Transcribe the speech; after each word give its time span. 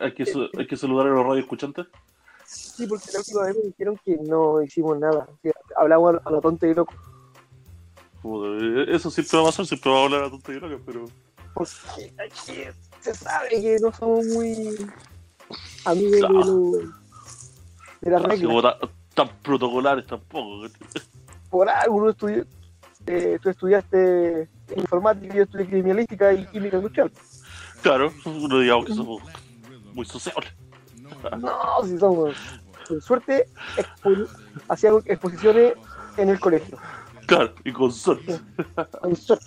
Hay 0.00 0.12
que, 0.14 0.24
hay 0.58 0.66
que 0.66 0.76
saludar 0.76 1.06
a 1.06 1.10
los 1.10 1.24
radio 1.26 1.40
escuchantes. 1.40 1.86
Sí, 2.44 2.86
porque 2.86 3.10
la 3.12 3.18
última 3.18 3.42
vez 3.44 3.56
me 3.56 3.62
dijeron 3.64 4.00
que 4.04 4.16
no 4.16 4.62
hicimos 4.62 4.98
nada. 4.98 5.28
O 5.30 5.38
sea, 5.42 5.52
hablamos 5.76 6.16
a 6.24 6.30
la 6.30 6.40
tonta 6.40 6.66
y 6.66 6.74
loco. 6.74 6.94
Eso 8.88 9.10
siempre 9.10 9.36
va 9.38 9.42
a 9.44 9.46
pasar, 9.46 9.66
siempre 9.66 9.90
va 9.90 9.98
a 10.00 10.04
hablar 10.04 10.22
a 10.24 10.30
tonta 10.30 10.52
y 10.52 10.60
loca, 10.60 10.78
pero. 10.86 11.04
Porque 11.54 12.12
aquí 12.18 12.62
se 13.00 13.14
sabe 13.14 13.48
que 13.50 13.78
no 13.80 13.92
somos 13.92 14.24
muy 14.26 14.76
amigos 15.84 16.12
de, 16.12 16.20
lo- 16.20 16.72
de 18.00 18.10
las 18.10 18.22
reglas. 18.22 18.62
tan, 18.62 18.90
tan 19.14 19.28
protocolares 19.42 20.06
tampoco. 20.06 20.66
Por 21.50 21.68
algo 21.68 22.10
estudió, 22.10 22.44
eh, 23.06 23.38
tú 23.42 23.48
estudiaste 23.50 24.48
informática 24.76 25.32
y 25.34 25.36
yo 25.38 25.42
estudié 25.44 25.66
criminalística 25.66 26.32
y 26.32 26.46
química 26.46 26.76
industrial. 26.76 27.10
Claro, 27.82 28.12
no 28.24 28.58
digamos 28.58 28.86
que 28.86 28.94
somos 28.94 29.22
muy 29.96 30.04
sociables. 30.06 30.52
No, 31.38 31.82
si 31.84 31.98
somos. 31.98 32.36
Con 32.86 33.00
suerte, 33.00 33.48
hacíamos 34.68 35.04
exposiciones 35.06 35.72
en 36.16 36.28
el 36.28 36.38
colegio. 36.38 36.78
Claro, 37.26 37.52
y 37.64 37.72
con 37.72 37.90
suerte. 37.90 38.38
Con 39.00 39.16
suerte. 39.16 39.46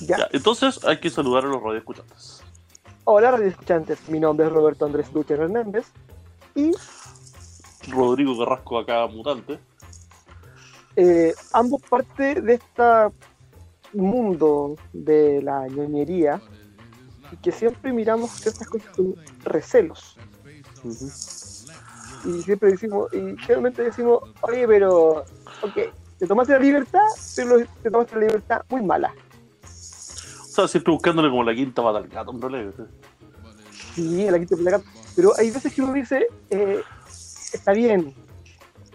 Ya. 0.00 0.16
Ya, 0.18 0.28
entonces 0.32 0.82
hay 0.84 0.98
que 1.00 1.10
saludar 1.10 1.44
a 1.44 1.48
los 1.48 1.62
radio 1.62 1.78
escuchantes. 1.78 2.42
Hola, 3.04 3.32
radio 3.32 3.48
escuchantes. 3.48 4.08
Mi 4.08 4.20
nombre 4.20 4.46
es 4.46 4.52
Roberto 4.52 4.86
Andrés 4.86 5.12
Lucha 5.12 5.34
Hernández. 5.34 5.86
Y 6.54 6.70
Rodrigo 7.88 8.38
Carrasco 8.38 8.78
acá, 8.78 9.06
mutante. 9.08 9.58
eh, 10.96 11.34
ambos 11.52 11.82
parte 11.82 12.40
de 12.40 12.54
este 12.54 12.82
mundo 13.92 14.76
de 14.92 15.42
la 15.42 15.66
ñoñería 15.68 16.40
y 17.32 17.36
que 17.36 17.52
siempre 17.52 17.92
miramos 17.92 18.30
ciertas 18.30 18.66
cosas 18.68 18.88
con 18.94 19.14
recelos. 19.44 20.16
Y 22.24 22.42
siempre 22.42 22.70
decimos, 22.70 23.12
y 23.12 23.36
generalmente 23.38 23.82
decimos, 23.82 24.22
oye, 24.40 24.66
pero, 24.66 25.24
ok, 25.62 25.76
te 26.18 26.26
tomaste 26.26 26.52
la 26.54 26.58
libertad, 26.58 27.06
pero 27.36 27.58
te 27.82 27.90
tomaste 27.90 28.14
la 28.16 28.20
libertad 28.22 28.62
muy 28.70 28.82
mala. 28.82 29.14
O 29.62 30.60
sea, 30.60 30.68
siempre 30.68 30.92
buscándole 30.92 31.30
como 31.30 31.44
la 31.44 31.54
quinta 31.54 31.82
pata 31.82 31.98
al 31.98 32.08
gato, 32.08 32.32
realidad. 32.40 32.72
¿cachai? 32.72 32.86
Sí, 33.94 34.30
la 34.30 34.38
quinta 34.38 34.56
placa. 34.56 34.82
Pero 35.14 35.32
hay 35.36 35.50
veces 35.50 35.72
que 35.72 35.82
uno 35.82 35.92
dice, 35.92 36.26
eh, 36.50 36.82
está 37.52 37.72
bien, 37.72 38.14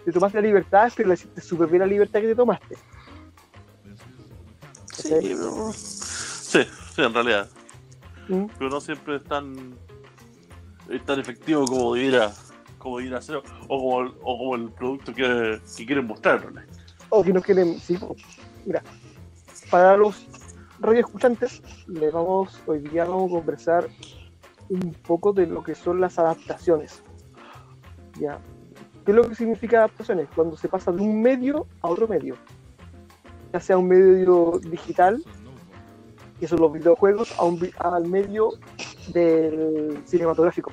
te 0.04 0.12
tomaste 0.12 0.38
la 0.38 0.46
libertad, 0.46 0.92
pero 0.94 1.08
la 1.08 1.14
hiciste 1.14 1.40
súper 1.40 1.68
bien 1.68 1.80
la 1.80 1.86
libertad 1.86 2.20
que 2.20 2.28
te 2.28 2.34
tomaste. 2.34 2.76
Sí, 4.94 5.36
sí, 5.72 6.62
sí, 6.94 7.02
en 7.02 7.14
realidad. 7.14 7.48
¿Mm? 8.28 8.46
Pero 8.58 8.70
no 8.70 8.80
siempre 8.80 9.16
es 9.16 9.24
tan, 9.24 9.74
es 10.88 11.04
tan 11.04 11.20
efectivo 11.20 11.64
como 11.64 11.94
debiera, 11.94 12.32
como 12.78 12.98
debiera 12.98 13.20
ser, 13.20 13.36
o 13.36 13.42
como 13.68 14.00
el, 14.02 14.08
o 14.22 14.38
como 14.38 14.54
el 14.56 14.70
producto 14.70 15.14
que, 15.14 15.60
que 15.76 15.86
quieren 15.86 16.06
mostrar. 16.06 16.46
O 17.10 17.22
que 17.22 17.32
no 17.32 17.40
quieren, 17.40 17.78
sí, 17.78 17.98
mira, 18.64 18.82
para 19.70 19.96
los 19.96 20.26
radioescuchantes, 20.80 21.62
les 21.86 22.12
vamos, 22.12 22.60
hoy 22.66 22.80
día 22.80 23.04
vamos 23.04 23.30
a 23.30 23.34
conversar 23.36 23.88
un 24.68 24.94
poco 25.06 25.32
de 25.32 25.46
lo 25.46 25.62
que 25.62 25.74
son 25.74 26.00
las 26.00 26.18
adaptaciones. 26.18 27.02
¿Ya? 28.18 28.38
¿Qué 29.04 29.10
es 29.10 29.16
lo 29.16 29.28
que 29.28 29.34
significa 29.34 29.78
adaptaciones? 29.78 30.28
Cuando 30.34 30.56
se 30.56 30.68
pasa 30.68 30.92
de 30.92 31.02
un 31.02 31.20
medio 31.20 31.66
a 31.82 31.88
otro 31.88 32.08
medio. 32.08 32.36
Ya 33.52 33.60
sea 33.60 33.78
un 33.78 33.88
medio 33.88 34.60
digital, 34.62 35.22
que 36.44 36.48
son 36.48 36.60
los 36.60 36.74
videojuegos, 36.74 37.32
a 37.38 37.44
un 37.44 37.70
al 37.78 38.06
medio 38.06 38.50
del 39.14 39.98
cinematográfico. 40.04 40.70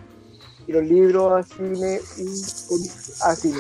Y 0.67 0.73
los 0.73 0.83
libros 0.83 1.31
a 1.31 1.44
cine 1.44 2.00
y 2.17 2.25
cómics 2.67 3.21
a 3.21 3.36
cine. 3.37 3.59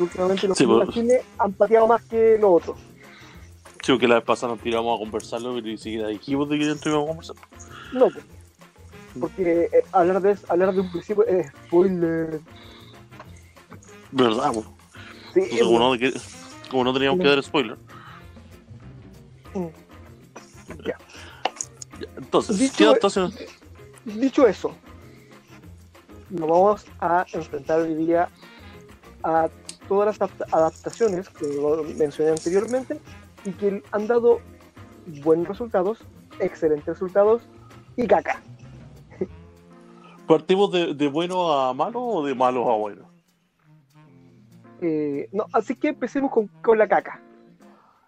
Últimamente 0.00 0.48
los 0.48 0.58
Sí, 0.58 0.64
libros 0.64 0.86
pues. 0.86 0.96
a 0.96 1.00
cine 1.00 1.20
han 1.38 1.52
pateado 1.52 1.86
más 1.86 2.02
que 2.06 2.38
los 2.40 2.50
otros. 2.50 2.76
Sí, 3.84 3.96
que 3.98 4.08
la 4.08 4.16
vez 4.16 4.24
pasada 4.24 4.54
nos 4.54 4.62
tiramos 4.62 4.96
a 4.96 4.98
conversarlo, 4.98 5.60
ni 5.60 5.78
siquiera 5.78 6.08
dijimos 6.08 6.48
de 6.48 6.58
que 6.58 6.66
dentro 6.66 6.90
íbamos 6.90 7.30
a 7.30 7.34
conversar. 7.34 7.36
No, 7.92 8.08
pues. 8.10 8.24
porque 9.20 9.68
eh, 9.72 9.84
hablar, 9.92 10.20
de, 10.20 10.36
hablar 10.48 10.74
de 10.74 10.80
un 10.80 10.90
principio 10.90 11.24
es 11.24 11.46
spoiler. 11.66 12.40
¿Verdad? 14.10 14.52
Sí, 15.34 15.40
Entonces, 15.40 15.62
como 15.62 15.78
no, 15.78 15.96
como 16.68 16.92
teníamos 16.94 17.20
que 17.20 17.28
dar 17.28 17.42
spoiler. 17.44 17.78
Ya. 20.86 20.96
Entonces, 22.16 22.58
Dicho- 22.58 22.74
¿qué 22.78 22.84
adaptación? 22.84 23.32
Dicho 24.04 24.46
eso, 24.46 24.74
nos 26.30 26.48
vamos 26.48 26.86
a 27.00 27.26
enfrentar 27.32 27.80
hoy 27.80 27.94
día 27.94 28.28
a 29.22 29.48
todas 29.88 30.06
las 30.06 30.16
adapta- 30.30 30.46
adaptaciones 30.56 31.28
que 31.28 31.46
lo 31.46 31.84
mencioné 31.96 32.30
anteriormente 32.30 33.00
y 33.44 33.50
que 33.52 33.82
han 33.92 34.06
dado 34.06 34.40
buenos 35.22 35.48
resultados, 35.48 35.98
excelentes 36.38 36.86
resultados 36.86 37.42
y 37.96 38.06
caca. 38.06 38.40
¿Partimos 40.26 40.70
de, 40.72 40.94
de 40.94 41.08
bueno 41.08 41.52
a 41.52 41.74
malo 41.74 42.00
o 42.00 42.24
de 42.24 42.34
malo 42.34 42.70
a 42.70 42.76
bueno? 42.76 43.10
Eh, 44.80 45.28
no, 45.32 45.44
así 45.52 45.74
que 45.74 45.88
empecemos 45.88 46.30
con, 46.30 46.46
con 46.62 46.78
la 46.78 46.88
caca. 46.88 47.20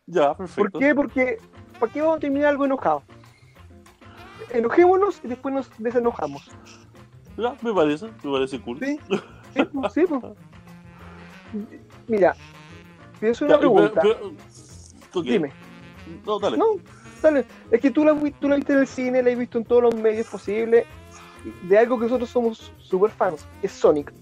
Ya, 0.06 0.28
¿Por 0.34 0.46
perfecto. 0.46 0.78
qué? 0.78 0.94
Porque 0.94 1.38
¿para 1.82 1.92
qué 1.92 2.00
vamos 2.00 2.18
a 2.18 2.20
terminar 2.20 2.50
algo 2.50 2.64
enojado? 2.64 3.02
Enojémonos 4.50 5.20
y 5.24 5.26
después 5.26 5.52
nos 5.52 5.68
desenojamos. 5.78 6.48
Ya, 7.36 7.56
me 7.60 7.74
parece, 7.74 8.06
me 8.22 8.32
parece 8.32 8.60
cool. 8.60 8.78
Sí, 8.78 9.00
sí, 9.56 9.64
pues, 9.64 9.92
sí, 9.92 10.04
pues. 10.08 10.22
Mira, 12.06 12.36
Ya, 13.20 13.44
una 13.44 13.58
pregunta. 13.58 14.00
pero- 14.00 14.14
pero- 14.20 15.20
ok. 15.20 15.24
Dime. 15.24 15.52
No, 16.24 16.38
dale. 16.38 16.56
No, 16.56 16.66
dale. 17.20 17.44
Es 17.72 17.80
que 17.80 17.90
tú 17.90 18.04
la, 18.04 18.14
tú 18.38 18.48
la 18.48 18.54
viste 18.54 18.74
en 18.74 18.78
el 18.78 18.86
cine, 18.86 19.20
la 19.20 19.30
has 19.32 19.38
visto 19.38 19.58
en 19.58 19.64
todos 19.64 19.82
los 19.82 19.94
medios 19.96 20.28
posibles 20.28 20.86
de 21.64 21.78
algo 21.78 21.98
que 21.98 22.04
nosotros 22.04 22.30
somos 22.30 22.72
super 22.78 23.10
fans, 23.10 23.44
es 23.60 23.72
Sonic. 23.72 24.12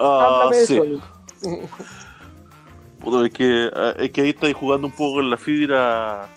Ah, 0.00 0.40
Háblame 0.40 0.56
de 0.56 0.66
sí. 0.66 0.76
Sonic. 0.76 1.02
Puta, 3.00 3.24
es, 3.26 3.32
que, 3.32 3.70
ah, 3.74 3.94
es 3.98 4.10
que 4.10 4.20
ahí 4.22 4.30
estáis 4.30 4.54
jugando 4.54 4.86
un 4.86 4.92
poco 4.92 5.14
con 5.16 5.30
la 5.30 5.36
fibra 5.36 6.28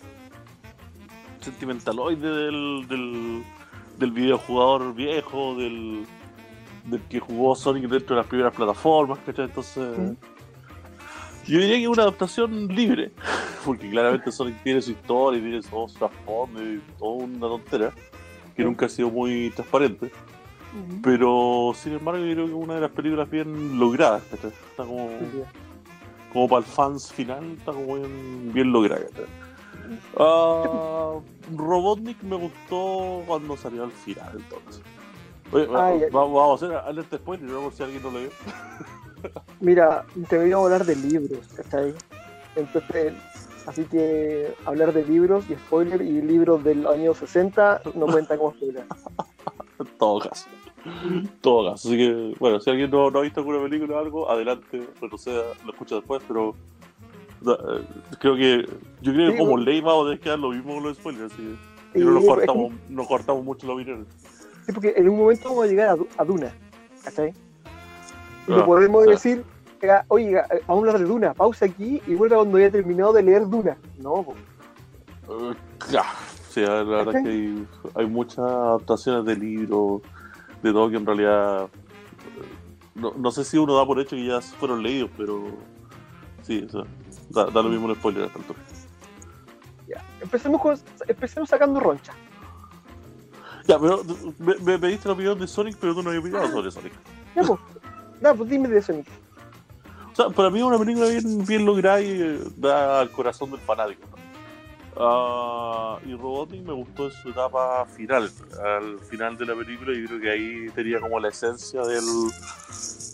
sentimentaloide 1.41 2.29
del, 2.29 2.85
del, 2.88 3.44
del 3.97 4.12
videojugador 4.12 4.94
viejo, 4.96 5.56
del, 5.56 6.06
del 6.85 7.02
que 7.09 7.19
jugó 7.19 7.56
Sonic 7.56 7.84
dentro 7.90 8.16
de 8.16 8.22
las 8.22 8.28
primeras 8.29 8.53
plataformas, 8.56 9.19
¿cachai? 9.25 9.46
Entonces. 9.46 10.16
Yo 11.46 11.59
diría 11.59 11.75
que 11.75 11.84
es 11.84 11.90
una 11.90 12.03
adaptación 12.03 12.68
libre, 12.69 13.12
porque 13.66 13.90
claramente 13.90 14.31
Sonic 14.31 14.63
tiene 14.63 14.81
su 14.81 14.91
historia 14.91 15.40
y 15.40 15.41
tiene 15.41 15.62
su 15.62 15.85
trasfondo 16.00 16.63
y 16.63 16.81
toda 16.97 17.25
una 17.25 17.40
tontera 17.47 17.91
que 18.56 18.62
Sí. 18.62 18.63
nunca 18.63 18.85
ha 18.85 18.90
sido 18.90 19.09
muy 19.09 19.50
transparente. 19.50 20.12
Pero 21.03 21.73
sin 21.75 21.94
embargo, 21.94 22.23
yo 22.25 22.34
creo 22.34 22.46
que 22.46 22.52
es 22.52 22.57
una 22.57 22.75
de 22.75 22.81
las 22.81 22.91
películas 22.91 23.29
bien 23.29 23.78
logradas, 23.78 24.23
¿cachai? 24.31 24.50
Está 24.50 24.84
como, 24.85 25.09
como 26.33 26.47
para 26.49 26.59
el 26.59 26.66
fans 26.66 27.11
final, 27.13 27.53
está 27.57 27.71
como 27.71 27.95
bien, 27.95 28.51
bien 28.53 28.71
lograda. 28.71 29.05
Ah, 30.17 31.13
Robotnik 31.55 32.21
me 32.23 32.35
gustó 32.35 33.23
cuando 33.27 33.55
salió 33.57 33.83
al 33.83 33.91
final, 33.91 34.29
entonces. 34.35 34.81
Oye, 35.51 35.67
Ah, 35.75 35.93
ya. 35.95 36.05
va- 36.07 36.23
vamos 36.25 36.61
a 36.63 36.66
hacer 36.66 36.75
alerta 36.77 37.17
spoiler, 37.17 37.49
¿no? 37.49 37.61
por 37.61 37.73
si 37.73 37.83
alguien 37.83 38.01
no 38.01 38.11
lo 38.11 38.19
vio. 38.19 38.29
Mira, 39.61 40.05
te 40.29 40.38
voy 40.38 40.51
a 40.51 40.55
hablar 40.55 40.85
de 40.85 40.95
libros, 40.95 41.47
¿cachai? 41.55 41.93
Entonces, 42.55 43.13
así 43.67 43.83
que 43.85 44.53
hablar 44.66 44.93
de 44.93 45.05
libros 45.05 45.46
y 45.49 45.53
spoiler 45.55 46.02
y 46.02 46.22
libros 46.22 46.63
del 46.63 46.85
año 46.87 47.13
60 47.13 47.81
no 47.96 48.05
cuenta 48.08 48.37
como 48.37 48.52
spoiler. 48.53 48.85
En 49.79 49.87
todo 49.97 50.19
caso. 50.19 50.46
Todo 51.41 51.72
caso. 51.72 51.88
Así 51.88 51.97
que, 51.97 52.35
bueno, 52.40 52.59
si 52.59 52.70
alguien 52.70 52.91
no, 52.91 53.09
no 53.09 53.20
ha 53.20 53.22
visto 53.22 53.40
alguna 53.40 53.62
película 53.62 53.96
o 53.96 54.00
algo, 54.00 54.30
adelante, 54.30 54.88
retroceda, 55.02 55.44
lo 55.66 55.72
escucha 55.72 55.96
después, 55.96 56.22
pero 56.28 56.56
eh, 57.46 57.85
creo 58.20 58.35
que, 58.35 58.66
yo 59.02 59.14
creo 59.14 59.32
que 59.32 59.38
Sí, 59.38 59.44
como 59.44 59.58
ley 59.58 59.82
vamos 59.82 60.06
a 60.06 60.09
tener 60.09 60.20
que 60.20 60.30
dar 60.30 60.40
lo 60.40 60.50
mismo 60.50 60.76
con 60.76 60.84
los 60.84 60.97
spoilers, 60.97 61.34
así 61.34 61.58
que 61.94 62.00
no 62.00 62.12
nos 62.12 62.24
es 62.24 62.30
cortamos, 62.30 62.74
no 62.90 63.06
cortamos 63.06 63.44
mucho 63.44 63.68
la 63.68 63.74
opinión. 63.74 64.06
Sí, 64.66 64.72
porque 64.72 64.94
en 64.96 65.09
un 65.09 65.18
momento 65.18 65.50
vamos 65.50 65.66
a 65.66 65.68
llegar 65.68 65.90
a, 65.90 66.22
a 66.22 66.26
Duna, 66.26 66.53
¿cachai? 67.03 67.30
Y 68.47 68.52
Ah, 68.52 68.58
no 68.58 68.66
podemos 68.66 69.03
sí. 69.06 69.09
decir, 69.12 69.44
oye, 70.09 70.38
eh, 70.38 70.62
vamos 70.68 70.84
a 70.84 70.88
hablar 70.88 71.00
de 71.00 71.06
Duna, 71.06 71.34
pausa 71.34 71.66
aquí 71.66 72.02
y 72.08 72.16
vuelve 72.16 72.35
cuando 72.35 72.58
haya 72.58 72.72
terminado 72.72 73.14
de 73.14 73.24
leer 73.24 73.47
Duna. 73.47 73.78
No, 74.00 74.24
po. 74.24 74.34
Eh, 75.30 75.53
ya. 75.91 76.03
Sí, 76.50 76.62
la 76.62 76.84
verdad 76.84 77.16
es 77.16 77.24
que 77.24 77.30
hay, 77.30 77.68
hay 77.96 78.06
muchas 78.06 78.40
adaptaciones 78.40 79.26
de 79.26 79.35
libros, 79.35 80.03
de 80.63 80.71
todo 80.71 80.89
que 80.89 80.97
en 80.97 81.05
realidad. 81.05 81.69
No, 82.95 83.13
no 83.17 83.31
sé 83.31 83.43
si 83.43 83.57
uno 83.57 83.75
da 83.75 83.85
por 83.85 83.99
hecho 83.99 84.15
que 84.15 84.25
ya 84.25 84.41
fueron 84.41 84.81
leídos, 84.81 85.09
pero 85.17 85.43
sí, 86.41 86.65
o 86.67 86.69
sea, 86.69 86.83
da, 87.29 87.45
da 87.45 87.61
lo 87.61 87.69
mismo 87.69 87.89
el 87.89 87.95
spoiler 87.95 88.23
a 88.23 88.25
esta 88.27 88.39
altura. 88.39 88.59
Ya. 89.87 90.03
Empecemos, 90.21 90.61
con, 90.61 90.77
empecemos 91.07 91.49
sacando 91.49 91.79
roncha. 91.79 92.13
Ya, 93.67 93.79
pero 93.79 94.03
me, 94.39 94.55
me 94.55 94.79
pediste 94.79 95.07
la 95.07 95.13
opinión 95.13 95.39
de 95.39 95.47
Sonic, 95.47 95.77
pero 95.79 95.93
tú 95.93 96.03
no 96.03 96.09
habías 96.09 96.23
opinado 96.23 96.49
sobre 96.49 96.71
Sonic. 96.71 96.93
Ya, 97.35 97.43
pues. 97.43 97.59
Ya, 98.21 98.33
pues 98.33 98.49
dime 98.49 98.69
de 98.69 98.81
Sonic. 98.81 99.07
O 100.11 100.15
sea, 100.15 100.29
para 100.29 100.49
mí 100.49 100.59
es 100.59 100.65
una 100.65 100.77
película 100.77 101.07
bien, 101.07 101.45
bien 101.45 101.65
lograda 101.65 101.99
y 101.99 102.21
eh, 102.21 102.39
da 102.55 103.01
al 103.01 103.09
corazón 103.09 103.51
del 103.51 103.59
fanático. 103.61 104.01
¿no? 104.11 104.33
Ah, 104.97 105.97
y 106.05 106.13
Robotnik 106.16 106.63
me 106.66 106.73
gustó 106.73 107.05
en 107.05 107.11
su 107.11 107.29
etapa 107.29 107.85
final. 107.85 108.29
Al 108.63 108.99
final 108.99 109.37
de 109.37 109.45
la 109.45 109.55
película, 109.55 109.91
y 109.97 110.05
creo 110.05 110.19
que 110.19 110.29
ahí 110.31 110.69
tenía 110.75 110.99
como 110.99 111.19
la 111.19 111.29
esencia 111.29 111.81
del, 111.81 112.03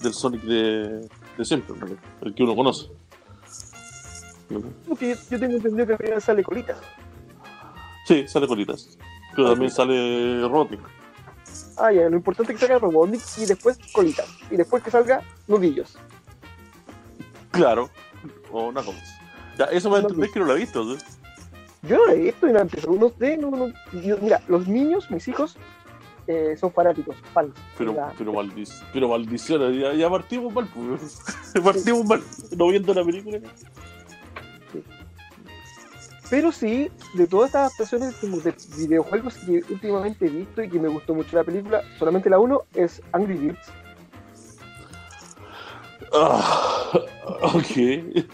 del 0.01 0.13
Sonic 0.13 0.41
de, 0.43 1.07
de 1.37 1.45
siempre, 1.45 1.75
¿no? 1.77 1.87
el 2.21 2.33
que 2.35 2.43
uno 2.43 2.55
conoce. 2.55 2.87
¿no? 4.49 4.61
Porque 4.87 5.09
yo, 5.09 5.15
yo 5.31 5.39
tengo 5.39 5.55
entendido 5.55 5.85
que 5.87 5.93
al 5.93 5.99
final 5.99 6.21
sale 6.21 6.43
colitas. 6.43 6.77
Sí, 8.05 8.27
sale 8.27 8.47
colitas. 8.47 8.97
Pero 9.35 9.51
también 9.51 9.71
sale 9.71 10.41
Robotnik. 10.41 10.81
Ah, 11.77 11.93
ya, 11.93 12.09
lo 12.09 12.17
importante 12.17 12.51
es 12.53 12.59
que 12.59 12.65
salga 12.65 12.79
Robotnik 12.79 13.21
y 13.37 13.45
después 13.45 13.77
colitas. 13.93 14.27
Y 14.51 14.57
después 14.57 14.83
que 14.83 14.91
salga 14.91 15.21
nudillos. 15.47 15.97
Claro, 17.51 17.89
o 18.51 18.67
una 18.67 18.81
cosa. 18.83 18.99
Ya, 19.57 19.65
eso 19.65 19.89
me 19.89 19.97
No, 20.01 20.07
entendés 20.07 20.31
que 20.31 20.39
no 20.39 20.45
lo 20.45 20.55
he 20.55 20.59
visto. 20.59 20.97
¿sí? 20.97 21.05
Yo 21.83 21.97
no 21.97 22.05
lo 22.07 22.11
he 22.11 22.17
visto 22.19 22.47
no 22.47 22.59
empezó. 22.59 22.91
No 22.91 23.11
sé, 23.17 23.37
no, 23.37 23.51
no. 23.51 23.67
yo- 24.01 24.17
mira, 24.21 24.41
los 24.47 24.67
niños, 24.67 25.09
mis 25.09 25.27
hijos, 25.27 25.57
eh, 26.27 26.55
son 26.59 26.71
fanáticos, 26.73 27.15
fans. 27.33 27.53
Pero, 27.77 27.95
pero, 28.17 28.33
maldic- 28.33 28.83
pero 28.93 29.07
maldición, 29.09 29.73
ya, 29.79 29.93
ya 29.93 30.09
partimos 30.09 30.53
mal, 30.53 30.67
pues. 30.73 31.21
partimos 31.63 32.05
mal, 32.05 32.21
no 32.57 32.67
viendo 32.67 32.93
la 32.93 33.03
película. 33.03 33.39
Pero 36.29 36.51
sí, 36.51 36.91
de 37.15 37.25
todas 37.25 37.47
estas 37.47 37.61
adaptaciones 37.61 38.13
como 38.17 38.37
de 38.37 38.53
videojuegos 38.77 39.33
que 39.37 39.63
últimamente 39.69 40.27
he 40.27 40.29
visto 40.29 40.61
y 40.61 40.69
que 40.69 40.77
me 40.79 40.87
gustó 40.87 41.15
mucho 41.15 41.35
la 41.35 41.43
película, 41.43 41.81
solamente 41.97 42.29
la 42.29 42.37
uno 42.37 42.61
es 42.75 43.01
Angry 43.13 43.33
Birds. 43.33 43.71
Ah, 46.13 46.91
ok. 47.41 48.25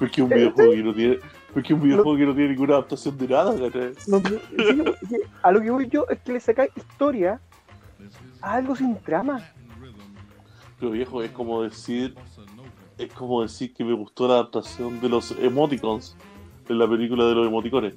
Porque 0.00 0.22
un 0.22 0.28
videojuego 0.30 0.72
que 0.72 0.82
no 0.82 0.94
tiene. 0.94 1.18
Porque 1.56 1.72
un 1.72 1.80
videojuego 1.80 2.18
que 2.18 2.26
no 2.26 2.34
tiene 2.34 2.50
ninguna 2.50 2.74
adaptación 2.74 3.16
de 3.16 3.28
nada. 3.28 3.52
No, 4.06 4.20
no, 4.20 4.74
no, 4.74 4.92
a 5.42 5.52
lo 5.52 5.60
que 5.62 5.70
voy 5.70 5.88
yo 5.88 6.04
es 6.10 6.18
que 6.20 6.32
le 6.34 6.40
saca 6.40 6.66
historia 6.76 7.40
a 8.42 8.52
algo 8.56 8.76
sin 8.76 8.94
trama. 8.98 9.40
Pero 10.78 10.90
viejo, 10.92 11.22
es 11.22 11.30
como 11.30 11.62
decir. 11.62 12.14
Es 12.98 13.10
como 13.14 13.40
decir 13.40 13.72
que 13.72 13.84
me 13.84 13.94
gustó 13.94 14.28
la 14.28 14.34
adaptación 14.34 15.00
de 15.00 15.08
los 15.08 15.30
emoticons 15.30 16.14
en 16.68 16.78
la 16.78 16.86
película 16.86 17.24
de 17.24 17.34
los 17.36 17.46
emoticones. 17.46 17.94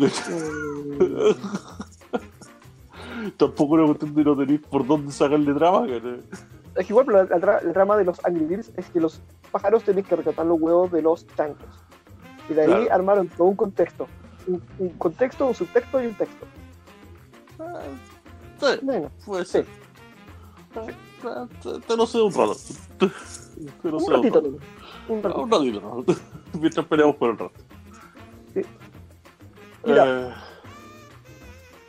Eh, 0.00 1.34
Tampoco 3.36 3.76
era 3.78 3.86
cuestión 3.86 4.14
de 4.16 4.24
no 4.24 4.36
tener 4.36 4.60
por 4.62 4.84
dónde 4.84 5.12
sacarle 5.12 5.54
trama, 5.54 5.82
¿cachai? 5.86 6.18
es 6.74 6.88
igual 6.90 7.06
pero 7.06 7.18
la, 7.18 7.24
la 7.24 7.36
tra- 7.38 7.62
la 7.62 7.72
trama 7.72 7.96
de 7.98 8.04
los 8.04 8.24
Angry 8.24 8.46
Birds 8.46 8.72
es 8.76 8.88
que 8.90 8.98
los 9.00 9.20
pájaros 9.52 9.84
tienen 9.84 10.02
que 10.02 10.16
rescatar 10.16 10.44
los 10.46 10.60
huevos 10.60 10.90
de 10.90 11.02
los 11.02 11.24
chanchos. 11.36 11.81
Y 12.52 12.54
de 12.54 12.60
ahí 12.62 12.66
Claro. 12.68 12.92
armaron 12.94 13.28
todo 13.28 13.48
un 13.48 13.56
contexto. 13.56 14.06
Un, 14.46 14.62
un 14.78 14.88
contexto, 14.90 15.46
un 15.46 15.54
subtexto 15.54 16.02
y 16.02 16.06
un 16.06 16.14
texto. 16.14 16.46
Ah, 17.58 17.80
sí, 18.60 18.66
Bueno, 18.82 19.10
puede 19.24 19.44
ser. 19.44 19.66
Te, 20.74 20.80
te- 21.70 21.80
te 21.80 21.96
lo 21.96 22.06
sé 22.06 22.20
un 22.20 22.32
rato. 22.32 22.56
Te, 22.98 23.06
te 23.82 23.88
lo 23.90 23.96
un 23.98 24.04
sé 24.04 24.10
ratito, 24.12 24.38
un 24.40 25.22
rato. 25.22 25.40
un 25.42 25.50
ratito. 25.50 25.90
Un 25.94 26.06
ratito. 26.06 26.22
Mientras 26.60 26.86
peleamos 26.86 27.16
por 27.16 27.30
el 27.30 27.38
rato. 27.38 27.52
Sí. 28.54 28.60
Mira. 29.84 30.04
Eh, 30.06 30.34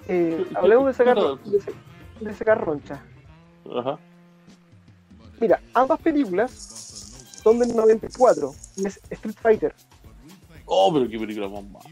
Eh, 0.07 0.45
¿Qué- 0.49 0.57
hablemos 0.57 0.85
de 0.87 0.93
sacar, 0.93 1.17
de, 1.17 1.63
de 2.19 2.33
sacar 2.33 2.63
roncha. 2.65 3.01
ajá. 3.77 3.97
Mira, 5.39 5.61
ambas 5.73 5.99
películas 6.01 6.51
son 7.41 7.57
del 7.59 7.75
94 7.75 8.53
y 8.77 8.85
es 8.85 8.99
Street 9.09 9.35
Fighter. 9.41 9.73
Oh, 10.65 10.91
pero 10.93 11.09
qué 11.09 11.19
película 11.19 11.47
más 11.49 11.63
mala. 11.63 11.89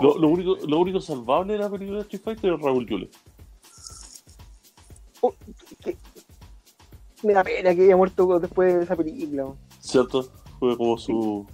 Lo, 0.00 0.18
lo 0.18 0.28
único, 0.28 0.56
lo 0.66 0.78
único 0.78 1.00
salvable 1.00 1.54
de 1.54 1.58
la 1.58 1.70
película 1.70 1.98
de 1.98 2.02
Street 2.02 2.22
Fighter 2.22 2.52
es 2.54 2.60
Raúl 2.60 2.86
Julia. 2.88 3.08
que- 5.82 5.96
me 7.22 7.32
da 7.34 7.44
pena 7.44 7.74
que 7.74 7.82
haya 7.84 7.96
muerto 7.96 8.38
después 8.40 8.74
de 8.74 8.84
esa 8.84 8.96
película. 8.96 9.52
¿Cierto? 9.80 10.30
Fue 10.58 10.76
como 10.76 10.96
su. 10.96 11.46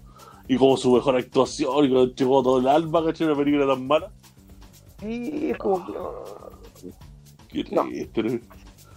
Y 0.48 0.56
como 0.58 0.76
su 0.76 0.92
mejor 0.92 1.16
actuación, 1.16 1.84
y 1.84 1.90
cuando 1.90 2.14
llegó 2.14 2.40
todo 2.42 2.58
el 2.60 2.68
alma, 2.68 3.04
¿cachai? 3.04 3.26
Una 3.26 3.36
película 3.36 3.66
tan 3.66 3.84
mala. 3.86 4.12
Sí, 5.00 5.50
es 5.50 5.58
como 5.58 5.78
no, 5.80 6.12
Qué 7.48 7.64
triste, 7.64 8.22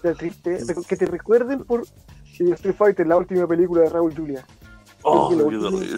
¿no? 0.06 0.14
triste. 0.16 0.64
Que 0.88 0.96
te 0.96 1.06
recuerden 1.08 1.64
por 1.64 1.86
Street 2.26 2.76
Fighter, 2.76 3.08
la 3.08 3.18
última 3.18 3.48
película 3.48 3.82
de 3.82 3.90
Raúl 3.90 4.16
Julia. 4.16 4.46
Oh, 5.02 5.30
qué 5.30 5.38
terrible. 5.38 5.98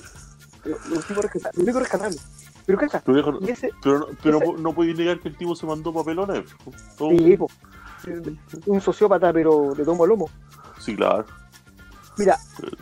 Lo, 0.66 0.78
lo 0.90 1.80
rescatable. 1.80 2.18
Pero 2.66 2.78
cacha, 2.78 3.02
Pero, 3.04 3.14
viejo, 3.16 3.40
y 3.42 3.50
ese, 3.52 3.70
pero, 3.84 4.00
no- 4.00 4.08
pero 4.22 4.38
ese- 4.38 4.46
no, 4.54 4.58
no 4.58 4.74
podéis 4.76 4.98
negar 4.98 5.20
que 5.20 5.30
el 5.30 5.38
tipo 5.38 5.56
se 5.56 5.66
mandó 5.66 5.92
papelones. 5.94 6.46
Sí, 6.98 7.38
po, 7.38 7.50
un 8.68 8.82
sociópata, 8.82 9.34
pero 9.34 9.74
de 9.74 9.84
tomo 9.84 10.04
a 10.04 10.08
lomo. 10.08 10.30
sí, 10.80 10.96
claro. 10.96 11.26
Mira, 12.18 12.38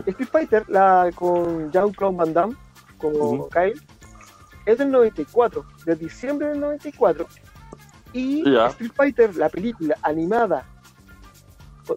Street 0.07 0.27
Fighter, 0.29 0.69
la 0.69 1.11
con 1.15 1.71
Jean-Claude 1.71 2.17
Van 2.17 2.33
Damme, 2.33 2.55
como. 2.97 3.47
Kyle, 3.49 3.79
es 4.65 4.77
del 4.77 4.91
94, 4.91 5.65
de 5.85 5.95
diciembre 5.95 6.47
del 6.49 6.59
94. 6.59 7.27
Y. 8.11 8.43
Street 8.71 8.91
Fighter, 8.93 9.35
la 9.37 9.47
película 9.49 9.95
animada 10.01 10.65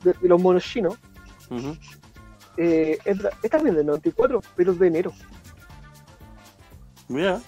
de, 0.05 0.13
de 0.13 0.29
los 0.29 0.41
monos 0.41 0.63
chinos, 0.63 0.95
Ujú. 1.51 1.75
eh, 2.59 2.99
es, 3.05 3.19
es 3.43 3.51
también 3.51 3.75
del 3.77 3.87
94, 3.87 4.41
pero 4.55 4.73
es 4.73 4.79
de 4.79 4.87
enero. 4.87 5.13
Mira. 7.13 7.41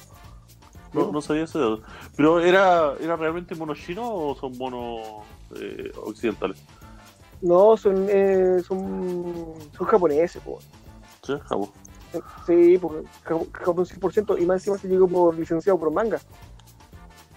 No, 0.93 1.11
no 1.11 1.21
sabía 1.21 1.45
ese 1.45 1.59
dato. 1.59 1.81
Pero 2.17 2.41
¿era, 2.41 2.95
¿era 3.01 3.17
realmente 3.17 3.57
mono 3.57 3.75
chino 3.75 4.09
o 4.09 4.37
son 4.37 4.57
monos 4.57 5.25
eh, 5.57 5.91
occidentales? 5.97 6.63
No, 7.43 7.77
son, 7.77 8.07
eh, 8.09 8.63
son, 8.67 9.55
son 9.77 9.87
japoneses, 9.87 10.41
po. 10.43 10.61
Sí, 11.23 11.35
bueno. 11.51 11.73
Sí, 12.47 12.79
por, 12.79 13.05
Japón 13.25 13.85
100%, 13.85 14.41
y 14.41 14.47
más 14.47 14.61
encima 14.61 14.79
se 14.79 14.87
llegó 14.87 15.09
por 15.09 15.37
licenciado 15.37 15.79
por 15.79 15.91
manga. 15.91 16.21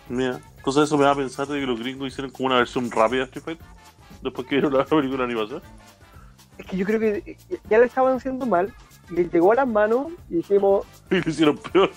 Mira. 0.07 0.39
Entonces 0.57 0.83
eso 0.83 0.97
me 0.97 1.05
da 1.05 1.11
a 1.11 1.15
pensar 1.15 1.47
de 1.47 1.59
que 1.59 1.65
los 1.65 1.79
gringos 1.79 2.09
hicieron 2.09 2.29
como 2.29 2.47
una 2.47 2.57
versión 2.57 2.91
rápida 2.91 3.19
de 3.19 3.25
Street 3.25 3.43
Fighter. 3.43 3.65
Después 4.21 4.47
que 4.47 4.55
vieron 4.55 4.73
la 4.73 4.85
película 4.85 5.19
de 5.19 5.23
animación. 5.23 5.61
Es 6.57 6.65
que 6.65 6.77
yo 6.77 6.85
creo 6.85 6.99
que 6.99 7.37
ya 7.69 7.79
le 7.79 7.85
estaban 7.85 8.17
haciendo 8.17 8.45
mal, 8.45 8.73
le 9.09 9.23
llegó 9.25 9.51
a 9.51 9.55
las 9.55 9.67
manos 9.67 10.07
y 10.29 10.35
dijimos, 10.37 10.85
Y 11.11 11.15
lo 11.21 11.29
hicieron 11.29 11.57
peor. 11.57 11.91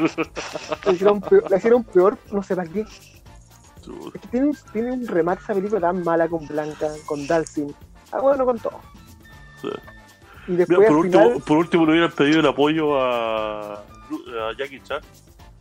la 0.85 0.93
hicieron 0.93 1.21
peor, 1.21 1.45
hicieron 1.57 1.85
peor, 1.85 2.19
no 2.33 2.43
sé 2.43 2.57
para 2.57 2.69
qué. 2.71 2.81
Es 2.81 4.21
que 4.21 4.29
tiene 4.29 4.47
un, 4.49 4.57
tiene 4.73 4.93
un 4.93 5.07
remate 5.07 5.43
esa 5.43 5.55
película 5.55 5.81
tan 5.81 6.05
mala 6.05 6.29
con 6.29 6.47
Blanca, 6.47 6.89
con 7.07 7.27
Dalsin. 7.27 7.75
Ah, 8.13 8.21
bueno, 8.21 8.45
con 8.45 8.59
todo. 8.59 8.81
Sí. 9.61 9.69
Y 10.49 10.57
después 10.57 10.79
Mira, 10.79 10.89
por, 10.91 10.99
al 10.99 11.05
último, 11.05 11.23
final, 11.25 11.43
por 11.47 11.57
último 11.59 11.87
le 11.87 11.93
hubieran 11.93 12.13
pedido 12.13 12.41
el 12.41 12.47
apoyo 12.47 13.01
a, 13.01 13.75
a 13.75 14.53
Jackie 14.59 14.81
Chan 14.81 15.01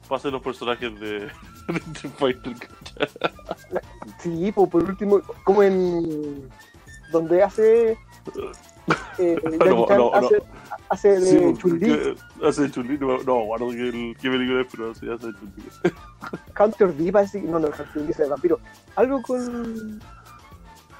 para 0.08 0.18
hacer 0.18 0.32
los 0.32 0.41
personajes 0.41 1.00
de, 1.00 1.10
de 1.68 1.77
Street 1.94 2.13
Fighter. 2.18 2.56
sí, 4.20 4.51
po, 4.51 4.70
por 4.70 4.84
último, 4.84 5.22
como 5.44 5.63
en 5.63 6.50
donde 7.12 7.44
hace 7.44 7.98
eh, 9.17 9.38
Jackie 9.43 9.96
No, 9.96 10.13
hace, 10.13 10.41
hace 10.89 11.19
de 11.19 11.22
Sí, 11.22 11.38
porque 11.62 11.79
Chun-Li, 11.79 12.15
hace 12.48 12.72
Chun-Li, 12.72 12.98
no, 12.98 13.17
no, 13.24 13.46
guardo 13.46 13.69
que 13.69 13.89
el, 13.89 14.17
qué 14.22 14.29
película 14.29 14.62
es, 14.62 14.67
pero 14.72 14.96
sí 14.96 15.10
hace 15.10 15.27
Chun-Li. 15.27 15.91
Counter 16.53 16.96
D, 16.96 17.12
parece 17.12 17.41
no, 17.41 17.60
no, 17.60 17.69
Counter 17.72 18.03
D 18.03 18.12
es 18.12 18.17
de 18.17 18.27
vampiro, 18.27 18.60
algo 18.96 19.22
con... 19.22 20.00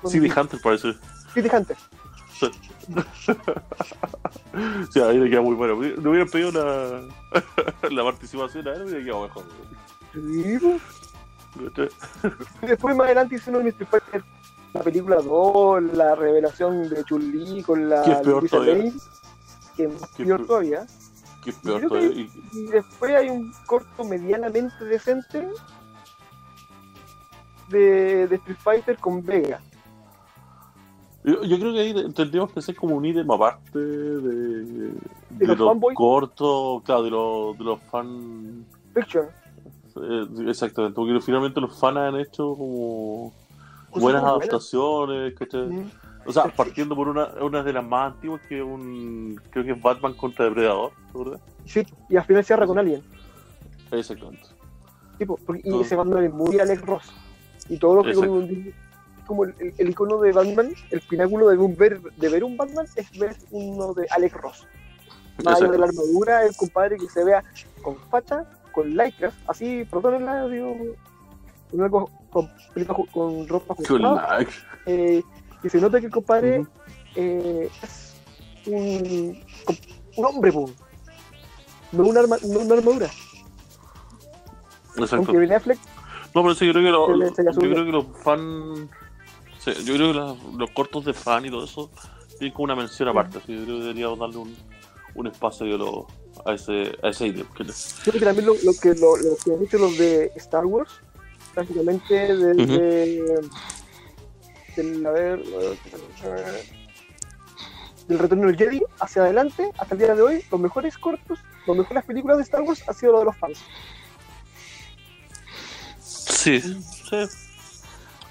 con 0.02 0.12
de 0.12 0.34
Hunter 0.40 0.60
parece. 0.62 0.94
City 1.34 1.50
Hunter. 1.52 1.78
Sí. 2.40 2.52
Sí, 4.92 5.00
ahí 5.00 5.18
le 5.18 5.30
queda 5.30 5.42
muy 5.42 5.56
bueno. 5.56 5.80
Le 5.80 6.10
hubieran 6.10 6.28
pedido 6.28 6.52
la, 6.52 7.02
la 7.90 8.04
participación 8.04 8.68
a 8.68 8.74
él, 8.74 8.84
hubiera 8.84 9.04
quedado 9.04 9.24
mejor. 9.24 9.44
Sí. 10.14 10.82
Y 12.62 12.66
después 12.66 12.96
más 12.96 13.06
adelante 13.06 13.36
hicieron 13.36 13.62
en 13.62 13.68
Street 13.70 13.90
Fighter 13.90 14.24
la 14.74 14.82
película 14.82 15.18
2, 15.18 15.84
la 15.94 16.16
revelación 16.16 16.90
de 16.90 17.04
Chun-Li 17.04 17.64
con 17.64 17.90
la 17.90 18.04
Que 18.04 18.12
es 18.12 18.18
peor 18.22 18.48
todavía. 18.50 18.76
Lane, 18.78 18.94
que 19.76 19.84
es 19.86 19.94
peor 20.18 20.38
peor. 20.38 20.48
todavía. 20.48 20.86
Que 21.44 21.50
es 21.52 21.56
peor 21.58 21.78
Creo 21.78 21.90
todavía. 21.90 22.10
Y- 22.12 22.30
Y 22.54 22.64
después 22.68 23.16
hay 23.16 23.30
un 23.30 23.52
corto 23.66 24.04
medianamente 24.04 24.84
decente 24.86 25.48
de, 27.70 28.28
de 28.28 28.36
Street 28.36 28.58
Fighter 28.60 28.98
con 28.98 29.24
Vega. 29.26 29.60
Yo, 31.24 31.44
yo 31.44 31.60
creo 31.60 31.74
que 31.74 31.80
ahí 31.80 32.14
tendríamos 32.14 32.52
que 32.54 32.60
hacer 32.60 32.76
como 32.76 32.96
un 32.96 33.06
ítem 33.06 33.30
aparte 33.30 33.78
de, 33.78 34.22
de, 34.22 35.48
los 35.48 35.58
los 35.60 35.68
fanboys? 35.68 35.96
cortos, 35.98 36.82
claro, 36.84 37.04
de 37.04 37.10
los, 37.12 37.58
de 37.58 37.64
los 37.64 37.80
fan. 37.92 38.66
Fiction. 38.94 39.26
Eh, 40.02 40.28
exactamente, 40.48 40.96
porque 40.96 41.20
finalmente 41.20 41.60
los 41.60 41.78
fans 41.78 41.98
han 41.98 42.16
hecho 42.20 42.56
como 42.56 43.34
buenas 43.92 44.24
adaptaciones, 44.24 45.34
¿cachai? 45.38 45.92
O 46.26 46.32
sea, 46.32 46.44
partiendo 46.56 46.96
por 46.96 47.08
una, 47.08 47.28
una 47.42 47.64
de 47.64 47.74
las 47.74 47.84
más 47.84 48.14
antiguas 48.14 48.42
que 48.48 48.62
un 48.62 49.40
creo 49.50 49.64
que 49.66 49.72
es 49.72 49.82
Batman 49.82 50.14
contra 50.14 50.46
Depredador, 50.46 50.92
¿verdad? 51.14 51.40
Sí, 51.66 51.84
y 52.10 52.18
al 52.18 52.26
final 52.26 52.44
cierra 52.44 52.68
con 52.68 52.78
Alien. 52.78 53.02
Exactamente. 53.92 54.44
Tipo, 55.18 55.38
porque- 55.46 55.62
y 55.66 55.70
Todo. 55.72 55.82
ese 55.82 55.96
Batman 55.96 56.24
es 56.26 56.34
muy 56.34 56.60
Alex 56.60 56.82
Ross. 56.82 57.12
Y 57.70 57.78
todo 57.78 57.96
lo 57.96 58.04
que 58.04 58.14
como, 59.26 59.44
el, 59.44 59.54
el- 59.60 59.74
el 59.78 59.90
icono 59.90 60.20
de 60.20 60.32
Batman, 60.32 60.72
el 60.90 61.02
pináculo 61.02 61.50
de, 61.50 61.58
un 61.58 61.76
ver, 61.76 62.02
de 62.02 62.30
ver 62.30 62.44
un 62.44 62.58
Batman 62.58 62.86
es 62.96 63.18
ver 63.20 63.36
uno 63.52 63.94
de 63.94 64.08
Alex 64.10 64.34
Ross. 64.36 64.68
Más 65.44 65.62
allá 65.62 65.72
de 65.72 65.78
la 65.78 65.86
armadura, 65.86 66.46
el 66.46 66.56
compadre 66.56 66.98
que 66.98 67.08
se 67.08 67.24
vea 67.24 67.44
con 67.84 67.96
facha, 68.10 68.46
con 68.72 68.90
lycras, 68.96 69.34
así, 69.48 69.86
perdónenla, 69.90 70.48
digo, 70.48 70.76
con, 71.72 71.82
algo- 71.82 72.10
con, 72.30 73.48
ropa 73.48 73.74
ajustada, 73.74 74.40
eh, 74.86 75.24
que 75.62 75.70
se 75.70 75.80
nota 75.82 76.00
que 76.00 76.06
el 76.08 76.12
compadre 76.12 76.66
eh, 77.16 77.70
es 77.84 78.16
un, 78.68 79.44
un 80.18 80.26
hombre, 80.26 80.52
po. 80.52 80.70
no 81.92 82.04
una, 82.04 82.20
arma, 82.22 82.38
no 82.48 82.60
una 82.60 82.76
armadura. 82.76 83.10
Exacto. 84.96 85.16
Aunque 85.18 85.38
Ben 85.38 85.54
Affleck 85.54 85.80
No, 86.36 86.42
pero 86.44 86.56
sí, 86.56 86.66
yo 86.66 86.74
creo 86.74 86.84
que, 86.86 86.92
lo- 86.92 87.16
le- 87.16 87.30
yo 87.30 87.60
creo 87.60 87.86
que 87.86 87.92
los 87.92 88.06
fans. 88.24 88.90
sí, 89.60 89.72
yo 89.86 89.94
creo 89.96 90.08
que 90.08 90.14
los, 90.20 90.44
los 90.56 90.70
cortos 90.72 91.06
de 91.06 91.14
fan 91.14 91.46
y 91.46 91.50
todo 91.50 91.64
eso 91.66 91.90
tienen 92.38 92.54
como 92.54 92.66
una 92.66 92.76
mención 92.76 93.10
aparte. 93.10 93.38
así, 93.40 93.56
yo 93.58 93.64
creo 93.64 93.78
que 93.78 93.82
deberíamos 93.84 94.20
darle 94.20 94.38
un, 94.38 94.56
un 95.16 95.28
espacio 95.28 95.66
yo 95.66 95.78
lo- 95.78 96.08
a 96.46 96.54
ese 96.54 96.98
a 97.04 97.10
ese 97.10 97.30
le- 97.30 97.46
Creo 97.46 98.14
que 98.14 98.20
también 98.20 98.46
lo, 98.48 98.54
lo 98.64 98.74
que 98.82 98.94
lo, 98.96 99.18
lo 99.18 99.36
que 99.44 99.54
han 99.54 99.64
hecho 99.64 99.78
los 99.78 99.98
de 99.98 100.32
Star 100.36 100.66
Wars, 100.66 100.90
prácticamente 101.60 102.36
desde 102.36 103.42
del, 104.76 105.06
a 105.06 105.12
ver, 105.12 105.44
del 108.08 108.20
retorno 108.20 108.48
del 108.48 108.58
Jedi 108.58 108.82
hacia 109.02 109.24
adelante, 109.24 109.72
hasta 109.78 109.96
el 109.96 110.00
día 110.00 110.16
de 110.16 110.22
hoy, 110.22 110.46
los 110.50 110.60
mejores 110.60 110.98
cortos, 110.98 111.40
las 111.68 111.78
mejores 111.78 112.06
películas 112.06 112.38
de 112.38 112.44
Star 112.44 112.62
Wars 112.62 112.82
ha 112.88 112.94
sido 112.94 113.12
lo 113.12 113.20
de 113.20 113.26
los 113.26 113.38
fans. 113.38 113.60
Sí, 116.00 116.62
sí. 116.62 117.26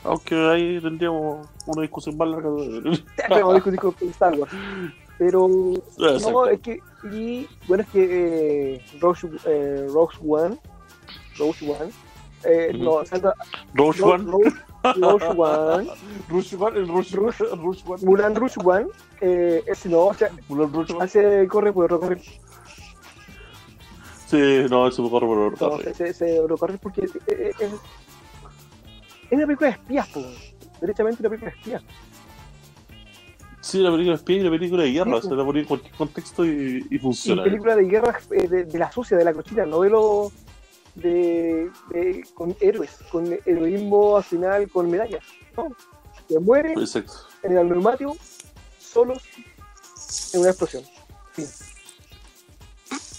Aunque 0.05 0.35
ahí 0.35 0.81
tendríamos 0.81 1.47
una 1.67 1.83
discusión 1.83 2.17
más 2.17 2.29
larga. 2.29 2.49
Tenemos 3.29 3.55
discutir 3.55 3.79
con 3.79 3.95
Star 4.09 4.35
Wars. 4.39 4.53
Pero 5.19 5.49
no, 5.49 6.47
es 6.47 6.61
que, 6.61 6.81
y 7.13 7.47
bueno, 7.67 7.83
es 7.83 7.89
que 7.91 8.75
eh, 8.77 8.85
Rogue, 9.01 9.29
eh, 9.47 9.87
Rogue 9.91 10.17
One, 10.27 10.57
Rogue 11.37 11.77
One, 11.81 11.91
eh, 12.45 12.71
Ujú. 12.75 12.85
no, 12.85 13.05
Santa- 13.05 13.35
Rogue 13.75 13.99
Ro- 13.99 14.09
One. 14.15 14.25
Rogue, 14.31 14.53
Rogue 14.97 15.25
One, 15.37 15.91
Rush 16.29 16.55
One, 16.59 16.79
el 16.79 16.87
One. 17.87 18.03
Mulan 18.05 18.37
One, 18.65 18.87
eh, 19.21 19.63
es, 19.67 19.87
no, 19.87 20.07
o 20.07 20.15
sea, 20.15 20.31
Mulan 20.49 20.73
Rush 20.73 20.91
One. 20.93 21.05
hace 21.05 21.47
corre 21.49 21.73
por 21.73 21.91
recorrer, 21.91 22.21
Sí, 24.27 24.37
no, 24.69 24.87
eso 24.87 25.03
me 25.03 25.11
corre 25.11 25.27
por 25.27 25.39
el 25.39 25.45
no, 25.45 25.79
se, 25.95 26.13
se, 26.13 26.41
porque 26.79 27.05
es, 27.07 27.13
es 27.27 27.73
una 29.33 29.47
película 29.47 29.71
de 29.71 29.77
espías, 29.77 30.09
po, 30.09 30.23
derechamente 30.81 31.23
una 31.23 31.31
película 31.31 31.51
de 31.53 31.57
espías. 31.59 31.83
Sí, 33.61 33.79
la 33.81 33.91
película 33.91 34.13
de 34.13 34.17
espía 34.19 34.37
y 34.37 34.43
la 34.43 34.51
película 34.51 34.83
de 34.83 34.93
guerra. 34.93 35.21
Sí, 35.21 35.29
se 35.29 35.35
la 35.35 35.45
ponía 35.45 35.63
en 35.63 35.69
cualquier 35.69 35.93
contexto 35.95 36.45
y, 36.45 36.87
y 36.91 36.97
Y 36.97 36.99
funciona. 36.99 37.43
película 37.43 37.75
de 37.77 37.85
guerra 37.85 38.19
eh, 38.31 38.49
de, 38.49 38.65
de 38.65 38.79
la 38.79 38.91
sucia, 38.93 39.17
de 39.17 39.25
la 39.25 39.33
cochina, 39.35 39.67
no 39.67 39.81
de 39.81 39.91
lo 39.91 40.31
de, 41.01 41.71
de- 41.91 42.25
con 42.35 42.57
héroes, 42.61 42.99
con 43.11 43.33
heroísmo 43.45 44.17
al 44.17 44.25
final, 44.25 44.69
con 44.71 44.91
medallas. 44.91 45.25
No, 45.57 45.75
que 46.29 46.39
mueren 46.39 46.79
Exacto. 46.79 47.13
en 47.43 47.57
el 47.59 47.69
neumático 47.69 48.17
solos 48.79 49.23
en 50.33 50.41
una 50.41 50.51
explosión. 50.51 50.85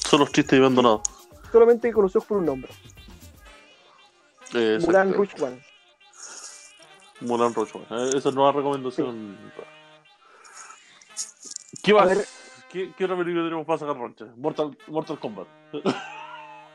Son 0.10 0.20
los 0.20 0.32
tristes 0.32 0.54
y 0.58 0.62
abandonados. 0.62 1.02
Solamente 1.52 1.92
conocidos 1.92 2.26
por 2.26 2.38
un 2.38 2.46
nombre. 2.46 2.72
Mulan. 4.82 5.14
Rouge 5.14 5.42
One. 5.42 5.64
Mulan 7.22 7.54
Rouge 7.54 7.78
One. 7.78 7.86
Eh, 7.90 8.10
esa 8.18 8.30
es 8.30 8.36
nueva 8.36 8.52
recomendación. 8.52 9.38
¿Qué 11.84 11.92
A 11.92 11.96
más? 11.96 12.08
ver. 12.10 12.26
¿Qué, 12.72 12.92
¿Qué 12.96 13.06
otra 13.06 13.18
película 13.18 13.44
tenemos 13.46 13.66
para 13.66 13.80
sacar 13.80 13.98
roncha? 13.98 14.26
Mortal, 14.38 14.78
Mortal 14.88 15.20
Kombat. 15.20 15.48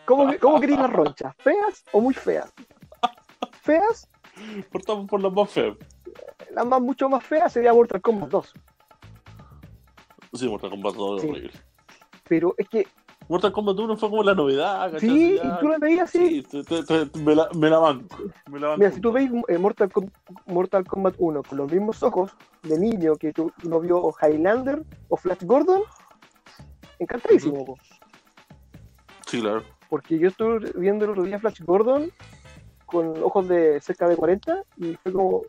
¿Cómo, 0.04 0.32
cómo 0.40 0.61
queréis 0.61 0.78
las 0.78 0.92
ronchas? 0.92 1.34
¿Feas 1.38 1.84
o 1.92 2.00
muy 2.00 2.14
feas? 2.14 2.52
Feas, 3.62 4.08
Partamos 4.73 5.06
por 5.08 5.23
las 5.23 5.32
más 5.32 5.50
feas. 5.50 5.76
la 6.50 6.64
más 6.64 6.80
mucho 6.80 7.08
más 7.08 7.25
fea 7.25 7.49
sería 7.49 7.73
Mortal 7.73 8.00
Kombat 8.02 8.28
2. 8.30 8.52
Sí, 10.34 10.49
Mortal 10.49 10.70
Kombat 10.70 10.94
2 10.94 11.23
es 11.25 11.30
horrible. 11.30 11.52
Pero 12.28 12.54
es 12.58 12.68
que 12.68 12.87
Mortal 13.28 13.52
Kombat 13.52 13.78
1 13.78 13.96
fue 13.96 14.11
como 14.11 14.23
la 14.23 14.34
novedad, 14.34 14.90
¿cachai? 14.92 15.08
sí, 15.08 15.40
y 15.42 15.58
tú 15.61 15.68
lo 15.68 15.78
veías 15.78 16.08
así. 16.11 16.42
Sí, 16.42 16.62
te- 16.62 16.82
te- 16.82 17.06
te- 17.06 17.18
me, 17.20 17.34
la, 17.34 17.49
me 17.54 17.70
la 17.70 17.78
banco. 17.78 18.16
Me 18.50 18.58
la 18.61 18.68
banco. 18.68 18.78
Mira, 18.80 18.90
si 18.92 19.00
tú 19.00 19.12
veis 19.12 19.30
eh, 19.49 19.56
Mortal, 19.56 19.90
Com- 19.90 20.11
Mortal 20.46 20.84
Kombat 20.87 21.14
1 21.16 21.42
con 21.42 21.56
los 21.58 21.73
mismos 21.73 22.02
ojos 22.02 22.32
de 22.64 22.78
niño 22.78 23.14
que 23.16 23.32
tú 23.32 23.52
no 23.62 23.80
vio 23.80 24.12
Highlander 24.20 24.82
o 25.08 25.16
Flash 25.16 25.42
Gordon, 25.44 25.80
encantadísimo. 26.99 27.76
Sí, 29.26 29.40
claro. 29.40 29.62
Porque 29.94 30.18
yo 30.18 30.26
estuve 30.26 30.72
viendo 30.74 31.04
el 31.04 31.12
otro 31.12 31.22
día 31.22 31.38
Flash 31.38 31.60
Gordon 31.60 32.10
con 32.84 33.16
ojos 33.22 33.46
de 33.46 33.80
cerca 33.80 34.08
de 34.08 34.16
40 34.16 34.64
y 34.78 34.96
fue 34.96 35.12
como. 35.12 35.42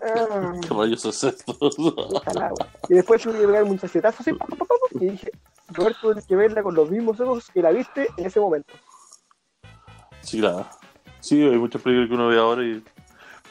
ah, 0.00 0.54
¿Qué 0.62 0.68
rayos 0.74 1.04
es 1.04 1.24
esto? 1.24 1.54
y 2.88 2.94
después 2.94 3.20
tuve 3.20 3.38
que 3.38 3.46
pegar 3.46 3.64
un 3.64 3.78
chachetazo 3.78 4.22
así, 4.22 4.30
y 4.92 5.10
dije, 5.10 5.30
Roberto, 5.74 6.00
tienes 6.00 6.26
que 6.26 6.36
verla 6.36 6.62
con 6.62 6.74
los 6.74 6.90
mismos 6.90 7.20
ojos 7.20 7.50
que 7.52 7.60
la 7.60 7.70
viste 7.70 8.08
en 8.16 8.24
ese 8.24 8.40
momento. 8.40 8.72
sí, 10.22 10.40
claro. 10.40 10.66
Sí, 11.20 11.42
hay 11.42 11.58
muchas 11.58 11.82
películas 11.82 12.08
que 12.08 12.14
uno 12.14 12.28
ve 12.28 12.38
ahora 12.38 12.64
y... 12.64 12.82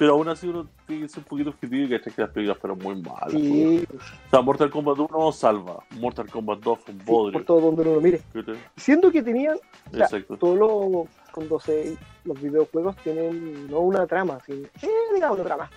Pero 0.01 0.13
aún 0.13 0.27
así 0.29 0.47
uno 0.47 0.67
tiene 0.87 1.03
que 1.03 1.09
ser 1.09 1.19
un 1.19 1.25
poquito 1.25 1.51
objetivo 1.51 1.83
y 1.85 1.89
que 1.89 2.01
que 2.01 2.21
las 2.23 2.31
películas 2.31 2.57
fueron 2.57 2.79
muy 2.79 2.95
malas. 3.03 3.29
Sí, 3.29 3.85
O 3.95 4.29
sea, 4.31 4.41
Mortal 4.41 4.71
Kombat 4.71 4.97
1 4.97 5.31
salva. 5.31 5.83
Mortal 5.91 6.27
Kombat 6.27 6.59
2 6.59 6.79
fue 6.79 6.93
un 6.95 6.99
sí, 7.01 7.05
bodrio. 7.05 7.33
por 7.33 7.45
todo 7.45 7.61
donde 7.61 7.83
uno 7.83 7.93
lo 7.93 8.01
mire. 8.01 8.19
¿Cachai? 8.33 8.55
Siendo 8.77 9.11
que 9.11 9.21
tenían 9.21 9.59
sea, 9.91 10.05
Exacto. 10.05 10.37
todos 10.37 10.57
los 10.57 11.07
cuando 11.31 11.59
se 11.59 11.95
los 12.25 12.41
videojuegos 12.41 12.95
tienen 13.03 13.67
no 13.69 13.81
una 13.81 14.07
trama 14.07 14.39
sino, 14.43 14.65
eh, 14.81 14.89
digamos 15.13 15.37
una 15.37 15.47
trama 15.47 15.69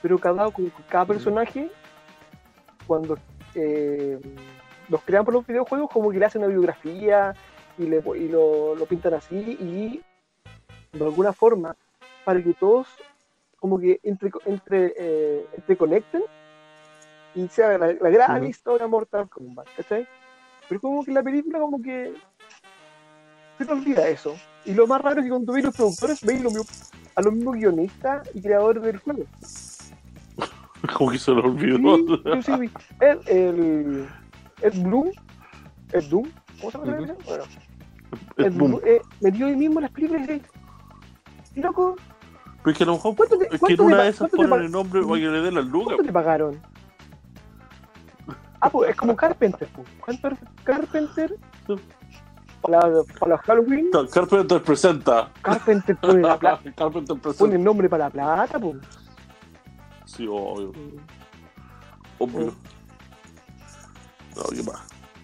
pero 0.00 0.18
cada 0.18 0.50
cada 0.88 1.04
personaje 1.04 1.70
cuando 2.86 3.18
eh, 3.54 4.18
los 4.88 5.02
crean 5.02 5.26
por 5.26 5.34
los 5.34 5.46
videojuegos 5.46 5.90
como 5.90 6.10
que 6.10 6.18
le 6.18 6.24
hacen 6.24 6.40
una 6.42 6.50
biografía 6.50 7.34
y, 7.76 7.82
le, 7.82 8.02
y 8.18 8.28
lo, 8.28 8.74
lo 8.74 8.86
pintan 8.86 9.12
así 9.12 9.36
y 9.36 10.00
de 10.96 11.04
alguna 11.04 11.34
forma 11.34 11.76
para 12.24 12.42
que 12.42 12.54
todos 12.54 12.86
como 13.56 13.78
que 13.78 14.00
entre 14.02 14.30
entre 14.44 14.94
eh, 14.96 15.46
entreconecten 15.56 16.22
y 17.34 17.48
sea 17.48 17.76
la, 17.78 17.92
la 17.92 18.10
gran 18.10 18.44
historia 18.44 18.86
Mortal 18.86 19.28
Kombat 19.28 19.66
¿cachai? 19.76 20.06
pero 20.68 20.80
como 20.80 21.04
que 21.04 21.12
la 21.12 21.22
película 21.22 21.58
como 21.58 21.80
que 21.80 22.14
se 23.58 23.64
te 23.64 23.72
olvida 23.72 24.08
eso. 24.08 24.36
Y 24.64 24.74
lo 24.74 24.86
más 24.86 25.00
raro 25.00 25.20
es 25.20 25.24
que 25.24 25.30
cuando 25.30 25.52
veis 25.52 25.64
los 25.64 25.74
productores, 25.74 26.20
veis 26.22 26.42
lo 26.42 26.50
a 27.14 27.22
los 27.22 27.32
mismos 27.32 27.56
guionistas 27.56 28.28
y 28.34 28.42
creadores 28.42 28.82
del 28.82 28.98
juego. 28.98 29.22
Como 30.96 31.10
que 31.10 31.18
se 31.18 31.30
lo 31.32 31.42
olvidó. 31.42 31.96
Sí, 31.96 32.06
yo 32.24 32.42
sí 32.42 32.52
vi. 32.58 32.70
Ed, 33.00 33.18
el, 33.26 34.08
Ed 34.60 34.74
Bloom, 34.82 35.10
Ed 35.92 36.04
Doom, 36.04 36.30
¿cómo 36.60 36.70
se 36.70 36.78
llama? 36.78 36.90
la 36.92 36.98
Ujú. 36.98 37.06
película? 37.06 37.26
Bueno, 37.26 37.44
boom. 38.36 38.54
Bloom 38.54 38.80
eh, 38.84 39.00
metió 39.20 39.46
ahí 39.46 39.56
mismo 39.56 39.80
las 39.80 39.90
películas 39.90 40.28
y 41.54 41.60
loco, 41.60 41.96
Pero 42.66 42.72
es 42.72 42.78
que 42.78 42.82
a 42.82 42.86
lo 42.88 42.92
mejor 42.94 43.14
¿cuánto 43.14 43.38
te, 43.38 43.44
es 43.54 43.60
que 43.60 43.74
en 43.74 43.80
una 43.80 44.02
de 44.02 44.08
esas 44.08 44.28
ponen 44.28 44.52
el 44.64 44.72
nombre 44.72 45.00
para 45.00 45.14
que 45.20 45.28
le 45.28 45.40
den 45.40 45.54
las 45.54 45.66
lucas. 45.66 45.86
cuánto 45.94 46.02
te 46.02 46.12
pagaron? 46.12 46.60
Ah, 48.60 48.68
pues 48.68 48.90
es 48.90 48.96
como 48.96 49.14
Carpenter, 49.14 49.68
pues. 49.72 49.88
Carpenter, 50.04 50.48
Carpenter 50.64 51.36
para, 52.60 52.80
para 53.20 53.30
los 53.36 53.40
Halloween, 53.42 53.90
Carpenter 54.12 54.60
presenta. 54.64 55.30
Carpenter 55.42 55.96
pone, 55.96 56.22
la 56.22 56.36
pla- 56.40 56.58
Carpenter 56.76 57.06
pone 57.06 57.20
presenta. 57.20 57.54
el 57.54 57.62
nombre 57.62 57.88
para 57.88 58.06
la 58.06 58.10
plata, 58.10 58.58
pues. 58.58 58.78
Sí, 60.04 60.26
obvio. 60.28 60.72
Obvio. 62.18 62.52
No, 64.34 64.42
¿qué 64.50 64.62
más? 64.64 64.80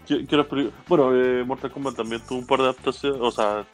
¿Qué, 0.06 0.24
qué 0.28 0.36
otras 0.36 0.46
películas? 0.46 0.78
Bueno, 0.86 1.12
eh, 1.12 1.42
Mortal 1.44 1.72
Kombat 1.72 1.96
también 1.96 2.22
tuvo 2.24 2.38
un 2.38 2.46
par 2.46 2.58
de 2.58 2.64
adaptaciones, 2.66 3.20
o 3.20 3.32
sea, 3.32 3.66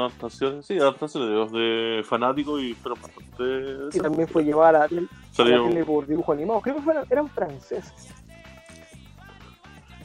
adaptaciones, 0.00 0.66
sí, 0.66 0.78
adaptaciones 0.78 1.28
de, 1.28 1.34
los 1.34 1.52
de 1.52 2.02
fanáticos 2.04 2.60
y 2.62 2.74
fueron 2.74 3.00
bastante. 3.02 3.96
Y 3.96 4.00
también 4.00 4.28
fue 4.28 4.44
llevada 4.44 4.68
a 4.70 4.72
la, 4.72 4.84
a 4.84 4.88
la 5.00 5.08
Salió- 5.32 5.68
tele 5.68 5.84
por 5.84 6.06
dibujo 6.06 6.32
animado. 6.32 6.60
Creo 6.60 6.76
que 6.76 6.82
fueran, 6.82 7.04
eran 7.10 7.28
franceses. 7.28 7.92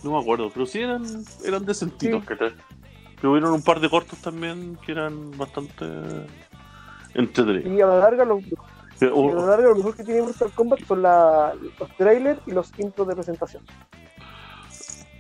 no 0.04 0.12
me 0.12 0.20
acuerdo, 0.20 0.50
pero 0.54 0.66
sí 0.66 0.80
eran, 0.80 1.04
eran 1.46 1.66
decentitos, 1.66 2.22
Sí. 2.22 2.28
¿cachai? 2.28 2.54
Pero 3.20 3.32
hubieron 3.32 3.52
un 3.52 3.64
par 3.64 3.80
de 3.80 3.90
cortos 3.90 4.20
también 4.20 4.78
que 4.86 4.92
eran 4.92 5.36
bastante 5.38 5.86
entretenidos. 7.16 7.72
Y 7.74 7.82
a 7.82 7.88
la 7.88 7.98
larga, 8.00 8.24
lo, 8.26 8.40
Pero, 9.00 9.16
y 9.16 9.30
a 9.32 9.34
la 9.36 9.42
oh, 9.44 9.48
larga 9.48 9.70
lo 9.70 9.76
mejor 9.76 9.96
que 9.96 10.04
tiene 10.04 10.22
Mortal 10.22 10.52
Kombat 10.54 10.80
son 10.86 11.02
la- 11.02 11.54
los 11.80 11.90
trailers 11.98 12.40
y 12.46 12.52
los 12.52 12.72
intros 12.80 13.08
de 13.08 13.16
presentación. 13.16 13.64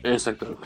exactamente. 0.03 0.61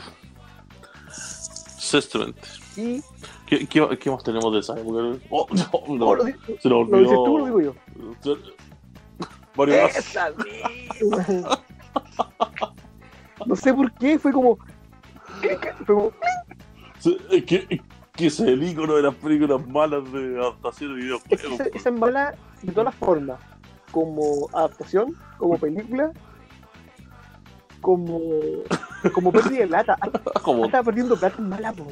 Y 2.76 3.02
¿Qué, 3.46 3.66
qué, 3.66 3.98
qué 3.98 4.10
más 4.10 4.22
tenemos 4.22 4.52
de 4.52 4.60
esa 4.60 4.78
época? 4.78 5.18
Oh, 5.30 5.46
no, 5.50 5.96
no, 5.96 6.06
oh, 6.06 6.16
lo, 6.16 6.24
se 6.24 6.68
nos 6.68 6.88
lo 6.88 6.98
dices 6.98 7.14
tú, 7.14 7.34
olvidó. 7.34 7.38
lo 7.38 7.44
digo 7.46 7.60
yo. 7.60 7.74
Mario 9.56 9.74
Bros. 9.76 9.96
¡Esa 9.96 10.30
misma! 10.30 11.62
No 13.46 13.56
sé 13.56 13.74
por 13.74 13.92
qué, 13.94 14.18
fue 14.18 14.32
como. 14.32 14.58
Fue 15.84 15.94
como 15.94 16.12
es 17.30 17.44
que, 17.44 17.66
es 17.68 17.80
que 18.12 18.26
es 18.26 18.40
el 18.40 18.62
icono 18.62 18.94
de 18.94 19.02
las 19.02 19.14
películas 19.16 19.66
malas 19.66 20.10
de 20.12 20.38
adaptación 20.38 20.94
de 20.94 21.00
es 21.00 21.04
videojuegos. 21.04 21.60
esa, 21.60 21.76
esa 21.76 21.88
es 21.88 21.98
mala 21.98 22.34
de 22.62 22.72
todas 22.72 22.86
las 22.86 22.94
formas. 22.94 23.40
Como 23.90 24.48
adaptación, 24.52 25.16
como 25.38 25.58
película, 25.58 26.12
como. 27.80 28.18
Como 29.10 29.32
pérdida 29.32 29.60
de 29.60 29.66
plata. 29.68 29.96
Ah, 30.00 30.10
Como 30.42 30.64
Estaba 30.66 30.84
perdiendo 30.84 31.16
plata 31.16 31.36
en 31.38 31.48
mala, 31.48 31.72
po. 31.72 31.86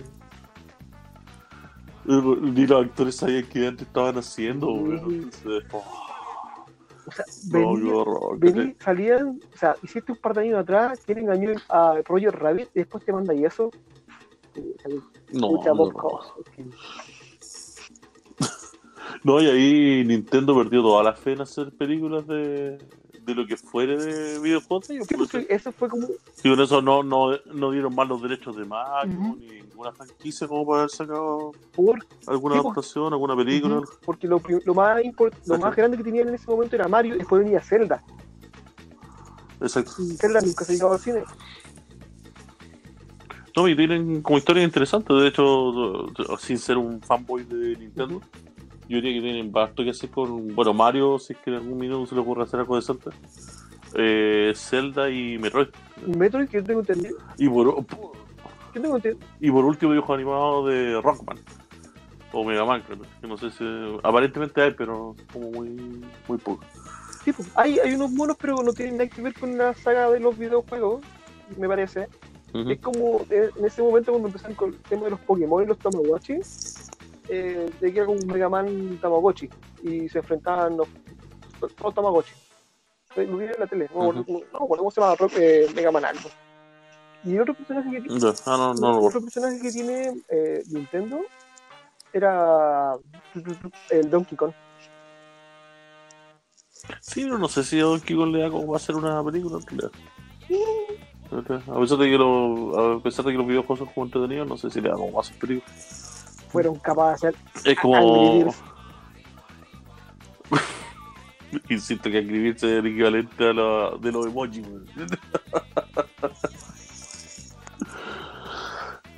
ni 2.06 2.66
los 2.66 2.84
actores 2.86 3.16
sabían 3.16 3.44
qué 3.48 3.66
antes 3.66 3.86
estaban 3.86 4.16
haciendo, 4.18 4.68
weón. 4.72 5.30
Oh, 5.72 5.82
O 7.06 7.12
sea, 7.12 7.24
no, 7.50 7.74
venía- 7.74 7.94
horror. 7.94 8.38
salían, 8.78 9.40
o 9.52 9.56
sea, 9.56 9.74
hiciste 9.82 10.12
un 10.12 10.18
par 10.18 10.34
de 10.34 10.42
años 10.42 10.58
atrás, 10.60 11.00
que 11.04 11.12
engañó 11.12 11.50
a 11.68 11.96
Roger 12.04 12.38
Rabbit 12.38 12.68
y 12.74 12.78
después 12.80 13.04
te 13.04 13.12
manda 13.12 13.34
y 13.34 13.44
eso. 13.44 13.70
Eh, 14.54 14.76
No, 15.32 15.50
no, 15.64 15.74
no. 15.74 15.90
No, 19.24 19.40
y 19.40 19.46
ahí 19.48 20.04
Nintendo 20.06 20.56
perdió 20.56 20.82
toda 20.82 21.02
la 21.02 21.12
fe 21.12 21.32
en 21.32 21.42
hacer 21.42 21.72
películas 21.72 22.26
de, 22.26 22.78
de 23.30 23.34
lo 23.42 23.46
que 23.46 23.56
fuere 23.56 23.96
de 23.96 24.38
videojuegos. 24.38 24.88
de 24.88 24.94
ellos, 24.96 25.06
Sí, 25.08 25.14
porque 25.16 25.46
eso 25.48 25.72
fue 25.72 25.88
como. 25.88 26.06
Y 26.42 26.48
con 26.50 26.60
eso 26.60 26.82
no, 26.82 27.02
no, 27.02 27.30
no 27.52 27.70
dieron 27.70 27.94
más 27.94 28.06
los 28.08 28.20
derechos 28.22 28.56
de 28.56 28.64
Mario, 28.64 29.36
ni 29.38 29.46
ninguna 29.62 29.92
franquicia 29.92 30.46
como 30.46 30.66
para 30.66 30.80
haber 30.80 30.90
sacado 30.90 31.52
Por, 31.74 31.98
alguna 32.26 32.54
Sí, 32.56 32.60
pues. 32.60 32.66
adaptación, 32.66 33.12
alguna 33.12 33.34
película. 33.36 33.80
Porque 34.04 34.26
lo, 34.28 34.38
más 34.74 35.00
import- 35.02 35.34
lo 35.46 35.58
más 35.58 35.74
grande 35.74 35.96
que 35.96 36.04
tenían 36.04 36.28
en 36.28 36.34
ese 36.34 36.50
momento 36.50 36.76
era 36.76 36.86
Mario 36.88 37.14
y 37.14 37.18
después 37.18 37.42
venía 37.42 37.60
Zelda. 37.60 38.02
Exacto. 39.60 39.92
Y 39.98 40.16
Zelda 40.16 40.40
nunca 40.40 40.64
se 40.64 40.72
llegaba 40.74 40.94
al 40.94 41.00
cine. 41.00 41.22
No, 43.56 43.68
y 43.68 43.74
tienen 43.76 44.22
como 44.22 44.38
historias 44.38 44.64
interesantes. 44.64 45.16
De 45.16 45.28
hecho, 45.28 46.06
sin 46.38 46.56
ser 46.58 46.78
un 46.78 47.00
fanboy 47.02 47.44
de 47.44 47.76
Nintendo, 47.76 48.20
yo 48.90 48.96
diría 48.96 49.14
que 49.14 49.20
tienen 49.20 49.52
bastante 49.52 49.84
que 49.84 49.90
hacer 49.90 50.10
con, 50.10 50.52
bueno, 50.52 50.74
Mario, 50.74 51.16
si 51.20 51.32
es 51.32 51.38
que 51.38 51.50
en 51.50 51.56
algún 51.56 51.78
minuto 51.78 52.06
se 52.06 52.16
le 52.16 52.22
ocurre 52.22 52.42
hacer 52.42 52.58
algo 52.58 52.74
decente. 52.74 53.10
Eh, 53.94 54.52
Zelda 54.56 55.08
y 55.08 55.38
Metroid. 55.38 55.68
Metroid, 56.06 56.48
que 56.48 56.56
yo 56.56 56.64
tengo 56.64 56.80
entendido. 56.80 57.16
Y 57.38 57.48
por, 57.48 57.86
Yo 58.74 58.82
tengo 58.82 58.96
entendido. 58.96 59.24
y 59.38 59.48
por 59.48 59.64
último, 59.64 59.92
dibujo 59.92 60.12
animado 60.12 60.66
de 60.66 61.00
Rockman. 61.00 61.38
O 62.32 62.44
Mega 62.44 62.64
Man, 62.64 62.82
creo. 62.84 62.98
Que 63.20 63.28
no 63.28 63.36
sé 63.36 63.52
si. 63.52 63.64
Aparentemente 64.02 64.60
hay, 64.60 64.72
pero 64.72 65.14
como 65.32 65.52
muy, 65.52 65.68
muy 66.26 66.38
poco. 66.38 66.64
Sí, 67.24 67.32
pues, 67.32 67.48
hay, 67.54 67.78
hay 67.78 67.94
unos 67.94 68.10
monos, 68.10 68.36
pero 68.40 68.56
no 68.56 68.72
tienen 68.72 68.96
nada 68.96 69.08
que 69.08 69.22
ver 69.22 69.34
con 69.34 69.56
la 69.56 69.72
saga 69.74 70.10
de 70.10 70.18
los 70.18 70.36
videojuegos, 70.36 71.00
me 71.56 71.68
parece. 71.68 72.08
Es 72.52 72.80
como 72.80 73.20
eh, 73.30 73.50
en 73.56 73.64
ese 73.64 73.82
momento 73.82 74.10
cuando 74.10 74.26
empezaron 74.26 74.56
con 74.56 74.70
el 74.70 74.78
tema 74.80 75.04
de 75.04 75.10
los 75.10 75.20
Pokémon 75.20 75.62
y 75.62 75.66
los 75.66 75.78
Tamagotchi, 75.78 76.40
eh, 77.30 77.70
de 77.80 77.92
que 77.92 77.98
era 77.98 78.06
como 78.06 78.18
un 78.18 78.26
Mega 78.26 78.48
Man 78.48 78.98
Tamagotchi 79.00 79.48
y 79.82 80.08
se 80.08 80.18
enfrentaban 80.18 80.76
los, 80.76 80.88
los 81.60 81.94
Tamagotchi. 81.94 82.32
Eh, 83.16 83.26
Lo 83.26 83.36
vi 83.38 83.46
en 83.46 83.54
la 83.58 83.66
tele, 83.66 83.88
no, 83.94 84.08
Ujú. 84.08 84.24
no, 84.28 84.40
no, 84.52 84.66
¿cómo 84.68 84.90
se 84.90 85.00
llama? 85.00 85.16
Eh, 85.36 85.66
Mega 85.74 85.90
Man 85.90 86.04
algo. 86.04 86.28
Y 87.24 87.34
el 87.34 87.42
otro 87.42 87.54
personaje 87.54 87.90
que 87.90 88.00
tiene, 88.00 88.20
Ya, 88.20 88.32
ah, 88.46 88.56
no, 88.56 88.74
no, 88.74 89.00
otro 89.00 89.20
personaje 89.20 89.60
que 89.60 89.70
tiene 89.72 90.14
eh, 90.28 90.62
Nintendo 90.68 91.20
era 92.12 92.96
el 93.90 94.10
Donkey 94.10 94.36
Kong. 94.36 94.52
Sí, 97.00 97.24
pero 97.24 97.38
no 97.38 97.48
sé 97.48 97.62
si 97.62 97.78
a 97.78 97.84
Donkey 97.84 98.16
Kong 98.16 98.32
le 98.32 98.40
da 98.42 98.50
como 98.50 98.68
va 98.68 98.76
a 98.76 98.80
ser 98.80 98.96
una 98.96 99.22
película 99.22 99.58
en 99.58 99.66
realidad. 99.66 99.92
A 101.68 101.78
pesar 101.80 101.98
de 101.98 102.10
que 102.10 102.18
lo, 102.18 102.96
a 102.96 103.02
pesar 103.02 103.24
de 103.24 103.32
que 103.32 103.38
los 103.38 103.46
videojuegos 103.46 103.78
son 103.78 103.88
como 103.94 104.06
entretenidos, 104.06 104.48
no 104.48 104.56
sé 104.56 104.70
si 104.70 104.80
le 104.80 104.88
da 104.88 104.96
como 104.96 105.12
más 105.12 105.30
películas. 105.30 106.09
Fueron 106.50 106.76
capaces 106.76 107.22
de 107.22 107.28
hacer 107.30 107.72
Es 107.72 107.78
como. 107.78 108.54
Insisto 111.68 112.08
que 112.10 112.18
escribirse 112.18 112.66
es 112.66 112.84
el 112.84 112.86
equivalente 112.86 113.48
a 113.48 113.52
la, 113.52 113.90
de 114.00 114.12
los 114.12 114.26
emojis. 114.26 114.66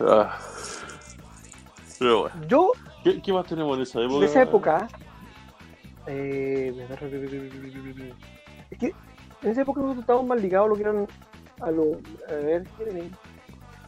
Ah. 0.04 0.36
Pero 1.98 2.22
bueno, 2.22 2.46
Yo 2.48 2.72
¿qué, 3.04 3.22
qué 3.22 3.32
más 3.32 3.46
tenemos 3.46 3.76
en 3.76 3.82
esa 3.84 4.00
época? 4.00 4.18
de 4.18 4.26
esa 4.26 4.42
época. 4.42 4.88
eh, 6.08 6.88
es 8.70 8.78
que 8.78 8.86
en 9.42 9.50
esa 9.50 9.62
época 9.62 9.80
nosotros 9.80 10.02
estábamos 10.02 10.28
más 10.28 10.40
ligados 10.42 10.66
a 10.66 10.68
lo 10.70 10.74
que 10.74 10.82
eran. 10.82 11.06
A 11.60 11.70
lo. 11.70 12.00
A 12.28 12.32
ver. 12.32 12.66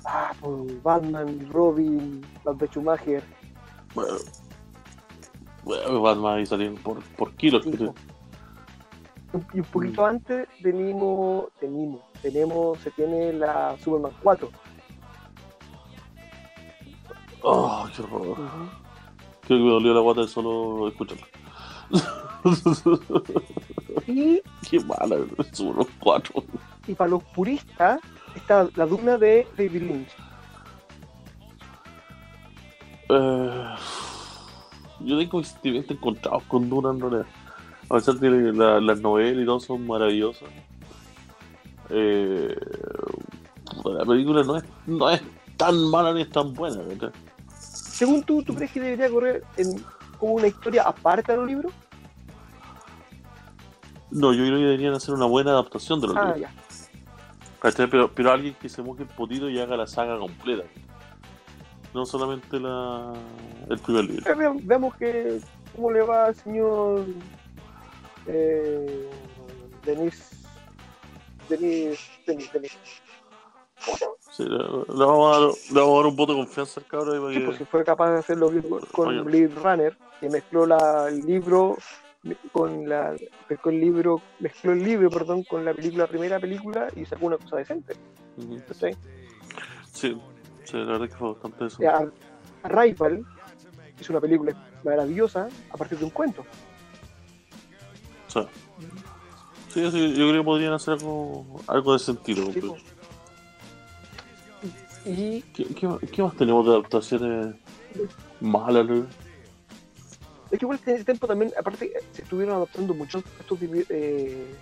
Ah, 0.06 0.32
pues 0.40 0.82
Batman, 0.82 1.48
Robin, 1.50 2.24
las 2.44 2.58
de 2.58 2.66
Schumacher. 2.66 3.22
Bueno, 3.94 4.14
bueno, 5.64 6.02
Batman 6.02 6.38
ahí 6.38 6.46
salieron 6.46 6.76
por, 6.76 7.02
por 7.16 7.32
kilos. 7.36 7.64
Po. 7.66 7.94
Y 9.52 9.60
un 9.60 9.66
poquito 9.66 10.06
antes 10.06 10.46
tenemos, 10.62 11.46
tenemos, 11.58 12.02
tenemos, 12.22 12.78
se 12.78 12.90
tiene 12.92 13.32
la 13.32 13.76
Superman 13.78 14.12
4. 14.22 14.50
Oh, 17.42 17.86
qué 17.94 18.02
horror. 18.02 18.36
Creo 19.46 19.58
que 19.58 19.64
me 19.64 19.70
dolió 19.70 19.92
la 19.94 20.00
guata 20.00 20.20
de 20.22 20.28
solo 20.28 20.88
escucharlo. 20.88 21.26
Y, 24.06 24.40
Qué 24.70 24.80
mala, 24.80 25.16
los 25.16 25.88
cuatro. 25.98 26.44
y 26.86 26.94
para 26.94 27.10
los 27.10 27.24
puristas 27.24 28.00
está 28.34 28.68
la 28.76 28.86
duna 28.86 29.16
de 29.18 29.46
David 29.56 29.82
Lynch. 29.82 30.08
Eh, 33.08 33.74
yo 35.00 35.18
tengo 35.18 35.44
sentimientos 35.44 35.96
encontrados 35.96 36.42
con 36.44 36.68
Duna 36.68 36.90
en 36.90 37.00
realidad. 37.00 37.26
A 37.90 37.94
pesar 37.96 38.14
de 38.14 38.28
que 38.30 38.34
la- 38.58 38.80
las 38.80 39.00
novelas 39.00 39.42
y 39.42 39.46
todo 39.46 39.60
son 39.60 39.86
maravillosas. 39.86 40.48
Eh, 41.90 42.56
la 43.84 44.04
película 44.06 44.42
no 44.42 44.56
es, 44.56 44.64
no 44.86 45.10
es 45.10 45.20
tan 45.58 45.90
mala 45.90 46.14
ni 46.14 46.22
es 46.22 46.30
tan 46.30 46.54
buena. 46.54 46.78
¿verdad? 46.82 47.12
Según 47.60 48.22
tú, 48.22 48.42
¿tú 48.42 48.54
crees 48.54 48.72
que 48.72 48.80
debería 48.80 49.10
correr 49.10 49.44
en, 49.58 49.84
como 50.18 50.34
una 50.34 50.46
historia 50.46 50.82
aparte 50.84 51.32
de 51.32 51.38
los 51.38 51.46
libros? 51.46 51.72
No, 54.10 54.32
yo 54.32 54.44
creo 54.44 54.56
que 54.56 54.64
deberían 54.64 54.94
hacer 54.94 55.12
una 55.14 55.26
buena 55.26 55.50
adaptación 55.50 56.00
de 56.00 56.06
los 56.08 56.16
Ah, 56.16 56.20
libros. 56.34 56.40
ya. 56.40 56.52
¿Cachai? 57.64 57.86
Pero, 57.88 58.10
pero 58.12 58.30
alguien 58.30 58.54
que 58.60 58.68
se 58.68 58.82
moje 58.82 59.04
el 59.04 59.08
potito 59.08 59.48
y 59.48 59.58
haga 59.58 59.74
la 59.76 59.86
saga 59.86 60.18
completa. 60.18 60.64
No 61.94 62.04
solamente 62.04 62.60
la, 62.60 63.14
el 63.70 63.78
primer 63.78 64.04
libro. 64.04 64.24
Ve- 64.36 64.48
ve- 64.50 64.60
Veamos 64.64 64.94
que, 64.96 65.40
cómo 65.74 65.90
le 65.90 66.02
va 66.02 66.26
al 66.26 66.34
señor 66.34 67.06
eh, 68.26 69.08
Denis. 69.86 70.30
Denis. 71.48 71.98
Denis. 72.26 72.52
Denis. 72.52 72.78
Sí, 74.30 74.42
le, 74.44 74.58
le 74.58 75.04
vamos 75.06 75.34
a 75.36 75.40
dar, 75.40 75.50
le 75.72 75.80
vamos 75.80 75.94
a 75.94 75.96
dar 75.98 76.06
un 76.06 76.16
voto 76.16 76.32
de 76.34 76.38
confianza 76.40 76.80
al 76.80 76.86
cabrón. 76.86 77.32
Sí, 77.32 77.46
que- 77.46 77.56
si 77.56 77.64
fue 77.64 77.82
capaz 77.82 78.10
de 78.12 78.18
hacerlo 78.18 78.50
con, 78.68 78.80
con. 78.92 79.24
Blade 79.24 79.52
Runner, 79.62 79.96
que 80.20 80.28
mezcló 80.28 80.66
la, 80.66 81.08
el 81.08 81.20
libro 81.20 81.78
con 82.52 82.88
la 82.88 83.14
mezcló 83.48 83.70
el 83.70 83.80
libro 83.80 84.22
mezcló 84.40 84.72
el 84.72 84.82
libro 84.82 85.10
perdón 85.10 85.42
con 85.44 85.64
la 85.64 85.74
película 85.74 86.06
primera 86.06 86.40
película 86.40 86.88
y 86.96 87.04
sacó 87.04 87.26
una 87.26 87.36
cosa 87.38 87.56
decente. 87.56 87.94
¿cachai? 88.66 88.96
Sí, 89.92 90.16
sí, 90.64 90.76
la 90.78 90.84
verdad 90.84 91.08
que 91.08 91.14
fue 91.14 91.32
bastante 91.32 91.66
eso. 91.66 91.82
Ar- 91.88 92.12
Arrival 92.62 93.24
es 94.00 94.10
una 94.10 94.20
película 94.20 94.54
maravillosa 94.82 95.48
a 95.70 95.76
partir 95.76 95.98
de 95.98 96.04
un 96.04 96.10
cuento 96.10 96.44
Sí. 98.28 98.40
Sí, 99.72 99.90
sí, 99.90 100.08
yo 100.10 100.28
creo 100.28 100.32
que 100.42 100.44
podrían 100.44 100.72
hacer 100.72 100.94
algo, 100.94 101.44
algo 101.66 101.92
de 101.92 101.98
sentido. 101.98 102.52
Sí, 102.52 102.60
pues. 102.60 102.82
y 105.04 105.42
¿Qué, 105.52 105.64
qué, 105.74 105.86
más- 105.86 105.98
qué 106.10 106.22
más 106.22 106.34
tenemos 106.36 106.64
de 106.66 106.72
adaptaciones 106.72 107.54
malas? 108.40 108.86
Es 110.50 110.58
que 110.58 110.64
igual 110.64 110.80
en 110.86 110.94
ese 110.94 111.04
tiempo 111.04 111.26
también 111.26 111.52
aparte 111.58 111.86
eh, 111.86 112.02
se 112.12 112.22
estuvieron 112.22 112.56
adaptando 112.56 112.94
muchos 112.94 113.24
estos 113.40 113.58
eh, 113.62 114.54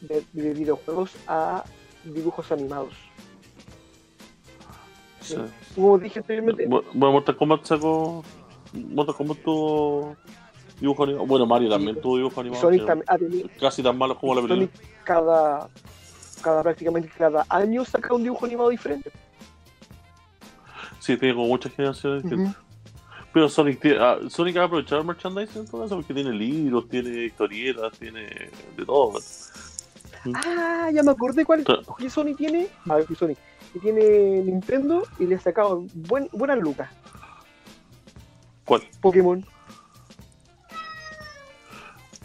de, 0.00 0.24
de 0.32 0.54
videojuegos 0.54 1.12
a 1.26 1.64
dibujos 2.04 2.50
animados 2.52 2.94
Sí. 5.20 5.36
Como 5.74 5.98
dije 5.98 6.20
anteriormente, 6.20 6.66
Bu- 6.66 6.82
Bueno, 6.94 7.12
Mortal 7.12 7.36
Kombat 7.36 7.64
sacó. 7.66 8.24
Mortal 8.72 9.14
Kombat 9.14 9.38
tuvo 9.42 10.16
dibujo 10.80 11.04
animado. 11.04 11.26
Bueno, 11.26 11.44
Mario 11.44 11.68
Sí, 11.68 11.72
también 11.74 11.94
pues. 11.96 12.02
tuvo 12.02 12.16
dibujo 12.16 12.40
animado. 12.40 12.62
Sonic 12.62 12.86
también 12.86 13.04
ha 13.08 13.18
tenido, 13.18 13.48
Casi 13.60 13.82
tan 13.82 13.98
malos 13.98 14.16
como 14.18 14.34
la 14.34 14.40
película. 14.40 14.66
Sonic 14.66 15.04
cada, 15.04 15.68
cada 16.40 16.62
prácticamente 16.62 17.10
cada 17.18 17.44
año 17.50 17.84
saca 17.84 18.14
un 18.14 18.22
dibujo 18.22 18.46
animado 18.46 18.70
diferente. 18.70 19.10
Sí, 20.98 21.16
tiene 21.18 21.34
como 21.34 21.48
muchas 21.48 21.72
generaciones 21.74 22.22
distintas. 22.22 22.56
Pero 23.38 23.48
Sonic, 23.48 23.78
tiene, 23.80 23.98
ah, 24.00 24.18
Sonic 24.28 24.56
ha 24.56 24.64
aprovechado 24.64 25.00
el 25.00 25.06
merchandising 25.06 25.62
en 25.62 25.68
todo 25.68 25.84
eso 25.84 25.94
porque 25.94 26.12
tiene 26.12 26.32
libros, 26.32 26.88
tiene 26.88 27.26
historietas, 27.26 27.96
tiene 27.96 28.50
de 28.76 28.84
todo. 28.84 29.20
Ah, 30.34 30.90
ya 30.92 31.04
me 31.04 31.12
acordé 31.12 31.44
cuál 31.44 31.64
que 31.96 32.10
Sony 32.10 32.34
tiene. 32.36 32.66
A 32.88 32.96
ver, 32.96 33.06
Sony. 33.16 33.36
Que 33.72 33.78
tiene 33.78 34.42
Nintendo 34.42 35.04
y 35.20 35.26
le 35.26 35.36
ha 35.36 35.40
sacado 35.40 35.84
buen, 35.94 36.28
buenas 36.32 36.58
lucas. 36.58 36.90
¿Cuál? 38.64 38.82
Pokémon. 39.00 39.46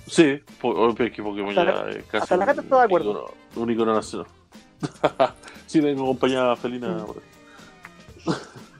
Sí, 0.07 0.41
po- 0.59 0.69
oh, 0.71 0.95
es 0.97 1.11
que 1.11 1.21
Pokémon 1.21 1.49
Hasta 1.55 1.63
ya 1.63 1.83
la- 1.85 1.91
es 1.91 2.03
casi 2.05 2.23
hasta 2.23 2.37
la 2.37 2.45
gata 2.45 2.61
está 2.61 2.77
de 2.79 2.85
acuerdo. 2.85 3.11
Un 3.11 3.17
icono, 3.19 3.61
un 3.61 3.69
icono 3.69 3.93
nacional. 3.93 4.27
sí, 5.67 5.79
tengo 5.79 6.07
compañía 6.07 6.55
felina. 6.55 7.05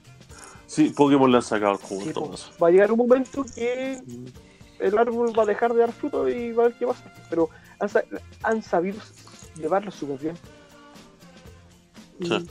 Sí, 0.74 0.90
Pokémon 0.90 1.30
le 1.30 1.38
han 1.38 1.44
sacado 1.44 1.78
como 1.78 2.02
Sí, 2.02 2.12
todo 2.12 2.26
po. 2.30 2.34
eso. 2.34 2.50
Va 2.62 2.68
a 2.68 2.72
llegar 2.72 2.92
un 2.92 2.98
momento 2.98 3.46
que 3.56 4.02
el 4.80 4.98
árbol 4.98 5.32
va 5.38 5.44
a 5.44 5.46
dejar 5.46 5.72
de 5.72 5.82
dar 5.82 5.92
fruto 5.92 6.28
y 6.28 6.52
va 6.52 6.64
a 6.64 6.68
ver 6.70 6.78
qué 6.80 6.88
pasa. 6.88 7.14
Pero 7.30 7.48
han, 7.80 7.90
sa- 7.90 8.04
han 8.42 8.64
sabido 8.64 9.00
llevarlo 9.56 9.92
súper 9.92 10.18
bien. 10.18 10.36
Sí. 12.22 12.50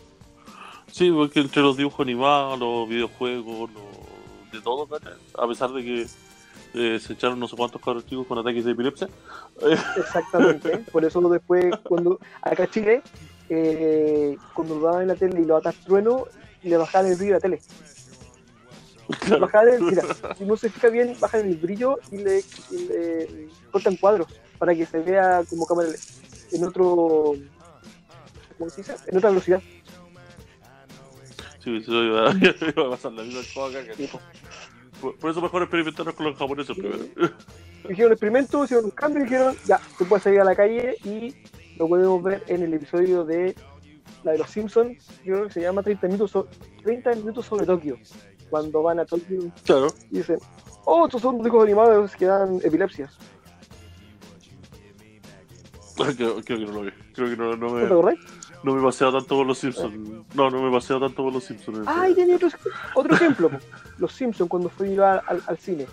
Sí, 0.92 1.11
porque 1.11 1.40
entre 1.40 1.62
los 1.62 1.76
dibujos 1.76 1.98
animados, 2.00 2.61
los 2.61 2.88
videojuegos, 2.88 3.70
los- 3.72 4.52
de 4.52 4.61
todo, 4.61 4.87
a 5.38 5.48
pesar 5.48 5.70
de 5.72 5.82
que 5.82 6.06
eh, 6.74 7.00
se 7.00 7.14
echaron 7.14 7.40
no 7.40 7.48
sé 7.48 7.56
cuántos 7.56 7.82
cabros 7.82 8.06
chicos 8.06 8.26
con 8.26 8.38
ataques 8.38 8.64
de 8.64 8.70
epilepsia. 8.70 9.08
Exactamente. 9.96 10.78
Por 10.92 11.04
eso 11.04 11.20
después, 11.28 11.74
cuando 11.88 12.20
acá 12.40 12.64
en 12.64 12.70
Chile, 12.70 13.02
eh, 13.48 14.37
cuando 14.54 14.76
lo 14.78 14.87
daban 14.87 15.02
en 15.02 15.08
la 15.08 15.16
tele 15.16 15.40
y 15.40 15.44
lo 15.44 15.56
atas 15.56 15.74
trueno, 15.85 16.26
le 16.62 16.76
bajaban 16.76 17.11
el 17.11 17.16
brillo 17.16 17.32
de 17.32 17.37
la 17.38 17.40
tele. 17.40 17.61
Claro. 19.20 19.40
Bajaban 19.42 19.68
el, 19.68 19.83
mira, 19.83 20.03
si 20.38 20.44
no 20.44 20.57
se 20.57 20.70
fija 20.70 20.88
bien, 20.88 21.16
bajan 21.20 21.46
el 21.48 21.57
brillo 21.57 21.98
y 22.11 22.18
le, 22.18 22.44
y 22.70 22.79
le 22.88 23.48
cortan 23.70 23.96
cuadros 23.96 24.29
para 24.59 24.75
que 24.75 24.87
se 24.87 24.98
vea 25.01 25.42
como 25.48 25.66
cámara 25.66 25.88
en 26.53 26.64
otro. 26.64 27.35
¿Cómo 28.59 28.70
se 28.70 28.83
dice? 28.83 28.94
En 29.07 29.16
otra 29.16 29.31
velocidad. 29.31 29.62
Sí, 31.59 31.77
eso 31.77 32.05
iba, 32.05 32.31
iba 32.77 32.87
a 32.87 32.90
pasar 32.90 33.12
la 33.12 33.22
misma 33.22 33.40
cosa. 33.55 33.79
Sí, 33.96 34.07
po. 34.07 34.20
Por, 35.01 35.16
por 35.18 35.31
eso 35.31 35.40
mejor 35.40 35.62
experimentar 35.62 36.14
con 36.14 36.27
los 36.27 36.37
japoneses 36.38 36.77
primero. 36.77 37.05
Hicieron 37.88 38.12
experimento, 38.12 38.64
hicieron 38.64 38.85
un 38.87 38.90
cambio 38.92 39.20
y 39.20 39.25
dijeron, 39.25 39.57
ya, 39.66 39.81
se 39.98 40.05
puede 40.05 40.22
salir 40.22 40.40
a 40.40 40.44
la 40.44 40.55
calle 40.55 40.96
y 41.05 41.35
lo 41.77 41.88
podemos 41.88 42.22
ver 42.22 42.44
en 42.46 42.62
el 42.62 42.75
episodio 42.75 43.25
de 43.25 43.57
la 44.22 44.33
de 44.33 44.38
los 44.38 44.51
Simpsons, 44.51 44.96
yo 45.25 45.35
creo 45.35 45.46
que 45.48 45.53
se 45.53 45.61
llama 45.61 45.83
30 45.83 46.07
minutos, 46.07 46.31
so- 46.31 46.48
30 46.85 47.12
minutos 47.16 47.44
sobre 47.44 47.66
Tokio, 47.66 47.98
cuando 48.52 48.82
van 48.82 49.00
a 49.00 49.06
Tokio 49.06 49.50
Claro. 49.64 49.86
y 50.10 50.18
dicen, 50.18 50.38
oh, 50.84 51.06
estos 51.06 51.22
son 51.22 51.38
dibujos 51.42 51.64
animados 51.64 52.14
que 52.14 52.26
dan 52.26 52.60
epilepsias. 52.62 53.16
Creo, 56.16 56.42
creo 56.42 56.58
que 56.58 56.66
no 56.66 56.72
lo 56.72 56.82
vi. 56.82 56.90
Creo 57.14 57.28
que 57.30 57.36
no, 57.36 57.56
no 57.56 57.56
¿No 57.56 57.66
te 57.68 57.74
me, 57.80 57.86
acordás? 57.86 58.14
no 58.62 58.74
me 58.74 58.82
paseado 58.82 59.18
tanto 59.18 59.36
por 59.36 59.46
los 59.46 59.58
Simpsons. 59.58 59.94
No, 60.34 60.50
no 60.50 60.62
me 60.62 60.68
he 60.68 60.72
paseado 60.72 61.00
tanto 61.06 61.22
por 61.22 61.32
los 61.32 61.44
Simpsons. 61.44 61.80
Ah, 61.86 62.08
y 62.08 62.14
tenía 62.14 62.36
otro, 62.36 62.48
otro 62.94 63.14
ejemplo, 63.14 63.50
los 63.98 64.12
Simpsons 64.12 64.50
cuando 64.50 64.68
fui 64.68 64.98
a- 64.98 65.18
al, 65.18 65.42
al 65.46 65.58
cine. 65.58 65.86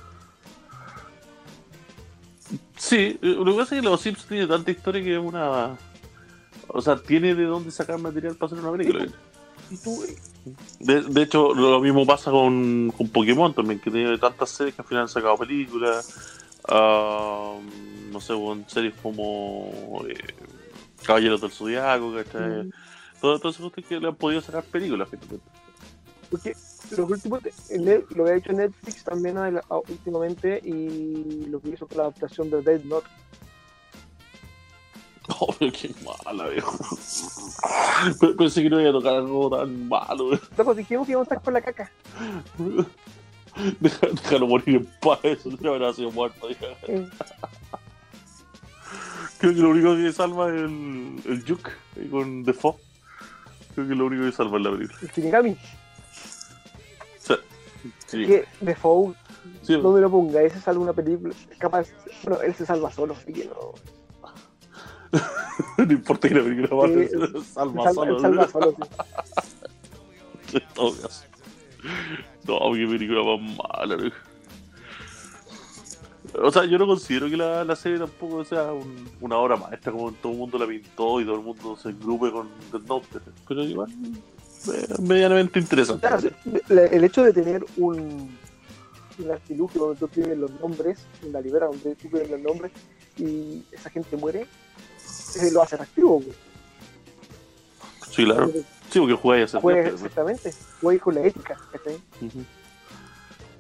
Sí, 2.76 3.19
eh, 3.22 3.22
lo 3.22 3.45
que 3.45 3.52
pasa 3.52 3.76
es 3.76 3.82
que 3.82 3.88
los 3.88 4.02
Simpsons 4.02 4.28
tiene 4.28 4.48
tanta 4.48 4.72
historia 4.72 5.04
que 5.04 5.13
es 5.15 5.19
una. 5.22 5.78
O 6.67 6.82
sea, 6.82 6.95
tiene 6.98 7.36
de 7.36 7.43
dónde 7.43 7.72
sacar 7.72 8.00
material 8.00 8.36
para 8.36 8.54
hacer 8.54 8.65
una 8.65 8.76
película. 8.78 9.06
De, 10.80 11.02
de 11.02 11.22
hecho, 11.22 11.54
lo 11.54 11.80
mismo 11.80 12.06
pasa 12.06 12.32
con, 12.32 12.92
con 12.96 13.10
Pokémon 13.10 13.54
también, 13.54 13.80
que 13.80 13.92
tiene 13.92 14.18
tantas 14.18 14.50
series 14.50 14.76
que 14.76 14.82
al 14.82 14.88
final 14.88 15.04
han 15.04 15.10
sacado 15.10 15.38
películas. 15.38 16.10
ah, 16.68 17.56
no 18.12 18.22
sé, 18.22 18.34
con 18.34 18.68
series 18.68 18.94
como 19.02 20.04
eh, 20.08 20.16
Caballeros 21.04 21.42
del 21.42 21.52
Zodiaco, 21.52 22.14
¿cachai? 22.14 22.64
mm, 22.64 22.72
Todo, 23.22 23.40
todo 23.40 23.52
eso 23.52 23.72
que 23.72 24.00
le 24.00 24.08
han 24.08 24.16
podido 24.16 24.42
sacar 24.42 24.64
películas, 24.64 25.10
porque 26.30 26.56
los 26.92 27.10
últimos, 27.10 27.42
lo 28.16 28.26
que 28.26 28.32
ha 28.32 28.36
hecho 28.36 28.54
Netflix 28.54 29.04
también 29.04 29.38
últimamente 29.88 30.62
y 30.64 31.46
lo 31.46 31.60
que 31.60 31.70
hizo 31.70 31.88
con 31.88 31.98
la 31.98 32.04
adaptación 32.04 32.50
de 32.50 32.62
Dead 32.62 32.84
Note. 32.84 33.08
Oh, 35.39 35.54
pero 35.60 35.72
qué 35.72 35.94
mala, 36.26 36.48
viejo. 36.48 36.78
Pe- 38.20 38.34
Pensé 38.34 38.63
que 38.63 38.70
no 38.70 38.80
iba 38.82 38.89
a 38.89 38.94
tocar 38.94 39.15
algo 39.15 39.50
tan 39.56 39.88
malo, 39.88 40.30
viejo. 40.30 40.46
Loco, 40.58 40.74
dijimos 40.74 41.06
que 41.06 41.12
íbamos 41.12 41.28
a 41.30 41.36
estar 41.36 41.44
con 41.44 41.54
la 41.54 41.62
caca. 41.62 41.92
Deja- 43.80 44.08
Déjalo 44.08 44.48
morir 44.48 44.76
en 44.78 44.86
paz, 45.02 45.20
eso 45.24 45.50
no 45.60 45.74
habrá 45.74 45.94
sido 45.94 46.12
muerto. 46.12 46.50
hija. 46.50 46.65
Eh, 46.88 47.08
Creo 49.39 49.54
que 49.54 49.60
lo 49.62 49.70
único 49.70 49.96
que 49.96 50.12
salva 50.12 50.48
es 50.50 50.56
el, 50.62 51.22
el 51.26 51.44
Juke 51.48 51.72
ahí 51.98 52.08
con 52.10 52.44
Defoe. 52.44 52.76
Creo 53.74 53.88
que 53.88 53.94
es 53.94 53.98
lo 54.00 54.06
único 54.08 54.24
que 54.26 54.32
salva 54.32 54.58
en 54.58 54.63
la 54.63 54.72
película. 54.72 55.00
el 55.02 55.10
Shinigami. 55.12 55.52
O 55.52 55.58
sea, 57.20 57.38
sí, 58.08 58.26
Que 58.26 58.46
Defoe, 58.62 59.13
sí, 59.62 59.74
donde 59.76 60.02
lo 60.02 60.10
ponga, 60.10 60.42
ese 60.42 60.60
salva 60.60 60.82
una 60.84 60.94
película. 60.94 61.34
Es 61.52 61.58
capaz, 61.58 61.88
bueno, 62.24 62.42
él 62.42 62.54
se 62.56 62.65
salva 62.65 62.92
solo, 62.92 63.13
así 63.13 63.32
que 63.32 63.46
no. 63.46 63.74
no 65.78 65.91
importa 65.93 66.28
que 66.30 66.36
la 66.36 66.43
película 66.43 66.88
mate, 66.88 67.08
Sí, 67.10 67.43
salva, 67.54 67.84
salva, 67.84 67.93
solo. 67.93 68.19
salva 68.19 68.48
solo, 68.48 68.76
sí. 70.52 70.58
En. 70.78 70.93
No, 72.48 72.74
qué 72.74 72.88
película 72.88 73.22
más 73.24 73.58
mala. 73.58 74.12
O 76.41 76.52
sea, 76.52 76.65
yo 76.65 76.78
no 76.78 76.86
considero 76.86 77.28
que 77.30 77.38
la, 77.38 77.63
la 77.63 77.76
serie 77.76 77.98
tampoco 77.98 78.43
sea 78.45 78.72
un- 78.72 79.10
una 79.22 79.38
obra 79.38 79.56
maestra 79.56 79.91
como 79.91 80.12
todo 80.12 80.32
el 80.34 80.38
mundo 80.38 80.58
la 80.60 80.67
pintó 80.67 81.19
y 81.22 81.26
todo 81.26 81.36
el 81.36 81.41
mundo 81.41 81.76
se 81.76 81.89
engrupe 81.89 82.32
con 82.32 82.50
Death 82.72 82.84
Note, 82.88 83.08
pero 83.48 83.63
igual 83.63 83.89
medianamente 85.02 85.60
interesante. 85.60 86.06
Claro, 86.08 86.30
la- 86.67 86.86
el 86.86 87.04
hecho 87.04 87.24
de 87.24 87.34
tener 87.34 87.65
un, 87.78 88.38
un 89.17 89.32
artilugio 89.32 89.82
donde 89.82 90.00
tú 90.00 90.06
escribes 90.06 90.38
los 90.38 90.52
nombres, 90.60 91.06
una 91.24 91.39
libera 91.41 91.67
donde 91.67 91.82
tú 91.82 91.89
escribes 92.08 92.30
los 92.30 92.41
nombres 92.41 92.72
y 93.17 93.63
esa 93.72 93.89
gente 93.89 94.15
muere, 94.17 94.45
eh, 95.41 95.52
lo 95.52 95.62
hace 95.62 95.76
atractivo. 95.76 96.15
güey. 96.19 96.34
Sí, 98.10 98.26
claro. 98.26 98.50
Sí, 98.89 99.00
porque 99.00 99.13
jugáis 99.13 99.43
a 99.43 99.48
ser 99.48 99.62
Juegas 99.62 99.86
jefe, 99.86 99.98
pues. 99.98 100.06
exactamente, 100.12 100.54
juegas 100.82 101.04
con 101.04 101.15
la 101.15 101.22
ética. 101.22 101.58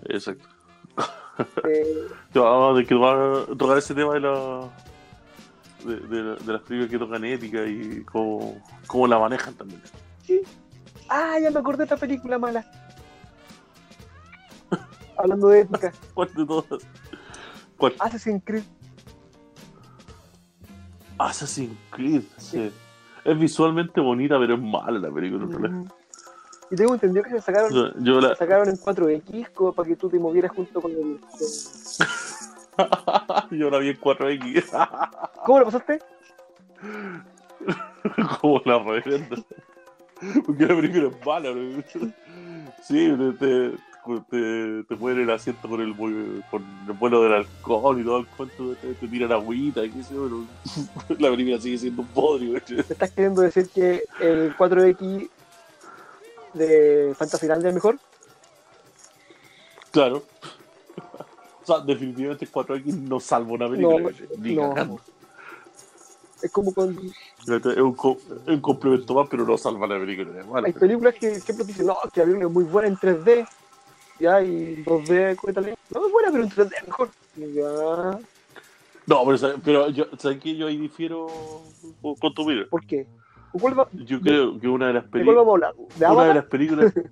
Exacto. 0.05 0.47
Eh, 1.65 2.07
Ya, 2.33 2.41
Vamos 2.41 2.83
a 2.83 3.55
tocar 3.55 3.77
ese 3.77 3.93
tema 3.95 4.13
de 4.15 4.19
la 4.19 4.69
de, 5.85 5.95
de, 5.95 6.35
de 6.35 6.53
las 6.53 6.61
películas 6.63 6.89
que 6.91 6.99
tocan 6.99 7.23
ética 7.23 7.65
y 7.65 8.03
cómo, 8.03 8.61
cómo 8.87 9.07
la 9.07 9.17
manejan 9.19 9.53
también. 9.53 9.81
sí. 10.25 10.41
Ah, 11.11 11.39
ya 11.41 11.49
me 11.49 11.59
acordé 11.59 11.77
de 11.79 11.83
esta 11.85 11.97
película 11.97 12.37
mala. 12.37 12.63
Hablando 15.17 15.47
de 15.47 15.61
ética, 15.61 15.91
¿Cuál 16.13 16.31
de 16.35 16.45
todas? 16.45 16.83
¿Cuál? 17.77 17.95
Assassin's 17.99 18.43
Creed. 18.45 18.63
Assassin's 21.19 21.77
Creed, 21.91 22.23
sí. 22.37 22.71
Es 23.23 23.37
visualmente 23.37 23.99
bonita, 24.01 24.39
pero 24.39 24.55
es 24.55 24.61
mala 24.61 24.97
la 24.97 25.11
película. 25.11 25.45
Mm. 25.45 25.87
Y 26.71 26.75
tengo 26.75 26.93
entendido 26.93 27.23
que 27.23 27.31
se 27.31 27.41
sacaron, 27.41 27.93
yo 28.03 28.21
la. 28.21 28.29
se 28.29 28.35
sacaron 28.35 28.69
en 28.69 28.77
4X 28.77 29.51
como 29.53 29.73
para 29.73 29.89
que 29.89 29.95
tú 29.95 30.09
te 30.09 30.17
movieras 30.19 30.51
junto 30.51 30.81
con 30.81 30.91
el. 30.91 31.19
yo 33.57 33.69
la 33.69 33.79
vi 33.79 33.89
en 33.89 33.99
4X. 33.99 34.65
¿Cómo 35.45 35.59
lo 35.59 35.65
pasaste? 35.65 35.99
como 38.39 38.61
la 38.65 38.79
revenda. 38.79 39.35
Porque 40.45 40.65
la 40.65 40.75
película 40.75 41.07
es 41.07 41.25
mala, 41.25 41.51
bro. 41.51 41.83
Sí, 42.83 43.15
te, 43.39 43.73
te, 44.29 44.83
te, 44.83 44.95
ponen 44.95 45.21
el 45.21 45.29
asiento 45.29 45.67
con 45.67 45.81
el, 45.81 45.95
con 45.95 46.63
el 46.87 46.93
vuelo 46.93 47.23
del 47.23 47.33
alcohol 47.33 47.99
y 47.99 48.03
todo 48.03 48.19
el 48.19 48.27
cuento, 48.27 48.75
te, 48.75 48.93
te 48.93 49.07
tiran 49.07 49.31
agüita, 49.31 49.83
y 49.85 49.91
qué 49.91 50.03
sé 50.03 50.15
yo, 50.15 50.23
pero 51.07 51.17
la 51.19 51.29
película 51.29 51.59
sigue 51.59 51.77
siendo 51.77 52.01
un 52.01 52.07
podrio, 52.09 52.51
güey. 52.51 52.61
¿Me 52.69 52.79
estás 52.81 53.11
queriendo 53.11 53.41
decir 53.41 53.69
que 53.69 54.03
el 54.19 54.55
4X 54.55 55.29
de 56.53 57.13
Fantasyland 57.17 57.65
es 57.65 57.73
mejor? 57.73 57.97
Claro. 59.91 60.23
O 61.61 61.71
sea, 61.71 61.85
definitivamente 61.85 62.45
el 62.45 62.51
4X 62.51 62.95
no 62.95 63.19
salva 63.19 63.51
una 63.51 63.69
película, 63.69 63.99
No, 63.99 64.09
ni 64.39 64.55
no. 64.55 64.99
Es 66.41 66.51
como 66.51 66.73
con. 66.73 66.97
Es 67.47 67.77
un, 67.77 67.93
co- 67.93 68.17
es 68.47 68.47
un 68.47 68.61
complemento 68.61 69.13
más, 69.13 69.27
pero 69.29 69.45
no 69.45 69.55
salva 69.55 69.85
la 69.85 69.99
película. 69.99 70.43
Hay 70.63 70.73
películas 70.73 71.13
que 71.15 71.39
siempre 71.39 71.65
dicen, 71.65 71.85
no, 71.85 71.97
que 72.11 72.21
la 72.21 72.25
película 72.25 72.47
es 72.47 72.53
muy 72.53 72.63
buena 72.63 72.87
en 72.87 72.97
3D. 72.97 73.47
Ya, 74.19 74.41
y 74.41 74.75
2D, 74.83 75.35
cuéntale. 75.37 75.75
No 75.93 76.05
es 76.05 76.11
buena, 76.11 76.29
pero 76.31 76.43
en 76.43 76.49
3D 76.49 76.71
es 76.81 76.87
mejor. 76.87 77.09
Ya. 77.35 78.19
No, 79.07 79.25
pero, 79.25 79.55
pero 79.63 79.89
yo, 79.89 80.05
¿sabes 80.17 80.39
qué? 80.39 80.55
Yo 80.55 80.67
ahí 80.67 80.77
difiero 80.77 81.27
con 82.01 82.33
tu 82.33 82.41
opinión. 82.43 82.67
¿Por 82.69 82.85
qué? 82.85 82.97
¿De 83.53 83.59
cuál, 83.59 83.79
va- 83.79 83.87
Yo 83.93 84.19
creo 84.21 84.59
que 84.59 84.67
una 84.67 84.87
de 84.87 84.93
las 84.93 85.05
películas. 85.05 85.45
Una 86.11 86.25
de 86.25 86.33
las 86.33 86.45
películas. 86.45 86.93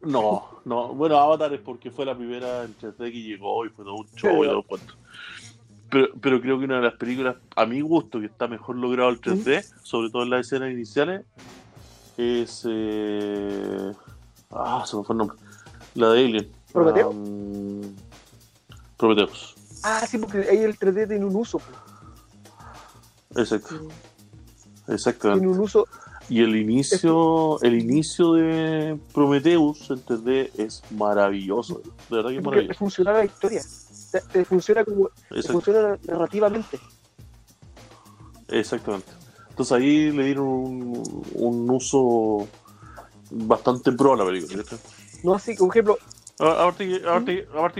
No, 0.00 0.60
no. 0.64 0.94
Bueno, 0.94 1.18
Avatar 1.18 1.52
es 1.52 1.60
porque 1.60 1.90
fue 1.90 2.06
la 2.06 2.16
primera 2.16 2.62
en 2.62 2.72
3D 2.76 3.10
que 3.10 3.20
llegó 3.20 3.66
y 3.66 3.68
fue 3.68 3.84
todo 3.84 3.96
un 3.96 4.06
show 4.14 4.44
y 4.44 4.46
todo 4.48 4.62
cuanto. 4.62 4.94
Pero, 5.90 6.08
pero 6.20 6.40
creo 6.40 6.58
que 6.58 6.64
una 6.66 6.76
de 6.76 6.82
las 6.82 6.94
películas, 6.94 7.36
a 7.56 7.66
mi 7.66 7.80
gusto, 7.80 8.20
que 8.20 8.26
está 8.26 8.46
mejor 8.46 8.76
logrado 8.76 9.10
el 9.10 9.20
3D, 9.20 9.64
sobre 9.82 10.08
todo 10.10 10.22
en 10.22 10.30
las 10.30 10.46
escenas 10.46 10.70
iniciales, 10.70 11.26
es. 12.16 12.64
Eh... 12.70 13.92
Ah, 14.52 14.84
se 14.86 14.96
me 14.96 15.02
fue 15.02 15.14
el 15.14 15.18
nombre. 15.18 15.36
La 15.94 16.10
de 16.10 16.24
Alien. 16.24 16.50
¿Prometeo? 16.72 17.10
Um, 17.10 17.94
Prometheus. 18.96 19.54
Ah, 19.82 20.04
sí, 20.06 20.18
porque 20.18 20.46
ahí 20.50 20.58
el 20.58 20.78
3D 20.78 21.08
tiene 21.08 21.24
un 21.24 21.36
uso. 21.36 21.58
po. 21.58 23.40
Exacto, 23.40 23.88
exactamente. 24.88 25.40
Tiene 25.40 25.54
un 25.56 25.62
uso. 25.62 25.86
Y 26.28 26.42
el 26.42 26.56
inicio, 26.56 27.60
el 27.62 27.78
inicio 27.78 28.34
de 28.34 28.98
Prometheus 29.14 29.90
en 29.90 30.04
3D 30.04 30.50
es 30.58 30.82
maravilloso. 30.90 31.80
De 32.10 32.16
verdad 32.16 32.30
que 32.30 32.36
es 32.38 32.44
maravilloso. 32.44 32.78
funciona 32.78 33.12
la 33.12 33.24
historia. 33.24 33.62
Te, 34.12 34.20
te 34.20 34.44
funciona 34.44 34.84
como. 34.84 35.10
te 35.30 35.42
funciona 35.42 35.98
narrativamente. 36.06 36.78
exactamente. 38.48 39.12
Entonces 39.50 39.72
ahí 39.72 40.10
le 40.10 40.24
dieron 40.24 40.46
un, 40.46 41.24
un 41.34 41.70
uso 41.70 42.46
bastante 43.30 43.92
pro 43.92 44.14
a 44.14 44.16
la 44.18 44.24
película. 44.24 44.62
¿cachai? 44.62 44.78
No 45.22 45.34
así, 45.34 45.54
por 45.54 45.68
ejemplo, 45.70 45.98
Aparte, 46.40 46.86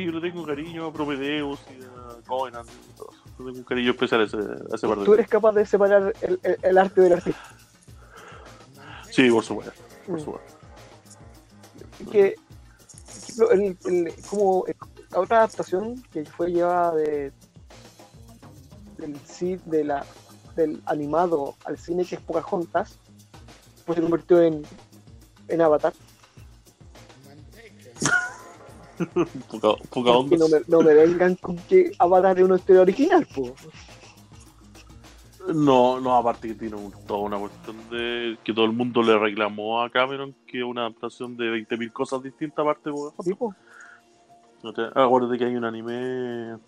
yo 0.04 0.10
le 0.10 0.20
tengo 0.20 0.44
cariño 0.44 0.86
a 0.86 0.92
Prometheus 0.92 1.60
y 1.70 1.82
a 1.84 2.20
Covenant. 2.26 2.68
y 2.68 2.96
todo 2.96 3.10
eso. 3.12 3.22
Le 3.38 3.44
tengo 3.44 3.58
un 3.58 3.62
cariño 3.64 3.90
especial 3.92 4.22
a 4.22 4.24
ese, 4.24 4.36
a 4.36 4.74
ese 4.74 4.88
par 4.88 4.98
de 4.98 5.04
tú 5.04 5.14
eres 5.14 5.28
capaz 5.28 5.52
de 5.52 5.64
separar 5.64 6.12
el, 6.22 6.40
el- 6.42 6.58
el 6.60 6.78
arte 6.78 7.00
del 7.02 7.12
artista. 7.12 7.40
Sí, 9.10 9.30
por 9.30 9.44
supuesto. 9.44 9.72
Por 10.06 10.16
Mm. 10.16 10.24
supuesto. 10.24 10.58
que 12.10 12.34
el, 13.52 13.76
el- 13.84 14.14
como 14.28 14.64
eh, 14.66 14.74
la 15.10 15.20
otra 15.20 15.38
adaptación 15.38 16.02
que 16.12 16.24
fue 16.24 16.50
llevada 16.50 16.94
de 16.96 17.32
del 18.96 19.16
de 19.66 19.84
la 19.84 20.04
del 20.56 20.82
animado 20.86 21.54
al 21.64 21.78
cine 21.78 22.04
que 22.04 22.16
es 22.16 22.20
Pocahontas 22.20 22.98
pues 23.86 23.96
se 23.96 24.02
convirtió 24.02 24.42
en 24.42 24.62
en 25.48 25.60
Avatar 25.60 25.92
Poca, 29.90 30.10
onda. 30.10 30.36
no 30.36 30.48
me, 30.48 30.60
no 30.66 30.80
me 30.82 30.94
vengan 30.94 31.34
con 31.36 31.56
que 31.56 31.92
Avatar 31.98 32.38
es 32.38 32.44
una 32.44 32.56
historia 32.56 32.82
original 32.82 33.26
po. 33.34 33.54
No, 35.54 35.98
no, 36.00 36.14
aparte 36.16 36.48
que 36.48 36.54
tiene 36.54 36.76
un- 36.76 36.92
toda 37.06 37.20
una 37.20 37.38
cuestión 37.38 37.76
de 37.90 38.36
que 38.44 38.52
todo 38.52 38.66
el 38.66 38.72
mundo 38.72 39.02
le 39.02 39.18
reclamó 39.18 39.80
a 39.82 39.88
Cameron 39.88 40.34
que 40.46 40.58
es 40.58 40.64
una 40.64 40.82
adaptación 40.82 41.36
de 41.36 41.44
20.000 41.50 41.90
cosas 41.92 42.22
distintas 42.22 42.58
aparte. 42.58 42.90
Sí, 43.24 43.32
po. 43.34 43.54
No 44.62 44.72
te- 44.72 44.88
Acuérdate 44.94 45.38
que 45.38 45.44
hay 45.44 45.56
un 45.56 45.64
anime, 45.64 46.58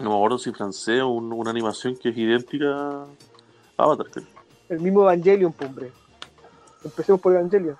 no 0.00 0.10
me 0.10 0.14
acuerdo 0.16 0.38
si 0.38 0.50
francés 0.52 1.00
o 1.02 1.08
un- 1.08 1.32
una 1.32 1.50
animación 1.50 1.96
que 1.96 2.08
es 2.08 2.16
idéntica 2.16 3.02
a 3.02 3.06
Avatar. 3.76 4.06
creo. 4.10 4.26
el 4.70 4.80
mismo 4.80 5.02
Evangelion 5.02 5.52
po, 5.52 5.64
hombre 5.66 5.90
empecemos 6.84 7.20
por 7.22 7.32
Evangelion 7.34 7.76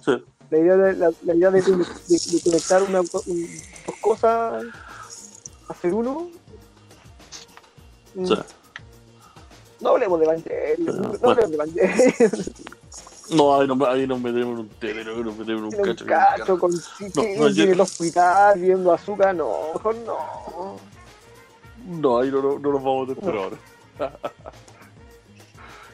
Sí, 0.00 0.12
la 0.50 0.58
idea 0.58 0.76
de, 0.76 0.92
la, 0.94 1.10
la 1.24 1.34
idea 1.34 1.50
de, 1.50 1.62
de- 1.62 1.76
de 1.76 2.40
conectar 2.44 2.82
una, 2.82 3.00
un- 3.00 3.06
dos 3.86 3.96
cosas 4.00 4.64
hacer 5.68 5.94
uno 5.94 6.28
mm, 8.14 8.26
sí. 8.26 8.34
No 9.80 9.90
hablemos 9.90 10.18
de 10.20 10.26
Evangelion, 10.26 10.76
Pero, 10.86 10.92
no 10.98 11.08
bueno. 11.18 11.28
hablemos 11.42 11.74
de 11.74 11.82
Evangelion. 11.84 12.44
No, 13.30 13.54
ahí 13.60 13.68
nos, 13.68 13.80
ahí 13.82 14.08
nos 14.08 14.20
metemos 14.20 14.54
en 14.54 14.58
un 14.58 14.68
telero, 14.70 15.16
nos 15.22 15.36
metemos 15.38 15.60
en 15.60 15.64
un 15.66 15.70
Tiene 15.70 15.88
un 15.90 15.94
cacho. 15.94 16.04
cacho 16.06 16.58
con 16.58 16.72
No, 16.72 16.78
no, 17.38 17.46
en 17.46 17.54
yo- 17.54 17.62
el 17.62 17.80
hospital 17.80 18.58
viendo 18.58 18.92
azúcar, 18.92 19.32
no, 19.36 19.52
mejor 19.72 19.94
no. 20.04 20.76
No, 21.86 22.18
ahí 22.18 22.28
no, 22.28 22.42
no, 22.42 22.58
no 22.58 22.72
nos 22.72 22.82
vamos 22.82 23.08
a 23.08 23.12
meter 23.14 23.36
ahora. 23.36 23.56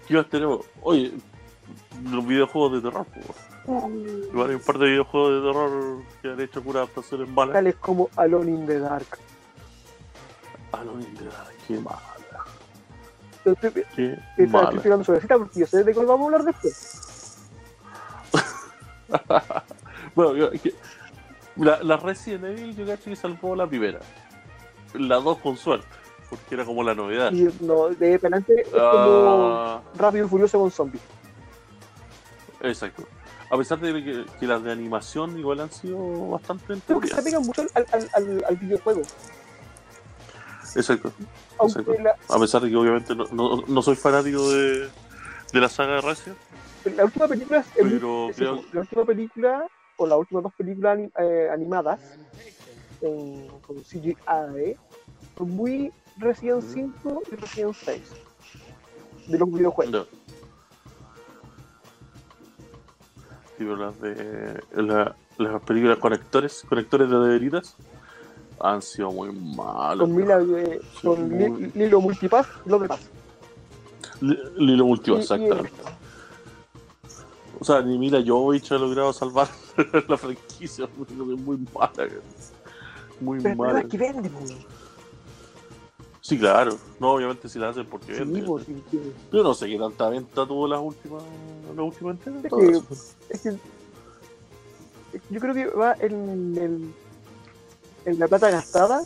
¿Qué 0.08 0.14
más 0.14 0.30
tenemos? 0.30 0.64
Oye, 0.82 1.12
los 2.10 2.26
videojuegos 2.26 2.72
de 2.72 2.80
terror. 2.88 3.04
po. 3.04 3.20
Igual 3.68 4.50
hay 4.50 4.54
un 4.56 4.62
par 4.62 4.78
de 4.78 4.86
videojuegos 4.86 5.32
de 5.42 5.48
terror 5.48 6.02
que 6.22 6.28
han 6.30 6.40
hecho 6.40 6.62
pura 6.62 6.80
adaptaciones 6.80 7.28
malas. 7.28 7.54
Tales 7.54 7.74
como 7.76 8.08
Alone 8.16 8.50
in 8.50 8.66
the 8.66 8.78
Dark. 8.78 9.18
Ah, 10.72 10.82
no, 10.84 10.94
mira, 10.94 11.30
qué 11.66 11.78
mala. 11.80 12.00
Estoy, 13.44 13.52
estoy- 13.54 13.84
Qué 13.94 14.18
estoy 14.38 14.78
tirando 14.80 15.04
suavecita 15.04 15.38
porque 15.38 15.60
yo 15.60 15.66
sé 15.66 15.84
de 15.84 15.94
cuál 15.94 16.06
vamos 16.06 16.22
a 16.22 16.36
hablar 16.36 16.44
después. 16.44 17.02
Bueno, 20.14 20.34
yo- 20.36 20.50
que- 20.50 20.74
la, 21.56 21.82
la 21.82 21.96
Resident 21.96 22.44
Evil 22.44 22.74
yo 22.76 22.86
cacho 22.86 23.04
que 23.04 23.16
salvó 23.16 23.54
la 23.54 23.66
primera. 23.66 24.00
La 24.94 25.16
2 25.16 25.38
con 25.38 25.56
suerte, 25.56 25.86
porque 26.30 26.54
era 26.54 26.64
como 26.64 26.82
la 26.82 26.94
novedad. 26.94 27.32
Y 27.32 27.48
no, 27.60 27.88
de 27.88 28.14
adelante 28.14 28.62
es 28.62 28.68
como 28.68 28.80
Ah, 28.82 29.82
Rápido 29.96 30.26
y 30.26 30.28
Furioso 30.28 30.58
con 30.58 30.70
zombies. 30.70 31.02
exacto. 32.62 33.04
A 33.50 33.56
pesar 33.56 33.78
de 33.78 33.92
que, 34.02 34.24
que 34.40 34.46
las 34.46 34.62
de 34.62 34.72
animación 34.72 35.38
igual 35.38 35.60
han 35.60 35.70
sido 35.70 36.30
bastante 36.30 36.74
que 37.00 37.06
se 37.06 37.20
apegan 37.20 37.42
mucho 37.42 37.62
al, 37.74 37.86
al, 37.92 38.10
al, 38.14 38.44
al 38.48 38.56
videojuego. 38.56 39.02
Exacto. 40.74 41.12
Exacto. 41.62 41.94
la, 42.02 42.14
A 42.28 42.38
pesar 42.38 42.60
de 42.62 42.70
que 42.70 42.76
obviamente 42.76 43.14
no, 43.14 43.24
no, 43.32 43.62
no 43.66 43.82
soy 43.82 43.96
fanático 43.96 44.50
de, 44.50 44.88
de 45.52 45.60
la 45.60 45.68
saga 45.68 45.94
de 45.96 46.00
Resident, 46.02 46.38
la 46.96 47.04
última 47.04 47.28
película 47.28 47.64
es 47.74 47.82
muy- 47.84 47.92
pero 47.98 48.28
sí, 48.28 48.34
creo 48.36 48.62
la 48.72 48.80
última 48.80 49.04
película 49.04 49.66
o 49.96 50.06
las 50.06 50.18
últimas 50.18 50.42
dos 50.44 50.52
películas 50.54 50.98
eh, 51.18 51.48
animadas 51.52 52.00
en, 53.00 53.48
con 53.60 53.76
CGI 53.82 54.76
son 55.38 55.50
muy 55.50 55.92
Resident 56.18 56.58
Ujú. 56.62 56.72
5 56.72 57.22
y 57.32 57.36
Resident 57.36 57.74
6 57.84 58.02
de 59.28 59.38
los 59.38 59.52
videojuegos. 59.52 59.92
No. 59.92 60.25
Las 63.58 64.00
de 64.00 64.60
la- 64.74 65.16
las 65.38 65.62
películas 65.62 65.98
conectores, 65.98 66.64
conectores 66.68 67.08
de 67.08 67.16
veritas 67.18 67.74
han 68.60 68.82
sido 68.82 69.10
muy 69.12 69.32
malas. 69.32 69.98
Con, 70.00 70.14
Mila, 70.14 70.40
eh, 70.40 70.80
con 71.02 71.30
muy- 71.30 71.70
Lilo 71.74 72.00
Multipass. 72.00 72.46
Li- 74.20 74.38
Lilo 74.56 74.86
Multipass, 74.86 75.20
exactamente. 75.22 75.70
O 77.58 77.64
sea, 77.64 77.80
ni 77.80 77.96
Mila 77.98 78.22
Jovovich 78.24 78.70
ha 78.72 78.78
logrado 78.78 79.12
salvar 79.14 79.48
la 80.08 80.16
franquicia, 80.18 80.84
es 80.84 81.18
muy 81.18 81.58
mala. 81.74 82.08
Muy 83.20 83.40
Pero 83.40 83.56
mala. 83.56 83.80
es 83.80 83.86
que 83.86 83.96
vende. 83.98 84.30
Sí, 86.26 86.36
claro. 86.38 86.76
No, 86.98 87.12
obviamente 87.12 87.48
si 87.48 87.58
la 87.58 87.68
hacen 87.68 87.86
porque 87.86 88.14
Sí, 88.14 88.18
vende. 88.20 88.42
po, 88.42 88.58
sí, 88.58 88.82
sí. 88.90 89.00
Yo 89.32 89.42
no 89.44 89.54
sé 89.54 89.68
qué 89.68 89.78
tanta 89.78 90.08
venta 90.08 90.44
tuvo 90.46 90.66
las 90.66 90.80
últimas, 90.80 91.22
las 91.76 91.78
últimas. 91.84 92.16
Es 92.44 92.52
que- 92.52 92.66
eso. 92.70 92.84
Es 93.28 93.40
que, 93.42 93.48
es 93.50 95.22
que 95.22 95.34
yo 95.34 95.40
creo 95.40 95.54
que 95.54 95.66
va 95.66 95.94
en, 96.00 96.56
el, 96.58 96.92
en 98.06 98.18
la 98.18 98.26
plata 98.26 98.50
gastada 98.50 99.02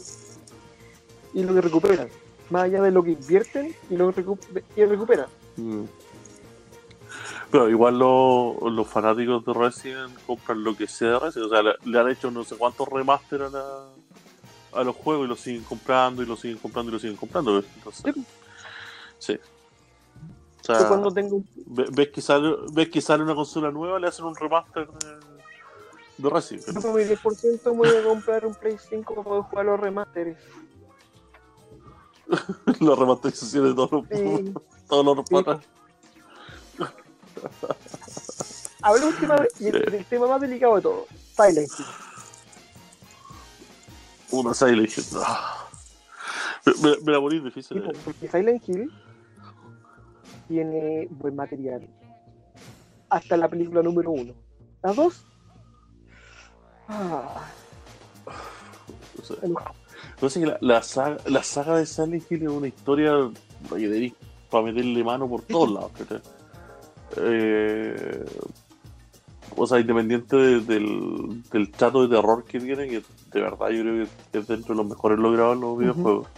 y 1.35 1.43
lo 1.43 1.53
que 1.55 1.61
recuperan. 1.61 2.09
Más 2.49 2.63
allá 2.65 2.81
de 2.83 2.91
lo 2.91 3.03
que 3.03 3.11
invierten 3.13 3.75
y 3.91 3.97
lo 3.97 4.13
que 4.15 4.87
recuperan. 4.87 5.27
Mm. 5.57 5.85
Pero 7.51 7.69
igual 7.69 7.99
lo- 7.99 8.57
los 8.71 8.89
fanáticos 8.89 9.45
de 9.45 9.53
Resident 9.53 10.17
compran 10.27 10.63
lo 10.65 10.75
que 10.77 10.87
sea 10.87 11.11
de 11.11 11.19
Resident. 11.19 11.47
O 11.47 11.55
sea, 11.55 11.63
le, 11.63 11.75
le 11.85 11.99
han 12.01 12.09
hecho 12.11 12.31
no 12.31 12.45
sé 12.45 12.57
cuántos 12.57 12.89
remaster 12.89 13.43
a, 13.43 13.51
la- 13.51 13.89
a 14.73 14.85
los 14.85 14.97
juegos 14.97 15.27
y 15.27 15.29
los 15.29 15.41
siguen 15.41 15.65
comprando 15.65 16.23
y 16.23 16.27
los 16.27 16.41
siguen 16.41 16.59
comprando 16.59 16.91
y 16.91 16.93
los 16.93 17.03
siguen 17.03 17.17
comprando. 17.17 17.59
Entonces, 17.59 18.15
sí. 19.19 19.39
O 20.61 20.65
sea, 20.65 20.81
Yo 20.81 20.89
cuando 20.89 21.11
tengo 21.11 21.43
ve- 21.67 21.89
ves, 21.91 22.09
que 22.11 22.21
sale, 22.21 22.55
ves 22.73 22.89
que 22.91 23.01
sale 23.01 23.23
una 23.23 23.35
consola 23.35 23.71
nueva, 23.71 23.99
le 23.99 24.07
hacen 24.09 24.25
un 24.27 24.37
remaster 24.37 24.87
de, 24.89 25.17
de 26.19 26.31
Resident. 26.31 26.67
yo 26.75 26.83
con 26.83 26.95
mi 26.95 27.03
10% 27.03 27.65
me 27.65 27.71
voy 27.79 27.89
a 27.89 28.05
comprar 28.05 28.45
un 28.47 28.55
Play 28.55 28.77
5 28.79 29.15
para 29.15 29.25
poder 29.25 29.43
jugar 29.45 29.67
los 29.67 29.81
remasteres. 29.81 30.37
Las 32.81 32.99
remasterizaciones 32.99 33.71
de 33.71 33.75
todos 33.75 33.91
los, 33.93 34.05
Sí. 34.09 34.55
todos 34.89 35.05
los 35.05 35.27
Sí. 35.29 35.45
Hablemos 38.83 39.15
tema 39.19 39.37
del 39.59 40.05
tema 40.07 40.27
más 40.27 40.41
delicado 40.41 40.77
de 40.77 40.83
todo. 40.83 41.07
Silent 41.37 41.69
Hill. 41.79 41.87
Una 44.33 44.55
Silent 44.55 44.97
Hill. 44.97 45.05
Ah. 45.25 45.67
Me, 46.67 46.73
me, 46.91 46.97
me 47.05 47.13
la 47.13 47.21
morí 47.21 47.41
difícil. 47.41 47.79
Tipo, 47.81 47.93
eh. 47.93 47.97
porque 48.05 48.29
Silent 48.29 48.69
Hill 48.69 48.93
tiene 50.49 51.09
buen 51.11 51.35
material. 51.37 51.89
Hasta 53.09 53.37
la 53.37 53.49
película 53.49 53.83
número 53.83 54.11
uno. 54.11 54.35
Las 54.83 54.97
dos. 54.97 55.25
Ah, 56.89 57.47
O 59.19 59.23
sea, 59.25 59.37
enojado. 59.43 59.75
no 60.21 60.29
sé 60.29 60.41
que 60.41 60.47
la, 60.47 60.59
la 60.61 60.83
saga, 60.83 61.17
la 61.27 61.43
saga 61.43 61.77
de 61.79 61.87
Silent 61.87 62.25
Hill 62.31 62.43
es 62.43 62.49
una 62.49 62.69
historia 62.69 63.13
para 64.51 64.65
meterle 64.65 65.05
mano 65.05 65.29
por 65.29 65.43
todos 65.43 65.71
lados. 65.71 65.93
Eh, 67.17 68.25
o 69.57 69.67
sea, 69.67 69.81
independiente 69.81 70.37
de- 70.37 70.61
del, 70.61 71.43
del 71.51 71.71
trato 71.73 72.07
de 72.07 72.17
terror 72.17 72.45
que 72.45 72.61
tiene, 72.61 72.89
que 72.89 73.03
de 73.33 73.41
verdad 73.41 73.69
yo 73.71 73.83
creo 73.83 74.07
que 74.33 74.39
es 74.39 74.47
dentro 74.47 74.75
de 74.75 74.83
los 74.83 74.91
mejores 74.91 75.19
logrados 75.19 75.55
en 75.57 75.61
los 75.61 75.79
videojuegos. 75.79 76.29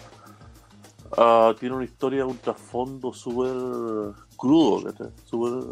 Ah, 1.17 1.55
tiene 1.61 1.75
una 1.75 1.85
historia, 1.85 2.25
un 2.25 2.39
trasfondo 2.39 3.13
súper 3.13 4.15
crudo. 4.37 4.93
Súper 5.27 5.65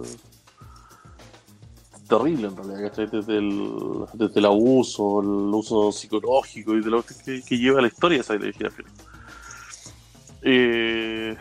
terrible 2.08 2.48
en 2.48 2.56
realidad, 2.56 2.90
¿cachai? 2.90 3.06
Desde 3.06 3.38
el, 3.38 3.70
desde 4.14 4.40
el 4.40 4.46
abuso, 4.46 5.20
el 5.20 5.28
uso 5.54 5.92
psicológico 5.92 6.74
y 6.74 6.82
de 6.82 6.90
lo 6.90 7.02
que, 7.02 7.42
que 7.42 7.56
lleva 7.58 7.80
la 7.80 7.88
historia 7.88 8.22
al 8.28 8.40
final. 8.52 8.72
Eh, 10.42 11.36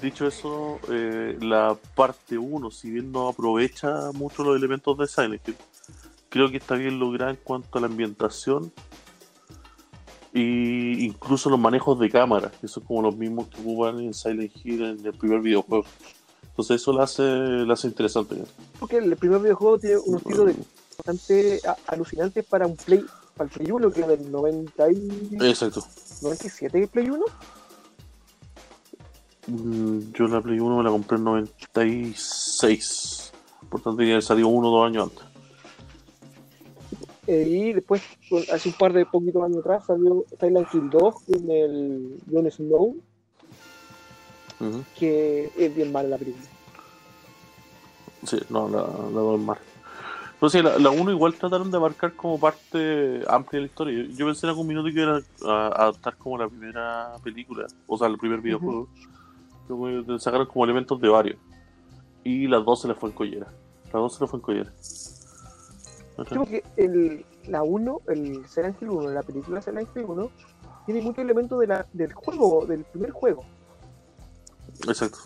dicho 0.00 0.26
eso, 0.26 0.78
eh, 0.90 1.36
la 1.40 1.76
parte 1.94 2.38
1, 2.38 2.70
si 2.70 2.90
bien 2.90 3.12
no 3.12 3.28
aprovecha 3.28 4.12
mucho 4.12 4.44
los 4.44 4.56
elementos 4.56 4.96
de 4.98 5.06
Silent 5.06 5.46
Hill, 5.46 5.56
creo 6.28 6.50
que 6.50 6.58
está 6.58 6.74
bien 6.74 6.98
lograda 6.98 7.30
en 7.30 7.38
cuanto 7.42 7.78
a 7.78 7.80
la 7.80 7.86
ambientación 7.86 8.72
y 10.32 11.04
incluso 11.04 11.50
los 11.50 11.58
manejos 11.58 11.98
de 11.98 12.10
cámara, 12.10 12.50
que 12.60 12.68
son 12.68 12.84
como 12.84 13.02
los 13.02 13.16
mismos 13.16 13.48
que 13.48 13.60
ocupan 13.60 14.00
en 14.00 14.14
Silent 14.14 14.52
Hill 14.62 14.84
en 14.84 15.06
el 15.06 15.14
primer 15.14 15.40
videojuego. 15.40 15.84
Entonces 16.50 16.80
eso 16.80 16.92
lo 16.92 17.02
hace, 17.02 17.22
lo 17.22 17.72
hace 17.72 17.88
interesante. 17.88 18.36
Porque 18.78 18.98
el 18.98 19.16
primer 19.16 19.40
videojuego 19.40 19.78
tiene 19.78 19.98
unos 19.98 20.22
tiros 20.24 20.46
de 20.46 20.56
bastante 20.96 21.60
alucinantes 21.86 22.44
para 22.44 22.66
un 22.66 22.76
Play, 22.76 23.04
para 23.36 23.48
el 23.48 23.56
Play 23.56 23.70
1, 23.70 23.90
que 23.92 24.00
era 24.00 24.08
del 24.08 24.30
90 24.30 24.92
y... 24.92 25.36
Exacto. 25.40 25.84
97 26.22 26.82
el 26.82 26.88
Play 26.88 27.10
1. 27.10 27.24
Mm, 29.48 30.12
Yo 30.12 30.28
la 30.28 30.40
Play 30.40 30.60
1 30.60 30.76
me 30.76 30.84
la 30.84 30.90
compré 30.90 31.16
en 31.16 31.24
96. 31.24 33.32
Por 33.70 33.80
tanto, 33.82 34.02
ya 34.02 34.20
salió 34.20 34.48
uno 34.48 34.70
o 34.70 34.78
dos 34.78 34.86
años 34.88 35.10
antes. 35.10 35.24
Eh, 37.26 37.44
y 37.46 37.72
después, 37.74 38.02
hace 38.52 38.68
un 38.70 38.74
par 38.74 38.92
de 38.92 39.04
poquitos 39.04 39.42
años 39.44 39.58
atrás, 39.58 39.84
salió 39.86 40.24
Silent 40.40 40.68
Hill 40.72 40.90
2 40.90 41.14
con 41.26 41.50
el 41.50 42.18
Jon 42.32 42.50
Snow, 42.50 42.96
que 44.98 45.50
es 45.56 45.74
bien 45.74 45.92
mala 45.92 46.08
la 46.10 46.18
película. 46.18 46.44
Sí, 48.24 48.38
no, 48.48 48.68
la, 48.68 48.78
la 48.78 49.20
dos 49.20 49.38
es 49.40 49.46
mal. 49.46 49.58
Pero 50.40 50.50
sí, 50.50 50.62
la, 50.62 50.78
la 50.78 50.90
1 50.90 51.10
igual 51.10 51.34
trataron 51.34 51.70
de 51.70 51.76
abarcar 51.76 52.14
como 52.14 52.40
parte 52.40 53.22
amplia 53.28 53.58
de 53.58 53.60
la 53.60 53.66
historia. 53.66 54.02
Yo, 54.04 54.10
yo 54.16 54.26
pensé 54.26 54.46
en 54.46 54.50
algún 54.50 54.66
minuto 54.66 54.88
que 54.92 55.02
era 55.02 55.20
a- 55.46 55.82
adaptar 55.82 56.16
como 56.16 56.38
la 56.38 56.48
primera 56.48 57.14
película, 57.22 57.66
o 57.86 57.98
sea, 57.98 58.06
el 58.08 58.16
primer 58.18 58.40
videojuego. 58.40 58.88
Que 59.68 60.18
sacaron 60.18 60.46
como 60.46 60.64
elementos 60.64 61.00
de 61.00 61.08
varios. 61.08 61.38
Y 62.24 62.46
las 62.46 62.64
dos 62.64 62.82
se 62.82 62.88
les 62.88 62.96
fue 62.96 63.10
en 63.10 63.16
collera. 63.16 63.46
Las 63.84 63.92
dos 63.92 64.14
se 64.14 64.20
les 64.20 64.30
fue 64.30 64.38
en 64.38 64.42
collera. 64.42 64.72
Sí, 64.80 66.34
porque 66.34 66.64
el, 66.76 67.24
la 67.46 67.62
1, 67.62 68.00
el 68.08 68.46
Silent 68.46 68.82
Hill 68.82 68.90
1, 68.90 69.10
la 69.10 69.22
película 69.22 69.62
Silent 69.62 69.88
Hill 69.94 70.04
1, 70.08 70.30
tiene 70.86 71.02
muchos 71.02 71.18
elementos 71.18 71.60
de 71.60 71.66
la, 71.68 71.86
del 71.92 72.12
juego, 72.12 72.66
del 72.66 72.84
primer 72.84 73.10
juego. 73.12 73.44
Exacto. 74.86 75.18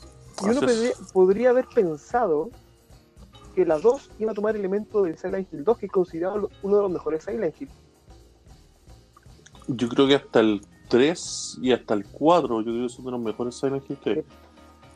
Y 0.42 0.50
uno 0.50 0.61
podría, 0.61 0.92
podría 1.12 1.50
haber 1.50 1.66
pensado 1.66 2.50
que 3.55 3.64
las 3.64 3.83
dos 3.83 4.11
iban 4.18 4.33
a 4.33 4.35
tomar 4.35 4.57
elementos 4.57 5.05
del 5.05 5.16
Silent 5.16 5.52
Hill 5.52 5.64
2, 5.64 5.78
que 5.78 5.87
es 5.87 5.92
considerado 5.92 6.50
uno 6.62 6.76
de 6.76 6.83
los 6.83 6.90
mejores 6.90 7.24
Silent 7.24 7.61
Hill. 7.61 7.70
Yo 9.68 9.88
creo 9.88 10.07
que 10.07 10.16
hasta 10.16 10.40
el 10.40 10.61
3 10.92 11.59
y 11.62 11.72
hasta 11.72 11.94
el 11.94 12.05
4, 12.05 12.61
yo 12.61 12.64
creo 12.64 12.87
que 12.87 12.92
son 12.92 13.07
de 13.07 13.11
los 13.12 13.20
mejores 13.20 13.55
Silent 13.55 13.90
Hill 13.90 13.96
que 13.96 14.11
hay. 14.11 14.24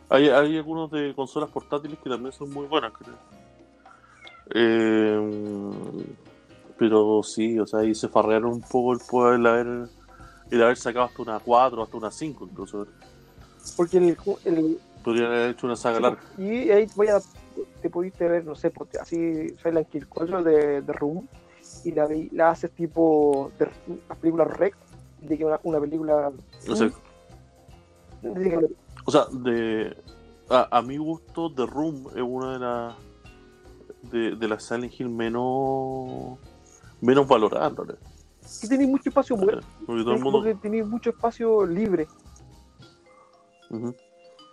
Hay, 0.09 0.29
hay 0.29 0.57
algunos 0.59 0.91
de 0.91 1.15
consolas 1.17 1.49
portátiles 1.49 1.99
que 1.99 2.11
también 2.11 2.33
son 2.33 2.53
muy 2.53 2.67
buenas, 2.67 2.93
creo. 2.93 3.15
Eh, 4.55 5.73
pero 6.79 7.23
sí, 7.23 7.59
o 7.59 7.67
sea, 7.67 7.81
ahí 7.81 7.95
se 7.95 8.09
farrearon 8.09 8.53
un 8.53 8.61
poco 8.61 8.93
el 8.93 9.01
poder 9.01 9.45
haber, 9.47 9.89
el 10.51 10.63
haber 10.63 10.77
sacado 10.77 11.07
hasta 11.07 11.23
una 11.23 11.41
4, 11.41 11.83
hasta 11.83 11.97
una 11.97 12.11
5 12.11 12.49
incluso. 12.51 12.87
Porque 13.75 13.97
el, 13.97 14.17
el, 14.45 14.79
Podrían 15.03 15.33
haber 15.33 15.51
hecho 15.53 15.67
una 15.67 15.77
saga 15.77 15.99
larga. 15.99 16.21
y 16.37 16.71
ahí 16.71 16.87
voy 16.95 17.09
a, 17.09 17.21
te 17.81 17.89
pudiste 17.89 18.29
ver, 18.29 18.45
no 18.45 18.55
sé, 18.55 18.71
así 19.01 19.49
Silent 19.63 19.95
Hill 19.95 20.07
4 20.09 20.45
de, 20.45 20.83
de 20.83 20.93
Room, 20.93 21.27
y 21.85 21.93
la, 21.93 22.07
la 22.33 22.51
haces 22.51 22.71
tipo 22.73 23.51
de 23.59 23.67
la 24.09 24.15
película 24.15 24.45
Rec, 24.45 24.77
de 25.27 25.39
que 25.39 25.45
una, 25.45 25.61
una 25.63 25.81
película. 25.81 26.33
O 26.69 26.77
sea, 26.77 26.91
de 28.23 28.51
que- 28.51 28.71
o 29.05 29.11
sea, 29.11 29.27
de, 29.31 29.97
a, 30.51 30.79
a 30.79 30.83
mi 30.83 30.97
gusto, 30.97 31.53
The 31.53 31.67
Room 31.67 32.09
es 32.15 32.23
una 32.23 32.53
de 32.55 32.59
las 32.59 32.95
de, 34.11 34.37
de 34.37 34.49
las 34.49 34.63
Silent 34.65 34.93
Hill 34.99 35.09
menos 35.09 36.39
menos 37.01 37.29
realidad. 37.29 37.73
que 38.61 38.69
tenéis 38.69 38.89
mucho 38.89 39.09
espacio 39.11 39.37
muerto, 39.37 39.67
Porque 39.85 40.03
todo 40.03 40.15
el 40.15 40.21
mundo... 40.23 40.43
que 40.43 40.55
tenéis 40.55 40.87
mucho 40.87 41.11
espacio 41.11 41.67
libre. 41.67 42.07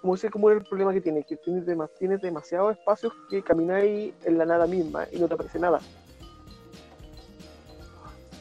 Como 0.02 0.16
ese 0.16 0.30
como 0.30 0.50
era 0.50 0.60
el 0.60 0.66
problema 0.66 0.92
que 0.92 1.00
tiene, 1.02 1.24
que 1.24 1.38
tienes, 1.38 1.66
tienes 1.98 2.22
demasiados 2.22 2.74
espacios 2.78 3.14
que 3.30 3.42
camináis 3.42 4.14
en 4.26 4.38
la 4.38 4.46
nada 4.46 4.68
misma 4.68 5.06
y 5.12 5.20
no 5.20 5.28
te 5.28 5.36
aparece 5.36 5.60
nada. 5.60 5.80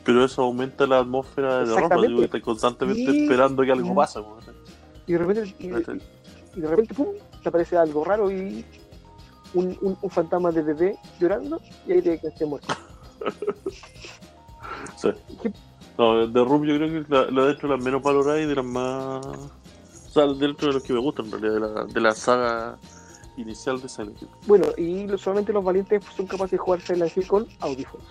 Pero 0.04 0.24
eso 0.24 0.42
aumenta 0.42 0.86
la 0.86 0.98
atmósfera 0.98 1.58
de 1.58 1.64
terror, 1.64 1.78
Exactamente. 1.78 2.08
digo 2.08 2.22
estás 2.24 2.40
constantemente 2.42 3.00
Y- 3.02 3.22
esperando 3.24 3.62
que 3.62 3.72
algo 3.72 3.94
pase. 3.94 4.20
pues. 4.20 4.46
Y 5.06 5.12
de 5.12 5.18
repente, 5.18 5.54
y, 5.58 5.66
y- 5.66 6.60
de 6.60 6.68
repente 6.68 6.94
pum, 6.94 7.06
te 7.42 7.48
aparece 7.48 7.76
algo 7.76 8.04
raro 8.04 8.30
y 8.30 8.64
un, 9.54 9.76
un, 9.80 9.96
un 10.00 10.10
fantasma 10.10 10.50
de 10.50 10.62
bebé 10.62 10.96
llorando 11.20 11.60
y 11.86 11.92
ahí 11.92 12.02
te 12.02 12.18
quedaste 12.18 12.46
muerto. 12.46 12.74
Sí. 14.96 15.08
No, 15.98 16.30
The 16.30 16.38
Room 16.44 16.64
yo 16.64 16.76
creo 16.76 16.88
que 16.88 16.98
es 16.98 17.08
la, 17.10 17.30
la 17.30 17.44
de 17.46 17.68
las 17.68 17.82
menos 17.82 18.02
valoradas 18.02 18.40
y 18.42 18.46
de 18.46 18.54
las 18.54 18.64
más... 18.64 19.26
O 19.26 20.10
sea, 20.12 20.26
dentro 20.26 20.68
de 20.68 20.74
los 20.74 20.82
que 20.82 20.92
me 20.92 21.00
gustan 21.00 21.26
en 21.26 21.32
realidad, 21.32 21.54
de 21.54 21.60
la, 21.60 21.84
de 21.84 22.00
la 22.00 22.12
saga 22.12 22.78
inicial 23.36 23.80
de 23.80 23.88
Silent 23.88 24.20
Hill. 24.20 24.28
Bueno, 24.46 24.66
y 24.76 25.06
solamente 25.18 25.52
los 25.52 25.64
valientes 25.64 26.02
son 26.16 26.26
capaces 26.26 26.52
de 26.52 26.58
jugar 26.58 26.80
Silent 26.80 27.16
Hill 27.16 27.26
con 27.26 27.46
audífonos 27.60 28.06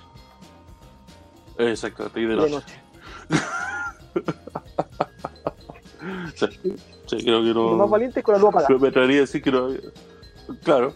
Exactamente, 1.57 2.19
y 2.21 2.25
de 2.25 2.35
de 2.35 2.35
noche. 2.35 2.51
noche. 2.51 2.81
Sí, 6.35 6.47
sí, 7.05 7.17
creo 7.23 7.41
que 7.43 7.49
Y 7.49 7.53
los 7.53 7.71
más 7.77 7.77
no... 7.77 7.87
valientes 7.87 8.23
con 8.23 8.33
la 8.33 8.39
luz 8.39 8.49
apagada. 8.49 8.79
Me, 8.79 8.87
atrevería 8.87 9.17
a 9.17 9.21
decir 9.21 9.41
que 9.43 9.51
no... 9.51 9.67
Claro. 10.63 10.93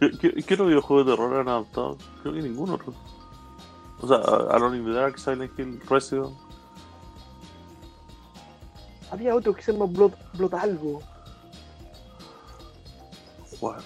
¿Qué, 0.00 0.10
qué, 0.12 0.42
qué 0.42 0.56
videojuegos 0.56 1.06
de 1.06 1.12
terror 1.12 1.36
han 1.40 1.48
adaptado? 1.48 1.98
Creo 2.22 2.34
que 2.34 2.42
ninguno 2.42 2.74
otro. 2.74 2.94
O 4.00 4.08
sea, 4.08 4.16
Alone 4.16 4.78
in 4.78 4.84
the 4.86 4.92
Dark, 4.92 5.18
Silent 5.18 5.58
Hill, 5.58 5.80
Resident... 5.88 6.34
Había 9.10 9.34
otro 9.34 9.54
que 9.54 9.62
se 9.62 9.72
llama 9.72 9.86
Blood, 9.86 10.12
Blood 10.34 10.54
algo. 10.54 11.02
Bueno, 13.60 13.82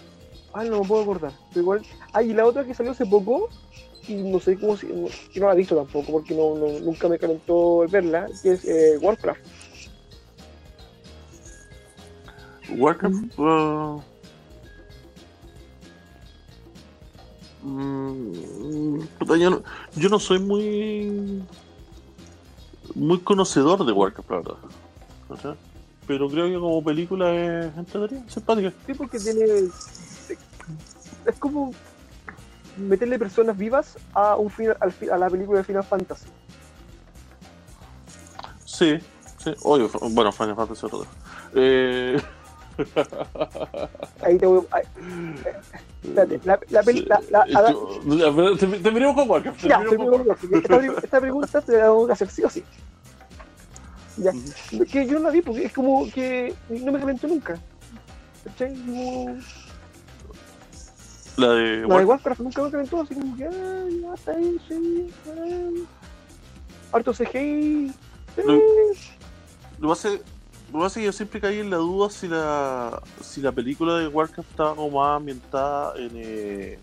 Ah, 0.52 0.64
no 0.64 0.80
me 0.82 0.86
puedo 0.86 1.02
acordar. 1.02 1.32
Pero 1.48 1.60
igual. 1.62 1.82
Ah, 2.12 2.22
y 2.22 2.32
la 2.32 2.44
otra 2.44 2.64
que 2.64 2.74
salió 2.74 2.92
hace 2.92 3.06
poco, 3.06 3.48
y 4.08 4.14
no 4.14 4.40
sé 4.40 4.58
cómo 4.58 4.76
se. 4.76 4.86
no- 4.88 5.08
Yo 5.32 5.40
no 5.42 5.46
la 5.48 5.54
he 5.54 5.58
visto 5.58 5.76
tampoco, 5.76 6.12
porque 6.12 6.34
no, 6.34 6.54
no- 6.56 6.78
nunca 6.80 7.08
me 7.08 7.18
calentó 7.18 7.86
verla, 7.88 8.28
que 8.42 8.52
es 8.52 8.64
eh, 8.64 8.98
Warcraft. 9.00 9.40
Warcraft. 12.76 13.38
uh, 13.38 14.00
mm, 17.62 19.00
puta, 19.18 19.36
yo, 19.36 19.50
no, 19.50 19.62
yo 19.96 20.08
no 20.08 20.18
soy 20.18 20.38
muy. 20.38 21.42
muy 22.94 23.18
conocedor 23.20 23.84
de 23.84 23.92
Warcraft, 23.92 24.30
la 24.30 24.36
verdad. 24.36 24.56
O 25.28 25.36
sea, 25.36 25.56
pero 26.06 26.28
creo 26.28 26.46
que 26.48 26.54
como 26.58 26.82
película 26.82 27.32
es 27.34 27.76
entretenida, 27.76 28.28
simpática. 28.28 28.72
Sí, 28.86 28.94
porque 28.94 29.18
tiene. 29.18 29.44
Es 31.26 31.38
como 31.38 31.72
meterle 32.76 33.18
personas 33.18 33.56
vivas 33.56 33.96
a 34.14 34.36
un 34.36 34.50
final, 34.50 34.76
al 34.80 34.92
a 35.10 35.18
la 35.18 35.30
película 35.30 35.58
de 35.58 35.64
Final 35.64 35.84
Fantasy. 35.84 36.26
Sí, 38.64 38.98
sí. 39.38 39.54
Oye, 39.62 39.88
bueno, 40.10 40.32
Final 40.32 40.56
Fantasy 40.56 40.86
otro. 40.86 41.06
Eh, 41.54 42.20
Ahí 44.22 44.38
te 44.38 44.46
voy. 44.46 44.64
ahí- 44.70 44.82
eh, 45.44 45.54
espérate, 46.02 46.40
la, 46.44 46.58
la, 46.70 46.82
peli- 46.82 47.00
sí, 47.00 47.06
la, 47.06 47.20
la- 47.30 47.44
la- 47.62 47.70
yo- 47.70 48.00
ya, 48.16 48.32
pero 48.34 48.56
te- 48.56 48.66
terminemos 48.80 49.14
con 49.14 49.28
Warcraft. 49.30 49.62
Ya, 49.64 49.84
con 49.84 50.30
esta, 50.56 50.78
pre- 50.78 50.92
esta 51.04 51.20
pregunta 51.20 51.60
te 51.60 51.72
la 51.72 51.82
tengo 51.84 52.06
que 52.06 52.12
hacer 52.12 52.30
sí 52.30 52.42
o 52.44 52.48
sí. 52.50 52.64
Ya. 54.16 54.32
Que 54.90 55.06
yo 55.06 55.18
no 55.18 55.26
la 55.26 55.30
vi 55.30 55.42
porque 55.42 55.64
es 55.66 55.72
como 55.72 56.10
que 56.10 56.54
no 56.70 56.92
me 56.92 56.98
calentó 57.00 57.26
nunca. 57.28 57.58
¿Cachai? 58.44 58.74
La 61.36 61.48
de 61.54 61.62
La 61.64 61.98
de 61.98 62.04
Warcraft. 62.04 62.08
Warcraft 62.08 62.40
nunca 62.40 62.62
me 62.62 62.70
calentó, 62.70 63.00
así 63.02 63.14
como 63.14 63.36
que, 63.36 63.42
ya 64.02 64.14
está 64.14 64.32
ahí, 64.32 64.60
sí. 64.68 65.12
Harto 66.92 67.12
CGI. 67.12 67.88
sí. 68.36 68.42
Lo- 68.44 68.52
Lo 68.54 68.60
que 69.80 69.88
pasa 69.88 70.08
lo 70.72 70.86
es 70.86 70.94
que 70.94 71.02
yo 71.04 71.12
siempre 71.12 71.40
caí 71.40 71.58
en 71.60 71.70
la 71.70 71.76
duda 71.78 72.08
si 72.10 72.28
la 72.28 73.02
si 73.20 73.40
la 73.42 73.52
película 73.52 73.98
de 73.98 74.08
Warcraft 74.08 74.50
estaba 74.50 74.74
como 74.74 75.00
más 75.00 75.16
ambientada 75.18 75.94
en 75.98 76.10
eh, 76.14 76.78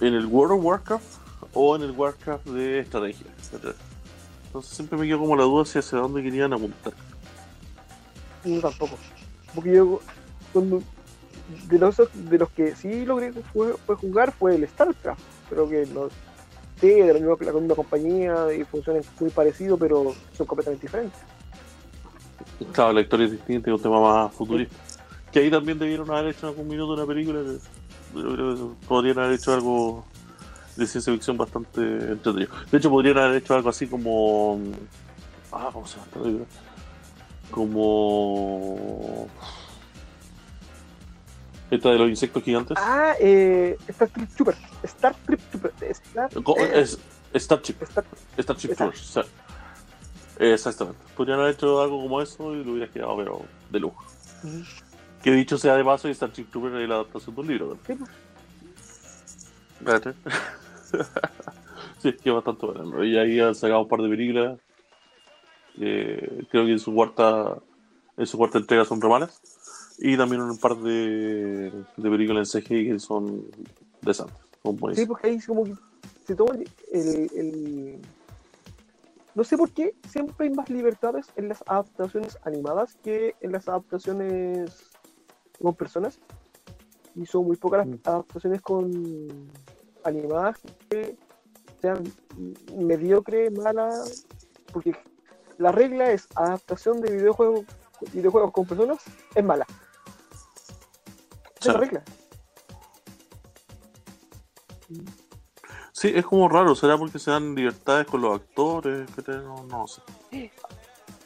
en 0.00 0.14
el 0.14 0.26
World 0.26 0.58
of 0.58 0.64
Warcraft 0.64 1.04
o 1.54 1.76
en 1.76 1.82
el 1.82 1.90
Warcraft 1.92 2.46
de 2.46 2.80
estrategia. 2.80 3.26
¿cachai? 3.52 3.74
Entonces 4.46 4.72
siempre 4.74 4.98
me 4.98 5.06
quedó 5.06 5.18
como 5.20 5.36
la 5.36 5.44
duda 5.44 5.64
si 5.64 5.78
hacia 5.78 5.98
dónde 5.98 6.22
querían 6.22 6.52
apuntar. 6.52 6.92
No, 8.44 8.60
tampoco. 8.60 8.96
Porque 9.54 9.72
yo, 9.74 10.00
cuando, 10.52 10.82
de 11.68 11.78
los, 11.78 11.96
de 11.96 12.38
los 12.38 12.50
que 12.50 12.76
sí 12.76 13.04
logré 13.04 13.32
fue, 13.32 13.74
fue 13.86 13.96
jugar 13.96 14.32
fue 14.32 14.56
el 14.56 14.68
StarCraft. 14.68 15.20
Pero 15.48 15.68
que 15.68 15.86
no. 15.86 16.08
Sí, 16.80 16.88
de 16.88 17.12
la 17.12 17.14
misma, 17.14 17.36
la 17.40 17.52
misma 17.52 17.74
compañía 17.74 18.52
y 18.54 18.64
funcionan 18.64 19.02
muy 19.18 19.30
parecidos, 19.30 19.78
pero 19.80 20.14
son 20.32 20.46
completamente 20.46 20.86
diferentes. 20.86 21.20
Claro, 22.72 22.92
la 22.92 23.00
historia 23.00 23.26
es 23.26 23.32
distinta 23.32 23.70
y 23.70 23.72
un 23.72 23.82
tema 23.82 24.00
más 24.00 24.32
futurista. 24.32 24.76
Que 25.32 25.40
ahí 25.40 25.50
también 25.50 25.78
debieron 25.78 26.10
haber 26.10 26.30
hecho 26.30 26.46
en 26.46 26.52
algún 26.52 26.68
minuto 26.68 26.92
una 26.92 27.06
película. 27.06 27.40
que 27.42 27.58
yo 28.20 28.34
creo 28.34 28.54
que 28.54 28.86
podrían 28.86 29.18
haber 29.18 29.32
hecho 29.34 29.54
algo 29.54 30.04
de 30.76 30.86
ciencia 30.86 31.12
ficción 31.12 31.36
bastante 31.36 31.80
entretenido. 31.80 32.50
De 32.70 32.78
hecho, 32.78 32.90
podrían 32.90 33.18
haber 33.18 33.36
hecho 33.36 33.54
algo 33.54 33.68
así 33.68 33.86
como. 33.86 34.60
Ah, 35.52 35.70
¿cómo 35.72 35.86
se 35.86 35.96
llama 35.96 36.06
esta 36.06 36.20
película? 36.20 36.46
Como. 37.50 39.28
Esta 41.70 41.90
de 41.90 41.98
los 41.98 42.08
insectos 42.08 42.42
gigantes. 42.42 42.76
Ah, 42.80 43.14
eh, 43.20 43.76
Star 43.88 44.08
Trek 44.08 44.28
Trooper. 44.34 44.54
Star 44.82 45.14
Trek 45.26 45.40
Trooper. 45.50 45.72
Star, 45.90 46.30
eh, 46.34 46.70
es, 46.80 46.98
Starship. 47.34 47.76
Star- 47.82 48.04
Starship. 48.38 48.74
Troopers. 48.74 49.18
Exactamente. 50.38 50.98
Podrían 51.16 51.40
haber 51.40 51.54
hecho 51.54 51.82
algo 51.82 52.00
como 52.00 52.22
eso 52.22 52.54
y 52.54 52.64
lo 52.64 52.72
hubiera 52.72 52.90
quedado, 52.90 53.16
pero 53.16 53.42
de 53.70 53.80
lujo. 53.80 54.02
Que 55.22 55.32
dicho 55.32 55.58
sea 55.58 55.76
de 55.76 55.84
paso, 55.84 56.08
Starship 56.12 56.44
Troopers 56.50 56.76
es 56.76 56.88
la 56.88 56.94
adaptación 56.96 57.34
de 57.34 57.40
un 57.42 57.46
libro. 57.48 57.78
pues. 57.84 57.98
Fíjate. 59.78 60.14
sí, 62.02 62.12
que 62.14 62.28
es 62.30 62.34
bastante 62.34 62.66
bueno. 62.66 63.04
Y 63.04 63.18
ahí 63.18 63.40
han 63.40 63.54
sacado 63.54 63.82
un 63.82 63.88
par 63.88 64.00
de 64.00 64.08
películas. 64.08 64.58
Eh, 65.80 66.44
creo 66.50 66.64
que 66.64 66.72
en 66.72 66.78
su 66.78 66.92
cuarta 66.94 67.56
en 68.16 68.26
su 68.26 68.36
cuarta 68.36 68.58
entrega 68.58 68.84
son 68.84 69.00
remalas. 69.00 69.40
Y 69.98 70.16
también 70.16 70.42
un 70.42 70.56
par 70.58 70.76
de, 70.76 71.72
de 71.96 72.10
películas 72.10 72.54
en 72.54 72.62
CGI 72.62 72.86
que 72.92 72.98
son 73.00 73.44
decentes. 74.02 74.36
Son 74.62 74.94
Sí, 74.94 75.06
porque 75.06 75.28
ahí 75.28 75.40
como 75.40 75.64
que 75.64 75.74
se 76.26 76.34
toma 76.36 76.54
el, 76.54 76.68
el- 76.92 77.30
el- 77.36 78.00
No 79.34 79.44
sé 79.44 79.56
por 79.56 79.70
qué 79.70 79.94
siempre 80.08 80.46
hay 80.48 80.52
más 80.54 80.68
libertades 80.70 81.26
en 81.36 81.48
las 81.48 81.62
adaptaciones 81.66 82.38
animadas 82.44 82.96
que 83.02 83.34
en 83.40 83.52
las 83.52 83.68
adaptaciones 83.68 84.70
con 85.60 85.74
personas. 85.74 86.18
Y 87.14 87.26
son 87.26 87.46
muy 87.46 87.56
pocas 87.56 87.86
Mm. 87.86 87.90
las 87.92 88.00
adaptaciones 88.06 88.60
con 88.62 88.90
animadas 90.04 90.58
que 90.88 91.16
sean 91.80 92.04
mediocre, 92.76 93.50
malas. 93.50 94.26
Porque 94.72 94.92
la 95.58 95.72
regla 95.72 96.12
es 96.12 96.28
adaptación 96.36 97.00
de 97.00 97.10
videojuegos, 97.16 97.64
videojuegos 98.12 98.52
con 98.52 98.66
personas 98.66 98.98
es 99.34 99.44
mala. 99.44 99.66
Esa 101.60 101.72
Sí. 101.72 101.78
regla. 101.78 102.02
Sí, 105.92 106.12
es 106.14 106.24
como 106.24 106.48
raro. 106.48 106.74
¿Será 106.74 106.96
porque 106.96 107.18
se 107.18 107.30
dan 107.30 107.54
libertades 107.54 108.06
con 108.06 108.20
los 108.22 108.36
actores? 108.40 109.08
Que 109.10 109.32
no, 109.32 109.64
no 109.64 109.86
sé. 109.86 110.00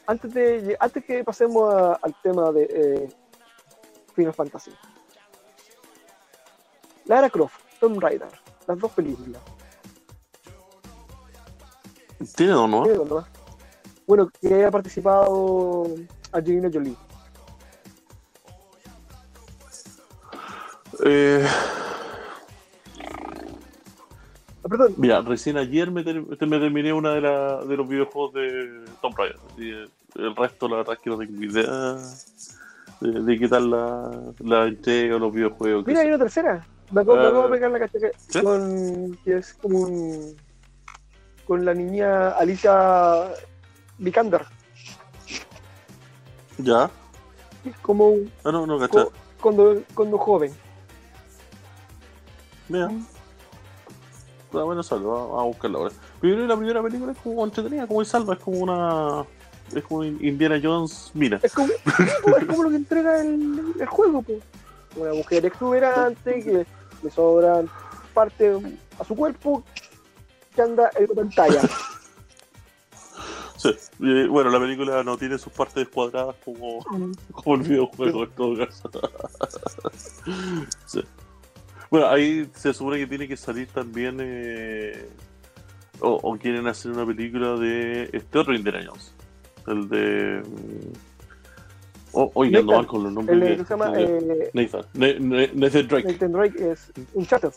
antes 0.05 0.33
de 0.33 0.75
antes 0.79 1.05
que 1.05 1.23
pasemos 1.23 1.73
a- 1.73 1.93
al 2.01 2.13
tema 2.21 2.51
de 2.51 2.63
eh, 2.69 3.09
Final 4.13 4.33
Fantasy 4.33 4.71
Lara 7.05 7.29
Croft 7.29 7.55
Tomb 7.79 8.01
Raider 8.01 8.27
las 8.67 8.77
dos 8.79 8.91
películas 8.91 9.41
¿Tiene 12.35 12.53
o 12.53 12.67
no? 12.67 12.83
¿Qué 12.83 12.91
onda 12.97 13.15
más? 13.15 13.25
bueno 14.05 14.29
que 14.41 14.53
haya 14.53 14.69
participado 14.69 15.85
Angelina 16.33 16.69
Jolie 16.73 16.97
Eh, 21.05 21.45
perdón 24.69 24.93
mira, 24.97 25.21
recién 25.21 25.57
ayer 25.57 25.91
me, 25.91 26.03
ter- 26.03 26.21
me 26.21 26.59
terminé 26.59 26.93
una 26.93 27.11
de, 27.13 27.21
la- 27.21 27.63
de 27.65 27.75
los 27.77 27.87
videojuegos 27.87 28.33
de 28.33 28.85
Tomb 29.01 29.17
Raider. 29.17 29.37
Y 29.57 29.69
el, 30.21 30.35
resto, 30.35 30.67
la 30.69 30.77
verdad, 30.77 30.93
es 30.93 30.99
que 30.99 31.09
no 31.09 31.17
tengo 31.17 31.43
idea 31.43 31.97
de, 33.01 33.21
de 33.21 33.39
qué 33.39 33.47
tal 33.49 33.69
la, 33.69 34.11
la 34.39 34.65
entrega 34.67 35.15
o 35.17 35.19
los 35.19 35.33
videojuegos. 35.33 35.85
mira 35.85 35.99
hay 35.99 36.05
sea. 36.07 36.15
una 36.15 36.23
tercera 36.23 36.67
me 36.91 37.01
acabo, 37.01 37.17
me 37.17 37.23
Ah. 37.23 37.27
acabo 37.29 37.43
de 37.43 37.49
pegar 37.49 37.71
la 37.71 37.79
cachaca 37.79 38.07
¿Sí? 38.29 38.41
con 38.41 39.17
que 39.25 39.37
es 39.37 39.53
como 39.55 39.79
un 39.79 40.35
con 41.45 41.65
la 41.65 41.73
niña 41.73 42.29
Alicia 42.29 43.29
Vikander 43.97 44.45
¿Ya? 46.59 46.89
es 47.65 47.75
como 47.79 48.09
un- 48.09 48.31
Ah, 48.45 48.51
no, 48.51 48.65
no, 48.65 48.79
cachai. 48.79 49.05
cuando 49.41 49.81
cuando 49.93 50.17
joven 50.17 50.53
Mira. 52.69 52.91
Está 54.45 54.63
bueno, 54.63 54.83
salva. 54.83 55.13
Vamos 55.13 55.41
a 55.41 55.43
buscarla 55.45 55.77
ahora. 55.79 55.91
Pero 56.21 56.33
yo 56.33 56.35
creo 56.35 56.47
que 56.47 56.53
la 56.53 56.57
primera 56.57 56.83
película 56.83 57.11
es 57.11 57.17
como 57.17 57.43
entretenida, 57.43 57.87
como 57.87 58.01
el 58.01 58.07
salva, 58.07 58.33
es 58.33 58.39
como 58.39 58.57
una. 58.59 59.25
Es 59.75 59.83
como 59.85 60.03
Indiana 60.03 60.59
Jones 60.61 61.11
Mina. 61.13 61.39
Es 61.41 61.53
como, 61.53 61.71
es 61.71 62.45
como 62.45 62.63
lo 62.63 62.69
que 62.69 62.75
entrega 62.75 63.21
el, 63.21 63.73
el 63.79 63.87
juego, 63.87 64.21
pues. 64.21 64.43
Una 64.95 65.13
mujer 65.13 65.43
exuberante 65.45 66.43
que 66.43 66.67
le 67.01 67.11
sobran 67.11 67.67
parte 68.13 68.51
a 68.99 69.03
su 69.03 69.15
cuerpo 69.15 69.63
que 70.55 70.61
anda 70.61 70.91
en 70.95 71.07
la 71.07 71.15
pantalla. 71.15 71.61
Sí. 73.57 73.69
Y, 73.99 74.27
bueno, 74.27 74.49
la 74.49 74.59
película 74.59 75.03
no 75.03 75.17
tiene 75.17 75.37
sus 75.37 75.53
partes 75.53 75.87
cuadradas 75.87 76.35
como, 76.43 76.79
como 77.31 77.55
el 77.55 77.61
videojuego 77.61 78.23
en 78.25 78.31
todo 78.31 78.57
caso. 78.57 78.89
Sí. 80.85 81.01
Bueno, 81.93 82.07
ahí 82.07 82.49
se 82.55 82.73
supone 82.73 82.97
que 82.97 83.05
tiene 83.05 83.27
que 83.27 83.37
salir 83.37 83.67
también. 83.67 84.17
eh, 84.19 85.07
o, 85.99 86.09
o 86.23 86.35
quieren 86.39 86.65
hacer 86.65 86.89
una 86.91 87.05
película 87.05 87.55
de 87.55 88.09
este 88.11 88.39
otro 88.39 88.55
Indiana 88.55 88.83
Jones. 88.83 89.13
El 89.67 89.87
de. 89.89 90.41
mm, 90.41 90.93
Oh, 92.15 92.31
ando 92.43 92.61
Nathan, 92.61 92.65
mal 92.77 92.87
con 92.87 93.03
los 93.03 93.13
nombres. 93.13 93.35
El 93.37 93.47
de- 93.47 93.57
que 93.57 93.63
se 93.63 93.69
llama 93.69 93.89
de- 93.91 94.03
eh, 94.17 94.49
Nathan. 94.55 94.81
Na- 94.95 95.19
Na- 95.19 95.47
Nathan 95.53 95.87
Drake. 95.87 96.07
Nathan 96.13 96.31
Drake 96.31 96.71
es 96.71 96.91
un 97.13 97.25
chato. 97.27 97.53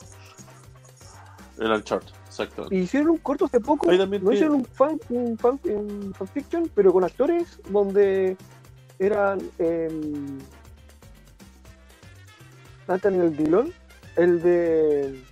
El 1.58 1.70
Uncharted. 1.72 2.12
Y 2.70 2.80
hicieron 2.80 3.08
un 3.12 3.16
corto 3.18 3.46
hace 3.46 3.58
poco. 3.60 3.88
Ahí 3.90 3.96
también 3.96 4.22
No 4.22 4.28
tiene- 4.32 4.36
hicieron 4.46 4.56
un 4.58 4.64
fan, 4.66 5.00
un 5.08 5.38
fan, 5.38 5.58
un 5.64 6.12
fanfiction, 6.14 6.70
pero 6.74 6.92
con 6.92 7.04
actores 7.04 7.58
donde 7.70 8.36
eran 8.98 9.40
em, 9.58 10.38
Nathaniel 12.86 13.34
Dillon, 13.34 13.72
el 14.16 14.42
de. 14.42 15.22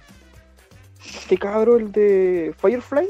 ¿Qué 1.28 1.36
cabro? 1.38 1.76
El 1.76 1.92
de 1.92 2.54
Firefly 2.58 3.08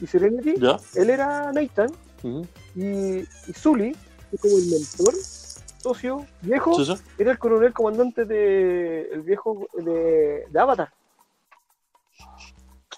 y 0.00 0.06
Serenity. 0.06 0.54
¿Ya? 0.58 0.76
Él 0.94 1.10
era 1.10 1.52
Nathan 1.52 1.90
y, 2.74 3.18
y 3.20 3.52
Sully, 3.54 3.92
que 4.30 4.36
es 4.36 4.40
como 4.40 4.56
el 4.56 4.66
mentor, 4.66 5.14
socio, 5.82 6.26
viejo, 6.42 6.74
Sí, 6.74 6.84
sí. 6.84 7.02
era 7.18 7.32
el 7.32 7.38
coronel 7.38 7.72
comandante 7.72 8.24
de 8.24 9.02
el 9.12 9.22
viejo 9.22 9.68
de, 9.74 10.44
de 10.50 10.60
Avatar. 10.60 10.92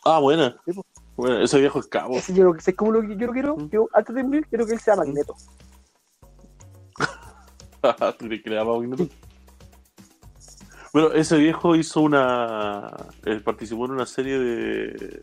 Ah, 0.04 0.18
buena. 0.18 0.56
Sí. 0.66 0.72
Bueno, 1.16 1.42
ese 1.42 1.58
viejo 1.60 1.78
es 1.80 1.86
cabo. 1.86 2.16
Ese 2.16 2.32
yo 2.32 2.54
sé 2.58 2.74
como 2.74 2.92
lo 2.92 3.02
que 3.02 3.16
yo 3.16 3.26
lo 3.26 3.32
quiero, 3.32 3.56
Mm. 3.56 3.68
yo 3.70 3.88
antes 3.92 4.14
de 4.14 4.24
morir 4.24 4.46
quiero 4.48 4.66
que 4.66 4.72
él 4.72 4.80
sea 4.80 4.96
Magneto. 4.96 5.34
¿Tú 8.18 8.26
crees 8.26 8.42
que 8.42 8.50
le 8.50 8.64
Magneto? 8.64 9.06
Bueno, 10.92 11.12
ese 11.12 11.36
viejo 11.38 11.76
hizo 11.76 12.00
una. 12.00 12.90
él 13.24 13.42
participó 13.42 13.84
en 13.86 13.92
una 13.92 14.06
serie 14.06 14.38
de. 14.38 15.22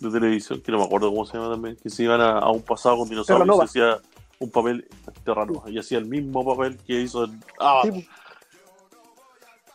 de 0.00 0.10
televisión, 0.10 0.60
que 0.60 0.72
no 0.72 0.78
me 0.78 0.84
acuerdo 0.84 1.10
cómo 1.10 1.24
se 1.24 1.36
llama 1.38 1.50
también, 1.52 1.76
que 1.76 1.88
se 1.88 2.02
iban 2.02 2.20
a, 2.20 2.38
a 2.38 2.50
un 2.50 2.62
pasado 2.62 2.98
con 2.98 3.08
dinosaurios 3.08 3.58
y 3.60 3.62
hacía 3.64 3.98
un 4.40 4.50
papel 4.50 4.88
terrano 5.24 5.62
y 5.68 5.78
hacía 5.78 5.98
el 5.98 6.06
mismo 6.06 6.44
papel 6.44 6.76
que 6.78 7.00
hizo 7.00 7.24
en. 7.24 7.40
¡Ah! 7.60 7.82
Sí, 7.84 7.90
po. 7.92 8.00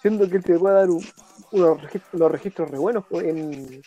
Siendo 0.02 0.30
que 0.30 0.38
él 0.38 0.44
te 0.44 0.60
puede 0.60 0.76
dar 0.76 0.90
un- 0.90 1.06
unos, 1.52 1.82
registros, 1.82 2.14
unos 2.14 2.32
registros 2.32 2.70
re 2.72 2.78
buenos 2.78 3.06
po, 3.06 3.22
en, 3.22 3.82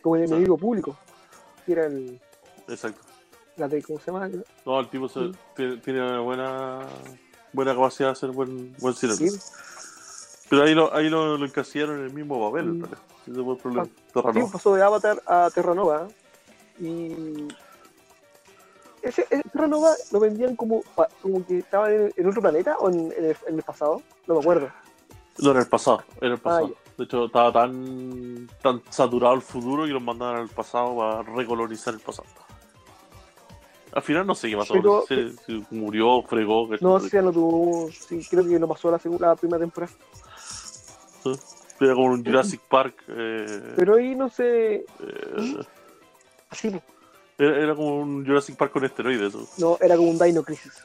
como 0.00 0.16
en 0.16 0.26
Sí. 0.26 0.32
enemigo 0.32 0.56
público. 0.56 0.96
Que 1.66 1.72
era 1.72 1.86
el, 1.86 2.18
Exacto. 2.68 3.00
la 3.56 3.68
de, 3.68 3.82
¿cómo 3.82 4.00
se 4.00 4.06
llama? 4.10 4.28
No, 4.64 4.80
el 4.80 4.88
tipo 4.88 5.08
se- 5.08 5.30
tiene, 5.54 5.76
tiene 5.76 6.00
una 6.02 6.20
buena. 6.20 6.78
buena 7.52 7.74
capacidad 7.74 8.08
de 8.08 8.12
hacer 8.12 8.30
buen, 8.30 8.74
buen 8.80 8.94
cine. 8.94 9.12
Sí. 9.14 9.28
Pero 10.52 10.64
ahí 10.64 10.74
lo, 10.74 10.94
ahí 10.94 11.08
lo, 11.08 11.38
lo 11.38 11.46
encasillaron 11.46 12.00
en 12.00 12.04
el 12.04 12.12
mismo 12.12 12.50
papel, 12.50 12.66
Mm. 12.74 12.84
Ese 12.84 13.42
fue 13.42 13.54
el 13.54 13.58
problema. 13.58 13.84
Sí, 13.86 13.92
Terranova. 14.12 14.52
pasó 14.52 14.74
de 14.74 14.82
Avatar 14.82 15.22
a 15.26 15.48
Terranova. 15.54 16.08
Y. 16.78 17.48
Ese, 19.00 19.26
ese 19.30 19.42
Terranova 19.50 19.92
lo 20.10 20.20
vendían 20.20 20.54
como, 20.54 20.82
como 21.22 21.46
que 21.46 21.60
estaba 21.60 21.90
en, 21.90 22.12
en 22.14 22.28
otro 22.28 22.42
planeta 22.42 22.76
o 22.80 22.90
en, 22.90 23.10
en 23.12 23.24
el, 23.24 23.36
en 23.46 23.54
el 23.54 23.62
pasado. 23.62 24.02
No 24.26 24.34
me 24.34 24.40
acuerdo. 24.40 24.68
No, 25.38 25.52
en 25.52 25.56
el 25.56 25.66
pasado, 25.68 26.02
en 26.20 26.32
el 26.32 26.38
pasado. 26.38 26.70
Ah, 26.76 26.92
de 26.98 27.04
hecho, 27.04 27.24
estaba 27.24 27.50
tan, 27.50 28.46
tan 28.60 28.82
saturado 28.90 29.32
el 29.34 29.40
futuro 29.40 29.84
que 29.84 29.90
los 29.92 30.02
mandaban 30.02 30.36
al 30.36 30.48
pasado 30.50 30.94
para 30.98 31.22
recolonizar 31.22 31.94
el 31.94 32.00
pasado. 32.00 32.28
Al 33.94 34.02
final 34.02 34.26
no 34.26 34.34
sé 34.34 34.50
qué 34.50 34.56
pasó. 34.58 34.74
Pero- 34.74 35.04
si, 35.08 35.34
si 35.46 35.66
murió, 35.70 36.20
fregó. 36.24 36.68
No 36.82 36.98
ya 37.06 37.22
lo 37.22 37.32
tuvo. 37.32 37.88
Sí, 37.90 38.20
creo 38.28 38.46
que 38.46 38.58
lo 38.58 38.68
pasó 38.68 38.90
la, 38.90 38.98
segunda, 38.98 39.28
la 39.28 39.36
primera 39.36 39.58
temporada. 39.60 39.90
Era 41.80 41.94
como 41.94 42.06
un 42.06 42.24
Jurassic 42.24 42.60
Park. 42.68 42.94
eh, 43.08 43.74
Pero 43.76 43.96
ahí 43.96 44.14
no 44.14 44.28
sé. 44.28 44.84
eh, 45.00 45.60
era, 47.38 47.56
era 47.58 47.74
como 47.74 47.98
un 48.00 48.24
Jurassic 48.26 48.56
Park 48.56 48.72
con 48.72 48.84
esteroides. 48.84 49.34
¿no? 49.34 49.46
no, 49.58 49.78
era 49.80 49.96
como 49.96 50.10
un 50.10 50.18
Dino 50.18 50.42
Crisis. 50.42 50.84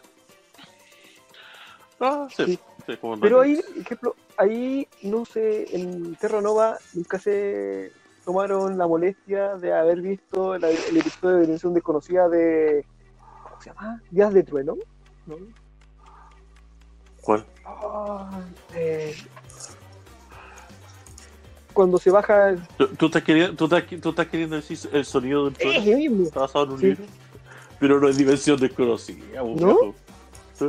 Ah, 1.99 2.27
sí. 2.35 2.45
Sí. 2.45 2.59
sí, 2.85 2.97
como 2.97 3.13
un 3.13 3.19
Pero 3.19 3.41
Dino 3.41 3.59
ahí, 3.61 3.81
ejemplo, 3.81 4.15
ahí, 4.37 4.87
no 5.03 5.25
sé, 5.25 5.75
en 5.75 6.15
Terra 6.15 6.41
Nova 6.41 6.77
nunca 6.93 7.19
se 7.19 7.91
tomaron 8.23 8.77
la 8.77 8.87
molestia 8.87 9.55
de 9.55 9.73
haber 9.73 10.01
visto 10.01 10.55
el, 10.55 10.63
el 10.63 10.97
episodio 10.97 11.35
de 11.37 11.41
Dimensión 11.43 11.73
Desconocida 11.73 12.27
de. 12.29 12.85
¿Cómo 13.43 13.61
se 13.61 13.69
llama? 13.69 14.01
Días 14.11 14.33
de 14.33 14.43
Trueno. 14.43 14.75
¿no? 15.25 15.35
¿Cuál? 17.21 17.45
Ah, 17.65 18.29
eh, 18.73 19.15
cuando 21.77 21.99
se 21.99 22.09
baja. 22.09 22.49
el- 22.49 22.67
¿Tú, 22.75 22.87
tú 22.97 23.05
estás 23.05 23.21
queriendo, 23.23 23.55
tú, 23.55 23.65
estás, 23.65 24.01
tú 24.01 24.09
estás 24.09 24.25
queriendo 24.27 24.55
decir 24.55 24.79
el 24.91 25.05
sonido 25.05 25.45
del 25.45 25.53
trueno? 25.53 25.79
¡Ese 25.79 25.95
mismo! 25.95 26.23
Está 26.23 26.39
basado 26.39 26.65
en 26.65 26.71
un 26.71 26.79
Sí. 26.79 26.85
libro. 26.87 27.03
Pero 27.79 27.99
no 28.01 28.09
es 28.09 28.17
dimensión 28.17 28.59
desconocida. 28.59 29.43
¿No? 29.43 29.93
¿Sí? 30.57 30.65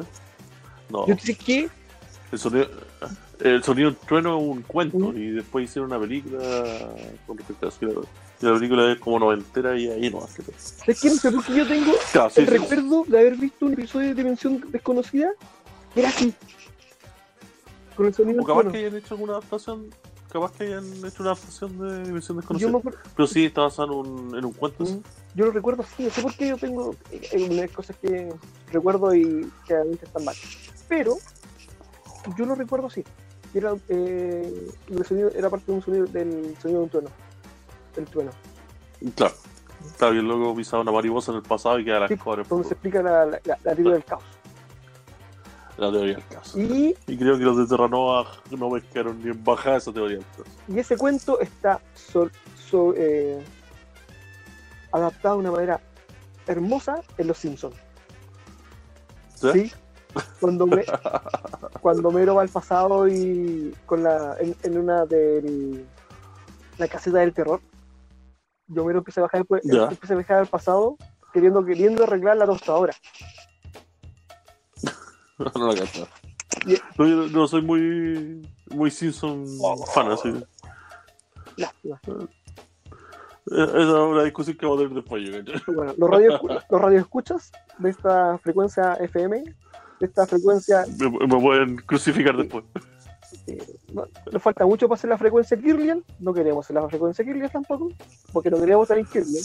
No. 0.90 1.06
Yo 1.06 1.16
sé 1.16 1.34
que. 1.34 1.70
El 2.30 2.38
sonido, 2.38 2.66
el 3.40 3.62
sonido 3.64 3.90
del 3.90 3.98
trueno 4.00 4.36
es 4.36 4.42
un 4.44 4.60
cuento 4.64 4.98
Mm. 4.98 5.16
y 5.16 5.30
después 5.30 5.64
hicieron 5.64 5.90
una 5.90 5.98
película 5.98 6.38
con 7.26 7.38
respecto 7.38 7.64
a 7.64 7.68
eso. 7.70 7.78
Y 8.42 8.44
la 8.46 8.52
película 8.52 8.92
es 8.92 8.98
como 9.00 9.18
noventera 9.18 9.78
y 9.78 9.88
ahí 9.88 10.10
no 10.10 10.22
hace. 10.22 10.42
Es 10.86 11.00
que 11.00 11.08
no 11.30 11.42
qué 11.42 11.54
yo 11.54 11.66
tengo 11.66 11.92
Claro, 12.12 12.28
sí, 12.28 12.40
el 12.42 12.46
sí. 12.48 12.52
recuerdo 12.52 13.04
de 13.08 13.18
haber 13.18 13.36
visto 13.36 13.64
un 13.64 13.72
episodio 13.72 14.08
de 14.08 14.14
Dimensión 14.14 14.62
Desconocida. 14.70 15.30
que 15.94 16.00
Era 16.00 16.10
así. 16.10 16.34
Con 17.96 18.06
el 18.06 18.14
sonido 18.14 18.42
O 18.42 18.44
capaz 18.44 18.70
que 18.70 18.76
hayan 18.78 18.96
hecho 18.96 19.14
alguna 19.14 19.32
adaptación, 19.32 19.86
capaz 20.30 20.52
que 20.52 20.64
hayan 20.64 20.84
hecho 21.04 21.22
una 21.22 21.32
adaptación 21.32 21.78
de 21.78 22.02
Dimensión 22.04 22.36
Desconocida. 22.38 22.70
me 22.70 22.80
Pero 23.16 23.26
sí, 23.26 23.46
está 23.46 23.62
basado 23.62 23.92
en 24.04 24.10
un, 24.10 24.36
en 24.38 24.44
un 24.44 24.52
cuento. 24.52 24.84
sí. 24.86 24.92
Mm, 24.94 25.02
yo 25.34 25.46
lo 25.46 25.52
recuerdo 25.52 25.82
así, 25.82 26.04
no 26.04 26.10
sé 26.10 26.22
por 26.22 26.34
qué 26.34 26.48
yo 26.48 26.56
tengo 26.56 26.94
eh, 27.12 27.48
unas 27.50 27.70
cosas 27.70 27.96
que 28.00 28.32
recuerdo 28.72 29.14
y 29.14 29.50
que 29.66 29.74
realmente 29.74 30.06
están 30.06 30.24
mal. 30.24 30.34
Pero 30.88 31.16
yo 32.36 32.44
lo 32.46 32.54
recuerdo 32.54 32.86
así. 32.88 33.04
Era, 33.54 33.74
eh, 33.88 34.68
el 34.90 35.04
sonido, 35.06 35.30
era 35.34 35.48
parte 35.48 35.66
de 35.66 35.72
un 35.78 35.82
sonido 35.82 36.04
del 36.06 36.56
sonido 36.60 36.80
de 36.80 36.84
un 36.84 36.90
trueno. 36.90 37.10
Del 37.96 38.04
trueno. 38.06 38.30
Claro. 39.14 39.34
Está 39.86 40.10
bien, 40.10 40.26
luego 40.26 40.54
pisaba 40.56 40.82
una 40.82 40.90
mariposa 40.92 41.30
en 41.30 41.38
el 41.38 41.42
pasado 41.44 41.78
y 41.78 41.84
queda 41.84 42.00
la 42.00 42.08
Sí, 42.08 42.14
el 42.14 42.18
Donde 42.18 42.42
se 42.44 42.48
futuro. 42.48 42.68
explica 42.72 43.02
la, 43.02 43.24
la, 43.26 43.40
la- 43.44 43.58
la 43.62 43.74
teoría 43.74 43.92
del 43.94 44.04
caos. 44.04 44.24
La 45.78 45.90
teoría 45.92 46.14
del 46.16 46.26
caso. 46.26 46.58
Y, 46.58 46.94
Y 47.06 47.16
creo 47.16 47.38
que 47.38 47.44
los 47.44 47.56
de 47.56 47.66
Terranova 47.66 48.26
no 48.50 48.70
pescaron 48.70 49.22
ni 49.22 49.30
en 49.30 49.42
bajada 49.44 49.76
esa 49.76 49.92
teoría 49.92 50.16
del 50.18 50.26
caso. 50.26 50.44
y 50.68 50.78
ese 50.78 50.96
cuento 50.96 51.40
está 51.40 51.80
so- 51.94 52.28
eh, 52.96 53.42
adaptado 54.92 55.36
de 55.36 55.40
una 55.40 55.50
manera 55.52 55.80
hermosa 56.46 57.00
en 57.16 57.26
Los 57.28 57.38
Simpsons. 57.38 57.76
¿Sí? 59.34 59.50
Sí. 59.52 59.72
Cuando, 60.40 60.66
me, 60.66 60.84
cuando 61.80 62.10
Mero 62.10 62.34
va 62.34 62.42
al 62.42 62.48
pasado 62.48 63.06
y 63.06 63.72
con 63.86 64.02
la 64.02 64.36
en, 64.40 64.56
en 64.64 64.78
una 64.78 65.04
de 65.06 65.84
la 66.78 66.88
caseta 66.88 67.18
del 67.18 67.32
terror, 67.32 67.60
yo 68.66 68.84
Mero 68.84 68.98
empieza 68.98 69.20
a 69.20 69.24
bajar 69.24 69.42
después, 69.42 69.62
empieza 69.64 70.14
a 70.14 70.16
viajar 70.16 70.38
al 70.38 70.46
pasado 70.48 70.96
queriendo 71.32 71.64
queriendo 71.64 72.02
arreglar 72.04 72.36
la 72.38 72.46
tostadora. 72.46 72.94
no 75.54 75.72
la. 75.72 75.84
Y- 76.66 76.78
No, 76.98 77.06
yo 77.06 77.26
no 77.28 77.46
soy 77.48 77.62
muy, 77.62 78.48
muy 78.70 78.90
Simpson 78.90 79.44
fan, 79.94 80.10
así. 80.10 80.32
Lástima. 81.56 82.00
Eh, 83.50 83.64
Esa 83.64 83.78
es 83.80 83.86
una 83.88 84.22
discusión 84.24 84.56
que 84.56 84.66
vamos 84.66 84.80
a 84.80 84.82
tener 84.88 85.02
después, 85.02 85.22
yo. 85.24 85.52
Bueno, 85.74 85.94
los 85.96 86.10
radio 86.10 86.40
los 86.70 86.80
radioescuchas 86.80 87.52
de 87.78 87.90
esta 87.90 88.38
frecuencia 88.38 88.94
FM, 88.94 89.42
de 89.44 90.06
esta 90.06 90.26
frecuencia, 90.26 90.84
Me, 90.98 91.10
me 91.26 91.40
pueden 91.40 91.76
crucificar 91.76 92.36
después. 92.36 92.64
eh, 93.46 93.58
no- 93.92 94.06
nos 94.32 94.42
falta 94.42 94.66
mucho 94.66 94.88
para 94.88 94.98
hacer 94.98 95.10
la 95.10 95.18
frecuencia 95.18 95.56
Kirlian, 95.56 96.04
no 96.18 96.32
queremos 96.34 96.64
hacer 96.66 96.74
la 96.76 96.88
frecuencia 96.88 97.24
Kirlian 97.24 97.50
tampoco, 97.50 97.90
porque 98.32 98.50
no 98.50 98.58
queremos 98.58 98.84
estar 98.84 98.98
en 98.98 99.06
Kirlian. 99.06 99.44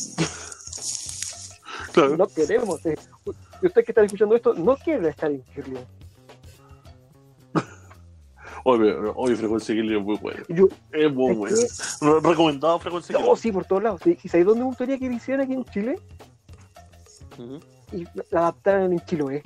Claro. 1.93 2.17
No 2.17 2.27
queremos. 2.27 2.85
eh. 2.87 2.95
Y 3.63 3.67
ustedes 3.67 3.85
que 3.85 3.91
están 3.93 4.05
escuchando 4.05 4.35
esto, 4.35 4.53
no 4.53 4.75
quieren 4.75 5.05
estar 5.05 5.31
en 5.31 5.41
Kirlian. 5.43 5.85
Oye, 8.65 8.93
oye, 9.15 9.35
frecuencia 9.35 9.75
Killer 9.75 9.97
es 9.97 10.03
muy 10.03 10.17
buena. 10.17 10.43
Yo, 10.47 10.67
Es 10.91 11.13
muy. 11.13 11.49
Re- 11.49 12.19
Recomendado 12.21 12.79
frecuencia 12.79 13.17
oh, 13.19 13.35
sí, 13.35 13.51
por 13.51 13.65
todos 13.65 13.83
lados. 13.83 14.01
sí. 14.03 14.17
¿Y 14.23 14.27
sabéis 14.29 14.45
dónde 14.47 14.61
me 14.61 14.67
gustaría 14.67 14.97
que 14.97 15.07
lo 15.09 15.13
hicieran 15.15 15.45
aquí 15.45 15.53
en 15.53 15.65
Chile? 15.65 15.99
Y 17.91 18.05
la 18.31 18.39
adaptaran 18.41 18.91
en 18.93 18.99
Chiloé. 19.05 19.43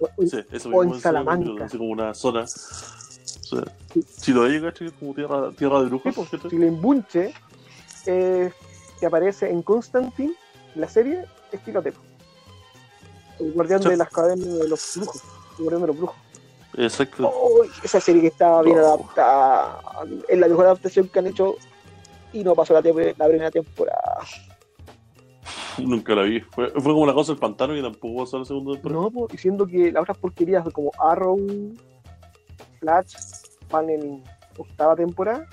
O- 0.00 0.08
o- 0.16 0.26
Sí, 0.26 0.38
eso 0.52 0.68
O 0.68 0.72
mismo 0.72 0.82
en 0.84 0.90
es 0.94 1.02
Salamanca. 1.02 1.64
Así 1.64 1.76
como 1.78 1.90
una 1.90 2.14
zona. 2.14 2.46
Sí. 2.46 3.56
Si 4.08 4.32
lo 4.32 4.44
hay, 4.44 4.60
¿cachai? 4.60 4.90
Como 4.92 5.14
tierra, 5.14 5.50
tierra 5.52 5.78
de 5.78 5.84
sí, 5.84 5.88
brujos. 5.90 6.14
pues, 6.14 6.30
¿cachai? 6.30 6.50
Chilenbunche, 6.50 7.34
eh, 8.06 8.52
que 9.00 9.06
aparece 9.06 9.50
en 9.50 9.62
Constantine, 9.62 10.34
la 10.76 10.88
serie, 10.88 11.24
es 11.50 11.60
Quiloteco. 11.60 12.00
El 13.40 13.52
guardián 13.52 13.80
de 13.80 13.96
las 13.96 14.10
cadenas 14.10 14.46
de 14.46 14.68
los 14.68 14.92
brujos. 14.96 15.22
El 15.58 15.64
guardián 15.64 15.80
de 15.82 15.86
los 15.88 15.96
brujos. 15.96 16.16
Exacto. 16.76 17.28
Oh, 17.34 17.64
esa 17.82 18.00
serie 18.00 18.22
que 18.22 18.28
estaba 18.28 18.62
bien 18.62 18.78
Oh. 18.78 18.86
adaptada. 18.86 19.80
Es 20.28 20.38
la 20.38 20.48
mejor 20.48 20.66
adaptación 20.66 21.08
que 21.08 21.18
han 21.18 21.26
hecho 21.26 21.56
y 22.32 22.44
no 22.44 22.54
pasó 22.54 22.74
la, 22.74 22.82
primera 22.82 23.50
temporada. 23.50 24.20
Nunca 25.78 26.14
la 26.14 26.22
vi. 26.22 26.40
Fue, 26.40 26.70
fue 26.70 26.92
como 26.92 27.06
la 27.06 27.14
cosa 27.14 27.32
del 27.32 27.40
pantano 27.40 27.76
y 27.76 27.82
tampoco 27.82 28.24
pasó 28.24 28.38
la 28.38 28.44
segunda 28.44 28.72
temporada. 28.74 29.02
No, 29.02 29.10
po, 29.10 29.26
diciendo 29.28 29.66
que 29.66 29.90
las 29.90 30.02
otras 30.02 30.18
porquerías 30.18 30.64
como 30.72 30.90
Arrow, 30.98 31.38
Flash, 32.78 33.14
van 33.70 33.90
en 33.90 34.24
octava 34.56 34.94
temporada. 34.94 35.46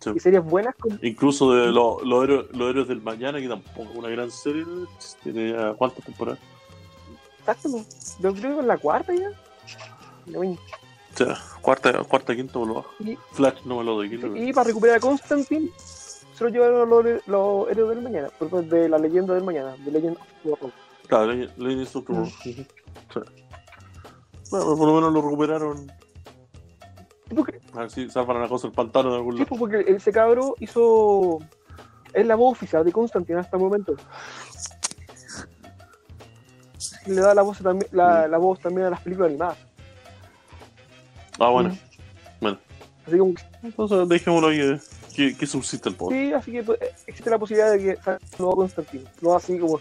Sí. 0.00 0.10
Y 0.14 0.20
series 0.20 0.44
buenas 0.44 0.74
Incluso 1.02 1.52
de 1.52 1.72
los 1.72 2.02
los 2.02 2.24
héroes, 2.24 2.46
los 2.52 2.70
héroes 2.70 2.88
del 2.88 3.02
mañana, 3.02 3.40
que 3.40 3.48
tampoco 3.48 3.90
es 3.90 3.96
una 3.96 4.08
gran 4.08 4.30
serie. 4.30 4.64
Tiene 5.22 5.52
ya 5.52 5.74
cuántas 5.74 6.04
temporadas. 6.04 6.40
exacto, 7.40 7.70
po. 7.70 7.84
yo 8.20 8.34
creo 8.34 8.54
que 8.54 8.60
en 8.60 8.66
la 8.68 8.78
cuarta 8.78 9.12
ya. 9.14 9.30
O 10.36 10.56
sea, 11.16 11.38
cuarta, 11.62 12.04
cuarta, 12.04 12.36
quinta 12.36 12.58
lo 12.58 12.74
bajo. 12.74 12.90
Y, 13.00 13.18
Flash 13.32 13.62
no 13.64 13.78
me 13.78 13.84
lo 13.84 13.94
doy. 13.94 14.20
y 14.36 14.52
para 14.52 14.68
recuperar 14.68 14.98
a 14.98 15.00
Constantine, 15.00 15.70
se 15.76 16.44
lo 16.44 16.50
llevaron 16.50 16.88
los, 16.88 17.26
los 17.26 17.68
héroes 17.68 17.96
del 17.96 18.02
mañana, 18.02 18.30
de 18.40 18.88
la 18.88 18.98
leyenda 18.98 19.34
del 19.34 19.42
mañana, 19.42 19.74
de 19.78 19.90
Legend 19.90 20.16
of 20.16 20.28
Tomorrow. 20.42 20.72
Claro, 21.08 21.32
Legend 21.32 21.82
of 21.82 22.04
Tomorrow. 22.04 22.30
Bueno, 24.50 24.76
por 24.76 24.86
lo 24.86 24.94
menos 24.94 25.12
lo 25.12 25.22
recuperaron. 25.22 25.92
Sí, 27.28 27.34
porque, 27.34 27.60
A 27.74 27.80
ver 27.80 27.90
si 27.90 28.08
salvan 28.10 28.40
la 28.40 28.48
cosa 28.48 28.68
del 28.68 28.74
pantano 28.74 29.10
de 29.10 29.16
algún 29.16 29.32
sí, 29.34 29.38
lado. 29.40 29.48
pues, 29.48 29.58
porque 29.58 29.84
ese 29.92 30.12
cabro 30.12 30.54
hizo. 30.60 31.38
Es 32.14 32.26
la 32.26 32.36
voz 32.36 32.52
oficial 32.52 32.84
de 32.84 32.92
Constantine 32.92 33.38
hasta 33.40 33.56
el 33.56 33.62
momento. 33.62 33.94
Le 37.06 37.20
da 37.20 37.34
la 37.34 37.42
voz 37.42 37.58
también, 37.58 37.90
la, 37.92 38.26
Mm. 38.26 38.30
la 38.30 38.38
voz 38.38 38.60
también 38.60 38.86
a 38.86 38.90
las 38.90 39.00
películas 39.00 39.28
animadas. 39.30 39.58
Ah, 41.38 41.48
bueno. 41.50 41.70
Mm. 41.70 41.78
Bueno. 42.40 42.58
Así 43.06 43.18
como, 43.18 43.34
Entonces 43.62 44.08
dejémoslo 44.08 44.48
ahí, 44.48 44.60
eh, 44.60 44.80
que, 45.14 45.36
que 45.36 45.46
subsiste 45.46 45.88
el 45.88 45.94
poder. 45.96 46.18
sí, 46.28 46.32
así 46.34 46.52
que 46.52 46.62
pues, 46.62 46.78
existe 47.06 47.30
la 47.30 47.38
posibilidad 47.38 47.72
de 47.72 47.78
que 47.78 47.96
salga 47.96 48.20
un 48.32 48.38
nuevo 48.38 48.56
Constantine. 48.56 49.04
No 49.20 49.34
así 49.36 49.58
como 49.58 49.80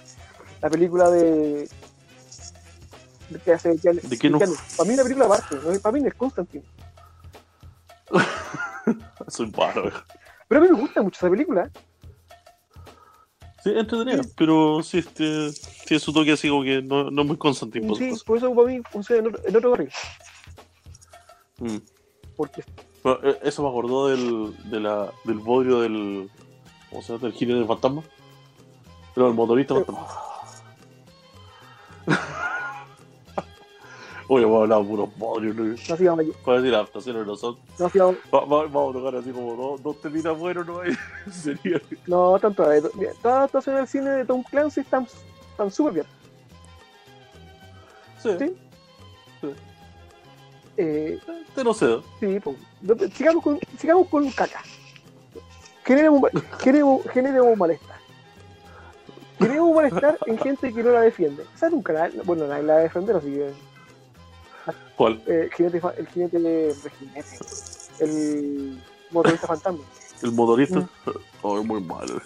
la 0.61 0.69
película 0.69 1.09
de. 1.09 1.69
de 3.29 3.39
que 3.43 3.53
hace 3.53 3.71
Keanu- 3.75 4.01
¿De 4.01 4.17
qué 4.17 4.29
no? 4.29 4.39
Para 4.39 4.89
mí 4.89 4.95
la 4.95 5.03
película 5.03 5.25
aparte, 5.25 5.55
¿no? 5.63 5.79
para 5.79 5.93
mí 5.97 6.07
es 6.07 6.13
Constantine. 6.15 6.63
Soy 9.31 9.51
malo. 9.57 9.91
Pero 10.47 10.61
a 10.61 10.63
mí 10.63 10.69
me 10.71 10.79
gusta 10.79 11.01
mucho 11.01 11.17
esa 11.17 11.29
película. 11.29 11.69
Sí, 13.63 13.71
entretenida, 13.75 14.21
pero 14.37 14.81
sí, 14.81 14.99
este. 14.99 15.49
tiene 15.85 15.99
su 15.99 16.13
toque 16.13 16.31
así 16.31 16.47
como 16.47 16.63
que 16.63 16.81
no, 16.81 17.09
no 17.11 17.21
es 17.23 17.27
muy 17.27 17.37
Constantine. 17.37 17.93
Sí, 17.95 18.13
por 18.25 18.37
eso 18.37 18.53
para 18.55 18.67
mí 18.67 18.81
funciona 18.89 19.21
en 19.21 19.27
otro, 19.27 19.47
en 19.47 19.55
otro 19.57 19.71
barril. 19.71 19.89
Mm. 21.59 21.77
Porque 22.37 22.63
Pero, 23.03 23.29
eh, 23.29 23.39
eso 23.43 23.63
me 23.63 23.69
acordó 23.69 24.07
del, 24.09 24.55
de 24.69 24.79
la, 24.79 25.11
del 25.25 25.39
bodrio 25.39 25.81
del. 25.81 26.29
¿Cómo 26.89 27.01
se 27.01 27.13
llama? 27.13 27.23
Del 27.23 27.33
gine 27.33 27.55
del 27.55 27.65
fantasma. 27.65 28.03
Pero 29.13 29.27
el 29.27 29.33
motorista 29.33 29.73
Eh. 29.73 29.83
fantasma. 29.83 30.07
Oye, 34.29 34.43
hemos 34.43 34.61
hablado 34.61 34.83
de 34.83 34.89
puros 34.89 35.17
bodrios, 35.17 35.55
¿no? 35.55 35.63
no 35.63 35.73
hacíamos 35.93 36.19
allí. 36.19 36.33
¿Cuál 36.43 36.65
es 36.65 36.71
la 36.71 36.77
adaptación 36.79 37.25
no 37.25 37.35
son? 37.37 37.57
No 37.79 37.85
hacíamos. 37.85 38.15
Va- 38.33 38.41
va- 38.45 38.63
vamos 38.63 38.95
a 38.95 38.99
tocar 38.99 39.15
así 39.15 39.31
como 39.31 39.55
dos, 39.55 39.81
dos 39.83 40.01
temitas 40.01 40.37
buenos, 40.37 40.67
¿no? 40.67 40.79
Sería. 41.31 41.81
No, 42.07 42.37
tanto. 42.39 42.63
Todas 42.63 42.83
las 42.93 43.25
adaptaciones 43.25 43.79
del 43.81 43.87
cine 43.87 44.09
de 44.11 44.25
Tom 44.25 44.43
Clancy 44.43 44.81
están 44.81 45.07
están 45.51 45.71
súper 45.71 45.93
bien. 45.93 46.05
Sí. 48.21 48.29
Sí. 49.41 49.47
Eh, 50.77 51.19
Te 51.55 51.63
no 51.63 51.73
sé. 51.73 51.97
sí, 52.19 52.39
pues, 52.39 52.57
no, 52.81 52.95
sigamos, 53.15 53.43
con, 53.43 53.59
sigamos 53.79 54.07
con 54.09 54.29
caca. 54.31 54.61
Generemos, 55.85 56.21
generemos, 56.59 57.01
generemos 57.11 57.57
malestar. 57.57 57.97
Generemos 59.39 59.73
malestar 59.75 60.17
en 60.25 60.37
gente 60.37 60.73
que 60.73 60.83
no 60.83 60.91
la 60.91 61.01
defiende. 61.01 61.45
Esa 61.55 61.69
nunca 61.69 61.93
la, 61.93 62.11
bueno, 62.25 62.45
nadie 62.45 62.63
la 62.63 62.73
va 62.73 62.79
a 62.79 62.83
defender, 62.83 63.15
así 63.15 63.27
que 63.31 63.51
¿Cuál? 64.95 65.21
eh, 65.27 65.43
el 65.45 65.53
jinete, 65.53 65.79
fa- 65.79 65.93
el 65.97 66.07
jinete 66.07 66.39
de, 66.39 66.73
jinete, 66.91 67.37
el 67.99 68.81
motorista 69.11 69.47
fantasma. 69.47 69.83
¿El 70.23 70.31
motorista? 70.31 70.79
Mm. 70.79 70.89
Oh, 71.43 71.59
es 71.59 71.65
muy 71.65 71.79
malo. 71.81 72.19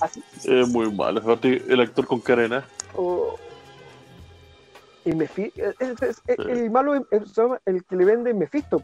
Así. 0.00 0.22
Es 0.44 0.68
muy 0.68 0.90
malo. 0.90 1.20
Aparte, 1.20 1.62
el 1.68 1.80
actor 1.80 2.06
con 2.06 2.18
carena. 2.20 2.66
O, 2.96 3.36
y 5.04 5.10
es- 5.54 5.74
es- 5.78 6.02
es- 6.02 6.22
el, 6.26 6.50
el 6.50 6.70
malo 6.70 6.94
es- 6.94 7.02
el 7.66 7.84
que 7.84 7.94
le 7.96 8.04
vende 8.04 8.34
Mephisto. 8.34 8.82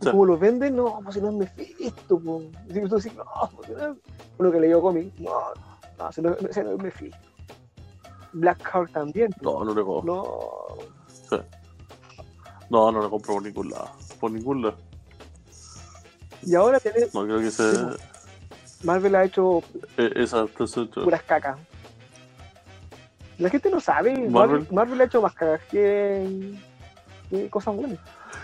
Sí. 0.00 0.10
como 0.10 0.24
lo 0.26 0.38
venden, 0.38 0.76
no, 0.76 1.00
pues 1.02 1.14
si 1.16 1.20
no 1.20 1.28
es 1.28 1.34
Mephisto. 1.34 2.18
Pues. 2.18 2.44
Y 2.68 2.88
tú 2.88 2.96
decís, 2.96 3.14
no, 3.14 3.24
pues, 3.56 3.68
no. 3.70 3.96
uno 4.38 4.52
que 4.52 4.60
leyó 4.60 4.80
cómic, 4.80 5.12
no, 5.18 5.32
no, 5.98 6.08
ese 6.08 6.22
no, 6.22 6.34
ese 6.34 6.64
no 6.64 6.72
es 6.72 6.78
Mephisto. 6.82 7.18
Blackheart 8.32 8.92
también. 8.92 9.30
pues. 9.32 9.42
No, 9.42 9.64
no 9.64 9.74
le 9.74 9.82
compro. 9.82 10.78
No, 11.30 11.38
No, 12.70 12.92
no 12.92 13.02
le 13.02 13.08
compro 13.08 13.34
por 13.34 13.42
ningún 13.42 13.70
lado. 13.70 13.90
Por 14.20 14.30
ningún 14.30 14.62
lado. 14.62 14.76
y 16.42 16.54
ahora 16.54 16.78
tenés, 16.80 17.12
No 17.14 17.24
creo 17.24 17.38
que 17.40 17.50
sea 17.50 17.72
Sí, 17.72 18.86
Marvel 18.86 19.14
ha 19.16 19.24
hecho 19.24 19.62
eh, 19.96 20.12
esa 20.16 20.46
puras 20.46 21.22
cacas. 21.22 21.58
La 23.38 23.48
gente 23.50 23.70
no 23.70 23.80
sabe, 23.80 24.12
Marvel, 24.12 24.30
Marvel. 24.30 24.66
Marvel 24.70 25.00
ha 25.00 25.04
hecho 25.04 25.22
más 25.22 25.32
cacas 25.34 25.60
que, 25.70 26.54
que 27.30 27.48
cosas 27.48 27.74
buenas. 27.74 27.98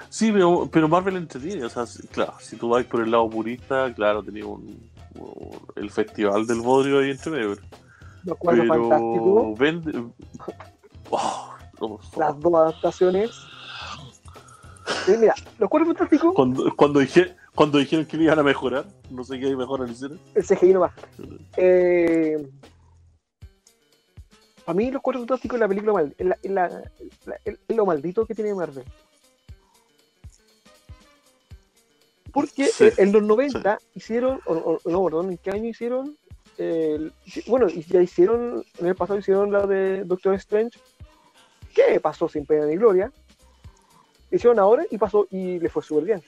Sí, 0.09 0.31
pero, 0.33 0.69
pero 0.73 0.89
Marvel 0.89 1.17
entretiene. 1.17 1.65
O 1.65 1.69
sea, 1.69 1.85
claro, 2.13 2.35
si 2.41 2.57
tú 2.57 2.69
vas 2.71 2.85
por 2.85 3.03
el 3.03 3.11
lado 3.11 3.29
purista, 3.29 3.93
claro, 3.95 4.23
tenía 4.23 4.47
un, 4.47 4.89
un- 5.17 5.59
el 5.77 5.91
festival 5.91 6.47
del 6.47 6.61
bodrio 6.61 7.01
ahí 7.01 7.11
entre 7.11 7.31
medio. 7.33 7.49
Los 7.51 7.59
cuatro 8.39 8.65
fantásticos. 8.67 9.23
Pero 9.25 9.55
vende. 9.57 10.05
Oh, 11.11 11.55
no, 11.81 12.01
las 12.17 12.41
dos 12.41 12.55
adaptaciones. 12.55 13.31
Mira, 15.07 15.35
los 15.59 15.69
cuatro 15.69 15.87
fantásticos, 15.87 16.35
Cuando, 16.35 16.75
cuando, 16.77 17.01
dije, 17.01 17.37
cuando 17.55 17.79
dijeron 17.79 18.07
que 18.07 18.17
le 18.17 18.25
iban 18.25 18.39
a 18.39 18.43
mejorar, 18.43 18.87
no 19.11 19.23
sé 19.25 19.39
qué 19.39 19.55
mejorar 19.57 19.89
hicieron. 19.89 20.19
el 20.35 20.45
CGI 20.45 20.73
nomás. 20.73 20.93
Eh, 21.57 22.51
para 24.65 24.77
mí, 24.77 24.91
los 24.91 25.03
cuatro 25.03 25.21
fantásticos 25.21 25.57
es 25.57 25.61
la 25.61 25.69
película 25.69 25.93
mal, 25.93 26.15
es, 26.17 26.27
la- 26.51 26.83
es 27.45 27.59
es 27.69 27.77
lo 27.77 27.85
maldito 27.87 28.25
que 28.27 28.35
tiene 28.35 28.55
Marvel. 28.55 28.85
Porque 32.33 32.67
Sí, 32.67 32.89
en 32.97 33.13
los 33.13 33.23
90 33.23 33.79
hicieron, 33.95 34.41
o, 34.47 34.55
o- 34.55 34.91
no, 34.91 35.05
perdón, 35.05 35.31
¿en 35.31 35.39
qué 35.39 35.51
año 35.51 35.69
hicieron? 35.69 36.17
El- 36.59 37.13
bueno, 37.47 37.69
ya 37.69 38.01
hicieron, 38.03 38.65
en 38.79 38.87
el 38.87 38.95
pasado 38.95 39.19
hicieron 39.19 39.51
la 39.53 39.67
de 39.67 40.05
Doctor 40.05 40.35
Strange, 40.35 40.79
que 41.75 41.99
pasó 42.01 42.29
sin 42.29 42.47
pena 42.47 42.67
ni 42.67 42.77
gloria. 42.77 43.11
Hicieron 44.31 44.59
ahora 44.59 44.85
y 44.91 44.99
pasó 44.99 45.27
y 45.31 45.59
le 45.59 45.69
fue 45.69 45.83
súper 45.83 46.05
bien. 46.05 46.23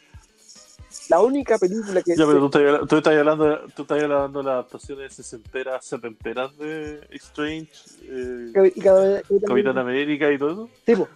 La 1.09 1.20
única 1.20 1.59
película 1.59 2.03
que. 2.03 2.16
Ya, 2.16 2.27
pero 2.27 2.49
tú 2.49 2.59
estás, 2.59 2.89
tú 2.89 2.97
estás 2.97 3.16
hablando, 3.16 3.45
de- 3.45 3.59
tú 3.74 3.83
estás 3.83 4.03
hablando 4.03 4.39
de 4.41 4.45
las 4.45 4.53
adaptaciones 4.55 5.12
sesenteras, 5.12 5.85
setenteras 5.85 6.57
de 6.59 7.01
Strange, 7.12 7.70
eh, 8.03 8.72
y 8.74 8.81
cada 8.81 9.03
vez- 9.09 9.24
y 9.31 9.41
Capitán 9.41 9.79
América 9.79 10.33
y 10.33 10.39
todo 10.39 10.51
eso. 10.51 10.70
Sí, 10.85 10.97
po. 10.97 11.09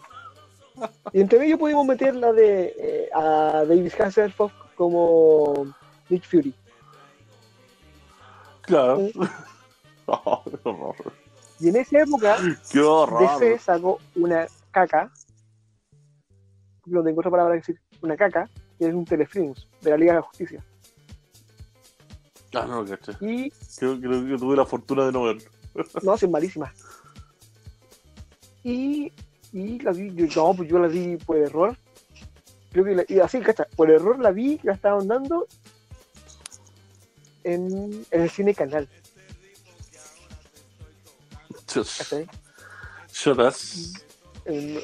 Y 1.13 1.21
entre 1.21 1.39
medio 1.41 1.59
pudimos 1.59 1.85
meter 1.87 2.15
la 2.15 2.33
de 2.33 2.75
eh, 2.79 3.09
a 3.15 3.65
David 3.67 3.93
Hasselhoff 3.99 4.53
como 4.77 5.75
Nick 6.09 6.25
Fury. 6.25 6.55
Claro. 8.63 8.99
Sí. 8.99 9.13
Oh, 10.13 10.43
qué 10.45 10.59
horror. 10.65 10.97
Y 11.61 11.69
en 11.69 11.77
esa 11.77 12.01
época, 12.01 12.37
Qué 12.73 12.81
horror. 12.81 13.39
DC 13.39 13.61
sacó 13.61 14.01
una 14.17 14.49
caca, 14.73 15.09
no 16.87 17.05
tengo 17.05 17.21
otra 17.21 17.31
palabra 17.31 17.53
que 17.55 17.59
decir, 17.61 17.81
una 18.03 18.17
caca, 18.17 18.51
que 18.77 18.89
es 18.89 18.95
un 18.95 19.05
telefilms 19.05 19.69
de 19.83 19.91
la 19.91 19.97
Liga 19.97 20.13
de 20.15 20.19
la 20.19 20.23
Justicia. 20.23 20.65
Ah, 22.55 22.67
no, 22.69 22.85
caché. 22.85 23.13
Y 23.21 23.51
Creo, 23.79 24.01
creo 24.01 24.27
que 24.27 24.37
tuve 24.37 24.57
la 24.57 24.67
fortuna 24.67 25.07
de 25.07 25.13
no 25.13 25.23
verlo. 25.23 25.43
no, 26.03 26.15
es 26.15 26.29
malísima. 26.29 26.73
Y, 28.65 29.13
y 29.53 29.79
la 29.79 29.93
vi, 29.93 30.13
yo, 30.15 30.27
no, 30.49 30.55
pues 30.57 30.69
yo 30.69 30.79
la 30.81 30.89
vi 30.89 31.17
por 31.19 31.37
error. 31.37 31.77
Creo 32.73 32.85
que 32.85 32.95
la- 32.97 33.05
y 33.07 33.21
así, 33.21 33.39
cacha, 33.41 33.69
por 33.77 33.91
error 33.91 34.19
la 34.19 34.33
vi, 34.33 34.59
la 34.65 34.73
estaban 34.73 35.07
dando 35.07 35.47
en, 37.45 38.07
en 38.11 38.21
el 38.23 38.31
cine 38.31 38.55
canal. 38.55 38.89
En 44.45 44.81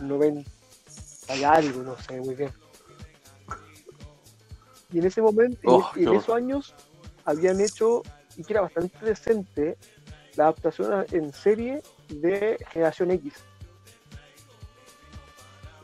90 0.00 0.50
y 1.36 1.42
algo, 1.44 1.82
no 1.82 1.96
sé 2.02 2.20
muy 2.20 2.34
bien. 2.34 2.52
Y 4.92 4.98
en 4.98 5.06
ese 5.06 5.22
momento, 5.22 5.58
y 5.62 5.68
en- 5.68 5.74
Oh, 5.80 5.90
y 5.96 5.98
en 6.04 6.10
qué 6.10 6.16
esos 6.16 6.34
años, 6.34 6.74
habían 7.24 7.60
hecho, 7.60 8.02
y 8.36 8.42
que 8.44 8.52
era 8.52 8.62
bastante 8.62 9.04
decente, 9.04 9.76
la 10.36 10.44
adaptación 10.44 11.06
en 11.12 11.32
serie 11.32 11.82
de 12.08 12.58
Generación 12.72 13.10
X, 13.12 13.34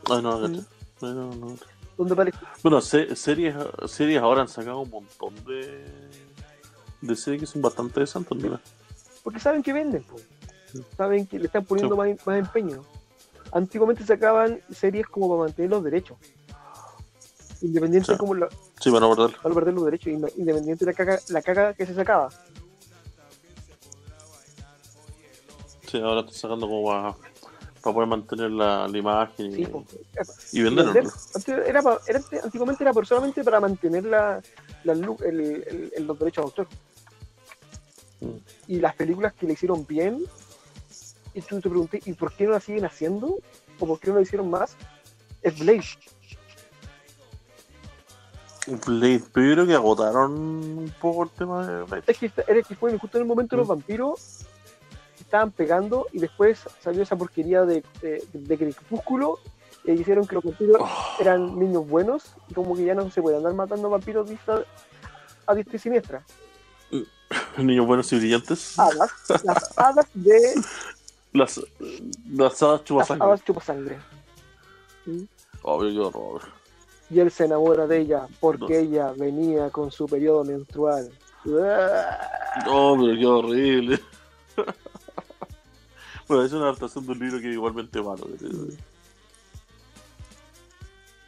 Ah, 0.09 0.21
no, 0.21 0.37
Mm. 0.39 0.41
caché. 0.55 0.65
No, 1.01 1.35
no. 1.35 1.57
Donde 1.97 2.33
Bueno, 2.63 2.79
se- 2.81 3.15
series, 3.15 3.55
series 3.87 4.21
ahora 4.21 4.41
han 4.41 4.47
sacado 4.47 4.81
un 4.81 4.89
montón 4.89 5.33
de, 5.45 5.85
de 7.01 7.15
series 7.15 7.41
que 7.41 7.47
son 7.47 7.61
bastante 7.61 7.99
decentes, 7.99 8.37
mira. 8.37 8.59
porque 9.23 9.39
saben 9.39 9.61
que 9.63 9.73
venden. 9.73 10.05
Sí. 10.71 10.83
saben 10.97 11.25
que 11.25 11.39
le 11.39 11.45
están 11.45 11.63
poniendo 11.65 11.95
Sí. 11.95 11.97
más, 12.15 12.27
más 12.27 12.39
empeño. 12.39 12.83
Antiguamente 13.53 14.05
sacaban 14.05 14.61
series 14.69 15.07
como 15.07 15.29
para 15.29 15.43
mantener 15.47 15.71
los 15.71 15.83
derechos. 15.83 16.17
Independiente 17.61 18.11
Sí. 18.11 18.17
como 18.17 18.35
la, 18.35 18.47
Sí, 18.79 18.89
van 18.91 19.03
a 19.03 19.09
perder. 19.09 19.73
los 19.73 19.85
derechos, 19.85 20.07
inde- 20.13 20.33
independiente 20.37 20.85
de 20.85 20.91
la 20.91 20.95
caga, 20.95 21.19
la 21.29 21.41
caga 21.41 21.73
que 21.73 21.85
se 21.85 21.95
sacaba. 21.95 22.29
Sí, 25.89 25.97
ahora 25.99 26.19
están 26.19 26.35
sacando 26.35 26.67
como 26.67 26.85
para, 26.87 27.15
para 27.87 27.93
poder 27.95 28.09
mantener 28.09 28.51
la, 28.51 28.87
la 28.87 28.97
imagen 28.97 29.45
y, 29.51 29.55
Sí, 29.55 29.65
po. 29.65 29.85
y 30.51 30.61
venderlo. 30.61 30.93
vender. 30.93 31.67
Era 31.67 31.81
pa- 31.81 31.99
era- 32.07 32.21
antiguamente 32.43 32.83
era 32.83 32.93
solamente 33.05 33.43
para 33.43 33.59
mantener 33.59 34.05
la, 34.05 34.41
la 34.83 34.93
el- 34.93 35.03
el- 35.25 35.91
el- 35.95 36.05
los 36.07 36.19
derechos 36.19 36.43
de 36.43 36.47
autor. 36.47 36.67
Mm. 38.21 38.37
Y 38.67 38.79
las 38.79 38.95
películas 38.95 39.33
que 39.33 39.45
le 39.47 39.53
hicieron 39.53 39.85
bien, 39.85 40.23
y 41.33 41.41
tú 41.41 41.61
te 41.61 41.69
pregunté, 41.69 42.01
¿y 42.05 42.13
por 42.13 42.33
qué 42.33 42.45
no 42.45 42.51
la 42.51 42.59
siguen 42.59 42.85
haciendo? 42.85 43.37
¿O 43.79 43.85
por 43.87 43.99
qué 43.99 44.09
no 44.09 44.15
la 44.15 44.21
hicieron 44.23 44.49
más? 44.49 44.75
Es 45.41 45.57
Blade. 45.57 45.83
Blade, 48.85 49.23
pero 49.31 49.47
yo 49.47 49.53
creo 49.53 49.67
que 49.67 49.73
agotaron 49.75 50.33
un 50.33 50.93
poco 50.99 51.23
el 51.23 51.29
tema 51.29 51.65
de 51.65 51.83
Blade. 51.83 52.03
Es 52.07 52.17
que, 52.17 52.31
era 52.47 52.61
que 52.63 52.75
fue 52.75 52.97
justo 52.97 53.17
en 53.17 53.21
el 53.21 53.27
momento 53.27 53.55
de 53.55 53.61
los 53.61 53.67
Mm. 53.67 53.69
vampiros 53.69 54.36
estaban 55.27 55.51
pegando 55.51 56.07
y 56.13 56.19
después 56.19 56.61
salió 56.81 57.03
esa 57.03 57.17
porquería 57.17 57.63
de, 57.65 57.83
de, 58.01 58.23
de 58.31 58.57
Crepúsculo 58.57 59.39
e 59.85 59.93
hicieron 59.93 60.25
que 60.25 60.35
los 60.35 60.43
vampiros 60.45 60.77
Oh, 60.79 60.87
eran 61.21 61.59
niños 61.59 61.85
buenos 61.87 62.33
y 62.49 62.53
como 62.53 62.75
que 62.75 62.85
ya 62.85 62.95
no 62.95 63.09
se 63.11 63.21
puede 63.21 63.35
andar 63.37 63.53
matando 63.53 63.89
vampiros 63.89 64.29
diestra- 64.29 64.65
a 65.45 65.53
diestra 65.53 65.75
y 65.75 65.79
siniestra. 65.79 66.23
niños 67.57 67.85
buenos 67.85 68.11
y 68.13 68.17
brillantes. 68.19 68.79
Hadas, 68.79 69.11
las 69.43 69.77
hadas 69.77 70.07
de 70.13 70.39
Las, 71.33 71.59
las 72.29 72.63
hadas 72.63 72.79
las 72.79 72.83
chupasangre. 72.85 73.25
hadas 73.25 73.43
chupasangre. 73.43 73.97
Oh, 75.61 75.79
qué 75.81 75.99
horror. 75.99 76.41
Y 77.09 77.19
él 77.19 77.31
se 77.31 77.45
enamora 77.45 77.85
de 77.85 77.99
ella 77.99 78.27
porque 78.39 78.73
No. 78.73 78.79
ella 78.79 79.13
venía 79.17 79.69
con 79.71 79.91
su 79.91 80.05
periodo 80.05 80.43
menstrual. 80.45 81.09
Oh, 82.67 82.97
pero 82.99 83.17
qué 83.19 83.25
horrible. 83.25 83.99
Bueno, 86.27 86.43
es 86.43 86.51
una 86.51 86.63
adaptación 86.65 87.05
de 87.05 87.11
un 87.13 87.19
libro 87.19 87.39
que 87.39 87.47
es 87.49 87.53
igualmente 87.53 88.01
malo. 88.01 88.27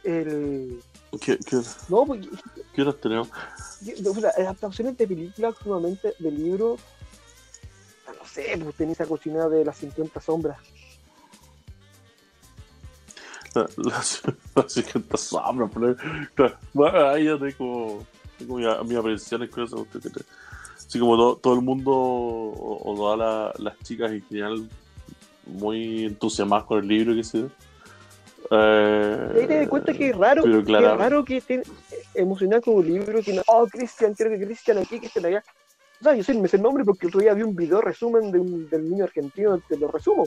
El... 0.04 0.82
¿Qué, 1.20 1.38
qué, 1.38 1.56
No, 1.88 2.06
pues, 2.06 2.26
qué 2.74 2.82
horas 2.82 2.96
tenemos? 3.00 3.28
sea, 4.20 4.30
adaptaciones 4.36 4.96
de 4.96 5.06
películas 5.06 5.54
últimamente, 5.58 6.14
de 6.18 6.30
libros, 6.30 6.80
no 8.06 8.26
sé, 8.28 8.58
pues 8.62 8.76
tenés 8.76 9.00
esa 9.00 9.08
cocina 9.08 9.48
de 9.48 9.64
las 9.64 9.76
50 9.78 10.20
sombras. 10.20 10.58
La- 13.54 13.68
Las 13.76 14.22
las 14.54 14.72
50 14.72 15.16
sombras, 15.16 15.70
pero 15.74 15.96
claro, 16.34 16.58
bueno, 16.72 17.08
ahí 17.08 17.24
ya 17.24 17.36
tengo, 17.38 18.06
tengo 18.38 18.56
mi- 18.58 18.88
mis 18.88 18.96
apreciaciones 18.98 19.50
con 19.50 19.64
eso. 19.64 19.86
Así 20.76 20.98
como 20.98 21.16
todo, 21.16 21.36
todo 21.36 21.54
el 21.54 21.60
mundo 21.62 21.90
o, 21.92 22.90
o 22.92 22.94
todas 22.96 23.18
la- 23.18 23.52
las 23.58 23.78
chicas 23.80 24.12
en 24.12 24.22
general 24.26 24.68
muy 25.50 26.04
entusiasmadas 26.04 26.64
con 26.66 26.78
el 26.78 26.88
libro 26.88 27.14
que 27.14 27.24
se 27.24 27.48
eh, 28.52 29.46
te 29.46 29.60
das 29.60 29.68
cuenta 29.68 29.92
que 29.92 30.10
es 30.10 30.16
raro, 30.16 30.42
pero 30.42 30.64
que 30.64 30.72
es 30.72 30.80
raro 30.80 31.24
que 31.24 31.36
estén 31.36 31.62
emocionados 32.14 32.64
con 32.64 32.74
un 32.74 32.86
libro, 32.86 33.22
que 33.22 33.32
no, 33.32 33.42
oh, 33.46 33.66
Cristian, 33.68 34.12
quiero 34.14 34.32
que 34.32 34.44
Cristian 34.44 34.78
aquí, 34.78 34.98
Cristian 34.98 35.26
allá. 35.26 35.44
O 36.00 36.04
sea, 36.04 36.14
yo 36.14 36.24
sé, 36.24 36.34
me 36.34 36.48
sé 36.48 36.56
el 36.56 36.62
nombre 36.62 36.84
porque 36.84 37.06
el 37.06 37.10
otro 37.10 37.20
día 37.20 37.34
vi 37.34 37.42
un 37.42 37.54
video 37.54 37.80
resumen 37.80 38.32
de 38.32 38.40
un, 38.40 38.68
del 38.68 38.90
niño 38.90 39.04
argentino, 39.04 39.56
te 39.68 39.78
lo 39.78 39.88
resumo. 39.88 40.26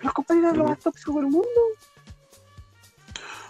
Los 0.00 0.12
compañeros 0.14 0.50
eran 0.50 0.58
los 0.58 0.70
más 0.70 0.78
tóxicos 0.78 1.16
del 1.16 1.26
mundo. 1.26 1.48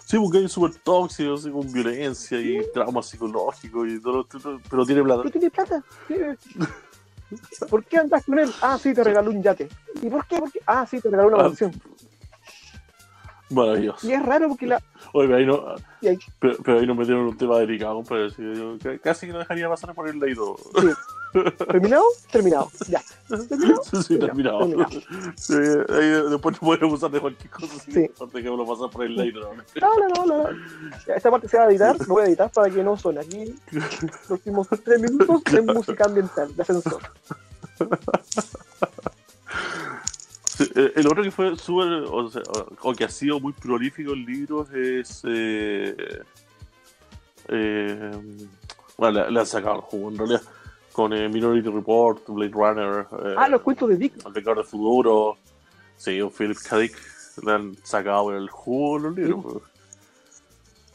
Sí, 0.03 0.17
porque 0.19 0.43
es 0.43 0.51
súper 0.51 0.75
tóxico, 0.75 1.35
así 1.35 1.49
con 1.49 1.71
violencia 1.71 2.39
y 2.39 2.59
trauma 2.73 3.01
psicológico 3.01 3.85
y 3.87 4.01
todo, 4.01 4.25
todo, 4.25 4.59
pero 4.69 4.85
tiene 4.85 5.01
plata. 5.01 5.21
Pero 5.23 5.31
tiene 5.31 5.49
plata. 5.49 5.83
sí. 7.29 7.65
¿Por 7.69 7.83
qué 7.85 7.97
andas 7.97 8.23
con 8.25 8.39
él? 8.39 8.51
Ah, 8.61 8.77
sí, 8.81 8.93
te 8.93 9.03
regaló 9.03 9.31
un 9.31 9.41
yate. 9.43 9.67
¿Y 10.01 10.09
por 10.09 10.25
qué? 10.27 10.37
¿Por 10.39 10.51
qué? 10.51 10.59
Ah, 10.65 10.85
sí, 10.89 10.99
te 11.01 11.09
regaló 11.09 11.29
una 11.29 11.37
Ah. 11.39 11.43
mansión. 11.47 11.71
Maravilloso. 13.49 14.07
Y 14.07 14.11
es 14.11 14.25
raro 14.25 14.47
porque 14.49 14.65
la. 14.65 14.81
Oye, 15.13 15.27
pero 15.27 15.37
ahí, 15.37 15.45
no, 15.45 15.75
ahí- 16.01 16.17
pero, 16.39 16.55
pero 16.63 16.79
ahí 16.79 16.87
nos 16.87 16.97
metieron 16.97 17.27
un 17.27 17.37
tema 17.37 17.59
delicado, 17.59 17.99
así 18.01 18.35
que 18.37 18.55
yo 18.55 18.77
ca- 18.81 18.97
casi 18.97 19.27
que 19.27 19.33
no 19.33 19.39
dejaría 19.39 19.69
pasar 19.69 19.93
por 19.93 20.09
el 20.09 20.19
leído. 20.19 20.55
sí. 20.57 20.87
¿Terminado? 21.67 22.03
Terminado. 22.31 22.71
Ya. 22.87 23.01
¿Terminado? 23.27 23.81
Sí, 23.83 24.17
terminado. 24.19 24.59
terminado. 24.59 24.89
Sí, 25.35 25.53
ahí 25.53 26.29
después 26.29 26.61
no 26.61 26.67
podemos 26.67 26.93
usar 26.93 27.11
de 27.11 27.19
cualquier 27.19 27.49
cosa, 27.49 27.75
así 27.75 27.91
Sí. 27.91 28.09
que 28.09 28.25
dejémoslo 28.33 28.65
pasar 28.65 28.89
por 28.89 29.05
el 29.05 29.15
leído. 29.15 29.53
¿no? 29.53 29.63
No, 29.81 30.25
no, 30.25 30.25
no, 30.25 30.49
esta 31.15 31.31
parte 31.31 31.47
se 31.47 31.57
va 31.57 31.63
a 31.65 31.69
editar, 31.69 31.95
lo 31.99 32.05
voy 32.13 32.23
a 32.23 32.27
editar 32.27 32.51
para 32.51 32.69
que 32.73 32.83
no 32.83 32.97
suene. 32.97 33.21
Aquí, 33.21 33.55
los 33.71 34.29
últimos 34.29 34.67
tres 34.83 35.01
minutos 35.01 35.43
de 35.45 35.61
música 35.61 36.05
ambiental, 36.05 36.55
de 36.55 36.61
ascensor. 36.61 37.01
Sí, 40.45 40.71
eh, 40.75 40.93
el 40.95 41.07
otro 41.07 41.21
que 41.21 41.31
fue 41.31 41.57
súper, 41.57 42.05
o, 42.09 42.29
sea, 42.29 42.41
o 42.81 42.93
que 42.93 43.03
ha 43.03 43.09
sido 43.09 43.39
muy 43.41 43.51
prolífico 43.53 44.13
en 44.13 44.25
libros 44.25 44.71
es. 44.71 45.21
Eh, 45.25 45.95
eh, 47.49 48.11
bueno, 48.97 49.23
le, 49.25 49.31
le 49.31 49.39
han 49.41 49.45
sacado 49.45 49.75
el 49.75 49.81
jugo 49.81 50.09
en 50.11 50.17
realidad. 50.17 50.41
Con 50.95 51.11
eh, 51.11 51.27
Minority 51.27 51.67
Report, 51.69 52.23
Blade 52.29 52.51
Runner. 52.53 53.05
eh, 53.25 53.35
Ah, 53.37 53.49
los 53.49 53.61
cuentos 53.61 53.89
de 53.89 53.97
Dick. 53.97 54.25
El 54.25 54.33
Recado 54.33 54.55
del 54.57 54.65
Futuro. 54.65 55.37
Sí, 55.97 56.21
un 56.21 56.31
Philip 56.31 56.57
K. 56.57 56.77
Dick. 56.77 56.95
Le 57.43 57.51
han 57.51 57.75
sacado 57.83 58.31
el 58.33 58.49
jugo 58.49 58.99
los 58.99 59.15
libros. 59.15 59.43
pues. 59.43 59.63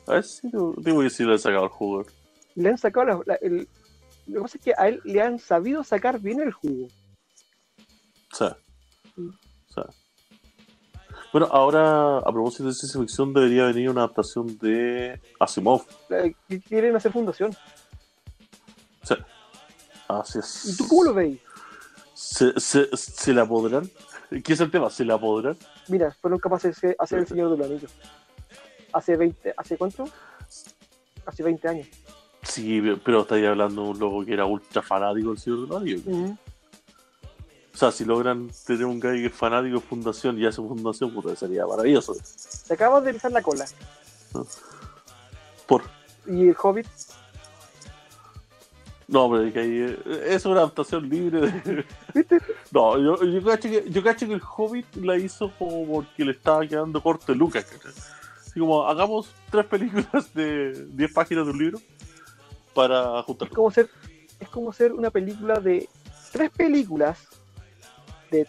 A 0.08 0.12
ver 0.14 0.24
si 0.24 0.48
digo 0.48 1.00
que 1.02 1.10
sí 1.10 1.22
le 1.24 1.32
han 1.32 1.38
sacado 1.38 1.64
el 1.64 1.70
jugo. 1.70 2.06
Le 2.54 2.68
han 2.70 2.78
sacado 2.78 3.06
la- 3.06 3.20
la- 3.26 3.34
el. 3.42 3.68
Lo 4.26 4.36
que 4.36 4.40
pasa 4.42 4.58
es 4.58 4.64
que 4.64 4.72
a 4.76 4.88
él 4.88 5.00
le 5.04 5.20
han 5.20 5.38
sabido 5.38 5.84
sacar 5.84 6.18
bien 6.18 6.40
el 6.40 6.52
jugo. 6.52 6.86
Mm. 9.16 9.28
o 9.28 9.72
sea. 9.74 9.86
Bueno, 11.32 11.46
ahora 11.52 12.18
a 12.18 12.32
propósito 12.32 12.64
de 12.68 12.72
ciencia 12.74 12.98
ficción 13.00 13.32
debería 13.34 13.66
venir 13.66 13.90
una 13.90 14.00
adaptación 14.04 14.56
de 14.58 15.20
Asimov. 15.38 15.82
Eh, 16.08 16.34
quieren 16.66 16.96
hacer 16.96 17.12
fundación. 17.12 17.54
Sea, 19.02 19.18
así 20.18 20.38
es. 20.40 20.64
¿Y 20.66 20.76
tú 20.76 20.88
cómo 20.88 21.04
lo 21.04 21.14
veis? 21.14 21.40
¿Se, 22.14 22.58
se, 22.58 22.88
se 22.96 23.32
la 23.32 23.46
podrán? 23.46 23.88
¿Qué 24.44 24.52
es 24.52 24.60
el 24.60 24.70
tema? 24.70 24.90
¿Se 24.90 25.04
la 25.04 25.18
podrán? 25.18 25.56
Mira, 25.88 26.14
fueron 26.20 26.38
capaces 26.38 26.80
de 26.80 26.94
hacer 26.98 27.20
el 27.20 27.26
Señor 27.26 27.50
de 27.50 27.56
los 27.56 27.66
Anillos. 27.66 27.90
Hace 28.92 29.16
20, 29.16 29.54
¿hace 29.56 29.76
cuánto? 29.76 30.08
Hace 31.26 31.42
20 31.42 31.68
años. 31.68 31.88
Sí, 32.42 32.82
pero 33.04 33.22
estáis 33.22 33.46
hablando 33.46 33.82
de 33.82 33.88
un 33.90 33.98
loco 33.98 34.24
que 34.24 34.32
era 34.32 34.44
ultra 34.44 34.82
fanático 34.82 35.30
del 35.30 35.38
Señor 35.38 35.60
de 35.62 35.66
los 35.66 35.76
Anillos. 35.76 36.02
Ujú. 36.06 36.36
O 37.72 37.76
sea, 37.76 37.90
si 37.92 38.04
logran 38.04 38.50
tener 38.66 38.84
un 38.84 39.00
guy 39.00 39.22
que 39.22 39.26
es 39.26 39.34
fanático 39.34 39.76
de 39.76 39.80
Fundación 39.80 40.38
y 40.38 40.46
hace 40.46 40.56
Fundación, 40.56 41.12
puta, 41.14 41.34
sería 41.34 41.66
maravilloso. 41.66 42.14
Te 42.66 42.74
acabas 42.74 43.04
de 43.04 43.12
rizar 43.12 43.32
la 43.32 43.42
cola. 43.42 43.64
Por... 45.66 45.82
Y 46.26 46.48
el 46.48 46.56
Hobbit, 46.60 46.86
No, 49.10 49.28
pero 49.28 49.44
es 49.44 49.52
que 49.52 49.58
ahí, 49.58 49.76
eh, 49.80 50.24
es 50.28 50.46
una 50.46 50.60
adaptación 50.60 51.08
libre 51.08 51.40
de... 51.40 51.84
¿viste? 52.14 52.38
No, 52.70 52.96
yo, 52.96 53.20
yo, 53.24 53.42
cacho 53.42 53.68
que, 53.68 53.84
yo 53.90 54.04
cacho 54.04 54.28
que 54.28 54.34
el 54.34 54.40
Hobbit 54.40 54.96
la 54.96 55.16
hizo 55.16 55.50
como 55.58 55.84
porque 55.84 56.24
le 56.24 56.30
estaba 56.30 56.64
quedando 56.64 57.02
corto 57.02 57.34
Lucas. 57.34 57.66
Así 58.38 58.60
como, 58.60 58.86
hagamos 58.86 59.28
tres 59.50 59.66
películas 59.66 60.32
de 60.32 60.86
10 60.90 61.12
páginas 61.12 61.44
de 61.44 61.50
un 61.50 61.58
libro 61.58 61.80
para 62.72 63.20
juntar. 63.24 63.48
Es 63.48 63.54
como 63.54 63.70
ser, 63.72 63.90
es 64.38 64.48
como 64.48 64.72
ser 64.72 64.92
una 64.92 65.10
película 65.10 65.58
de 65.58 65.88
tres 66.30 66.50
películas 66.52 67.18
de 68.30 68.46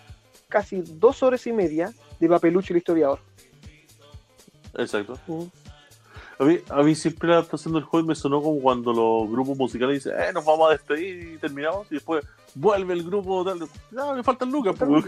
casi 0.48 0.82
dos 0.82 1.24
horas 1.24 1.48
y 1.48 1.54
media 1.54 1.92
de 2.20 2.30
Papelucho 2.30 2.72
y 2.72 2.76
el 2.76 2.78
historiador. 2.78 3.20
Exacto. 4.76 5.18
Ujú. 5.26 5.50
A 6.42 6.44
mí, 6.44 6.58
a 6.70 6.82
mí 6.82 6.96
siempre 6.96 7.30
la 7.30 7.36
adaptación 7.36 7.76
del 7.76 7.84
Hobbit 7.90 8.08
me 8.08 8.16
sonó 8.16 8.42
como 8.42 8.60
cuando 8.60 8.92
los 8.92 9.30
grupos 9.32 9.56
musicales 9.60 10.04
dicen, 10.04 10.20
eh, 10.20 10.34
nos 10.34 10.44
vamos 10.44 10.70
a 10.70 10.72
despedir 10.72 11.34
y 11.34 11.38
terminamos, 11.38 11.86
y 11.92 11.96
después 11.96 12.26
vuelve 12.56 12.96
el 12.96 13.04
grupo, 13.04 13.46
tal, 13.46 13.60
no, 13.92 14.16
le 14.16 14.24
faltan 14.24 14.50
Lucas. 14.50 14.76
Pues, 14.80 15.06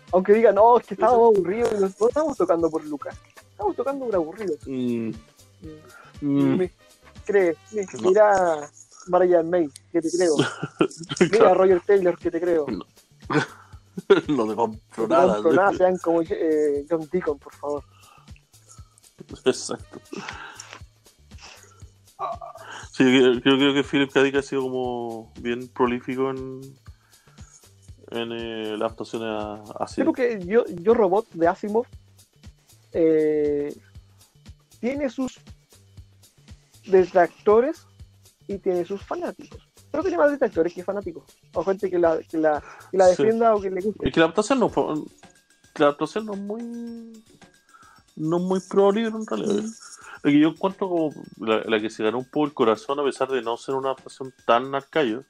Aunque 0.12 0.32
digan, 0.32 0.54
no, 0.54 0.78
es 0.78 0.86
que 0.86 0.94
estábamos 0.94 1.36
aburridos, 1.36 1.78
no 2.00 2.08
estamos 2.08 2.36
tocando 2.38 2.70
por 2.70 2.82
Lucas, 2.86 3.14
estamos 3.50 3.76
tocando 3.76 4.06
por 4.06 4.14
aburridos. 4.14 4.56
Mm, 4.66 5.10
Mm. 6.22 6.26
mm, 6.26 6.56
Me- 6.56 6.72
cree, 7.26 7.54
me- 7.72 7.84
No. 8.00 8.08
mira 8.08 8.70
Mariah 9.08 9.42
May, 9.42 9.68
que 9.92 10.00
te 10.00 10.10
creo. 10.10 10.36
Mira 11.32 11.52
Roger 11.54 11.82
Taylor, 11.86 12.16
que 12.18 12.30
te 12.30 12.40
creo. 12.40 12.66
no 12.68 12.86
te 14.48 14.54
compro 14.56 14.80
No 14.96 15.06
nada. 15.06 15.34
compro 15.34 15.52
nada, 15.52 15.72
sean 15.74 15.98
como 15.98 16.22
eh, 16.22 16.86
John 16.88 17.06
Deacon, 17.12 17.38
por 17.38 17.52
favor. 17.52 17.84
Exacto. 19.44 20.00
Sí, 22.92 23.04
yo 23.04 23.40
creo, 23.40 23.56
creo 23.56 23.74
que 23.74 23.82
Philip 23.84 24.10
K. 24.12 24.22
Dick 24.22 24.36
ha 24.36 24.42
sido 24.42 24.62
como 24.62 25.32
bien 25.40 25.68
prolífico 25.68 26.30
en, 26.30 26.60
en 28.10 28.32
eh, 28.32 28.76
las 28.76 28.92
actuaciones 28.92 29.60
así. 29.80 29.96
Sí, 29.96 30.04
porque 30.04 30.40
yo, 30.44 30.64
yo 30.66 30.94
Robot 30.94 31.28
de 31.32 31.48
Asimov 31.48 31.86
eh, 32.92 33.74
tiene 34.80 35.08
sus 35.08 35.40
detractores 36.86 37.86
y 38.48 38.58
tiene 38.58 38.84
sus 38.84 39.02
fanáticos. 39.02 39.60
Pero 39.90 40.02
tiene 40.02 40.18
más 40.18 40.30
detractores 40.30 40.72
que 40.72 40.82
fanáticos. 40.82 41.24
O 41.54 41.62
gente 41.64 41.90
que 41.90 41.98
la, 41.98 42.18
que 42.18 42.38
la, 42.38 42.62
que 42.90 42.96
la 42.96 43.06
Sí. 43.08 43.22
defienda 43.22 43.54
o 43.54 43.60
que 43.60 43.70
le 43.70 43.80
guste. 43.80 44.08
Es 44.08 44.14
que 44.14 44.20
la 44.20 44.26
adaptación 44.26 44.58
no 44.60 44.68
fue. 44.68 44.84
La 45.76 45.86
adaptación 45.86 46.26
no 46.26 46.32
es 46.34 46.38
muy. 46.40 47.24
No 48.16 48.36
es 48.38 48.42
muy 48.42 48.60
pro 48.60 48.90
libro 48.92 49.18
en 49.18 49.26
realidad. 49.26 49.64
Es 49.64 49.91
que 50.30 50.38
yo 50.38 50.48
encuentro 50.50 50.88
como 50.88 51.12
la, 51.38 51.62
la 51.64 51.80
que 51.80 51.90
se 51.90 52.04
ganó 52.04 52.18
un 52.18 52.24
poco 52.24 52.46
el 52.46 52.54
corazón 52.54 53.00
a 53.00 53.04
pesar 53.04 53.28
de 53.28 53.42
no 53.42 53.56
ser 53.56 53.74
una 53.74 53.90
adaptación 53.90 54.32
tan 54.46 54.74
arcayo 54.74 55.24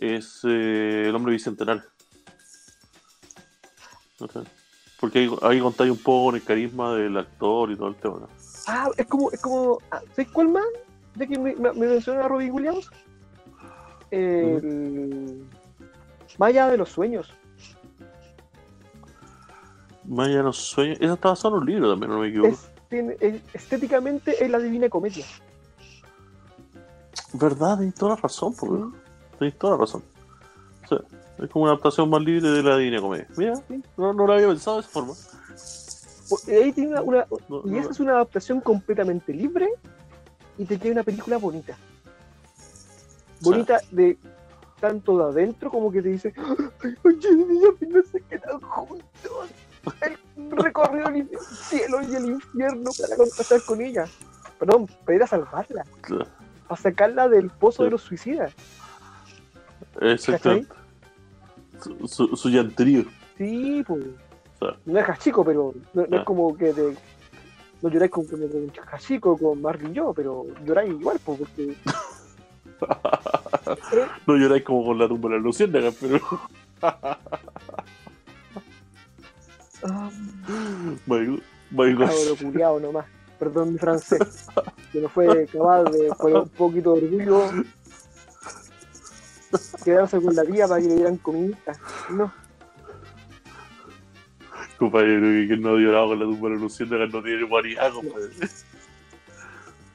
es 0.00 0.40
eh, 0.44 1.04
El 1.08 1.14
hombre 1.14 1.32
bicentenario. 1.32 1.82
Porque 5.00 5.18
ahí, 5.18 5.30
ahí 5.42 5.60
contáis 5.60 5.90
un 5.90 5.98
poco 5.98 6.26
con 6.26 6.34
el 6.36 6.42
carisma 6.42 6.94
del 6.94 7.16
actor 7.16 7.70
y 7.70 7.76
todo 7.76 7.88
el 7.88 7.96
tema. 7.96 8.20
¿no? 8.20 8.28
Ah, 8.66 8.88
es 8.96 9.06
como, 9.06 9.30
es 9.30 9.40
como, 9.40 9.78
ah, 9.90 10.00
¿sabes 10.14 10.30
cuál 10.30 10.48
más? 10.48 10.64
Ya 11.16 11.26
que 11.26 11.38
me, 11.38 11.54
me, 11.54 11.86
a 11.96 12.28
Robin 12.28 12.52
Williams. 12.52 12.90
El... 14.10 15.46
Maya 16.38 16.68
de 16.68 16.78
los 16.78 16.88
sueños. 16.88 17.32
Más 20.04 20.28
allá 20.28 20.38
de 20.38 20.42
los 20.44 20.56
sueños. 20.56 20.98
Esa 21.00 21.14
estaba 21.14 21.36
solo 21.36 21.56
en 21.56 21.62
un 21.62 21.68
libro 21.68 21.90
también, 21.90 22.10
no 22.10 22.20
me 22.20 22.28
equivoco. 22.28 22.48
Es, 22.48 22.70
tiene- 22.94 23.42
estéticamente 23.52 24.42
es 24.44 24.50
la 24.50 24.58
divina 24.58 24.88
comedia. 24.88 25.24
Verdad, 27.32 27.76
tenéis 27.78 27.94
toda 27.94 28.14
la 28.14 28.20
razón. 28.20 28.54
Tenéis 29.38 29.58
toda 29.58 29.72
la 29.74 29.80
razón. 29.80 30.02
O 30.84 30.88
sea, 30.88 30.98
es 31.38 31.50
como 31.50 31.64
una 31.64 31.72
adaptación 31.72 32.08
más 32.08 32.22
libre 32.22 32.48
de 32.50 32.62
la 32.62 32.76
Divina 32.76 33.00
Comedia. 33.00 33.26
Mira, 33.36 33.54
no, 33.96 34.12
no 34.12 34.26
lo 34.26 34.32
había 34.34 34.46
pensado 34.48 34.76
de 34.76 34.82
esa 34.82 34.90
forma. 34.90 35.14
Ahí 36.48 36.72
tiene 36.72 36.90
una, 36.90 37.02
una- 37.02 37.26
No, 37.48 37.62
y 37.64 37.70
no- 37.70 37.80
esa 37.80 37.90
es 37.90 38.00
una 38.00 38.12
adaptación 38.12 38.60
completamente 38.60 39.32
libre 39.32 39.68
y 40.56 40.64
te 40.64 40.78
queda 40.78 40.92
una 40.92 41.02
película 41.02 41.36
bonita. 41.38 41.76
Bonita 43.40 43.80
de 43.90 44.16
están 44.76 45.00
todos 45.00 45.32
adentro, 45.34 45.70
como 45.70 45.90
que 45.90 46.02
te 46.02 46.10
dicen, 46.10 46.32
oye, 47.04 47.34
niños, 47.34 47.74
no 47.80 48.02
se 48.10 48.20
quedan 48.22 48.60
juntos. 48.60 49.50
El 50.00 50.50
recorrido 50.50 51.08
el 51.08 51.28
cielo 51.68 52.00
y 52.02 52.14
el 52.14 52.26
infierno 52.26 52.90
para 53.00 53.16
contactar 53.16 53.62
con 53.64 53.80
ella. 53.80 54.04
Perdón, 54.58 54.86
para 55.04 55.16
ir 55.16 55.22
a 55.22 55.26
salvarla, 55.26 55.84
Claro. 56.00 56.26
para 56.68 56.80
sacarla 56.80 57.28
del 57.28 57.50
pozo 57.50 57.78
Sí. 57.78 57.84
de 57.84 57.90
los 57.90 58.02
suicidas. 58.02 58.52
Exactamente. 60.00 60.74
Su, 61.82 62.08
su, 62.08 62.36
su 62.36 62.48
llanterío. 62.48 63.04
Sí, 63.36 63.82
pues. 63.86 64.04
No 64.86 64.98
es 64.98 65.18
chico, 65.18 65.44
pero 65.44 65.74
no, 65.92 66.06
no 66.06 66.18
es 66.18 66.24
como 66.24 66.56
que 66.56 66.72
te, 66.72 66.96
no 67.82 67.90
lloráis 67.90 68.10
con, 68.10 68.24
con, 68.26 68.40
con 68.48 68.72
Hachiko, 68.92 69.36
con 69.36 69.60
Marvin 69.60 69.90
y 69.90 69.94
yo, 69.94 70.14
pero 70.14 70.46
lloráis 70.64 70.90
igual, 70.90 71.20
pues, 71.22 71.38
porque 71.38 71.76
no 74.26 74.36
lloráis 74.36 74.64
como 74.64 74.84
con 74.86 74.98
la 74.98 75.06
tumba 75.08 75.28
de 75.28 75.36
la 75.36 75.42
luciérnaga, 75.42 75.90
pero. 76.00 76.20
cabro 81.96 82.36
culiao 82.36 82.80
nomás. 82.80 83.06
Perdón 83.38 83.72
mi 83.72 83.78
francés, 83.78 84.46
que 84.92 85.00
no 85.00 85.08
fue 85.08 85.46
capaz 85.46 85.84
de 85.90 86.10
poner 86.18 86.38
un 86.38 86.48
poquito 86.50 86.94
de 86.94 87.02
orgullo, 87.02 87.50
quedarse 89.84 90.20
con 90.20 90.34
la 90.34 90.44
tía 90.44 90.68
para 90.68 90.80
que 90.80 90.88
le 90.88 90.94
dieran 90.94 91.16
comidita. 91.16 91.72
No, 92.10 92.32
Compañero, 94.78 95.20
que 95.20 95.48
que 95.48 95.56
no 95.56 95.76
ha 95.76 95.78
llorado 95.78 96.08
con 96.08 96.18
la 96.18 96.24
tumba 96.24 96.48
de 96.48 96.54
la 96.56 96.60
luciérnaga 96.60 97.06
no 97.06 97.22
tiene 97.22 97.42
guaridad, 97.44 97.92
compadre. 97.92 98.30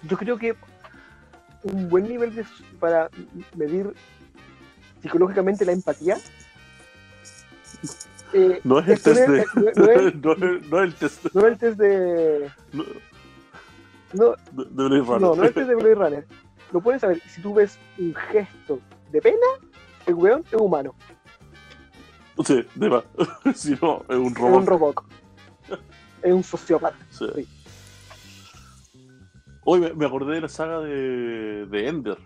yo 0.04 0.18
creo 0.18 0.38
que 0.38 0.56
un 1.64 1.90
buen 1.90 2.08
nivel 2.08 2.34
de, 2.34 2.46
para 2.80 3.10
medir 3.56 3.94
psicológicamente 5.02 5.66
la 5.66 5.74
empatía. 5.74 6.18
Eh, 8.34 8.62
No 8.64 8.80
es 8.80 8.88
el 8.88 8.94
es 8.94 9.04
test 9.04 9.20
de. 9.28 9.46
no- 9.56 10.34
es- 10.34 10.72
el 10.84 10.94
test 10.96 11.26
no 11.34 11.42
es 11.42 11.48
el 11.54 11.58
test 11.58 11.78
de. 11.80 12.52
no, 12.74 12.84
No, 14.14 14.36
de, 14.52 14.66
de 14.66 14.90
Blade 14.90 15.02
Runner. 15.02 15.22
no, 15.22 15.36
no 15.36 15.44
es 15.44 15.50
el 15.50 15.54
test 15.54 15.68
de 15.70 15.76
Blade 15.76 15.96
Runner. 15.96 16.28
Lo 16.72 16.82
puedes 16.82 17.02
saber 17.02 17.20
si 17.28 17.42
tú 17.42 17.54
ves 17.54 17.80
un 17.98 18.14
gesto 18.14 18.80
de 19.12 19.22
pena, 19.22 19.38
el 20.06 20.14
weón 20.14 20.44
es 20.52 20.54
humano, 20.54 20.94
Sí, 22.46 22.64
de 22.76 22.90
más. 22.90 23.04
si 23.56 23.72
no, 23.82 24.04
es 24.08 24.16
un 24.18 24.28
es 24.28 24.40
un 24.40 24.66
robot. 24.66 24.66
robot. 24.66 24.96
Es 26.22 26.34
un 26.34 26.44
sociópata. 26.44 26.98
Sí. 27.10 27.26
Sí. 27.36 27.48
Hoy 29.66 29.80
me, 29.82 29.94
me 29.94 30.06
acordé 30.06 30.36
de 30.36 30.42
la 30.42 30.48
saga 30.50 30.80
de, 30.80 31.66
de 31.66 31.88
Ender. 31.88 32.18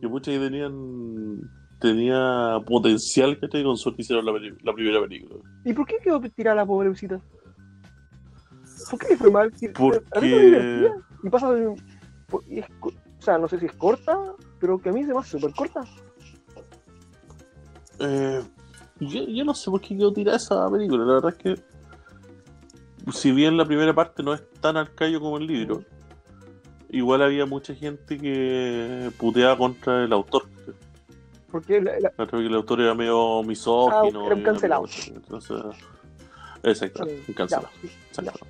Que 0.00 0.06
muchas 0.08 0.32
que 0.34 0.40
tenían. 0.40 1.40
Tenía 1.80 2.58
potencial, 2.66 3.38
que 3.38 3.64
Con 3.64 3.76
suerte 3.76 4.02
hicieron 4.02 4.26
la, 4.26 4.32
la 4.62 4.72
primera 4.74 5.00
película. 5.00 5.40
¿Y 5.64 5.72
por 5.72 5.86
qué 5.86 5.96
quedó 6.02 6.20
tirada 6.20 6.56
la 6.56 6.66
pobre 6.66 6.90
visita? 6.90 7.20
¿Por 8.90 8.98
qué 8.98 9.08
le 9.10 9.16
fue 9.16 9.30
mal? 9.30 9.52
Porque-. 9.74 10.90
Y 11.22 11.28
pasa 11.28 11.54
y 12.48 12.60
es 12.60 12.66
o 13.20 13.22
sea, 13.22 13.36
no 13.36 13.48
sé 13.48 13.58
si 13.58 13.66
es 13.66 13.72
corta, 13.74 14.18
pero 14.58 14.78
que 14.78 14.88
a 14.88 14.92
mí 14.92 15.04
se 15.04 15.12
me 15.12 15.18
hace 15.18 15.38
súper 15.38 15.52
corta. 15.52 15.82
Eh, 17.98 18.42
yo, 18.98 19.24
yo 19.24 19.44
no 19.44 19.52
sé 19.52 19.70
por 19.70 19.82
qué 19.82 19.94
quedó 19.94 20.10
tirada 20.10 20.38
esa 20.38 20.70
película. 20.70 21.04
La 21.04 21.14
verdad 21.14 21.34
es 21.36 21.42
que. 21.42 21.62
Si 23.12 23.32
bien 23.32 23.58
la 23.58 23.66
primera 23.66 23.94
parte 23.94 24.22
no 24.22 24.32
es 24.32 24.42
tan 24.60 24.76
arcaico 24.76 25.20
como 25.20 25.36
el 25.36 25.46
libro, 25.46 25.84
igual 26.88 27.22
había 27.22 27.44
mucha 27.44 27.74
gente 27.74 28.16
que 28.16 29.10
puteaba 29.18 29.56
contra 29.58 30.04
el 30.04 30.12
autor. 30.12 30.44
Porque 31.50 31.80
la- 31.80 31.98
la- 32.00 32.10
Creo 32.10 32.28
que 32.28 32.46
el 32.46 32.54
autor 32.54 32.80
era 32.80 32.94
medio 32.94 33.42
misógino. 33.42 34.24
Ah, 34.24 34.26
era 34.26 34.34
un 34.36 34.42
cancelado. 34.42 34.84
Entonces, 35.08 35.56
exacto, 36.62 37.06
eh, 37.06 37.24
un 37.26 37.34
cancelado. 37.34 37.68
ya, 37.82 37.88
sí, 37.88 37.96
Exacto. 38.08 38.46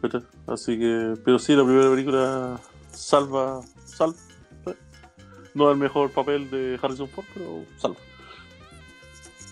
¿Cachai? 0.00 0.22
Así 0.48 0.78
que, 0.78 1.14
pero 1.24 1.38
sí, 1.38 1.54
la 1.54 1.62
primera 1.64 1.88
película 1.90 2.60
salva, 2.90 3.60
salva. 3.84 4.16
No 5.54 5.68
es 5.68 5.74
el 5.74 5.78
mejor 5.78 6.10
papel 6.10 6.50
de 6.50 6.78
Harrison 6.82 7.08
Ford, 7.08 7.26
pero 7.34 7.64
salva. 7.76 7.96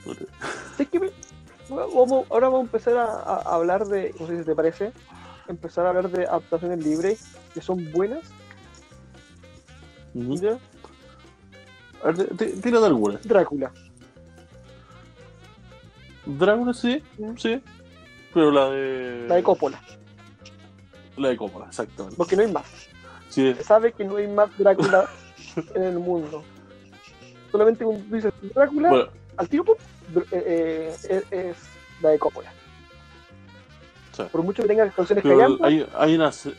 ¿Cachai? 0.04 0.26
¿Sabes 0.72 0.88
qué 0.88 0.98
me- 0.98 1.10
vamos- 1.68 2.26
ahora 2.30 2.48
vamos 2.48 2.60
a 2.60 2.64
empezar 2.64 2.96
a, 2.96 3.04
a 3.04 3.54
hablar 3.54 3.86
de, 3.86 4.12
no 4.18 4.26
sé 4.26 4.38
si 4.38 4.44
te 4.44 4.54
parece, 4.56 4.92
empezar 5.46 5.86
a 5.86 5.90
hablar 5.90 6.10
de 6.10 6.24
adaptaciones 6.26 6.84
libres 6.84 7.24
que 7.54 7.60
son 7.60 7.90
buenas. 7.92 8.22
Ujú. 10.14 10.34
¿ya? 10.36 10.58
A 12.02 12.10
ver, 12.12 12.28
tírate 12.62 12.86
alguna. 12.86 13.18
Drácula. 13.24 13.72
Drácula, 16.26 16.72
sí, 16.74 17.02
sí. 17.36 17.60
Pero 18.32 18.50
la 18.50 18.70
de. 18.70 19.26
La 19.28 19.34
de 19.36 19.42
Coppola, 19.42 19.80
La 21.16 21.28
de 21.30 21.36
Coppola, 21.36 21.66
exactamente. 21.66 22.16
porque 22.16 22.36
no 22.36 22.42
hay 22.42 22.52
más. 22.52 22.64
Sí, 23.28 23.54
Se 23.54 23.62
sabe 23.64 23.92
que 23.92 24.04
no 24.04 24.16
hay 24.16 24.26
más 24.28 24.50
Drácula 24.58 25.08
en 25.74 25.82
el 25.82 25.98
mundo. 25.98 26.42
Solamente 27.50 27.84
cuando 27.84 28.04
tú 28.04 28.14
dices 28.14 28.32
Drácula, 28.54 28.88
bueno, 28.90 29.08
al 29.36 29.48
dr- 29.48 30.26
eh, 30.32 30.94
eh, 31.08 31.22
es, 31.30 31.56
la 32.02 32.10
de 32.10 32.18
Coppola. 32.18 32.52
sí. 34.16 34.22
Por 34.30 34.42
mucho 34.42 34.62
que 34.62 34.68
tenga 34.68 34.88
canciones 34.90 35.22
Pero 35.22 35.38
callantes, 35.38 35.66
hay, 35.66 35.86
hay 35.96 36.14
una 36.14 36.30
se- 36.32 36.54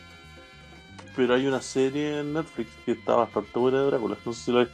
pero 1.15 1.35
hay 1.35 1.45
una 1.45 1.61
serie 1.61 2.19
en 2.19 2.33
Netflix 2.33 2.69
que 2.85 2.93
está 2.93 3.15
bastante 3.15 3.57
buena 3.59 3.79
de 3.81 3.85
Drácula. 3.87 4.17
No 4.25 4.33
sé 4.33 4.43
si 4.43 4.51
la 4.51 4.59
ves. 4.59 4.69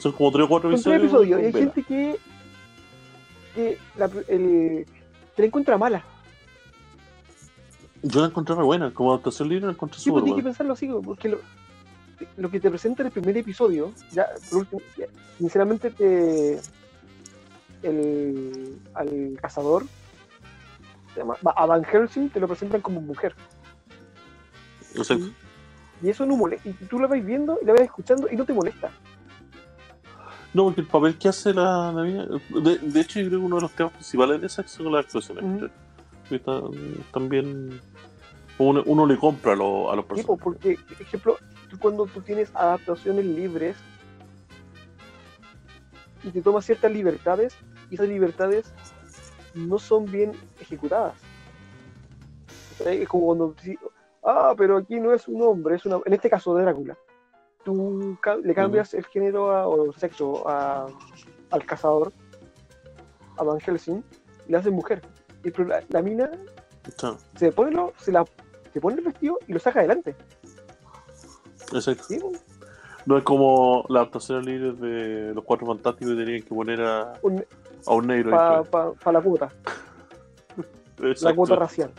Son 0.00 0.12
como 0.12 0.32
3 0.32 0.44
o 0.44 0.48
4 0.48 0.70
son 0.78 0.82
tres 0.82 1.02
episodios. 1.02 1.40
y 1.40 1.44
hay 1.44 1.52
vela. 1.52 1.58
gente 1.66 1.82
que, 1.82 2.18
que, 3.54 3.78
la, 3.96 4.06
el, 4.28 4.86
que 5.36 5.42
la 5.42 5.46
encuentra 5.46 5.78
mala. 5.78 6.04
Yo 8.02 8.20
la 8.20 8.26
encontré 8.26 8.54
re 8.56 8.62
buena. 8.64 8.92
Como 8.92 9.12
adaptación 9.12 9.48
libre 9.48 9.66
la 9.66 9.72
encontré 9.72 9.98
Sí, 10.00 10.10
pues 10.10 10.20
súper 10.20 10.24
que 10.24 10.32
buena. 10.32 10.48
pensarlo 10.48 10.72
así, 10.72 10.88
porque 11.04 11.28
lo, 11.28 11.38
lo 12.36 12.50
que 12.50 12.58
te 12.60 12.68
presenta 12.70 13.02
en 13.02 13.06
el 13.06 13.12
primer 13.12 13.36
episodio, 13.36 13.92
ya, 14.10 14.26
por 14.50 14.60
último, 14.60 14.80
ya, 14.98 15.06
sinceramente 15.38 15.90
te. 15.90 16.60
El, 17.82 18.78
al 18.94 19.36
cazador, 19.40 19.84
a 21.44 21.66
Van 21.66 21.84
Helsing 21.84 22.28
te 22.30 22.38
lo 22.40 22.46
presentan 22.48 22.80
como 22.80 23.00
mujer. 23.00 23.34
Exacto. 24.94 25.26
Y 26.02 26.08
eso 26.08 26.26
no 26.26 26.36
molesta. 26.36 26.68
Y 26.68 26.72
tú 26.72 26.98
la 26.98 27.06
vas 27.06 27.24
viendo 27.24 27.58
y 27.60 27.64
la 27.64 27.72
vas 27.72 27.82
escuchando 27.82 28.28
y 28.30 28.36
no 28.36 28.44
te 28.44 28.52
molesta. 28.52 28.90
No, 30.54 30.64
porque 30.64 30.82
el 30.82 30.86
papel 30.86 31.16
que 31.16 31.28
hace 31.28 31.54
la, 31.54 31.92
la 31.92 32.02
De, 32.02 32.78
de 32.78 33.00
hecho, 33.00 33.20
yo 33.20 33.28
creo 33.28 33.40
que 33.40 33.46
uno 33.46 33.56
de 33.56 33.62
los 33.62 33.72
temas 33.72 33.92
principales 33.92 34.40
de 34.40 34.46
esa 34.46 34.66
son 34.68 34.92
las 34.92 35.06
actuaciones. 35.06 35.70
Están 36.30 37.28
bien. 37.28 37.80
Uno, 38.58 38.82
uno 38.86 39.06
le 39.06 39.16
compra 39.16 39.52
a, 39.52 39.56
lo- 39.56 39.90
a 39.90 39.96
los 39.96 40.04
Sí, 40.04 40.08
personajes. 40.08 40.26
po, 40.26 40.36
porque, 40.36 40.78
por 40.86 41.02
ejemplo, 41.02 41.36
tú 41.70 41.78
cuando 41.78 42.06
tú 42.06 42.20
tienes 42.20 42.50
adaptaciones 42.54 43.24
libres 43.24 43.76
y 46.22 46.30
te 46.30 46.42
tomas 46.42 46.64
ciertas 46.64 46.92
libertades, 46.92 47.56
y 47.90 47.94
esas 47.94 48.08
libertades 48.08 48.72
no 49.54 49.78
son 49.78 50.04
bien 50.04 50.32
ejecutadas. 50.60 51.14
Es 52.86 53.08
como 53.08 53.26
cuando 53.26 53.54
ah, 54.24 54.54
pero 54.56 54.76
aquí 54.78 55.00
no 55.00 55.12
es 55.12 55.26
un 55.28 55.42
hombre, 55.42 55.76
es 55.76 55.84
una. 55.86 55.98
En 56.04 56.12
este 56.12 56.28
caso 56.30 56.54
de 56.54 56.62
Drácula, 56.62 56.96
tú 57.64 58.16
le 58.42 58.54
cambias 58.54 58.94
el 58.94 59.04
género 59.06 59.50
a- 59.52 59.66
o 59.68 59.84
el 59.86 59.94
sexo 59.94 60.48
a- 60.48 60.86
al 61.50 61.64
cazador, 61.66 62.12
a 63.36 63.42
Van 63.44 63.60
Helsing, 63.60 64.02
y 64.48 64.52
le 64.52 64.58
haces 64.58 64.72
mujer. 64.72 65.02
Y 65.44 65.50
pero 65.50 65.68
la, 65.68 65.82
la 65.88 66.02
mina 66.02 66.30
se 67.36 67.52
pone, 67.52 67.72
lo, 67.72 67.92
se, 67.98 68.12
la, 68.12 68.24
se 68.72 68.80
pone 68.80 68.96
el 68.98 69.04
vestido 69.04 69.38
y 69.46 69.52
lo 69.52 69.58
saca 69.58 69.80
adelante. 69.80 70.14
Exacto. 71.72 72.04
¿sí? 72.08 72.18
No 73.06 73.18
es 73.18 73.24
como 73.24 73.84
las 73.88 74.02
adaptaciones 74.02 74.46
libres 74.46 74.80
de 74.80 75.32
los 75.34 75.44
cuatro 75.44 75.66
fantásticos 75.66 76.14
que 76.14 76.24
tenían 76.24 76.42
que 76.42 76.54
poner 76.54 76.80
a, 76.82 77.14
Un- 77.22 77.44
a 77.86 77.94
un 77.94 78.06
negro. 78.06 78.30
para 78.30 78.58
ahí, 78.60 78.64
la 79.12 79.20
cuota, 79.20 79.52
la 81.20 81.34
cuota 81.34 81.56
racial. 81.56 81.90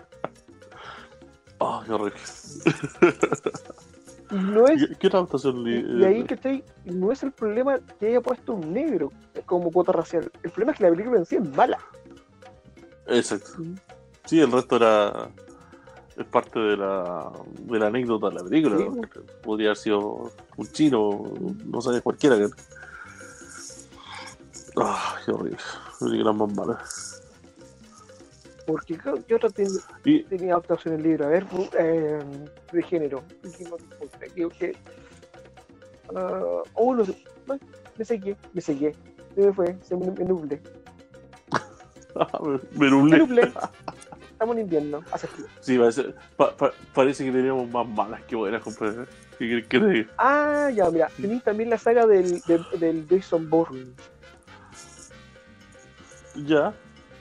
Ah, 1.60 1.82
qué 1.86 1.94
horrible. 1.94 2.20
No 4.34 4.68
es, 4.68 4.88
¿Qué, 4.88 4.96
qué 4.96 5.08
y, 5.08 6.02
y 6.02 6.04
ahí 6.06 6.24
que 6.24 6.64
no 6.86 7.12
es 7.12 7.22
el 7.24 7.32
problema 7.32 7.80
que 8.00 8.08
haya 8.08 8.22
puesto 8.22 8.54
un 8.54 8.74
negro 8.74 9.12
como 9.46 9.72
cuota 9.72 9.92
racial. 9.92 10.32
El 10.42 10.50
problema 10.50 10.72
es 10.72 10.78
que 10.80 10.84
la 10.86 10.90
película 10.90 11.20
en 11.20 11.26
sí 11.26 11.36
es 11.36 11.50
mala. 11.56 11.78
Exacto. 13.08 13.52
Sí, 14.26 14.40
el 14.40 14.52
resto 14.52 14.78
era. 14.78 15.30
Es 16.18 16.26
parte 16.28 16.60
de 16.60 16.78
la, 16.78 17.32
de 17.62 17.80
la 17.80 17.88
anécdota 17.88 18.30
de 18.30 18.36
la 18.36 18.44
película. 18.44 18.78
Sí. 18.78 18.84
¿no? 18.86 19.02
Podría 19.44 19.70
haber 19.70 19.78
sido 19.78 20.32
un 20.58 20.68
chino, 20.68 21.34
no 21.66 21.82
sé, 21.82 22.02
cualquiera. 22.02 22.38
que- 22.38 22.50
Ah, 24.78 25.16
qué 25.26 25.32
horrible. 25.32 25.58
Películas 26.00 26.36
más 26.36 26.56
malas. 26.56 27.13
Porque 28.66 28.98
¿qué, 28.98 29.12
qué 29.28 29.36
otra 29.36 29.50
ten- 29.50 29.68
Y 30.06 30.24
tenía 30.24 30.54
adaptación 30.54 30.96
el 30.96 31.04
libro? 31.04 31.26
A 31.26 31.30
ver, 31.30 31.46
eh, 31.80 32.20
de 32.72 32.84
género. 32.84 33.24
Que- 34.58 34.78
ah, 36.16 36.62
oh, 36.74 36.96
no 36.96 37.04
me 37.98 38.06
seguí, 38.06 38.36
me 38.54 38.62
seguí. 38.62 38.92
Se 39.36 39.42
me 39.42 39.54
fue, 39.54 39.76
se 39.84 39.96
me, 39.98 40.10
me 40.12 40.24
nublé. 40.26 40.62
me 42.16 42.60
Me 42.80 42.90
nublé. 42.90 43.18
nublé. 43.18 43.52
Estamos 44.32 44.56
en 44.56 44.62
invierno, 44.64 45.02
hace 45.12 45.28
frío. 45.28 45.46
Sí, 45.62 45.78
parece, 45.78 46.14
pa- 46.38 46.56
pa- 46.56 46.74
parece 46.94 47.24
que 47.26 47.32
teníamos 47.32 47.70
más 47.70 47.88
malas 47.88 48.22
que 48.24 48.36
buenas, 48.36 48.62
compadre. 48.64 49.06
¿Qué 49.40 49.80
diga? 49.80 50.10
Ah, 50.18 50.70
ya, 50.74 50.90
mira, 50.90 51.10
tenéis 51.20 51.44
también 51.44 51.70
la 51.70 51.78
saga 51.78 52.06
del, 52.06 52.42
del, 52.42 52.66
del 52.80 53.08
Jason 53.10 53.50
Bourne. 53.50 53.88
Ya. 56.46 56.74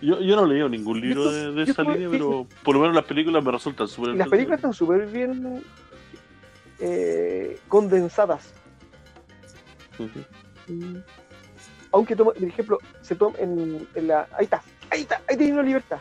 Yo, 0.03 0.21
yo 0.21 0.35
no 0.35 0.45
he 0.45 0.49
leído 0.49 0.69
ningún 0.69 1.01
libro 1.01 1.31
de, 1.31 1.63
esa 1.63 1.83
línea, 1.83 2.09
pero 2.11 2.47
por 2.65 2.75
lo 2.75 2.81
menos 2.81 2.97
las 2.97 3.05
películas 3.05 3.43
me 3.45 3.53
resultan 3.53 3.87
súper 3.87 4.17
las 4.17 4.29
películas 4.29 4.59
están 4.59 4.75
súper 4.75 5.07
bien 5.07 5.63
eh, 6.81 7.61
condensadas. 7.69 8.53
Aunque, 11.93 12.17
toma, 12.17 12.33
por 12.33 12.43
ejemplo, 12.43 12.79
se 13.01 13.15
toma 13.15 13.39
en, 13.39 13.87
en 13.95 14.07
la. 14.09 14.27
Ahí 14.37 14.45
está, 14.45 14.63
ahí 14.91 15.03
está, 15.03 15.23
ahí 15.29 15.37
tiene 15.37 15.53
una 15.53 15.63
libertad. 15.63 15.99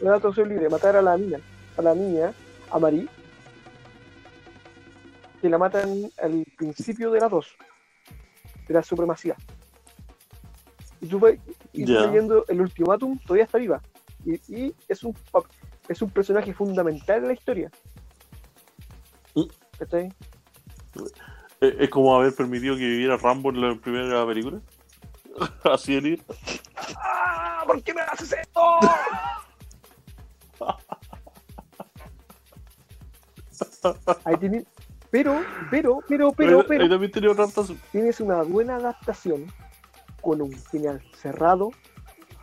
Una 0.00 0.18
traducción 0.18 0.48
libre, 0.48 0.68
matar 0.68 0.96
a 0.96 1.02
la 1.02 1.16
niña, 1.16 1.38
a 1.76 1.82
la 1.82 1.94
niña, 1.94 2.32
a 2.72 2.78
Marie, 2.80 3.06
que 5.40 5.48
la 5.48 5.58
matan 5.58 6.10
al 6.20 6.44
principio 6.56 7.12
de 7.12 7.20
las 7.20 7.30
dos, 7.30 7.54
de 8.66 8.74
la 8.74 8.82
supremacía. 8.82 9.36
Y 11.04 11.06
tú, 11.06 11.18
vas- 11.18 11.34
y 11.74 11.84
tú 11.84 11.92
Ya. 11.92 12.06
leyendo 12.06 12.46
el 12.48 12.62
ultimátum, 12.62 13.18
todavía 13.18 13.44
está 13.44 13.58
viva. 13.58 13.82
Y, 14.24 14.36
y 14.48 14.74
es, 14.88 15.04
un, 15.04 15.14
es 15.86 16.00
un 16.00 16.08
personaje 16.10 16.54
fundamental 16.54 17.18
en 17.18 17.26
la 17.28 17.34
historia. 17.34 17.70
Mm. 19.34 19.42
¿Cachai? 19.78 20.06
Eh, 21.60 21.76
Es 21.80 21.90
como 21.90 22.16
haber 22.16 22.34
permitido 22.34 22.74
que 22.76 22.88
viviera 22.88 23.18
Rambo 23.18 23.50
en 23.50 23.60
la 23.60 23.74
primera 23.74 24.24
película. 24.26 24.60
Así 25.64 25.94
de 25.94 26.00
libre. 26.00 26.22
¡Ah! 26.96 27.64
¿Por 27.66 27.82
qué 27.82 27.92
me 27.92 28.00
haces 28.00 28.32
esto? 28.32 28.60
Ahí 34.24 34.36
tiene- 34.38 34.64
pero, 35.10 35.42
pero, 35.70 36.00
pero, 36.08 36.32
pero, 36.32 36.58
Ahí- 36.60 36.64
pero, 36.66 36.84
Ahí 36.84 36.88
también 36.88 37.12
tenía 37.12 37.30
otra 37.30 37.46
tienes 37.92 38.18
una 38.20 38.42
buena 38.42 38.76
adaptación 38.76 39.46
con 40.24 40.40
un 40.40 40.52
final 40.52 41.02
cerrado, 41.20 41.70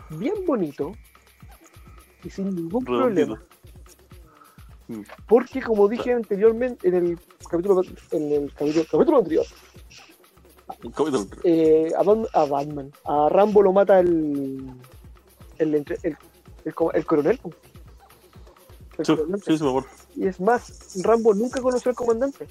bien 0.10 0.36
bonito 0.46 0.92
y 2.24 2.30
sin 2.30 2.56
ningún 2.56 2.86
Redondito. 2.86 3.36
problema. 4.88 5.06
Porque 5.28 5.62
como 5.62 5.88
dije 5.88 6.14
anteriormente 6.14 6.88
en 6.90 6.96
el 6.96 7.20
capítulo, 7.50 7.82
en 8.12 8.32
el 8.32 8.54
capítulo, 8.54 8.86
capítulo 8.92 9.18
anterior, 9.18 9.46
capítulo. 10.94 11.28
eh, 11.44 11.92
a, 11.98 12.04
Bat- 12.04 12.30
a 12.34 12.46
Batman, 12.46 12.92
a 13.06 13.30
Rambo 13.30 13.62
lo 13.64 13.72
mata 13.74 14.00
el 14.00 14.70
el, 15.58 15.76
el, 15.76 16.18
el 16.66 16.74
co- 16.76 16.92
el 16.94 17.06
coronel. 17.06 17.40
Sí, 18.98 19.16
sí, 19.44 19.58
sí. 19.58 19.64
Y 20.16 20.28
es 20.28 20.40
más, 20.42 20.94
Rambo 21.04 21.34
nunca 21.34 21.62
conoció 21.62 21.90
al 21.90 21.96
comandante. 21.96 22.48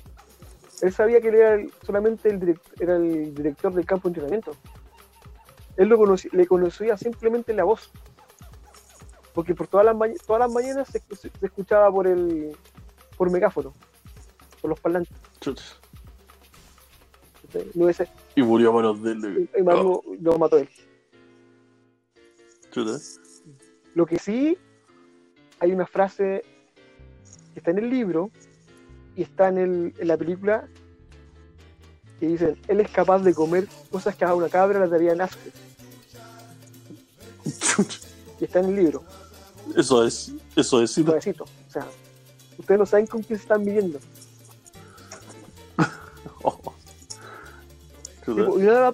Él 0.81 0.93
sabía 0.95 1.21
que 1.21 1.29
él 1.29 1.35
era 1.35 1.63
solamente 1.85 2.31
el, 2.31 2.41
direct- 2.41 2.73
era 2.81 2.97
el 2.97 3.35
director 3.35 3.73
del 3.75 3.85
campo 3.85 4.09
de 4.09 4.13
entrenamiento. 4.13 4.53
Él 5.81 5.89
lo 5.89 5.99
conocí- 5.99 6.29
le 6.33 6.47
conocía 6.47 6.95
simplemente 6.99 7.55
la 7.55 7.65
voz. 7.65 7.91
Porque 9.33 9.55
por 9.55 9.67
todas 9.67 9.87
las, 9.87 9.97
ma- 9.97 10.09
todas 10.27 10.41
las 10.41 10.53
mañanas 10.53 10.89
se, 10.89 11.01
se 11.17 11.31
escuchaba 11.41 11.91
por 11.91 12.07
el 12.07 12.55
por 13.17 13.31
megáfono, 13.31 13.73
por 14.61 14.69
los 14.71 14.79
parlantes. 14.81 15.17
Chuta. 15.41 15.63
No 17.75 17.89
ese, 17.89 18.09
Y 18.37 18.43
murió 18.43 18.71
a 18.71 18.75
manos 18.75 19.03
de 19.03 19.13
él. 19.13 19.51
y 19.59 19.63
más 19.63 19.77
lo, 19.77 20.03
lo 20.21 20.39
mató 20.39 20.59
él. 20.59 20.69
Lo 23.95 24.05
que 24.05 24.19
sí, 24.19 24.59
hay 25.61 25.73
una 25.73 25.87
frase 25.87 26.45
que 27.55 27.61
está 27.61 27.71
en 27.71 27.79
el 27.79 27.89
libro 27.91 28.31
y 29.17 29.23
está 29.23 29.49
en, 29.49 29.59
el- 29.59 29.95
en 29.99 30.09
la 30.09 30.17
película 30.19 30.69
que 32.21 32.27
dicen, 32.27 32.59
él 32.69 32.81
es 32.81 32.91
capaz 32.91 33.21
de 33.21 33.33
comer 33.33 33.67
cosas 33.91 34.15
que 34.15 34.25
a 34.27 34.35
una 34.35 34.49
cabra 34.51 34.81
le 34.81 34.89
darían 34.89 35.21
asco. 35.23 35.41
Y 38.41 38.45
está 38.45 38.61
en 38.61 38.67
el 38.67 38.77
libro, 38.77 39.03
Eso 39.77 40.05
es, 40.05 40.33
eso 40.57 40.83
es. 40.83 40.91
suavecito. 40.93 41.45
O 41.45 41.71
sea, 41.71 41.87
ustedes 42.59 42.79
no 42.79 42.87
saben 42.87 43.07
con 43.07 43.23
quién 43.23 43.39
se 43.39 43.43
están 43.43 43.65
midiendo. 43.65 43.99
Oh. 46.43 46.59
Tipo, 48.25 48.59
y 48.59 48.63
una 48.63 48.93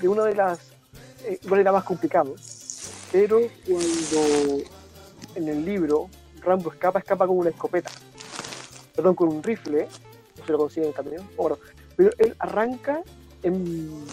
de, 0.00 0.08
una 0.08 0.24
de 0.24 0.34
las, 0.34 0.60
eh, 1.24 1.38
era 1.52 1.72
más 1.72 1.84
complicado, 1.84 2.34
pero 3.12 3.38
cuando 3.66 4.64
en 5.34 5.48
el 5.48 5.62
libro 5.62 6.08
Rambo 6.40 6.72
escapa, 6.72 7.00
escapa 7.00 7.26
con 7.26 7.36
una 7.36 7.50
escopeta, 7.50 7.90
perdón, 8.94 9.14
con 9.14 9.28
un 9.28 9.42
rifle, 9.42 9.88
no 10.38 10.46
se 10.46 10.52
lo 10.52 10.58
consigue 10.58 10.86
en 10.86 10.88
el 10.88 10.94
camino, 10.94 11.28
bueno, 11.36 11.58
pero 11.96 12.10
él 12.16 12.34
arranca 12.38 13.02
en, 13.42 14.06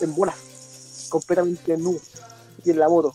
en 0.00 0.14
bolas, 0.14 1.06
completamente 1.08 1.78
nudo, 1.78 2.00
y 2.62 2.70
en 2.70 2.78
la 2.78 2.90
moto. 2.90 3.14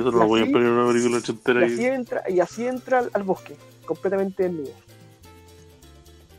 Eso 0.00 0.10
no 0.10 0.18
lo 0.18 0.26
voy 0.28 0.40
a 0.40 0.42
así- 0.44 0.52
poner 0.52 0.68
en 0.68 0.74
una 0.74 0.92
película 0.92 1.18
ochentera. 1.18 1.66
Y 1.66 1.72
así 1.72 1.84
entra, 1.86 2.22
y 2.28 2.40
así 2.40 2.66
entra 2.66 2.98
al, 3.00 3.10
al 3.14 3.22
bosque, 3.22 3.56
completamente 3.84 4.42
desnudo. 4.44 4.72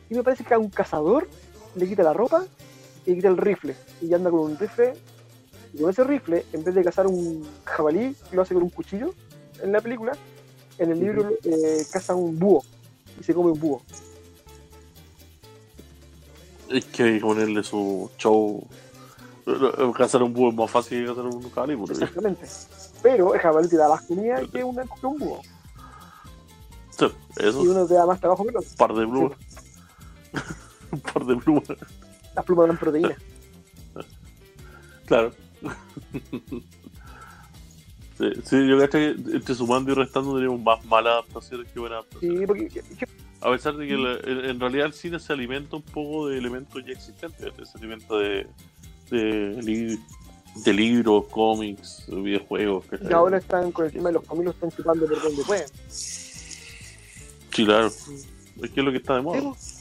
Y 0.09 0.15
me 0.15 0.23
parece 0.23 0.43
que 0.43 0.53
a 0.53 0.59
un 0.59 0.69
cazador 0.69 1.27
le 1.75 1.87
quita 1.87 2.03
la 2.03 2.13
ropa 2.13 2.45
y 3.05 3.09
le 3.09 3.15
quita 3.17 3.27
el 3.29 3.37
rifle. 3.37 3.75
Y 4.01 4.13
anda 4.13 4.29
con 4.29 4.39
un 4.41 4.57
rifle. 4.57 4.93
Y 5.73 5.81
con 5.81 5.89
ese 5.89 6.03
rifle, 6.03 6.45
en 6.53 6.63
vez 6.63 6.75
de 6.75 6.83
cazar 6.83 7.07
un 7.07 7.45
jabalí, 7.65 8.15
lo 8.31 8.41
hace 8.41 8.53
con 8.53 8.63
un 8.63 8.69
cuchillo 8.69 9.13
en 9.61 9.71
la 9.71 9.81
película, 9.81 10.13
en 10.77 10.91
el 10.91 10.99
libro 10.99 11.31
eh, 11.43 11.85
caza 11.91 12.13
un 12.15 12.37
búho 12.37 12.63
y 13.19 13.23
se 13.23 13.33
come 13.33 13.51
un 13.51 13.59
búho. 13.59 13.81
Es 16.69 16.85
que 16.85 17.03
hay 17.03 17.13
que 17.15 17.19
ponerle 17.21 17.63
su 17.63 18.09
show. 18.17 18.65
Cazar 19.95 20.23
un 20.23 20.33
búho 20.33 20.49
es 20.49 20.55
más 20.55 20.69
fácil 20.69 21.01
que 21.01 21.07
cazar 21.09 21.25
un 21.25 21.41
ejemplo. 21.41 21.85
Exactamente. 21.85 22.45
Pero 23.01 23.33
el 23.33 23.39
jabalí 23.39 23.67
te 23.69 23.77
da 23.77 23.87
más 23.87 24.01
comida 24.01 24.41
que, 24.51 24.63
una, 24.63 24.83
que 24.83 25.05
un 25.05 25.17
búho. 25.17 25.41
Sí, 26.89 27.05
eso. 27.37 27.63
Y 27.63 27.67
uno 27.67 27.85
te 27.85 27.93
da 27.93 28.05
más 28.05 28.19
trabajo 28.19 28.43
que 28.43 28.49
el 28.49 28.57
otro. 28.57 28.69
Un 28.69 28.75
par 28.77 28.93
de 28.93 29.07
plumas. 29.07 29.37
un 30.91 30.99
par 30.99 31.25
de 31.25 31.35
plumas. 31.37 31.63
Las 32.35 32.45
plumas 32.45 32.67
dan 32.67 32.77
proteína. 32.77 33.15
Claro. 35.05 35.31
sí, 38.17 38.31
sí, 38.43 38.67
yo 38.67 38.77
creo 38.77 38.89
que 38.89 39.09
entre 39.35 39.55
sumando 39.55 39.91
y 39.91 39.95
restando 39.95 40.35
tenemos 40.35 40.59
más 40.59 40.83
malas 40.85 41.13
adaptaciones 41.13 41.71
que 41.71 41.79
buenas 41.79 41.99
adaptaciones. 41.99 42.39
Sí, 42.39 42.45
porque 42.45 42.67
que- 42.67 42.83
A 43.39 43.51
pesar 43.51 43.75
de 43.77 43.87
que 43.87 43.93
la- 43.95 44.17
en, 44.23 44.45
en 44.49 44.59
realidad 44.59 44.87
el 44.87 44.93
cine 44.93 45.19
se 45.19 45.31
alimenta 45.31 45.75
un 45.77 45.83
poco 45.83 46.27
de 46.27 46.37
elementos 46.37 46.83
ya 46.85 46.91
existentes, 46.91 47.53
se 47.69 47.77
alimenta 47.77 48.15
de, 48.15 48.47
de, 49.09 49.59
li- 49.61 49.99
de 50.63 50.73
libros, 50.73 51.25
cómics, 51.29 52.05
videojuegos. 52.07 52.85
¿cachai? 52.85 53.09
y 53.09 53.13
ahora 53.13 53.37
están 53.37 53.71
con 53.71 53.85
el 53.85 53.91
tema 53.91 54.09
de 54.09 54.13
los 54.13 54.25
caminos, 54.25 54.55
están 54.55 54.71
chupando 54.71 55.05
por 55.07 55.21
donde 55.21 55.43
pueden. 55.43 55.67
Sí, 55.87 57.63
claro. 57.65 57.87
Es 57.87 58.71
que 58.71 58.79
es 58.79 58.85
lo 58.85 58.91
que 58.91 58.97
está 58.97 59.15
de 59.15 59.21
moda. 59.21 59.41
Sí. 59.57 59.77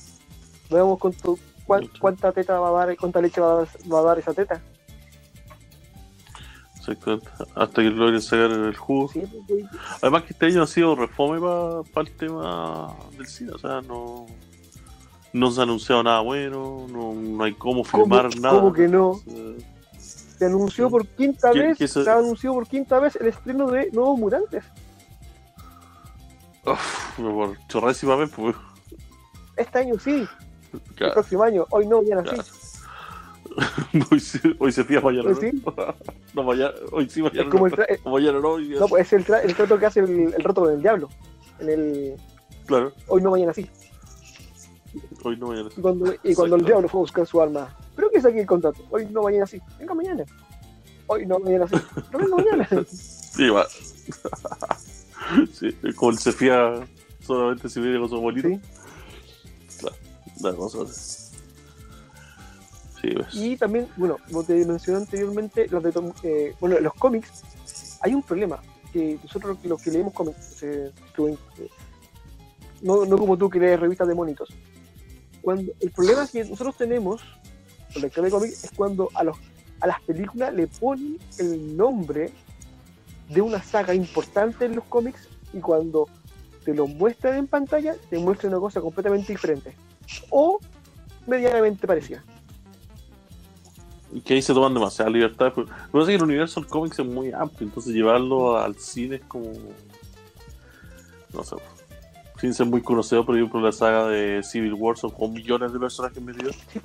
Veamos 0.71 0.99
cuánto, 0.99 1.39
cuán- 1.67 1.89
cuánta 2.01 2.33
teta 2.33 2.59
va 2.59 2.83
a 2.83 2.87
dar, 2.87 2.97
cuánta 2.97 3.21
leche 3.21 3.41
va 3.41 3.53
a 3.53 3.57
dar, 3.59 3.69
va 3.93 3.99
a 4.01 4.03
dar 4.03 4.19
esa 4.19 4.35
teta. 4.35 4.61
Exactamente. 6.79 7.29
Hasta 7.55 7.83
que 7.83 7.91
logren 7.91 8.21
sacar 8.23 8.51
el 8.53 8.77
jugo. 8.77 9.09
Sí, 9.13 9.23
pues, 9.49 9.65
Además 10.03 10.23
que 10.23 10.33
este 10.35 10.47
año 10.47 10.63
ha 10.63 10.67
sido 10.67 10.95
refome 10.95 11.41
para 11.93 12.09
el 12.09 12.15
tema 12.17 12.95
del 13.17 13.27
cine, 13.27 13.53
o 13.53 13.59
sea, 13.59 13.81
no, 13.81 14.27
no 15.39 15.51
se 15.51 15.61
ha 15.61 15.63
anunciado 15.65 16.03
nada 16.03 16.21
bueno, 16.21 16.87
no, 16.91 17.13
no 17.15 17.45
hay 17.45 17.53
cómo 17.55 17.85
filmar 17.85 18.29
¿Cómo- 18.31 18.41
nada. 18.43 18.59
cómo 18.61 18.73
que 18.73 18.89
no? 18.89 19.21
Se 19.99 20.45
anunció 20.47 20.91
por 20.91 21.07
quinta 21.07 21.51
¿Qué- 21.53 21.59
vez, 21.61 21.79
qué 21.79 21.89
se- 21.89 22.05
se 22.05 22.11
anunció 22.11 22.53
por 22.55 22.67
quinta 22.67 22.99
vez 22.99 23.17
el 23.17 23.27
estreno 23.29 23.71
de 23.71 23.91
Nuevos 23.93 24.19
Mutantes. 24.19 24.65
uf, 26.65 27.19
por 27.19 27.57
chorrésima 27.69 28.17
vez, 28.17 28.31
pues. 28.35 28.57
Este 29.57 29.79
año 29.79 29.99
sí, 29.99 30.27
el 30.73 30.81
claro, 30.97 31.15
próximo 31.15 31.43
año, 31.43 31.65
hoy 31.71 31.87
no, 31.87 32.03
mañana 32.03 32.23
claro. 32.23 32.43
sí. 33.93 34.01
hoy, 34.11 34.21
sí, 34.21 34.39
hoy 34.59 34.73
se 34.73 34.85
fía, 34.85 35.01
mañana 35.01 35.31
Hoy 35.31 35.63
no. 35.65 35.75
no. 36.35 36.43
mañana, 36.43 36.71
hoy 36.93 37.09
sí, 37.09 37.23
mañana 37.23 37.43
Es 37.43 37.49
como 37.49 37.69
no. 37.69 37.75
el, 37.75 37.81
tra- 37.81 37.87
eh, 37.89 38.01
mañana 38.05 38.41
no, 38.41 38.49
hoy 38.51 38.69
no, 38.69 38.79
sí. 38.81 38.91
pues 38.91 39.07
es 39.07 39.13
el, 39.15 39.25
tra- 39.27 39.43
el 39.43 39.55
trato 39.55 39.79
que 39.79 39.87
hace 39.87 40.01
el, 40.01 40.35
el 40.35 40.43
rato 40.45 40.63
con 40.63 40.73
el 40.75 40.83
diablo. 40.83 41.09
En 41.59 41.69
el 41.71 42.15
Claro, 42.67 42.93
hoy 43.07 43.23
no, 43.23 43.31
mañana 43.31 43.55
sí. 43.55 43.71
Hoy 45.25 45.37
no, 45.37 45.49
mañana 45.49 45.69
cuando, 45.81 46.15
y 46.23 46.35
cuando 46.35 46.57
el 46.57 46.65
diablo 46.65 46.89
fue 46.89 47.01
a 47.01 47.03
buscar 47.03 47.27
su 47.27 47.41
alma, 47.41 47.75
¿pero 47.95 48.11
qué 48.11 48.19
es 48.19 48.25
aquí 48.27 48.39
el 48.39 48.47
contrato? 48.47 48.85
Hoy 48.91 49.07
no, 49.11 49.23
mañana 49.23 49.47
sí. 49.47 49.61
Venga 49.79 49.95
mañana. 49.95 50.25
Hoy 51.07 51.27
no, 51.27 51.39
mañana 51.39 51.67
sí. 51.69 51.77
Pero 52.11 52.19
venga 52.25 52.37
mañana. 52.37 52.69
Sí, 53.37 53.51
va. 53.51 53.67
sí, 55.53 55.69
como 55.95 56.13
el 56.13 56.19
se 56.19 56.33
fía 56.33 56.87
solamente 57.21 57.69
si 57.69 57.81
viene 57.81 57.99
con 57.99 58.09
su 58.09 58.17
abuelito. 58.17 58.49
Sí. 58.49 58.61
Claro, 59.79 59.97
la 60.41 60.53
cosa 60.55 60.87
Sí, 63.03 63.09
ves. 63.15 63.27
Y 63.35 63.57
también, 63.59 63.89
bueno, 63.97 64.17
como 64.27 64.43
te 64.43 64.65
mencioné 64.65 65.01
anteriormente, 65.01 65.69
los 65.69 65.83
de 65.83 65.93
Tom- 65.93 66.15
eh, 66.23 66.55
bueno, 66.61 66.81
los 66.81 66.95
cómics, 66.95 67.43
hay 68.01 68.15
un 68.15 68.23
problema, 68.23 68.59
que 68.91 69.19
nosotros 69.23 69.59
los 69.65 69.83
que 69.83 69.91
leemos 69.91 70.15
cómics, 70.15 70.63
eh, 70.63 70.91
eh, 71.19 71.69
no, 72.81 73.05
no 73.05 73.19
como 73.19 73.37
tú 73.37 73.51
que 73.51 73.59
lees 73.59 73.79
revistas 73.79 74.09
de 74.09 74.15
monitos, 74.15 74.49
el 75.55 75.91
problema 75.95 76.27
que 76.27 76.45
nosotros 76.45 76.77
tenemos, 76.77 77.23
los 77.95 78.03
lectores 78.03 78.33
de 78.33 78.39
cómics, 78.39 78.65
es 78.65 78.71
cuando 78.73 79.09
a, 79.15 79.25
los, 79.25 79.37
a 79.81 79.87
las 79.87 80.01
películas 80.03 80.53
le 80.53 80.67
ponen 80.67 81.19
el 81.39 81.77
nombre 81.77 82.33
de 83.29 83.41
una 83.41 83.63
saga 83.63 83.95
importante 83.95 84.65
en 84.65 84.77
los 84.77 84.85
cómics 84.85 85.29
y 85.53 85.59
cuando 85.59 86.09
te 86.65 86.75
lo 86.75 86.87
muestran 86.87 87.37
en 87.37 87.47
pantalla, 87.47 87.95
te 88.11 88.19
muestran 88.19 88.53
una 88.53 88.61
cosa 88.61 88.81
completamente 88.81 89.33
diferente 89.33 89.77
o 90.31 90.59
medianamente 91.27 91.87
parecida. 91.87 92.25
Y 94.13 94.21
que 94.21 94.35
ahí 94.35 94.43
se 94.43 94.55
toman 94.55 94.75
demasiada 94.75 95.11
libertad. 95.11 95.53
Lo 95.57 95.67
que 95.67 95.73
pasa 95.93 96.03
es 96.03 96.07
que 96.07 96.15
el 96.15 96.23
universo 96.23 96.61
del 96.61 96.69
cómics 96.69 96.99
es 96.99 97.07
muy 97.07 97.33
amplio, 97.33 97.67
entonces 97.69 97.93
llevarlo 97.93 98.57
al 98.57 98.77
cine 98.77 99.17
es 99.17 99.25
como. 99.25 99.53
No 101.33 101.43
sé. 101.43 101.57
Sin 102.41 102.53
ser 102.53 102.67
muy 102.67 102.83
conocido, 102.83 103.25
por 103.25 103.35
ejemplo, 103.37 103.61
la 103.61 103.73
saga 103.73 104.07
de 104.09 104.43
Civil 104.43 104.75
War 104.75 104.99
son 104.99 105.11
con 105.11 105.33
millones 105.33 105.73
de 105.73 105.79
personajes 105.79 106.23
metidos. 106.23 106.55
Sí. 106.71 106.81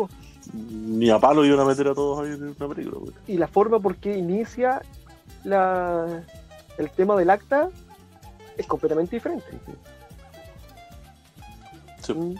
Ni 0.54 1.10
a 1.10 1.20
palo 1.20 1.44
iban 1.46 1.60
a 1.60 1.66
meter 1.66 1.88
a 1.90 1.94
todos 1.94 2.20
ahí 2.26 2.34
en 2.34 2.56
una 2.60 2.74
película. 2.74 3.00
güey. 3.00 3.12
y 3.28 3.38
la 3.38 3.48
forma 3.48 3.80
por 3.80 3.98
qué 3.98 4.18
inicia 4.18 4.82
la, 5.44 6.24
el 6.78 6.90
tema 6.92 7.16
del 7.18 7.30
acta 7.30 7.70
es 8.58 8.66
completamente 8.66 9.16
diferente. 9.18 9.46
Sí, 12.02 12.14
Mm, 12.14 12.36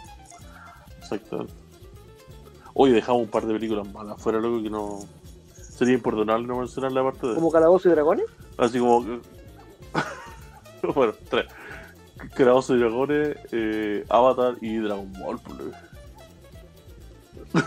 exactamente. 1.00 1.52
Hoy 2.74 2.90
dejamos 2.90 3.22
un 3.22 3.28
par 3.28 3.44
de 3.46 3.52
películas 3.52 3.90
malas 3.92 4.20
fuera, 4.20 4.38
loco, 4.40 4.62
que 4.62 4.70
no. 4.70 5.00
Sería 5.54 5.94
imperdonable 5.94 6.46
no 6.46 6.58
mencionar 6.58 6.92
la 6.92 7.02
parte 7.02 7.26
de. 7.26 7.34
Como 7.34 7.50
Calabozo 7.50 7.88
y 7.88 7.92
Dragones, 7.92 8.26
Así 8.56 8.78
como. 8.78 9.04
que- 9.04 9.20
bueno, 10.94 11.12
tres. 11.28 11.46
Calabozos 12.34 12.76
y 12.76 12.80
Dragones, 12.80 13.36
eh, 13.52 14.04
Avatar 14.08 14.54
y 14.60 14.76
Dragon 14.78 15.12
Ball. 15.14 15.40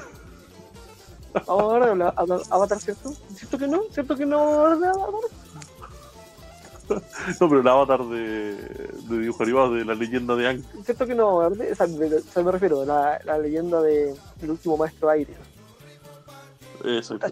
ahora 1.47 1.91
habla- 2.16 2.41
Avatar, 2.49 2.80
¿cierto? 2.80 3.12
¿Cierto 3.36 3.58
que 3.58 3.68
no? 3.68 3.82
¿Cierto 3.91 4.16
que 4.16 4.26
no? 4.26 4.66
habla 4.66 4.76
de 4.78 4.88
Avatar? 4.88 5.12
No, 7.41 7.49
pero 7.49 7.62
el 7.62 7.68
Avatar 7.68 8.03
de, 8.06 8.53
de 8.56 9.18
dibujo 9.20 9.41
animado 9.41 9.74
de 9.74 9.84
la 9.86 9.95
leyenda 9.95 10.36
de 10.36 10.47
Ang. 10.47 10.64
¿Cierto 10.84 11.08
que 11.08 11.16
no? 11.16 11.49
de- 11.49 11.72
O 11.72 11.76
sea, 11.76 11.88
de- 11.88 12.18
o 12.18 12.22
sea, 12.22 12.43
me 12.43 12.51
refiero 12.51 12.86
la, 12.86 13.20
la 13.26 13.39
leyenda 13.39 13.82
de 13.82 14.14
El 14.41 14.51
último 14.51 14.78
maestro 14.78 15.10
aire. 15.10 15.34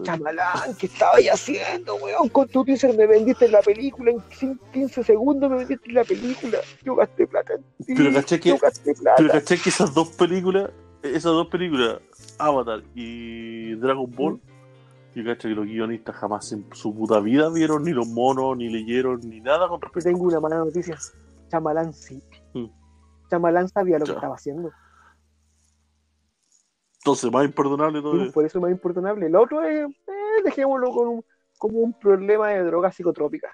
Chamalán, 0.02 0.74
¿qué 0.78 0.86
estaba 0.86 1.16
ahí 1.16 1.28
haciendo, 1.28 1.96
weón? 1.96 2.28
Con 2.28 2.48
tu 2.48 2.64
teaser 2.64 2.96
me 2.96 3.06
vendiste 3.06 3.48
la 3.48 3.60
película, 3.62 4.10
en 4.10 4.18
cin- 4.30 4.58
15 4.72 5.04
segundos 5.04 5.50
me 5.50 5.56
vendiste 5.58 5.92
la 5.92 6.04
película. 6.04 6.58
Yo 6.82 6.96
gasté 6.96 7.26
plata 7.26 7.54
en 7.54 7.62
ti, 7.86 7.94
Pero 7.96 8.12
caché 8.12 8.40
que-. 8.40 8.58
Pero 9.16 9.28
caché 9.30 9.58
que 9.58 9.68
esas 9.70 9.94
dos 9.94 10.08
películas, 10.08 10.70
esas 11.02 11.32
dos 11.32 11.46
películas, 11.48 12.00
Avatar 12.38 12.82
y 12.94 13.74
Dragon 13.74 14.10
Ball, 14.10 14.40
yo 15.14 15.24
caché 15.24 15.48
que 15.48 15.54
los 15.54 15.66
guionistas 15.66 16.16
jamás 16.16 16.50
en 16.52 16.66
su 16.72 16.94
puta 16.94 17.20
vida 17.20 17.48
vieron 17.50 17.84
ni 17.84 17.92
los 17.92 18.08
monos, 18.08 18.56
ni 18.56 18.68
leyeron, 18.68 19.20
ni 19.20 19.40
nada 19.40 19.68
con 19.68 19.80
respecto 19.80 20.08
tengo 20.10 20.24
una 20.24 20.40
mala 20.40 20.56
noticia. 20.56 20.98
Chamalán 21.50 21.92
sí. 21.92 22.20
Mm. 22.54 22.66
Chamalán 23.30 23.68
sabía 23.68 23.98
lo 23.98 24.04
que 24.06 24.12
estaba 24.12 24.34
haciendo. 24.34 24.70
Entonces, 27.04 27.30
más 27.30 27.44
imperdonable 27.44 27.98
Sí, 27.98 28.02
todavía. 28.02 28.32
por 28.32 28.46
eso 28.46 28.56
es 28.58 28.62
más 28.62 28.70
importante. 28.70 29.26
El 29.26 29.36
otro 29.36 29.62
es, 29.62 29.86
eh, 29.86 30.42
dejémoslo 30.42 30.90
con 30.90 31.08
un- 31.08 31.24
como 31.58 31.80
un 31.80 31.92
problema 31.92 32.48
de 32.48 32.62
drogas 32.64 32.96
psicotrópicas. 32.96 33.52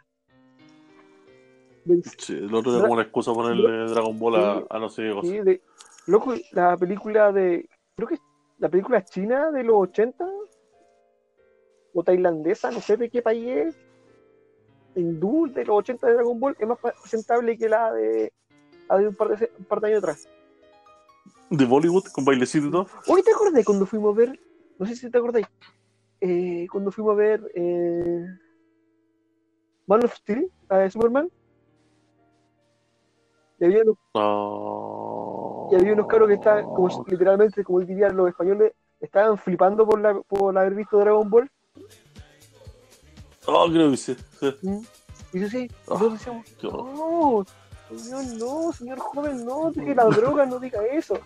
Sí, 2.16 2.34
el 2.34 2.54
otro 2.54 2.72
era 2.72 2.82
como 2.82 2.94
la 2.94 3.02
excusa 3.02 3.32
ponerle 3.34 3.90
Dragon 3.90 4.16
Ball 4.20 4.36
a, 4.36 4.64
a 4.70 4.78
no 4.78 4.88
sé 4.88 5.02
qué 5.02 5.26
sí, 5.26 5.38
de- 5.40 5.60
loco, 6.06 6.32
la 6.52 6.76
película 6.76 7.32
de. 7.32 7.68
Creo 7.96 8.06
que 8.06 8.14
es 8.14 8.20
la 8.58 8.68
película 8.68 9.04
china 9.04 9.50
de 9.50 9.64
los 9.64 9.74
80 9.78 10.24
o 11.92 12.04
tailandesa, 12.04 12.70
no 12.70 12.80
sé 12.80 12.96
de 12.96 13.10
qué 13.10 13.20
país 13.20 13.48
es. 13.48 13.78
Hindú 14.94 15.48
de 15.52 15.64
los 15.64 15.78
80 15.78 16.06
de 16.06 16.14
Dragon 16.14 16.38
Ball 16.38 16.54
es 16.56 16.68
más 16.68 16.78
presentable 16.78 17.58
que 17.58 17.68
la 17.68 17.92
de, 17.92 18.32
la 18.88 18.98
de 18.98 19.08
un, 19.08 19.14
par 19.16 19.36
de, 19.36 19.50
un 19.58 19.64
par 19.64 19.80
de 19.80 19.88
años 19.88 19.98
atrás. 19.98 20.28
De 21.50 21.64
Bollywood, 21.64 22.04
con 22.12 22.24
bailecito 22.24 22.68
y 22.68 22.70
todo. 22.70 22.86
Hoy 23.08 23.22
te 23.22 23.32
acordé 23.32 23.64
cuando 23.64 23.84
fuimos 23.84 24.14
a 24.14 24.18
ver, 24.18 24.40
no 24.78 24.86
sé 24.86 24.94
si 24.94 25.10
te 25.10 25.18
acordáis, 25.18 25.46
eh, 26.20 26.66
cuando 26.70 26.92
fuimos 26.92 27.12
a 27.12 27.16
ver 27.16 27.50
eh, 27.54 28.24
Man 29.86 30.04
of 30.04 30.14
Steel, 30.14 30.50
la 30.68 30.78
de 30.78 30.90
Superman. 30.90 31.28
Y 33.58 33.64
había, 33.64 33.82
unos, 33.82 33.96
Ah. 34.14 35.68
y 35.72 35.74
había 35.74 35.92
unos 35.92 36.06
cabros 36.06 36.28
que 36.28 36.34
estaban, 36.34 36.64
como, 36.66 36.88
literalmente, 37.08 37.64
como 37.64 37.80
dirían 37.80 38.16
los 38.16 38.28
españoles, 38.28 38.72
estaban 39.00 39.36
flipando 39.36 39.84
por, 39.86 40.00
la, 40.00 40.14
por 40.20 40.56
haber 40.56 40.74
visto 40.74 40.98
Dragon 40.98 41.28
Ball. 41.28 41.50
Oh, 43.46 43.66
creo 43.70 43.90
que 43.90 43.96
sí. 43.96 44.16
sí. 44.38 44.54
Y 45.32 45.40
yo 45.40 45.48
sí, 45.48 45.68
Ah, 45.88 45.96
todos 45.98 46.12
decíamos, 46.14 46.46
no, 46.62 47.44
señor, 47.98 48.24
no, 48.38 48.72
señor 48.72 48.98
joven, 49.00 49.44
no, 49.44 49.70
deje 49.72 49.94
la 49.94 50.04
droga, 50.06 50.46
no 50.46 50.58
diga 50.60 50.80
eso. 50.86 51.18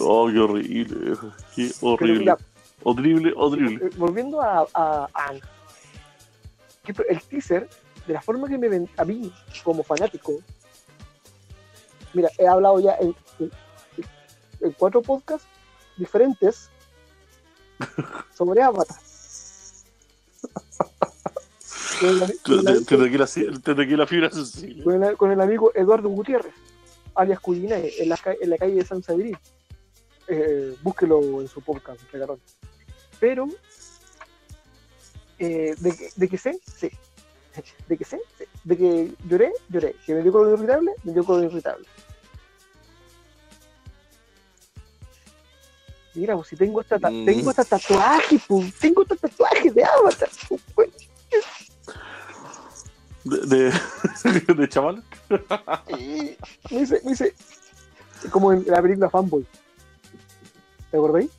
Oh, 0.00 0.28
qué 0.32 0.38
horrible. 0.40 1.16
Qué 1.54 1.72
horrible. 1.80 2.18
mira, 2.20 2.36
Horrible, 2.84 3.32
horrible. 3.36 3.86
Eh, 3.86 3.90
volviendo 3.96 4.40
a, 4.40 4.66
a, 4.72 5.08
el 7.08 7.20
teaser, 7.22 7.68
de 8.06 8.12
la 8.14 8.20
forma 8.22 8.48
que 8.48 8.56
me 8.56 8.68
ven 8.68 8.88
a 8.96 9.04
mí 9.04 9.32
como 9.64 9.82
fanático, 9.82 10.34
mira, 12.14 12.28
he 12.38 12.46
hablado 12.46 12.78
ya 12.80 12.96
en, 13.00 13.14
en- 13.40 13.50
en 14.60 14.72
cuatro 14.72 15.02
podcasts 15.02 15.46
diferentes 15.96 16.70
sobre 18.36 18.62
Avatar. 18.62 18.96
Con 22.00 22.08
el, 22.22 22.38
con 22.44 22.68
el- 22.68 22.86
Te 22.86 22.96
te 23.60 23.74
la 23.96 24.06
fibra 24.06 24.30
sensible. 24.30 24.84
con 24.84 25.02
el- 25.02 25.16
con 25.16 25.30
el 25.32 25.40
amigo 25.40 25.72
Eduardo 25.74 26.08
Gutiérrez, 26.08 26.54
alias 27.18 27.40
Culinae, 27.40 27.92
en 28.02 28.08
la, 28.08 28.18
en 28.40 28.50
la 28.50 28.56
calle 28.58 28.74
de 28.74 28.84
San 28.84 29.02
Sabrí. 29.02 29.36
Eh, 30.28 30.76
búsquelo 30.82 31.40
en 31.40 31.48
su 31.48 31.60
podcast, 31.62 32.00
regalón. 32.12 32.40
Pero, 33.18 33.48
eh, 35.38 35.74
de, 35.78 35.96
que, 35.96 36.08
de 36.14 36.28
que 36.28 36.38
sé, 36.38 36.58
sí. 36.76 36.90
De 37.88 37.96
que 37.96 38.04
sé, 38.04 38.20
sí. 38.38 38.44
De 38.64 38.76
que 38.76 39.12
lloré, 39.28 39.52
lloré. 39.68 39.96
Que 40.06 40.14
me 40.14 40.22
dio 40.22 40.32
color 40.32 40.58
irritable, 40.58 40.92
me 41.04 41.12
dio 41.12 41.24
color 41.24 41.44
irritable. 41.44 41.86
Mira, 46.14 46.34
pues 46.36 46.48
si 46.48 46.56
tengo 46.56 46.80
esta, 46.80 46.98
ta- 46.98 47.10
Mm. 47.10 47.24
tengo 47.24 47.50
esta 47.50 47.64
tatuaje, 47.64 48.38
pues, 48.48 48.74
tengo 48.74 49.02
esta 49.02 49.16
tatuaje 49.16 49.70
de 49.70 49.84
Avatar, 49.84 50.28
pues. 50.74 50.90
De, 53.28 53.38
de, 53.46 54.54
de 54.54 54.68
chaval. 54.68 55.02
Y 55.98 56.36
me 56.70 56.80
dice, 56.80 57.00
me 57.04 57.10
dice, 57.10 57.34
como 58.30 58.52
en 58.52 58.64
la 58.66 58.80
película 58.82 59.10
Fanboy. 59.10 59.46
¿Te 60.90 60.96
acordáis? 60.96 61.30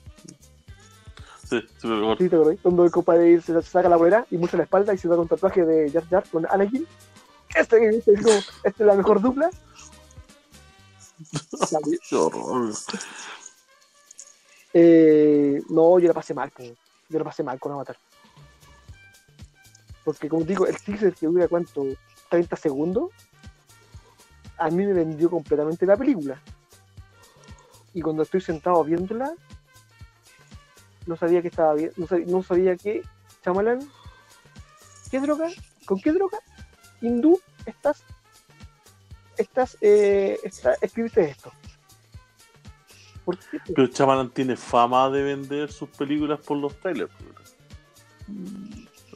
Sí, 1.48 1.60
sí, 1.78 1.86
me 1.88 1.96
acuerdo. 1.96 2.16
Sí, 2.18 2.28
¿te 2.28 2.36
acordáis? 2.36 2.60
Cuando 2.60 2.84
el 2.84 2.90
compadre 2.90 3.40
se 3.40 3.62
saca 3.62 3.88
la 3.88 3.96
bolera 3.96 4.26
y 4.30 4.36
muestra 4.38 4.58
la 4.58 4.64
espalda 4.64 4.94
y 4.94 4.98
se 4.98 5.08
da 5.08 5.16
un 5.18 5.28
tatuaje 5.28 5.64
de 5.64 5.90
Jar 5.90 6.08
Jar 6.08 6.24
con 6.30 6.46
Anakin. 6.48 6.86
Este, 7.54 7.88
este 7.96 8.12
es 8.12 8.22
como, 8.22 8.36
esta 8.38 8.68
es 8.68 8.80
la 8.80 8.94
mejor 8.94 9.20
dupla. 9.20 9.50
La- 11.72 11.80
Qué 12.08 12.16
horror. 12.16 12.72
eh, 14.72 15.62
no, 15.68 15.98
yo 15.98 16.08
la 16.08 16.14
pasé 16.14 16.34
mal, 16.34 16.50
yo 17.08 17.18
la 17.18 17.24
pasé 17.24 17.42
mal 17.42 17.58
con 17.58 17.72
Avatar. 17.72 17.96
Porque 20.04 20.28
como 20.28 20.44
digo, 20.44 20.66
el 20.66 20.76
teaser 20.80 21.14
que 21.14 21.26
dura 21.26 21.48
cuánto, 21.48 21.84
30 22.30 22.56
segundos, 22.56 23.10
a 24.56 24.68
mí 24.70 24.84
me 24.86 24.92
vendió 24.92 25.30
completamente 25.30 25.86
la 25.86 25.96
película. 25.96 26.40
Y 27.92 28.02
cuando 28.02 28.22
estoy 28.22 28.40
sentado 28.40 28.84
viéndola, 28.84 29.32
no 31.06 31.16
sabía 31.16 31.42
que 31.42 31.48
estaba 31.48 31.74
bien, 31.74 31.92
no 32.26 32.42
sabía, 32.42 32.76
que 32.76 33.02
Chamalan, 33.42 33.80
¿qué 35.10 35.18
droga? 35.20 35.48
¿Con 35.86 36.00
qué 36.00 36.12
droga? 36.12 36.38
Hindú, 37.00 37.40
estás, 37.66 38.04
estás, 39.36 39.76
eh, 39.80 40.38
está- 40.44 40.76
escribiste 40.80 41.22
esto. 41.22 41.52
¿Por 43.24 43.38
qué? 43.38 43.58
Pero 43.74 43.86
Chamalan 43.88 44.30
tiene 44.30 44.56
fama 44.56 45.10
de 45.10 45.22
vender 45.22 45.72
sus 45.72 45.88
películas 45.88 46.40
por 46.40 46.58
los 46.58 46.78
trailers. 46.80 47.12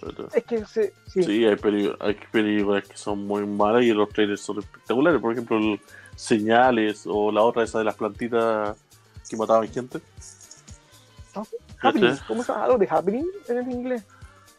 Pero- 0.04 0.28
Es 0.34 0.44
que 0.44 0.64
se, 0.66 0.92
sí, 1.06 1.22
Sí, 1.22 1.44
hay, 1.44 1.56
películas 1.56 2.86
que 2.86 2.96
son 2.96 3.26
muy 3.26 3.46
malas 3.46 3.82
y 3.82 3.92
los 3.92 4.08
trailers 4.10 4.40
son 4.40 4.58
espectaculares. 4.58 5.20
Por 5.20 5.32
ejemplo, 5.32 5.56
el 5.56 5.80
Señales 6.16 7.04
o 7.06 7.32
la 7.32 7.42
otra 7.42 7.64
esa 7.64 7.78
de 7.78 7.84
las 7.84 7.96
plantitas 7.96 8.76
que 9.28 9.36
mataban 9.36 9.68
gente. 9.68 10.00
Happening, 11.80 12.16
¿cómo 12.28 12.42
se 12.42 12.52
llama? 12.52 12.64
¿Algo 12.64 12.78
de 12.78 12.88
happening 12.88 13.26
en 13.48 13.58
el 13.58 13.70
inglés? 13.70 14.04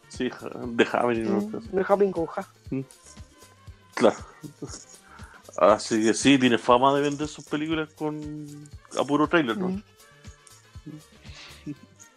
Sí, 0.09 0.29
de 0.67 0.87
Happening. 0.91 1.23
Mm, 1.23 1.51
¿no? 1.51 1.61
no 1.71 1.81
es 1.81 1.89
happening 1.89 2.11
con 2.11 2.25
ja. 2.25 2.47
Claro. 3.95 4.17
Así 5.57 6.03
que 6.03 6.13
sí, 6.13 6.37
tiene 6.37 6.57
fama 6.57 6.93
de 6.93 7.01
vender 7.01 7.27
sus 7.27 7.45
películas 7.45 7.89
con 7.93 8.45
a 8.99 9.03
puro 9.05 9.27
trailer, 9.27 9.57
¿no? 9.57 9.69
Mm. 9.69 9.83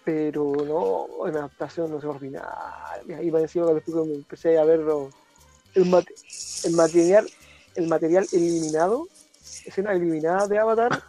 Pero 0.08 0.54
no, 0.64 1.26
en 1.28 1.36
adaptación 1.36 1.90
no 1.90 2.00
se 2.00 2.06
ordinaria. 2.06 3.22
Y 3.22 3.30
me 3.30 3.40
encima 3.42 3.66
que 3.66 3.74
después 3.74 3.94
cuando 3.94 4.14
empecé 4.14 4.58
a 4.58 4.64
verlo, 4.64 5.10
el, 5.74 5.84
mate- 5.84 6.14
el 6.64 6.72
material, 6.72 7.28
el 7.74 7.88
material 7.88 8.26
eliminado, 8.32 9.06
escena 9.66 9.92
eliminada 9.92 10.46
de 10.48 10.58
Avatar, 10.58 11.02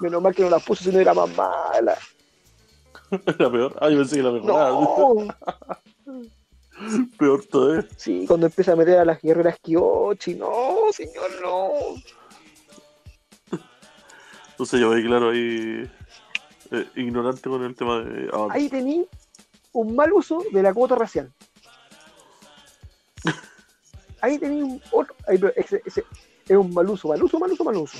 menos 0.00 0.20
mal 0.20 0.34
que 0.34 0.42
no 0.42 0.50
la 0.50 0.58
puse, 0.58 0.82
si 0.82 0.90
no 0.90 0.98
era 0.98 1.14
más 1.14 1.28
mala. 1.36 1.96
Era 3.38 3.52
peor. 3.52 3.76
Ah, 3.80 3.88
yo 3.88 3.98
pensé 3.98 4.16
que 4.16 4.20
era 4.22 4.32
mejor. 4.32 4.48
No, 4.50 5.28
Peor 7.20 7.44
todavía. 7.44 7.88
sí, 7.96 8.24
cuando 8.26 8.46
empieza 8.46 8.72
a 8.72 8.76
meter 8.76 8.98
a 8.98 9.04
las 9.04 9.22
guerreras 9.22 9.58
Kyochi, 9.62 10.34
no, 10.34 10.86
señor, 10.92 11.30
no. 11.40 11.70
Entonces 14.50 14.80
yo 14.80 14.88
voy 14.88 15.04
claro 15.04 15.30
ahí 15.30 15.88
eh, 16.72 16.88
ignorante 16.96 17.48
con 17.48 17.62
el 17.62 17.74
tema 17.74 18.00
de 18.00 18.30
ah, 18.32 18.48
Ahí 18.50 18.68
tení 18.68 19.06
un 19.72 19.94
mal 19.94 20.12
uso 20.12 20.42
de 20.52 20.62
la 20.62 20.72
cuota 20.72 20.94
racial. 20.94 21.32
Ahí 24.20 24.38
tení 24.38 24.62
un 24.62 24.80
otro, 24.92 25.14
ahí, 25.26 25.40
ese, 25.56 25.82
ese 25.84 26.04
es 26.48 26.56
un 26.56 26.72
mal 26.72 26.88
uso, 26.88 27.08
mal 27.08 27.22
uso, 27.22 27.38
mal 27.38 27.50
uso, 27.50 27.64
mal 27.64 27.76
uso. 27.76 27.98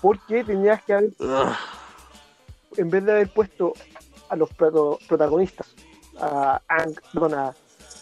Porque 0.00 0.44
tenías 0.44 0.82
que 0.84 0.92
haber, 0.92 1.10
ah, 1.20 1.58
en 2.76 2.88
vez 2.88 3.04
de 3.04 3.12
haber 3.12 3.32
puesto 3.32 3.72
a 4.28 4.36
los 4.36 4.48
proto- 4.50 4.98
protagonistas, 5.08 5.74
a 6.20 6.60
Ang, 6.68 6.94
perdón, 7.12 7.34
a, 7.34 7.54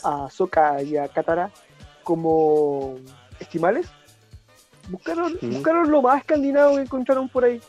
a 0.04 0.30
Sokka 0.30 0.82
y 0.82 0.96
a 0.96 1.08
Katara, 1.08 1.50
como 2.04 2.96
estimales, 3.38 3.88
buscaron, 4.90 5.38
buscaron 5.42 5.90
lo 5.90 6.02
más 6.02 6.20
escandinavo 6.20 6.76
que 6.76 6.82
encontraron 6.82 7.28
por 7.28 7.44
ahí. 7.44 7.60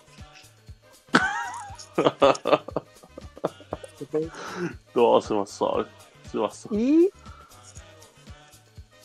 No, 4.96 5.22
se 5.22 5.34
pasó. 5.34 5.86
Se 6.32 6.38
pasó. 6.38 6.70
y 6.72 7.10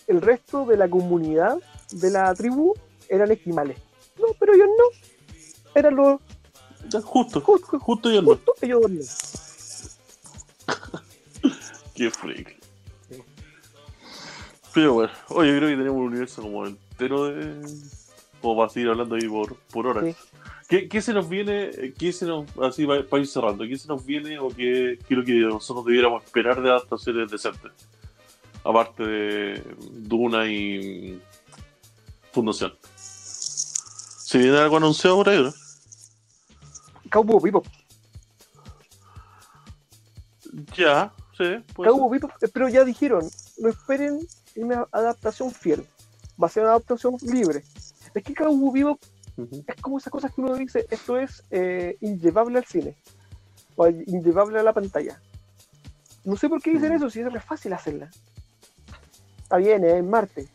el 0.07 0.21
resto 0.21 0.65
de 0.65 0.77
la 0.77 0.89
comunidad 0.89 1.59
de 1.91 2.11
la 2.11 2.35
tribu 2.35 2.75
eran 3.09 3.31
esquimales. 3.31 3.79
No, 4.19 4.27
pero 4.39 4.55
ellos 4.55 4.69
no. 4.79 4.85
Eran 5.75 5.97
los 5.97 6.21
justo, 7.05 7.41
justo 7.41 8.11
y 8.11 8.17
el 8.17 8.25
no. 8.25 8.31
justos, 8.31 8.55
ellos 8.63 8.81
no. 8.91 9.01
Qué 11.95 12.11
freak. 12.11 12.57
Pero 14.75 14.93
bueno, 14.93 15.13
oye, 15.29 15.53
yo 15.53 15.57
creo 15.57 15.71
que 15.71 15.77
tenemos 15.77 15.99
un 15.99 16.07
universo 16.07 16.43
como 16.43 16.67
entero 16.67 17.25
de. 17.25 17.63
Como 18.47 18.59
para 18.61 18.69
seguir 18.69 18.91
hablando 18.91 19.17
ahí 19.17 19.29
por, 19.29 19.57
por 19.57 19.89
horas. 19.89 20.05
Sí. 20.05 20.39
¿Qué, 20.69 20.89
qué 20.89 21.03
se 21.03 21.13
nos 21.13 21.29
viene? 21.29 21.93
¿Qué 21.99 22.13
se 22.13 22.27
nos, 22.27 22.47
así 22.63 22.87
para, 22.87 23.05
para 23.05 23.23
ir 23.23 23.27
cerrando, 23.29 23.65
qué 23.67 23.77
se 23.77 23.89
nos 23.89 24.07
viene 24.07 24.39
o 24.39 24.49
qué, 24.49 24.99
qué 25.07 25.15
es 25.15 25.19
lo 25.19 25.25
que 25.25 25.33
nosotros 25.33 25.85
debiéramos 25.85 26.23
esperar 26.23 26.63
de 26.63 26.71
adaptaciones 26.71 27.29
decentes? 27.29 27.73
Aparte 28.63 29.05
de 29.05 29.63
Duna 29.91 30.47
y 30.47 31.21
Fundación. 32.33 32.73
¿Se 32.95 34.39
viene 34.39 34.59
algo 34.59 34.77
anunciado 34.77 35.17
por 35.17 35.29
ahí, 35.29 35.39
o 35.39 35.43
no? 35.43 35.55
Cowboy 37.11 37.41
Bebop. 37.43 37.67
Ya, 40.77 41.13
sí, 41.37 41.45
Cowboy 41.75 42.19
Bebop, 42.19 42.31
eh, 42.43 42.49
pero 42.53 42.69
ya 42.69 42.85
dijeron, 42.85 43.29
no 43.59 43.69
esperen 43.69 44.21
una 44.55 44.87
adaptación 44.93 45.51
fiel. 45.51 45.87
Va 46.43 46.49
a 46.49 46.51
ser 46.51 46.65
una 46.65 46.73
adaptación 46.73 47.17
libre. 47.23 47.65
Es 48.17 48.23
que 48.25 48.35
Cowboy. 48.35 48.83
Ujú. 49.39 49.65
es 49.67 49.81
como 49.83 49.99
esas 49.99 50.11
cosas 50.11 50.33
que 50.35 50.41
uno 50.41 50.55
dice, 50.57 50.87
esto 50.91 51.19
es 51.19 51.43
eh, 51.51 51.97
inllevable 52.01 52.59
al 52.59 52.65
cine. 52.65 52.97
O 53.77 53.87
inllevable 53.87 54.59
a 54.59 54.63
la 54.63 54.73
pantalla. 54.73 55.21
No 56.25 56.37
sé 56.37 56.49
por 56.49 56.63
qué 56.63 56.71
dicen 56.71 56.93
eso, 56.95 57.11
si 57.11 57.21
es 57.21 57.31
re 57.31 57.41
fácil 57.41 57.75
hacerla. 57.75 58.11
Está 59.43 59.59
bien, 59.59 59.85
es 59.85 59.93
en 59.95 60.09
Marte. 60.09 60.49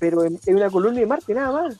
Pero 0.00 0.24
en, 0.24 0.38
en 0.46 0.56
una 0.56 0.68
colonia 0.70 1.00
de 1.00 1.06
Marte, 1.06 1.32
nada 1.34 1.52
más. 1.52 1.76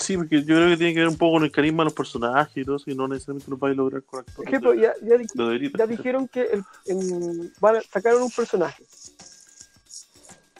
Sí, 0.00 0.16
porque 0.16 0.40
yo 0.42 0.56
creo 0.56 0.68
que 0.70 0.76
tiene 0.78 0.94
que 0.94 1.00
ver 1.00 1.08
un 1.08 1.16
poco 1.16 1.34
con 1.34 1.44
el 1.44 1.52
carisma 1.52 1.82
de 1.82 1.84
los 1.84 1.94
personajes 1.94 2.56
y 2.56 2.64
todo 2.64 2.76
eso, 2.76 2.90
y 2.90 2.94
no 2.96 3.06
necesariamente 3.06 3.50
lo 3.50 3.58
vais 3.58 3.72
a 3.74 3.76
lograr 3.76 4.02
con 4.02 4.24
Por 4.24 4.30
actores. 4.30 4.48
ejemplo, 4.48 4.70
de- 4.72 4.80
ya, 4.80 4.92
ya, 5.02 5.16
di- 5.18 5.26
de 5.32 5.44
verita. 5.44 5.78
ya 5.78 5.86
dijeron 5.86 6.26
que 6.28 6.40
el, 6.42 6.64
en- 6.86 7.52
van 7.60 7.76
a, 7.76 7.80
sacaron 7.82 8.22
un 8.22 8.30
personaje 8.30 8.84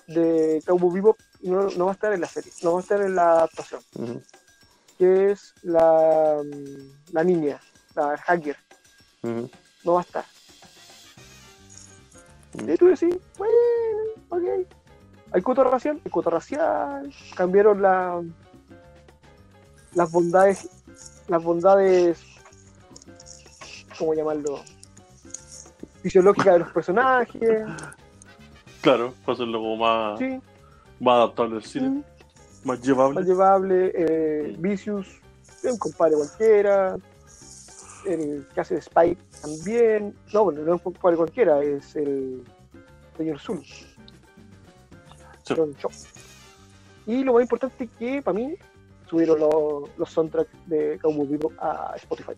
de 0.06 0.62
Cowboy 0.66 0.94
Bebop 0.94 1.16
no, 1.42 1.68
no 1.70 1.86
va 1.86 1.92
a 1.92 1.94
estar 1.94 2.12
en 2.12 2.20
la 2.20 2.26
serie, 2.26 2.52
no 2.62 2.72
va 2.72 2.78
a 2.78 2.82
estar 2.82 3.00
en 3.00 3.14
la 3.14 3.32
adaptación, 3.32 3.82
que 4.98 5.32
es 5.32 5.54
la, 5.62 6.40
mm, 6.42 7.12
la 7.12 7.24
niña, 7.24 7.60
la 7.94 8.16
hacker, 8.16 8.56
no 9.22 9.94
va 9.94 10.00
a 10.00 10.02
estar. 10.02 10.24
Mm. 12.54 12.70
Y 12.70 12.76
tú 12.76 12.86
decís, 12.86 13.16
bueno, 13.38 13.54
ok. 14.28 14.66
Hay 15.34 15.40
cuota 15.40 15.64
racial, 15.64 16.00
hay 16.04 16.10
cuota 16.10 16.30
racial, 16.30 17.10
cambiaron 17.34 17.80
la, 17.80 18.22
las 19.94 20.12
bondades, 20.12 20.68
las 21.26 21.42
bondades, 21.42 22.20
¿cómo 23.98 24.12
llamarlo? 24.12 24.60
Fisiológicas 26.02 26.54
de 26.54 26.58
los 26.58 26.72
personajes, 26.72 27.62
Claro, 28.82 29.14
para 29.24 29.34
hacerlo 29.34 29.60
como 29.60 29.76
más, 29.76 30.18
sí, 30.18 30.40
más 31.02 31.16
adaptable 31.16 31.56
al 31.56 31.64
cine, 31.64 31.88
mm, 31.88 32.04
más 32.64 32.80
llevable. 32.80 33.14
más 33.16 33.26
llevable. 33.26 33.92
Eh, 33.94 34.56
Vicious, 34.58 35.08
es 35.62 35.72
un 35.72 35.78
compadre 35.78 36.14
cualquiera. 36.14 36.96
El 38.06 38.46
que 38.52 38.60
hace 38.60 38.76
Spike 38.78 39.20
también. 39.40 40.14
No, 40.32 40.44
bueno, 40.44 40.62
no 40.62 40.74
es 40.74 40.84
un 40.84 40.92
compadre 40.92 41.16
cualquiera, 41.16 41.62
es 41.62 41.94
el 41.96 42.42
señor 43.16 43.38
Zul. 43.38 43.62
Sí. 45.44 45.54
Y 47.06 47.24
lo 47.24 47.34
más 47.34 47.42
importante 47.42 47.88
que 47.98 48.22
para 48.22 48.38
mí 48.38 48.54
subieron 49.08 49.40
los, 49.40 49.90
los 49.98 50.10
soundtracks 50.10 50.50
de 50.66 50.98
Cowboy 51.00 51.26
Bebop 51.26 51.52
a 51.58 51.94
Spotify. 51.96 52.32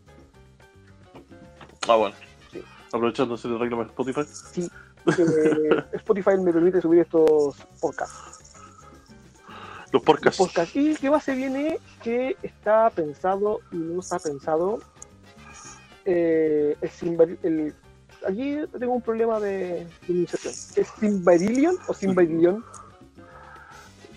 Ah, 1.87 1.97
bueno. 1.97 2.17
Sí. 2.51 2.63
Aprovechando 2.93 3.35
ese 3.35 3.49
reclamo 3.49 3.85
de 3.85 3.91
Spotify. 3.91 4.23
Que 5.17 5.97
Spotify 5.97 6.39
me 6.39 6.53
permite 6.53 6.81
subir 6.81 7.01
estos 7.01 7.57
podcasts. 7.81 8.44
Los 9.95 10.03
podcasts. 10.03 10.39
podcast. 10.39 10.75
Y 10.75 10.95
qué 10.97 11.09
base 11.09 11.35
viene 11.37 11.79
que 12.03 12.37
está 12.43 12.91
pensado 12.91 13.61
y 13.71 13.77
no 13.77 14.01
está 14.01 14.19
pensado. 14.19 14.81
Eh, 16.05 16.77
el 16.81 16.91
Simbar- 16.91 17.39
el- 17.45 17.73
aquí 18.27 18.57
tengo 18.79 18.93
un 18.95 19.03
problema 19.03 19.39
de. 19.39 19.87
¿Es 20.09 20.89
Simbarillion 20.99 21.77
o 21.87 21.95
Simbarillion? 21.95 22.65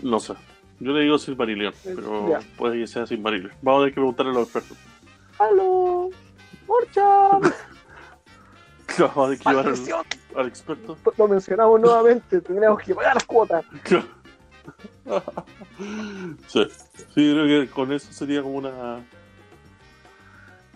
No 0.02 0.20
sé. 0.20 0.34
Yo 0.80 0.92
le 0.94 1.02
digo 1.02 1.18
Silmarillion, 1.20 1.74
Eh, 1.86 1.94
pero 1.96 2.30
ya. 2.30 2.40
puede 2.58 2.80
que 2.80 2.88
sea 2.88 3.06
Silmarillion. 3.06 3.52
Vamos 3.62 3.80
a 3.80 3.82
tener 3.84 3.92
que 3.94 3.96
preguntarle 4.02 4.32
a 4.32 4.36
los 4.36 4.44
expertos. 4.44 4.78
¡Aló! 5.40 6.10
¡Morcha! 6.68 7.04
Vamos 9.00 9.18
a 9.18 9.24
tener 9.26 9.38
que 9.40 9.50
llevar 9.50 9.68
al, 9.68 10.40
al 10.42 10.48
experto. 10.48 10.98
Lo 11.18 11.28
mencionamos 11.28 11.80
nuevamente, 11.80 12.42
tenemos 12.42 12.80
que 12.82 12.96
pagar 12.96 13.14
las 13.14 13.26
cuotas. 13.26 13.64
sí. 16.48 16.68
sí, 16.96 17.06
creo 17.16 17.46
que 17.46 17.70
con 17.72 17.92
eso 17.94 18.12
sería 18.12 18.42
como 18.42 18.56
una. 18.58 19.04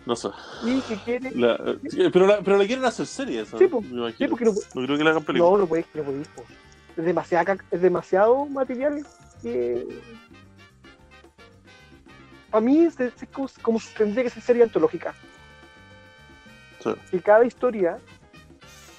No 0.05 0.15
sé. 0.15 0.30
Y 0.65 0.81
que 0.81 0.95
quiere. 0.97 1.31
La- 1.31 1.57
sí, 1.89 1.99
pero, 2.11 2.26
la, 2.27 2.41
pero 2.41 2.57
la 2.57 2.65
quieren 2.65 2.85
hacer 2.85 3.05
serie, 3.05 3.41
esa, 3.41 3.57
Sí, 3.57 3.68
po. 3.68 3.81
me 3.81 4.11
Sí, 4.13 4.27
porque 4.27 4.45
no, 4.45 4.53
No 4.73 4.85
creo 4.85 4.97
que 4.97 5.03
la 5.03 5.09
hagan 5.11 5.23
película. 5.23 5.51
no, 5.51 5.57
no 5.59 5.68
podéis, 5.68 5.85
no 5.93 6.03
podéis. 6.03 6.27
po. 6.30 6.43
Es, 6.97 7.05
demasiada, 7.05 7.45
caca- 7.45 7.65
es 7.72 7.81
demasiado 7.81 8.45
material 8.47 9.05
que. 9.41 9.88
Para 12.49 12.61
mí 12.61 12.80
es, 12.85 12.99
es 12.99 13.13
como, 13.31 13.49
como 13.61 13.80
tendría 13.97 14.23
que 14.23 14.30
ser 14.30 14.43
serie 14.43 14.63
antológica. 14.63 15.13
Sí. 16.84 16.89
que 17.11 17.22
cada 17.22 17.45
historia, 17.45 17.99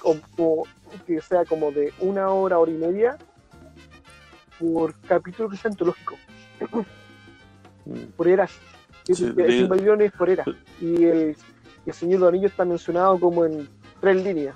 o, 0.03 0.15
o 0.37 0.63
que 1.05 1.19
sea 1.21 1.43
como 1.43 1.69
de 1.71 1.93
una 1.99 2.29
hora, 2.29 2.57
hora 2.57 2.71
y 2.71 2.75
media, 2.75 3.17
por 4.59 4.93
capítulo 5.01 5.49
que 5.49 5.57
sea 5.57 5.71
antológico, 5.71 6.15
Mm. 7.85 7.99
por 8.15 8.27
eras. 8.27 8.51
Sí, 9.05 9.25
de- 9.31 9.63
es 10.05 10.11
por 10.13 10.29
era. 10.29 10.45
Y 10.79 11.03
el, 11.03 11.35
y 11.85 11.89
el 11.89 11.93
Señor 11.93 12.13
de 12.13 12.19
los 12.19 12.29
Anillos 12.29 12.51
está 12.51 12.63
mencionado 12.63 13.19
como 13.19 13.43
en 13.45 13.67
tres 13.99 14.23
líneas. 14.23 14.55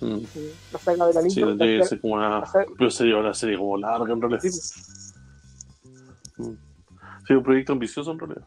Mm. 0.00 0.18
¿sí? 0.32 0.52
La 0.72 0.78
saga 0.78 1.04
del 1.06 1.12
Sí, 1.14 1.18
anillo. 1.18 1.46
tendría 1.48 1.76
la 1.76 1.82
que 1.82 1.88
ser 1.88 2.00
como 2.00 2.14
una. 2.14 2.46
saga- 2.46 2.66
Pero 2.78 2.90
sería 2.90 3.16
una 3.18 3.34
serie 3.34 3.58
como 3.58 3.76
larga 3.76 4.12
en 4.12 4.20
realidad. 4.20 4.40
sí, 4.40 4.50
Mm. 6.38 6.54
Sí, 7.26 7.34
un 7.34 7.42
proyecto 7.42 7.72
ambicioso 7.74 8.12
en 8.12 8.18
realidad. 8.20 8.46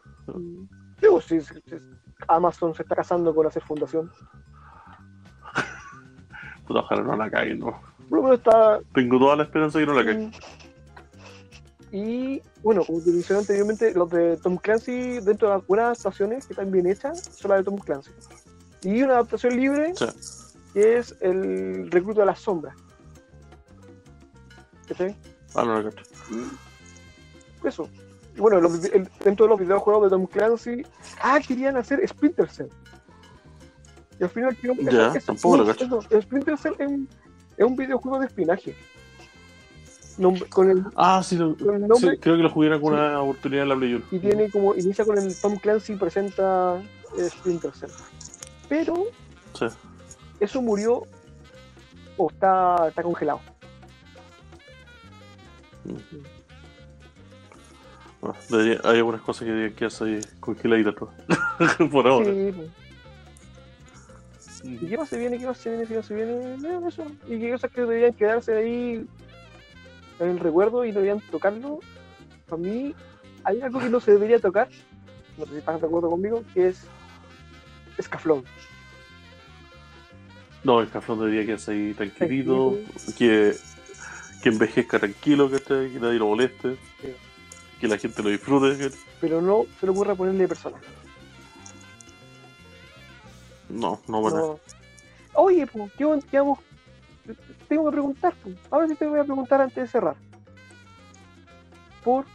Digo, 1.00 1.20
sí, 1.20 1.40
sí, 1.40 1.54
sí. 1.68 1.76
Amazon 2.26 2.74
se 2.74 2.82
está 2.82 2.96
casando 2.96 3.32
con 3.34 3.46
hacer 3.46 3.62
fundación. 3.62 4.10
Puta, 6.66 6.80
ojalá 6.80 7.02
no 7.02 7.16
la 7.16 7.30
caguen, 7.30 7.58
¿no? 7.60 7.80
Por 8.08 8.18
lo 8.18 8.22
menos 8.24 8.38
está. 8.38 8.80
Tengo 8.94 9.18
toda 9.18 9.36
la 9.36 9.42
esperanza 9.44 9.78
de 9.78 9.84
que 9.86 9.90
no 9.90 9.98
la 9.98 10.04
caguen. 10.04 10.32
Y 11.90 12.40
bueno, 12.62 12.84
como 12.84 13.00
te 13.02 13.10
mencioné 13.10 13.40
anteriormente, 13.40 13.92
los 13.94 14.08
de 14.10 14.36
Tom 14.38 14.56
Clancy, 14.56 15.20
dentro 15.20 15.48
de 15.48 15.56
las 15.56 15.66
buenas 15.66 15.84
adaptaciones 15.86 16.46
que 16.46 16.54
están 16.54 16.70
bien 16.70 16.86
hechas, 16.86 17.22
son 17.36 17.50
las 17.50 17.60
de 17.60 17.64
Tom 17.64 17.76
Clancy. 17.78 18.10
Y 18.82 19.02
una 19.02 19.14
adaptación 19.14 19.56
libre 19.56 19.92
Sí. 19.94 20.06
que 20.72 20.96
es 20.98 21.14
el 21.20 21.90
recluto 21.90 22.20
de 22.20 22.26
las 22.26 22.38
sombras. 22.40 22.74
¿Cachai? 24.88 25.14
Ah, 25.54 25.64
no 25.64 25.80
la 25.82 25.90
cacho. 25.90 26.04
Y 27.62 27.66
Eso. 27.68 27.88
Bueno, 28.36 28.60
los- 28.60 28.84
el- 28.86 29.08
dentro 29.22 29.44
de 29.46 29.50
los 29.50 29.60
videojuegos 29.60 30.04
de 30.04 30.10
Tom 30.10 30.26
Clancy, 30.26 30.82
ah, 31.20 31.38
querían 31.46 31.76
hacer 31.76 32.06
Splinter 32.08 32.48
Cell. 32.48 32.68
Y 34.18 34.24
al 34.24 34.30
final, 34.30 34.56
que 34.56 34.68
Ya, 34.90 35.12
tampoco 35.20 35.58
lo 35.58 35.64
no, 35.64 35.74
cacho. 35.74 36.00
Splinter 36.22 36.56
Cell 36.56 36.72
es 36.78 36.88
un, 36.88 37.08
es 37.56 37.64
un 37.64 37.76
videojuego 37.76 38.18
de 38.18 38.26
espionaje. 38.26 38.74
Nom- 40.18 40.46
con 40.50 40.70
el, 40.70 40.84
Ah, 40.94 41.22
sí, 41.24 41.36
lo- 41.36 41.56
con 41.56 41.74
el 41.74 41.88
nombre 41.88 42.12
sí, 42.12 42.18
creo 42.18 42.36
que 42.36 42.42
lo 42.42 42.50
jugué 42.50 42.66
en 42.66 42.74
alguna 42.74 43.20
oportunidad 43.22 43.62
en 43.62 43.68
la 43.70 43.76
Play 43.76 43.94
1. 43.94 44.04
y 44.10 44.18
tiene 44.18 44.50
como 44.50 44.74
inicia 44.74 45.04
con 45.06 45.16
el 45.18 45.34
Tom 45.40 45.56
Clancy 45.56 45.96
presenta 45.96 46.80
eh, 47.18 47.28
Splinter 47.30 47.72
Cell. 47.72 47.90
Pero 48.68 49.06
Sí. 49.54 49.66
eso 50.40 50.60
murió 50.62 51.02
o 52.18 52.30
está, 52.30 52.88
está 52.88 53.02
congelado. 53.02 53.40
Debería- 58.48 58.80
hay 58.84 58.98
algunas 58.98 59.20
cosas 59.22 59.40
que 59.44 59.50
deberían 59.50 59.74
quedarse 59.74 60.04
ahí 60.04 60.20
congeladitas. 60.38 60.94
Por 61.90 62.06
ahora. 62.06 62.26
Sí, 62.26 62.52
pues. 62.54 62.70
¿Y 64.64 64.76
qué 64.86 64.96
más 64.96 65.08
se 65.08 65.18
viene? 65.18 65.38
¿Qué 65.38 65.46
más 65.46 65.58
se 65.58 65.70
viene? 65.70 65.86
¿Qué 65.86 65.96
más 65.96 66.06
se 66.06 66.14
viene? 66.14 66.56
No, 66.58 66.88
eso. 66.88 67.06
Y 67.28 67.38
qué 67.40 67.50
cosas 67.50 67.70
que 67.70 67.80
deberían 67.80 68.12
quedarse 68.14 68.56
ahí 68.56 69.06
en 70.20 70.28
el 70.28 70.38
recuerdo 70.38 70.84
y 70.84 70.92
deberían 70.92 71.20
tocarlo. 71.30 71.80
Para 72.48 72.62
mí, 72.62 72.94
hay 73.44 73.60
algo 73.60 73.80
que 73.80 73.88
no 73.90 74.00
se 74.00 74.12
debería 74.12 74.38
tocar. 74.38 74.68
No 75.38 75.46
sé 75.46 75.52
si 75.52 75.58
estás 75.58 75.80
de 75.80 75.86
acuerdo 75.86 76.10
conmigo, 76.10 76.44
que 76.54 76.68
es 76.68 76.84
Escaflón. 77.98 78.44
No, 80.64 80.80
el 80.80 80.90
café 80.90 81.12
debería 81.14 81.44
quedarse 81.44 81.72
ahí 81.72 81.94
tranquilito, 81.94 82.78
que, 83.18 83.54
que 84.42 84.48
envejezca 84.48 85.00
tranquilo, 85.00 85.50
que, 85.50 85.56
esté, 85.56 85.90
que 85.92 85.98
nadie 85.98 86.18
lo 86.20 86.28
moleste, 86.28 86.76
Sí. 87.00 87.08
que 87.80 87.88
la 87.88 87.98
gente 87.98 88.22
lo 88.22 88.28
disfrute. 88.28 88.78
que- 88.78 88.94
Pero 89.20 89.42
no 89.42 89.64
se 89.80 89.86
le 89.86 89.90
ocurra 89.92 90.14
ponerle 90.14 90.46
personaje. 90.46 90.86
No, 93.72 93.98
no, 94.06 94.20
bueno. 94.20 94.36
No. 94.36 94.60
Oye, 95.34 95.66
pues, 95.66 95.90
¿qué 95.94 96.04
vamos? 96.38 96.58
Tengo 97.68 97.86
que 97.86 97.92
preguntar, 97.92 98.34
pues. 98.42 98.56
Ahora 98.70 98.86
sí 98.88 98.94
te 98.94 99.06
voy 99.06 99.18
a 99.18 99.24
preguntar 99.24 99.60
antes 99.60 99.76
de 99.76 99.88
cerrar. 99.88 100.16
Por 102.04 102.26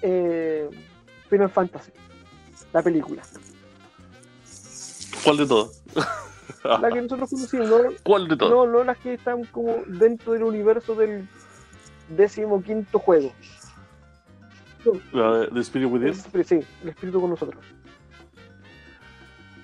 eh, 0.00 0.70
Final 1.28 1.50
Fantasy, 1.50 1.92
la 2.72 2.82
película. 2.82 3.22
¿Cuál 5.24 5.36
de 5.36 5.46
todas? 5.46 5.82
La 6.64 6.90
que 6.90 7.02
nosotros 7.02 7.30
conocimos, 7.30 7.68
no, 7.68 7.76
¿Cuál 8.04 8.28
de 8.28 8.36
todas? 8.36 8.54
no, 8.54 8.66
no 8.66 8.84
las 8.84 8.96
que 8.98 9.14
están 9.14 9.44
como 9.46 9.78
dentro 9.86 10.32
del 10.32 10.44
universo 10.44 10.94
del 10.94 11.28
décimo 12.08 12.62
quinto 12.62 13.00
juego. 13.00 13.32
La 15.12 15.38
de, 15.38 15.46
de 15.48 15.60
Spirit 15.60 15.90
Within. 15.90 16.14
Sí, 16.44 16.60
el 16.82 16.88
espíritu 16.88 17.20
con 17.20 17.30
nosotros. 17.30 17.64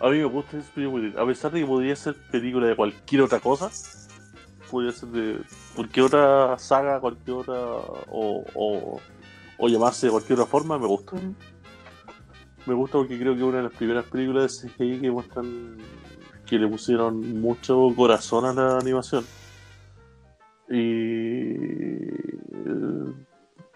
A 0.01 0.09
mí 0.11 0.19
me 0.19 0.25
gusta 0.25 0.59
Spirit 0.59 0.91
Within. 0.91 1.19
A 1.19 1.27
pesar 1.27 1.51
de 1.51 1.61
que 1.61 1.67
podría 1.67 1.97
ser 1.97 2.15
película 2.31 2.67
de 2.67 2.77
cualquier 2.77 3.23
otra 3.23 3.41
cosa, 3.41 3.71
podría 4.71 4.93
ser 4.93 5.09
de 5.09 5.41
cualquier 5.75 6.07
otra 6.07 6.59
saga, 6.59 7.01
cualquier 7.01 7.37
otra. 7.39 7.55
o, 7.55 8.45
o, 8.55 9.01
o 9.59 9.69
llamarse 9.69 10.07
de 10.07 10.13
cualquier 10.13 10.39
otra 10.39 10.51
forma, 10.51 10.79
me 10.79 10.87
gusta. 10.87 11.17
Me 12.67 12.75
gusta 12.75 12.99
porque 12.99 13.19
creo 13.19 13.35
que 13.35 13.41
es 13.41 13.47
una 13.47 13.59
de 13.59 13.63
las 13.65 13.73
primeras 13.73 14.05
películas 14.07 14.63
de 14.63 14.69
CGI 14.69 15.01
que 15.01 15.11
muestran 15.11 15.77
que 16.47 16.59
le 16.59 16.69
pusieron 16.69 17.41
mucho 17.41 17.89
corazón 17.95 18.45
a 18.47 18.53
la 18.53 18.79
animación. 18.79 19.25
Y. 20.71 21.57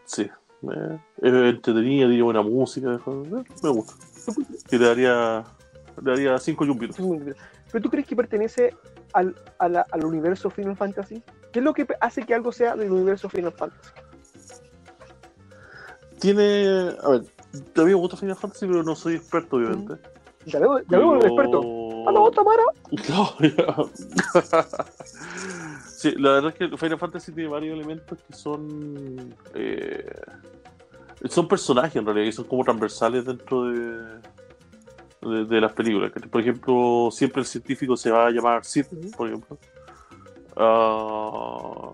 Sí, 0.04 0.22
eh, 0.22 0.98
es 1.22 1.32
entretenida, 1.32 2.06
tiene 2.06 2.22
buena 2.22 2.42
música, 2.42 3.00
me 3.62 3.70
gusta. 3.70 3.94
Y 4.70 4.78
le 4.78 4.86
daría, 4.86 5.44
le 6.02 6.10
daría 6.12 6.38
5 6.38 6.64
yumpitos. 6.64 6.98
Es 6.98 7.04
muy 7.04 7.18
bien. 7.18 7.36
¿Pero 7.70 7.82
tú 7.82 7.90
crees 7.90 8.06
que 8.06 8.14
pertenece 8.16 8.74
al, 9.12 9.34
a 9.58 9.68
la- 9.68 9.86
al 9.90 10.04
universo 10.04 10.48
Final 10.50 10.76
Fantasy? 10.76 11.22
¿Qué 11.52 11.58
es 11.58 11.64
lo 11.64 11.74
que 11.74 11.86
hace 12.00 12.22
que 12.24 12.34
algo 12.34 12.52
sea 12.52 12.76
del 12.76 12.90
universo 12.92 13.28
Final 13.28 13.52
Fantasy? 13.52 13.90
Tiene. 16.20 16.92
A 17.02 17.08
ver, 17.10 17.20
a 17.76 17.80
mí 17.80 17.84
me 17.86 17.94
gusta 17.94 18.16
Final 18.16 18.36
Fantasy, 18.36 18.66
pero 18.66 18.82
no 18.82 18.94
soy 18.94 19.16
experto, 19.16 19.56
obviamente. 19.56 19.94
Ya 20.46 20.58
veo, 20.58 20.78
ya 20.88 20.98
veo 20.98 21.14
el 21.14 21.20
Pero- 21.20 21.32
experto. 21.34 22.08
¡Aló, 22.08 22.30
Tamara! 22.32 22.62
No, 23.08 23.36
ya. 23.40 23.76
sí, 25.86 26.12
la 26.18 26.32
verdad 26.32 26.50
es 26.50 26.56
que 26.70 26.76
Final 26.76 26.98
Fantasy 26.98 27.30
tiene 27.32 27.48
varios 27.48 27.74
elementos 27.78 28.18
que 28.26 28.32
son. 28.34 29.34
eh, 29.54 30.04
son 31.28 31.46
personajes 31.46 31.94
en 31.94 32.04
realidad, 32.04 32.26
que 32.26 32.32
son 32.32 32.46
como 32.46 32.64
transversales 32.64 33.24
dentro 33.24 33.66
de, 33.66 34.18
de, 35.22 35.44
de 35.44 35.60
las 35.60 35.72
películas. 35.72 36.12
Por 36.30 36.40
ejemplo, 36.40 37.08
siempre 37.10 37.40
el 37.40 37.46
científico 37.46 37.96
se 37.96 38.10
va 38.10 38.26
a 38.26 38.30
llamar 38.30 38.64
Sid, 38.64 38.86
por 39.16 39.28
ejemplo. 39.28 39.58
Ah, 40.56 41.90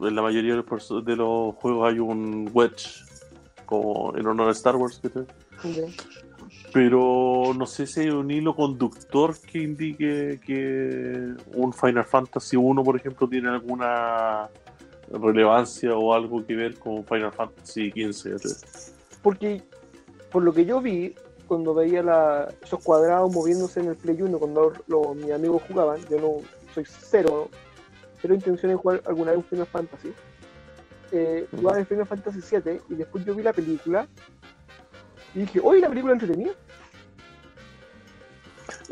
en 0.00 0.14
la 0.14 0.22
mayoría 0.22 0.56
de 0.56 0.64
los, 0.68 1.04
de 1.04 1.16
los 1.16 1.54
juegos 1.56 1.92
hay 1.92 1.98
un 1.98 2.50
Wedge, 2.52 3.04
como 3.66 4.16
en 4.16 4.26
honor 4.26 4.48
a 4.48 4.52
Star 4.52 4.76
Wars. 4.76 5.00
pero 6.72 7.52
no 7.56 7.66
sé 7.66 7.86
si 7.86 8.00
hay 8.00 8.10
un 8.10 8.30
hilo 8.30 8.54
conductor 8.56 9.36
que 9.38 9.62
indique 9.62 10.40
que 10.44 11.34
un 11.54 11.72
Final 11.72 12.04
Fantasy 12.04 12.56
1, 12.56 12.82
por 12.82 12.96
ejemplo, 12.96 13.28
tiene 13.28 13.48
alguna 13.48 14.48
relevancia 15.12 15.96
o 15.96 16.14
algo 16.14 16.44
que 16.44 16.54
ver 16.54 16.78
con 16.78 17.04
Final 17.04 17.32
Fantasy 17.32 17.92
15. 17.92 18.36
Porque, 19.22 19.62
por 20.32 20.42
lo 20.42 20.52
que 20.52 20.64
yo 20.64 20.80
vi, 20.80 21.14
cuando 21.50 21.74
veía 21.74 22.00
la- 22.00 22.48
esos 22.62 22.78
cuadrados 22.80 23.32
moviéndose 23.34 23.80
en 23.80 23.88
el 23.88 23.96
Play 23.96 24.22
1, 24.22 24.38
cuando 24.38 24.72
los, 24.86 25.16
mis 25.16 25.32
amigos 25.32 25.62
jugaban, 25.66 25.98
yo 26.08 26.16
no 26.20 26.36
soy 26.72 26.84
cero, 26.86 27.48
cero 28.22 28.34
intención 28.34 28.70
de 28.70 28.76
jugar 28.76 29.02
alguna 29.04 29.32
vez 29.32 29.38
un 29.38 29.44
Final 29.44 29.66
Fantasy. 29.66 30.12
Eh, 31.10 31.46
Ujú. 31.50 31.56
jugaba 31.62 31.80
en 31.80 31.86
Final 31.86 32.06
Fantasy 32.06 32.40
7 32.40 32.80
y 32.88 32.94
después 32.94 33.24
yo 33.24 33.34
vi 33.34 33.42
la 33.42 33.52
película 33.52 34.06
y 35.34 35.40
dije, 35.40 35.58
oye, 35.60 35.80
la 35.80 35.88
película 35.88 36.12
entretenida. 36.12 36.52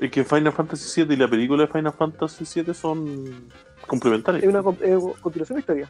Es 0.01 0.11
que 0.11 0.25
Final 0.25 0.53
Fantasy 0.53 0.89
7 0.89 1.15
y 1.15 1.17
la 1.17 1.29
película 1.29 1.63
de 1.65 1.69
Final 1.73 1.93
Fantasy 1.93 2.45
7 2.45 2.75
son 2.75 3.49
complementarias. 3.87 4.43
Es 4.43 4.49
una 4.51 4.65
con- 4.65 4.79
eh, 4.83 4.99
continuación 5.21 5.57
de 5.57 5.61
historia. 5.61 5.89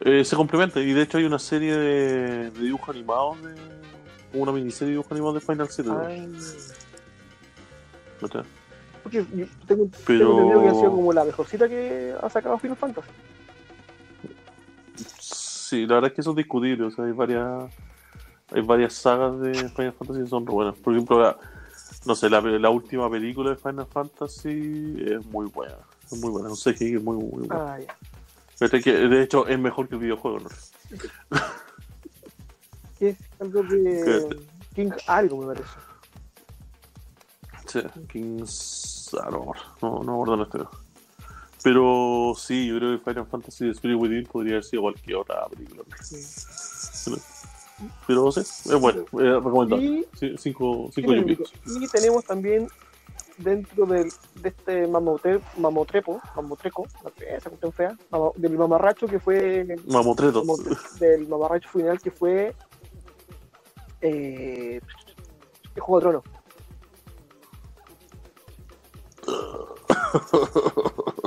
Eh, 0.00 0.24
se 0.24 0.34
complementan 0.34 0.82
y 0.82 0.92
de 0.92 1.02
hecho 1.02 1.18
hay 1.18 1.24
una 1.24 1.38
serie 1.38 1.76
de, 1.76 2.50
de 2.50 2.60
dibujos 2.60 2.88
animados, 2.90 3.40
de, 3.42 3.54
una 4.32 4.52
miniserie 4.52 4.86
de 4.88 4.92
dibujos 4.92 5.12
animados 5.12 5.34
de 5.34 5.40
Final 5.40 5.68
7. 5.70 5.90
Ay, 6.06 6.32
¿cachai? 8.20 8.42
porque 9.02 9.24
yo 9.34 9.46
tengo, 9.66 9.88
Pero- 10.06 10.18
tengo 10.18 10.32
entendido 10.40 10.62
que 10.62 10.68
ha 10.68 10.74
sido 10.74 10.90
como 10.90 11.12
la 11.12 11.24
mejorcita 11.24 11.68
que 11.68 12.14
ha 12.20 12.28
sacado 12.28 12.58
Final 12.58 12.76
Fantasy. 12.76 13.08
Sí, 15.20 15.86
la 15.86 15.94
verdad 15.96 16.08
es 16.10 16.14
que 16.14 16.20
eso 16.22 16.30
es 16.30 16.36
discutible. 16.36 16.84
O 16.86 16.90
sea, 16.90 17.04
hay 17.04 17.12
varias, 17.12 17.72
hay 18.52 18.62
varias 18.62 18.94
sagas 18.94 19.38
de 19.40 19.54
Final 19.54 19.92
Fantasy 19.92 20.20
que 20.22 20.26
son 20.26 20.44
buenas. 20.44 20.74
Por 20.76 20.92
ejemplo, 20.94 21.20
la- 21.22 21.36
no 22.06 22.14
sé, 22.14 22.28
la, 22.28 22.40
la 22.40 22.70
última 22.70 23.10
película 23.10 23.50
de 23.50 23.56
Final 23.56 23.86
Fantasy 23.86 24.96
es 25.06 25.24
muy 25.26 25.46
buena. 25.46 25.76
Es 26.04 26.18
muy 26.18 26.30
buena. 26.30 26.48
No 26.48 26.56
sé 26.56 26.74
qué 26.74 26.94
es 26.94 27.02
muy, 27.02 27.16
muy 27.16 27.46
buena. 27.46 27.74
Ah, 27.74 27.78
ya. 27.80 28.68
Que, 28.80 28.92
de 28.92 29.22
hecho, 29.22 29.46
es 29.46 29.58
mejor 29.58 29.88
que 29.88 29.94
el 29.94 30.00
videojuego. 30.00 30.40
¿no? 30.40 30.48
Que 32.98 33.10
es 33.10 33.16
algo 33.40 33.62
de 33.62 34.38
King 34.74 34.90
algo, 35.06 35.38
me 35.38 35.46
parece. 35.54 35.70
Sí, 37.66 37.80
King's 38.10 39.10
Armor. 39.22 39.56
No, 39.82 40.02
no 40.02 40.36
la 40.36 40.42
historia. 40.44 40.68
Pero 41.62 42.32
sí, 42.36 42.66
yo 42.68 42.78
creo 42.78 42.98
que 42.98 43.04
Final 43.04 43.26
Fantasy 43.26 43.64
The 43.66 43.70
Spirit 43.72 43.98
Within 44.00 44.24
podría 44.26 44.54
haber 44.54 44.64
sido 44.64 44.82
cualquier 44.82 45.16
otra 45.18 45.46
película. 45.48 45.82
Sí. 46.02 47.12
Pero 48.06 48.32
sí, 48.32 48.40
es 48.40 48.80
bueno, 48.80 49.02
es 49.02 49.44
recomendable. 49.44 49.84
Y, 49.84 50.06
Sí, 50.14 50.34
cinco, 50.38 50.86
y 50.90 50.92
cinco 50.92 51.14
yupitos. 51.14 51.52
y 51.66 51.86
tenemos 51.88 52.24
también 52.24 52.68
dentro 53.38 53.86
del, 53.86 54.10
de 54.42 54.48
este 54.48 54.86
mamotre, 54.88 55.40
mamotrepo, 55.58 56.20
mamotreco, 56.34 56.86
esa 57.20 57.50
cuestión 57.50 57.72
fea, 57.72 57.96
del 58.36 58.58
mamarracho 58.58 59.06
que 59.06 59.20
fue 59.20 59.76
Mamotreto. 59.86 60.42
del 60.98 61.28
mamarracho 61.28 61.68
final 61.68 62.00
que 62.00 62.10
fue 62.10 62.54
eh, 64.00 64.80
el 65.74 65.80
Juego 65.80 66.00
de 66.00 66.02
Tronos. 66.02 66.24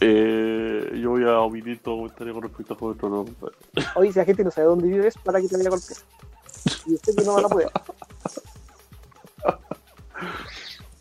Eh, 0.00 0.92
yo 1.02 1.10
voy 1.10 1.24
a 1.24 1.40
omitir 1.40 1.80
todo 1.82 1.96
comentario 1.96 2.32
con 2.32 2.44
respecto 2.44 2.72
a 2.72 2.76
Juego 2.76 2.94
de 2.94 3.00
Tronos. 3.00 3.30
Oye, 3.96 4.12
si 4.12 4.18
la 4.20 4.24
gente 4.24 4.44
no 4.44 4.50
sabe 4.52 4.68
dónde 4.68 4.86
vives, 4.86 5.16
para 5.18 5.40
que 5.40 5.48
te 5.48 5.56
vaya 5.56 5.68
a 5.68 5.72
golpear. 5.72 5.98
Y 6.86 6.94
usted 6.94 7.16
que 7.16 7.24
no 7.24 7.34
van 7.34 7.44
a 7.44 7.48
poder. 7.48 7.68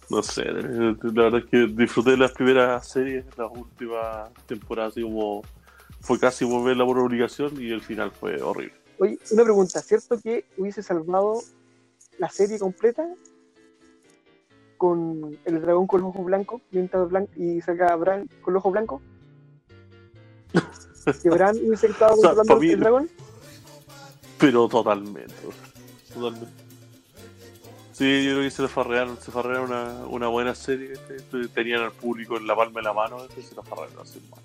No 0.09 0.23
sé, 0.23 0.45
la 0.45 0.93
verdad 1.23 1.41
es 1.43 1.45
que 1.47 1.67
disfruté 1.67 2.11
de 2.11 2.17
las 2.17 2.31
primeras 2.31 2.87
series, 2.87 3.25
las 3.37 3.51
últimas 3.51 4.33
temporadas, 4.45 4.93
así 4.93 5.01
como 5.01 5.41
fue 5.99 6.17
casi 6.17 6.45
volverla 6.45 6.85
por 6.85 6.97
obligación 6.99 7.61
y 7.61 7.71
el 7.71 7.81
final 7.81 8.11
fue 8.11 8.41
horrible. 8.41 8.76
Oye, 8.99 9.19
una 9.31 9.43
pregunta, 9.43 9.81
¿cierto 9.81 10.19
que 10.19 10.45
hubiese 10.57 10.81
salvado 10.81 11.41
la 12.17 12.29
serie 12.29 12.57
completa 12.57 13.07
con 14.77 15.37
el 15.45 15.61
dragón 15.61 15.87
con 15.87 16.01
los 16.01 16.09
ojos 16.09 16.25
blancos 16.25 16.61
mientras 16.71 17.09
Blan 17.09 17.27
y 17.35 17.61
salga 17.61 17.95
Bran 17.95 18.27
con 18.41 18.53
los 18.53 18.61
ojos 18.61 18.71
blancos? 18.73 19.01
¿Que 21.23 21.29
Bran 21.29 21.55
hubiese 21.57 21.87
estado 21.87 22.15
O 22.15 22.17
sea, 22.17 22.33
controlando 22.35 22.73
el 22.73 22.79
dragón? 22.79 23.09
Pero 24.39 24.67
totalmente, 24.67 25.33
totalmente. 26.13 26.67
Sí, 27.93 28.23
yo 28.23 28.33
creo 28.33 28.43
que 28.43 28.51
se 28.51 28.61
le 28.61 28.67
farrearon, 28.67 29.17
se 29.19 29.31
farrearon 29.31 29.71
una, 29.71 30.05
una 30.05 30.27
buena 30.27 30.53
serie. 30.53 30.93
este, 30.93 31.47
Tenían 31.47 31.81
al 31.81 31.91
público 31.91 32.37
en 32.37 32.45
la 32.45 32.55
palma 32.55 32.79
de 32.79 32.83
la 32.83 32.93
mano, 32.93 33.23
este, 33.23 33.41
se 33.41 33.55
lo 33.55 33.63
farrearon 33.63 33.99
así 33.99 34.21
mal. 34.29 34.41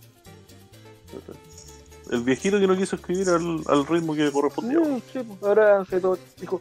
El 2.13 2.23
viejito 2.23 2.61
que 2.61 2.67
no 2.67 2.77
quiso 2.77 2.97
escribir 2.97 3.29
al, 3.31 3.63
al 3.67 3.87
ritmo 3.87 4.15
que 4.15 4.31
correspondía. 4.31 4.79
Sí, 5.13 5.21
pues, 5.21 5.43
ahora 5.43 5.83
se 5.87 5.99
todo, 5.99 6.19
dijo, 6.39 6.61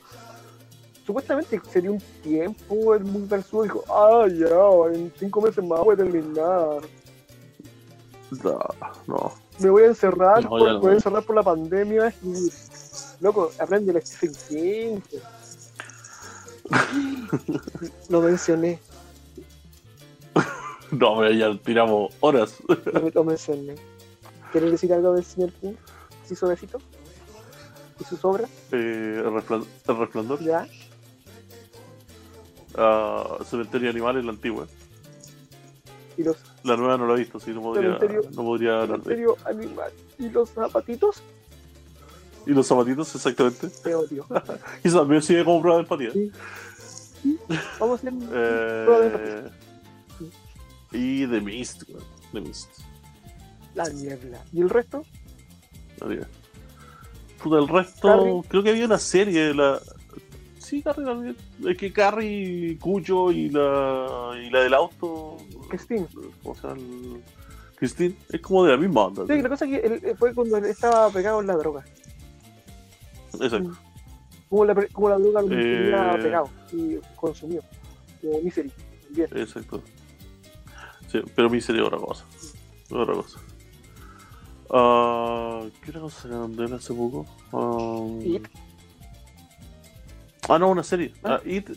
supuestamente 1.06 1.62
sería 1.72 1.92
un 1.92 2.02
tiempo 2.24 2.96
el 2.96 3.04
muy 3.04 3.24
versudo, 3.28 3.64
dijo, 3.64 3.84
ah, 3.90 4.26
ya, 4.28 4.96
en 4.96 5.12
cinco 5.20 5.42
meses 5.42 5.64
más 5.64 5.82
voy 5.82 5.94
a 5.94 5.98
terminar. 5.98 6.82
No, 8.44 8.60
no. 9.08 9.34
Me 9.60 9.70
voy 9.70 9.84
a 9.84 9.88
encerrar, 9.88 10.42
No, 10.44 10.50
por, 10.52 10.60
ya 10.62 10.66
me 10.68 10.74
no. 10.74 10.80
voy 10.80 10.92
a 10.92 10.96
encerrar 10.96 11.24
por 11.24 11.36
la 11.36 11.44
pandemia 11.44 12.14
y, 12.24 12.50
loco, 13.20 13.52
aprende 13.60 13.92
el 13.92 14.02
Stephen 14.06 14.34
King. 14.48 15.20
Lo 18.10 18.22
mencioné, 18.22 18.80
No, 20.92 21.18
pero 21.20 21.32
ya 21.32 21.58
tiramos 21.64 22.14
horas. 22.22 22.56
lo 23.14 23.24
mencioné. 23.26 23.76
¿Quieres 24.52 24.72
decir 24.72 24.94
algo 24.94 25.14
del 25.14 25.24
señor 25.24 25.52
King? 25.54 25.74
¿Sí 26.26 26.36
suavecito? 26.36 26.80
¿Y 28.00 28.04
sus 28.04 28.24
obras? 28.26 28.50
Eh, 28.72 29.22
el, 29.26 29.34
resplandor, 29.34 29.68
el 29.88 29.98
resplandor. 29.98 30.40
Ya. 30.44 30.68
ah, 32.76 33.38
Cementerio 33.46 33.86
de 33.88 33.90
Animales, 33.92 34.26
la 34.26 34.32
antigua. 34.32 34.68
¿Y 36.18 36.24
los 36.24 36.38
La 36.64 36.76
nueva 36.76 36.98
no 36.98 37.08
la 37.08 37.14
he 37.14 37.18
visto, 37.20 37.38
así 37.38 37.52
no 37.52 37.62
podría, 37.62 37.98
Cementerio- 37.98 38.30
no 38.32 38.44
podría 38.44 38.82
hablar 38.82 39.00
de 39.00 39.04
cementerio 39.16 39.38
animal? 39.46 39.92
¿Y 40.20 40.30
los 40.30 40.50
zapatitos? 40.50 41.22
Y 42.46 42.52
los 42.52 42.68
zapatitos, 42.68 43.16
exactamente. 43.16 43.70
Te 43.70 43.96
odio. 43.96 44.26
Y 44.84 44.88
eso 44.88 45.00
también 45.00 45.22
sigue 45.22 45.46
como 45.46 45.62
prueba 45.62 45.78
de 45.78 45.84
empatía. 45.84 46.12
Sí. 46.12 46.32
Vamos 47.80 48.00
a 48.00 48.02
hacer 48.02 48.14
un- 48.14 48.28
prueba 48.28 49.00
de 49.00 49.06
empatía. 49.08 49.52
Eh, 50.22 50.32
y 50.94 51.28
The 51.28 51.40
Mist. 51.42 51.84
The 52.34 52.42
Mist. 52.42 52.70
La 53.76 53.88
niebla. 53.90 54.44
¿Y 54.54 54.62
el 54.62 54.70
resto? 54.70 55.04
diga. 56.08 56.28
Puta, 57.42 57.58
el 57.60 57.68
resto, 57.68 58.08
Carrie. 58.08 58.42
creo 58.48 58.64
que 58.64 58.70
había 58.72 58.86
una 58.86 58.98
serie, 59.00 59.54
la... 59.54 59.80
Sí, 60.60 60.82
Carrie 60.82 61.06
también. 61.06 61.36
Es 61.68 61.78
que 61.78 61.92
Carrie, 61.92 62.78
Cuyo 62.80 63.32
y 63.32 63.50
la, 63.50 64.32
y 64.44 64.50
la 64.50 64.62
del 64.62 64.74
auto... 64.74 65.38
Christine. 65.70 66.08
¿Cómo 66.44 66.56
se 66.56 66.62
llama? 66.68 66.80
El- 66.82 67.24
Christine, 67.76 68.16
es 68.30 68.42
como 68.42 68.64
de 68.64 68.72
la 68.72 68.78
misma 68.78 69.06
onda. 69.06 69.26
Sí, 69.26 69.42
la 69.42 69.50
cosa 69.50 69.66
es 69.66 69.72
que 69.72 69.78
él, 69.88 69.94
eh, 70.04 70.16
fue 70.16 70.36
cuando 70.36 70.58
él 70.58 70.66
estaba 70.66 71.10
pegado 71.10 71.42
en 71.42 71.48
la 71.48 71.56
droga. 71.56 71.84
Exacto. 73.40 73.72
Como 74.50 74.66
la, 74.66 74.88
como 74.92 75.10
la 75.10 75.18
droga 75.18 75.42
lo 75.42 75.48
Eh. 75.60 75.64
tenía 75.64 76.12
pegado 76.22 76.50
y 76.74 76.98
consumió. 77.16 77.62
Como 78.22 78.40
Misery. 78.42 78.72
Bien. 79.10 79.28
Exacto. 79.36 79.82
Sí, 81.12 81.22
pero 81.36 81.50
mi 81.50 81.60
sería 81.60 81.84
otra 81.86 81.98
cosa. 81.98 82.24
Otra 82.92 83.14
cosa. 83.16 83.40
Ah, 84.74 85.62
¿Qué 85.82 85.90
otra 85.90 86.02
cosa 86.02 86.22
sacaron 86.22 86.56
de 86.56 86.66
él 86.66 86.74
hace 86.74 86.94
poco? 86.94 87.26
Ah, 87.52 88.08
It. 88.24 88.48
Ah, 90.48 90.58
no, 90.58 90.70
una 90.70 90.84
serie. 90.84 91.14
Ah. 91.24 91.40
It, 91.46 91.70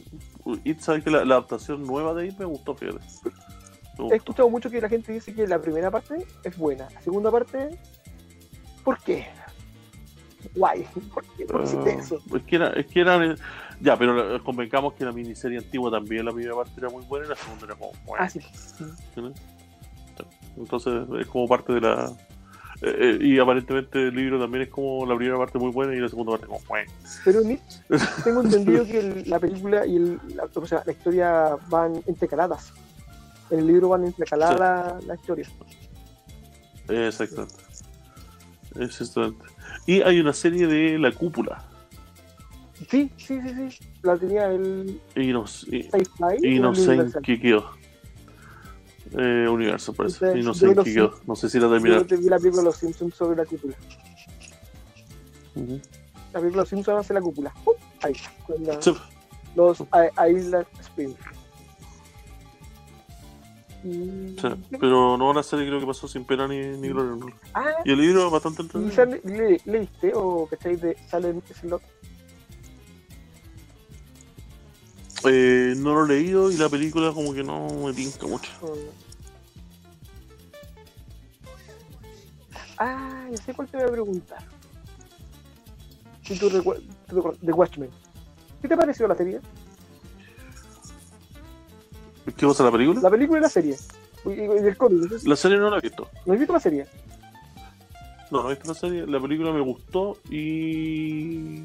It, 0.65 0.79
¿sabes 0.81 1.03
que 1.03 1.11
la, 1.11 1.25
la 1.25 1.37
adaptación 1.37 1.83
nueva 1.83 2.15
de 2.15 2.29
It 2.29 2.39
me 2.39 2.45
gustó, 2.45 2.75
fíjate. 2.75 3.01
Me 3.99 4.09
He 4.09 4.17
escuchado 4.17 4.49
mucho 4.51 4.71
que 4.71 4.81
la 4.81 4.89
gente 4.89 5.13
dice 5.13 5.35
que 5.35 5.47
la 5.47 5.61
primera 5.61 5.91
parte 5.91 6.27
es 6.43 6.57
buena. 6.57 6.89
La 6.93 7.01
segunda 7.01 7.31
parte, 7.31 7.79
¿por 8.83 8.99
qué? 8.99 9.27
Guay. 10.55 10.87
¿Por 11.13 11.25
qué? 11.37 11.47
¿Por 11.47 11.61
qué 11.61 11.67
hiciste 11.67 11.95
eso? 11.95 12.21
es 12.35 12.43
que 12.43 12.57
era, 12.57 12.69
es 12.71 12.87
que 12.87 13.01
era, 13.01 13.35
ya, 13.81 13.97
pero 13.97 14.43
convencamos 14.45 14.95
que 14.95 15.05
la 15.05 15.13
miniserie 15.13 15.59
antigua 15.59 15.91
también 15.91 16.25
la 16.25 16.33
primera 16.33 16.55
parte 16.55 16.73
era 16.77 16.91
muy 16.91 17.05
buena 17.05 17.27
y 17.27 17.29
la 17.31 17.37
segunda 17.37 17.67
era 17.67 17.75
como 17.77 17.93
buena. 18.05 18.25
Ah, 18.25 18.29
sí. 18.29 18.41
¿sí? 18.41 18.85
Entonces 20.57 21.03
es 21.21 21.27
como 21.27 21.49
parte 21.49 21.73
de 21.73 21.81
la 21.81 22.13
eh, 22.87 22.97
eh, 22.99 23.19
y 23.21 23.39
aparentemente 23.39 24.09
el 24.09 24.15
libro 24.15 24.39
también 24.39 24.63
es 24.65 24.69
como 24.69 25.07
la 25.07 25.17
primera 25.17 25.39
parte 25.39 25.59
muy 25.59 25.71
buena 25.71 25.95
y 25.95 26.01
la 26.01 26.09
segunda 26.09 26.33
parte 26.33 26.47
como 26.47 26.61
buena. 26.69 26.91
Pero 27.25 27.41
tengo 28.25 28.43
entendido 28.43 28.85
que 28.85 28.99
el- 29.01 29.25
la 29.31 29.39
película 29.39 29.87
y 29.87 29.97
el- 29.97 30.21
la, 30.35 30.45
o 30.55 30.67
sea, 30.67 30.83
la 30.85 30.93
historia 30.93 31.57
van 31.69 32.03
entrecaladas. 32.07 32.73
En 33.51 33.61
el 33.61 33.67
libro 33.67 33.89
van 33.91 34.05
entrecaladas 34.05 35.05
la 35.05 35.15
historia. 35.15 35.47
Exactamente. 36.89 37.55
Exactamente. 38.79 39.45
Y 39.87 40.03
hay 40.03 40.21
una 40.21 40.33
serie 40.33 40.67
de 40.67 40.99
La 40.99 41.13
Cúpula. 41.13 41.63
Sí, 42.91 43.11
sí, 43.17 43.41
sí, 43.41 43.71
sí. 43.71 43.85
La 44.03 44.17
tenía 44.17 44.47
el 44.51 45.01
Y 45.17 45.29
no, 45.33 45.45
y, 45.71 45.89
y 46.43 46.59
no 46.59 46.75
sé 46.75 46.95
en 46.95 47.13
qué 47.23 47.41
quedó. 47.41 47.71
Eh, 49.17 49.47
Universo, 49.49 49.93
parece. 49.93 50.17
Entonces, 50.27 50.43
Y 50.43 50.47
no 50.47 50.55
sé 50.55 50.67
yo 50.67 50.73
en 50.73 50.85
qué 50.85 50.95
quedó. 50.95 51.21
No 51.27 51.37
sé 51.37 51.49
si 51.49 51.59
la 51.59 51.67
Yo 51.67 51.73
terminaron. 51.73 52.07
te 52.07 52.17
vi 52.17 52.25
la 52.29 52.39
película 52.39 52.63
de 52.63 52.67
los 52.67 52.77
Simpsons 52.77 53.15
sobre 53.15 53.37
la 53.37 53.45
cúpula. 53.45 53.77
La 55.55 55.61
película 56.41 56.51
de 56.51 56.57
los 56.57 56.69
Simpsons 56.69 56.99
hace 57.01 57.15
la 57.15 57.21
cúpula. 57.21 57.55
¡Pum! 57.65 57.75
Ahí, 58.03 58.15
con 58.47 58.65
la- 58.65 58.83
Sí. 58.83 58.93
los 59.55 59.81
I- 59.81 60.31
Island 60.37 60.67
Springs. 60.81 61.17
Y... 63.85 64.35
Sí, 64.41 64.49
pero 64.81 65.17
no 65.19 65.31
una 65.31 65.43
serie 65.43 65.67
creo 65.67 65.79
que 65.79 65.87
pasó 65.87 66.09
sin 66.09 66.25
pena 66.25 66.49
ni, 66.49 66.59
ni 66.59 66.89
gloria. 66.89 67.15
¿no? 67.17 67.27
Ah, 67.53 67.67
Y 67.85 67.93
el 67.93 68.01
libro 68.01 68.27
es 68.27 68.33
bastante 68.33 68.63
¿y 68.63 68.65
entretenido. 68.65 68.95
sale- 68.97 69.21
le- 69.25 69.61
leíste 69.71 70.13
o 70.15 70.47
cachai 70.47 70.77
de 70.77 70.97
Salem 71.09 71.41
Slot? 71.61 71.83
Eh, 75.27 75.75
no 75.77 75.95
lo 75.95 76.05
he 76.05 76.09
leído 76.19 76.51
y 76.51 76.57
la 76.57 76.69
película 76.69 77.13
como 77.13 77.33
que 77.33 77.43
no 77.43 77.69
me 77.85 77.93
tinca 77.95 78.27
mucho. 78.27 78.51
Ah, 82.79 83.27
ya 83.31 83.37
sé 83.37 83.55
cuál 83.55 83.69
te 83.69 83.77
voy 83.77 83.87
a 83.87 83.91
preguntar. 83.91 84.39
Si 86.23 86.39
tú 86.39 86.49
de 86.51 87.53
Watchmen. 87.53 87.91
¿Qué 88.63 88.69
te 88.69 88.77
pareció 88.77 89.07
la 89.07 89.15
serie? 89.15 89.41
¿Qué 92.25 92.47
cosa 92.47 92.65
la 92.65 92.73
película? 92.73 93.01
La 93.01 93.11
película 93.11 93.39
y 93.39 93.43
la 93.43 93.49
serie. 93.49 93.77
Y, 94.25 94.31
y 94.31 94.43
el 94.43 94.77
cómic. 94.77 95.11
¿no? 95.11 95.19
La 95.29 95.37
serie 95.37 95.59
no 95.59 95.71
la 95.71 95.79
he 95.79 95.81
visto. 95.81 96.09
¿No 96.25 96.33
has 96.33 96.39
visto 96.39 96.55
la 96.55 96.61
serie? 96.61 96.87
No, 98.31 98.43
no 98.43 98.51
he 98.51 98.55
visto 98.55 98.69
la 98.69 98.75
serie. 98.75 99.07
La 99.07 99.21
película 99.21 99.53
me 99.53 99.61
gustó 99.61 100.17
y 100.31 101.63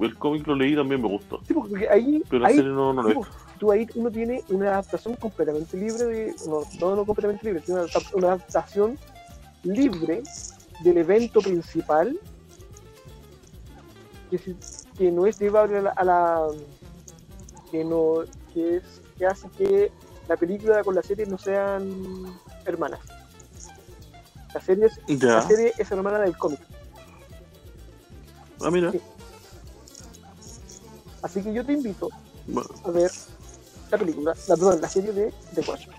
el 0.00 0.16
cómic 0.18 0.46
lo 0.46 0.54
leí 0.56 0.74
también 0.74 1.02
me 1.02 1.08
gustó. 1.08 1.40
Sí, 1.46 1.52
porque 1.52 1.88
ahí, 1.90 2.22
Pero 2.30 2.40
la 2.40 2.48
ahí 2.48 2.56
serie 2.56 2.70
no, 2.70 2.94
no 2.94 3.02
la 3.02 3.10
he 3.10 3.14
visto. 3.14 3.30
tú 3.58 3.70
ahí 3.70 3.86
uno 3.94 4.10
tiene 4.10 4.42
una 4.48 4.68
adaptación 4.70 5.14
completamente 5.16 5.76
libre 5.76 6.04
de. 6.04 6.34
No, 6.48 6.62
no, 6.80 6.96
no 6.96 7.04
completamente 7.04 7.44
libre, 7.46 7.60
tiene 7.60 7.82
una, 7.82 7.90
una 8.14 8.26
adaptación 8.28 8.98
libre 9.62 10.22
del 10.82 10.98
evento 10.98 11.40
principal 11.40 12.18
que, 14.30 14.38
si- 14.38 14.56
que 14.96 15.10
no 15.10 15.26
es 15.26 15.38
llevable 15.38 15.78
a 15.78 15.82
la, 15.82 15.90
a 15.90 16.04
la- 16.04 16.46
que 17.70 17.84
no 17.84 18.24
que 18.52 18.76
es 18.76 18.82
que 19.18 19.26
hace 19.26 19.48
que 19.50 19.92
la 20.28 20.36
película 20.36 20.82
con 20.82 20.94
la 20.94 21.02
serie 21.02 21.26
no 21.26 21.38
sean 21.38 22.24
hermanas. 22.64 23.00
La 24.54 24.60
serie 24.60 24.86
es, 24.86 24.98
la 25.22 25.42
serie 25.46 25.72
es 25.78 25.90
hermana 25.90 26.18
del 26.20 26.36
cómic. 26.36 26.60
Ah, 28.60 28.70
mira. 28.70 28.90
Sí. 28.90 29.00
Así 31.22 31.42
que 31.42 31.52
yo 31.52 31.64
te 31.64 31.72
invito 31.72 32.08
Bueno, 32.46 32.68
a 32.84 32.90
ver 32.90 33.10
la 33.90 33.98
película, 33.98 34.34
la, 34.48 34.56
perdón, 34.56 34.80
la 34.80 34.88
serie 34.88 35.12
de 35.12 35.34
The 35.54 35.60
Watchmen. 35.62 35.96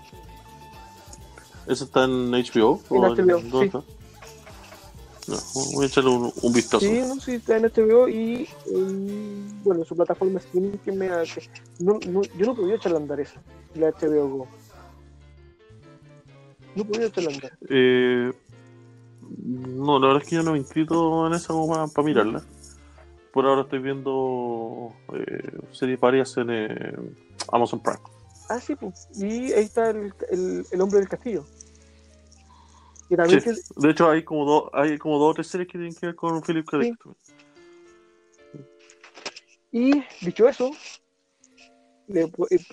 ¿Eso 1.66 1.84
está 1.84 2.04
en 2.04 2.30
HBO? 2.32 2.80
En 2.90 2.96
¿O 3.04 3.14
HBO, 3.14 3.38
dónde 3.38 3.58
sí. 3.58 3.64
está? 3.64 3.82
No, 5.28 5.36
voy 5.54 5.84
a 5.84 5.86
echarle 5.88 6.10
un, 6.10 6.32
un 6.42 6.52
vistazo. 6.52 6.80
Sí, 6.84 7.00
no, 7.00 7.20
sí, 7.20 7.34
está 7.34 7.56
en 7.56 7.64
HBO 7.64 8.08
y 8.08 8.48
en, 8.66 9.62
bueno, 9.62 9.80
en 9.82 9.86
su 9.86 9.94
plataforma 9.94 10.40
streaming 10.40 10.78
que 10.78 10.90
me 10.92 11.08
ha- 11.08 11.22
que- 11.22 11.46
no, 11.78 11.98
no, 12.06 12.22
yo 12.36 12.46
no 12.46 12.56
podía 12.56 12.74
echarle 12.74 12.98
a 12.98 13.00
andar 13.00 13.20
esa, 13.20 13.40
la 13.74 13.88
HBO 13.90 14.28
Go. 14.28 14.48
No 16.74 16.84
podía 16.84 17.06
echarle 17.06 17.30
a 17.30 17.34
andar. 17.34 17.52
Eh, 17.68 18.32
no, 19.44 19.98
la 20.00 20.06
verdad 20.08 20.22
es 20.24 20.28
que 20.28 20.36
yo 20.36 20.42
no 20.42 20.50
me 20.52 20.56
he 20.58 20.60
inscrito 20.60 21.26
en 21.26 21.34
esa 21.34 21.48
como 21.48 21.88
para, 21.92 22.06
mirarla. 22.06 22.42
Por 23.32 23.46
ahora 23.46 23.62
estoy 23.62 23.78
viendo 23.78 24.92
eh, 25.14 25.58
series 25.70 26.00
varias 26.00 26.36
en 26.36 26.50
eh, 26.50 26.94
Amazon 27.52 27.80
Prime. 27.80 27.98
Ah, 28.54 28.60
sí, 28.60 28.74
pues. 28.76 29.08
Y 29.14 29.52
ahí 29.52 29.64
está 29.64 29.90
el, 29.90 30.12
el, 30.30 30.66
el 30.70 30.80
hombre 30.80 30.98
del 30.98 31.08
castillo. 31.08 31.44
Y 33.08 33.16
también 33.16 33.40
Sí. 33.40 33.50
que- 33.50 33.80
De 33.80 33.90
hecho, 33.90 34.10
hay 34.10 34.22
como, 34.24 34.44
dos 34.44 34.70
hay 34.74 34.98
como 34.98 35.18
dos 35.18 35.30
o 35.30 35.34
tres 35.34 35.46
series 35.46 35.68
que 35.68 35.78
tienen 35.78 35.94
que 35.94 36.06
ver 36.06 36.14
con 36.16 36.42
Philip 36.42 36.66
K. 36.68 36.78
Dick. 36.78 36.98
Y 39.70 40.02
dicho 40.20 40.46
eso, 40.48 40.70
le 42.08 42.22
eh, 42.24 42.30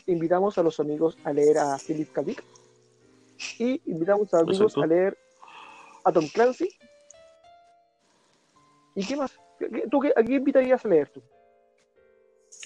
invitamos 0.08 0.58
a 0.58 0.64
los 0.64 0.80
amigos 0.82 1.18
a 1.24 1.32
leer 1.32 1.58
a 1.60 1.78
Philip 1.78 2.12
K. 2.12 2.22
Dick. 2.24 2.44
Y 3.58 3.82
invitamos 3.90 4.34
a 4.34 4.40
los 4.42 4.50
amigos 4.50 4.74
Exacto. 4.74 4.82
a 4.82 4.88
leer 4.88 5.18
a 6.04 6.12
Tom 6.12 6.28
Clancy. 6.34 6.70
¿Y 8.96 9.06
qué 9.08 9.16
más? 9.16 9.32
¿Qué- 9.58 9.70
qué- 9.70 9.88
¿Tú 9.90 10.00
qué, 10.02 10.10
a 10.10 10.22
quién 10.24 10.40
invitarías 10.40 10.84
a 10.84 10.90
leer 10.90 11.10
tú? 11.10 11.22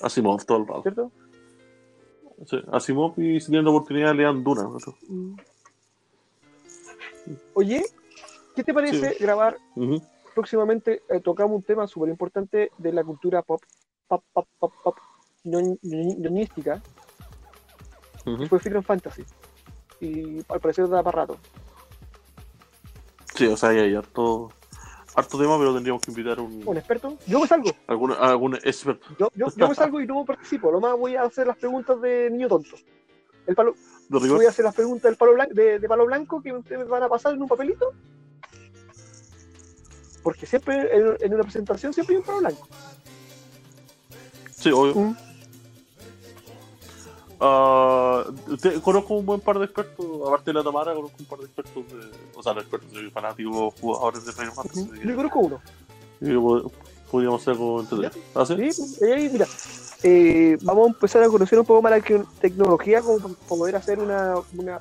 Asimov 0.02 0.44
todo 0.46 0.58
el 0.60 0.68
rato. 0.68 0.82
¿Cierto? 0.82 1.12
Sí, 2.46 2.58
Asimov 2.72 3.14
y 3.20 3.40
si 3.40 3.48
tienen 3.48 3.66
la 3.66 3.72
oportunidad 3.72 4.14
lean 4.16 4.44
Duna. 4.44 4.64
¿no? 4.64 5.38
Oye, 7.54 7.84
¿qué 8.56 8.64
te 8.64 8.74
parece 8.74 9.16
grabar 9.20 9.58
próximamente? 10.34 11.04
eh, 11.10 11.20
tocamos 11.22 11.56
un 11.58 11.64
tema 11.64 11.88
súper 11.88 12.10
importante 12.10 12.72
de 12.78 12.92
la 12.92 13.04
cultura 13.04 13.42
pop, 13.42 13.62
pop, 14.08 14.24
pop, 14.34 14.48
pop, 14.60 14.74
pop, 14.84 14.96
ñoñ- 15.46 15.80
ñoñ- 15.84 16.18
ñoñística, 16.18 16.82
Ujú. 18.26 18.40
que 18.40 18.48
fue 18.50 18.60
Final 18.60 18.84
Fantasy. 18.84 19.24
Y 20.02 20.40
al 20.50 20.60
parecer 20.60 20.88
da 20.90 21.02
para 21.04 21.22
rato. 21.22 21.38
Sí, 23.36 23.48
o 23.48 23.56
sea, 23.58 23.70
hay, 23.70 23.80
hay 23.80 23.96
harto, 23.96 24.52
harto 25.16 25.38
tema, 25.38 25.58
pero 25.58 25.74
tendríamos 25.74 26.02
que 26.02 26.12
invitar 26.12 26.40
a 26.40 26.42
un, 26.42 26.62
¿Un 26.66 26.78
experto? 26.78 27.18
Yo 27.28 27.40
me 27.40 27.48
salgo. 27.48 27.72
algún, 27.88 28.12
a 28.12 28.30
algún 28.30 28.56
experto. 28.56 29.06
Yo, 29.20 29.30
yo, 29.36 29.48
yo 29.56 29.70
me 29.70 29.76
salgo 29.76 30.02
y 30.02 30.08
no 30.08 30.26
participo. 30.26 30.72
Lo 30.72 30.80
más 30.80 30.98
voy 30.98 31.16
a 31.16 31.24
hacer 31.24 31.48
las 31.48 31.58
preguntas 31.58 32.00
de 32.02 32.30
niño 32.32 32.48
tonto. 32.48 32.76
El 33.46 33.56
palo, 33.56 33.76
voy 34.10 34.46
a 34.46 34.50
hacer 34.50 34.66
las 34.66 34.76
preguntas 34.76 35.04
del 35.04 35.18
palo 35.18 35.34
blanco, 35.34 35.54
de, 35.54 35.80
de 35.80 35.88
palo 35.88 36.06
blanco 36.06 36.42
que 36.42 36.54
ustedes 36.54 36.88
van 36.88 37.04
a 37.04 37.10
pasar 37.10 37.34
en 37.34 37.42
un 37.42 37.48
papelito. 37.48 37.94
Porque 40.24 40.46
siempre 40.46 40.96
en, 40.96 41.18
en 41.20 41.34
una 41.34 41.44
presentación 41.44 41.94
siempre 41.94 42.16
hay 42.16 42.20
un 42.20 42.26
palo 42.26 42.40
blanco. 42.40 42.68
Sí, 44.52 44.72
obvio. 44.72 44.96
Mm. 44.96 45.18
Te- 48.62 48.80
conozco 48.82 49.16
un 49.16 49.26
buen 49.26 49.42
par 49.42 49.60
de 49.60 49.66
expertos, 49.66 50.06
aparte 50.26 50.52
de 50.52 50.54
la 50.54 50.64
Tamara, 50.64 50.94
conozco 50.94 51.18
un 51.20 51.26
par 51.26 51.40
de 51.40 51.46
expertos, 51.46 51.84
de, 51.88 52.12
o 52.36 52.44
sea, 52.44 52.54
no 52.54 52.62
expertos, 52.62 52.90
soy 52.92 53.10
fanáticos 53.10 53.74
jugadores 53.80 54.26
de 54.26 54.32
Final 54.32 54.52
Fantasy. 54.54 54.90
Yo 55.06 55.16
conozco 55.16 55.40
uno. 55.40 55.62
que 56.20 56.70
podríamos 57.12 57.42
hacer 57.42 57.54
algo 57.54 57.82
entretenido. 57.82 58.12
¿Ah, 58.36 58.46
sí? 58.46 58.72
Sí, 58.72 58.82
pues, 59.00 59.12
ahí, 59.12 59.30
mira, 59.32 59.48
eh, 60.04 60.58
vamos 60.62 60.86
a 60.86 60.90
empezar 60.94 61.24
a 61.24 61.28
conocer 61.30 61.60
un 61.60 61.66
poco 61.66 61.82
más 61.82 61.92
la 61.92 62.02
tecnología 62.40 63.02
como 63.02 63.20
para 63.20 63.34
poder 63.48 63.76
hacer 63.76 64.00
una, 64.00 64.36
una, 64.58 64.80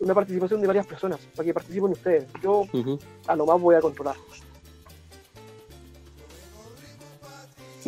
una 0.00 0.14
participación 0.14 0.60
de 0.60 0.66
varias 0.66 0.86
personas, 0.86 1.20
para 1.36 1.44
que 1.46 1.54
participen 1.54 1.92
ustedes. 1.92 2.26
Yo 2.42 2.64
a 3.26 3.36
lo 3.36 3.46
más 3.46 3.60
voy 3.60 3.74
a 3.76 3.80
controlar. 3.80 4.16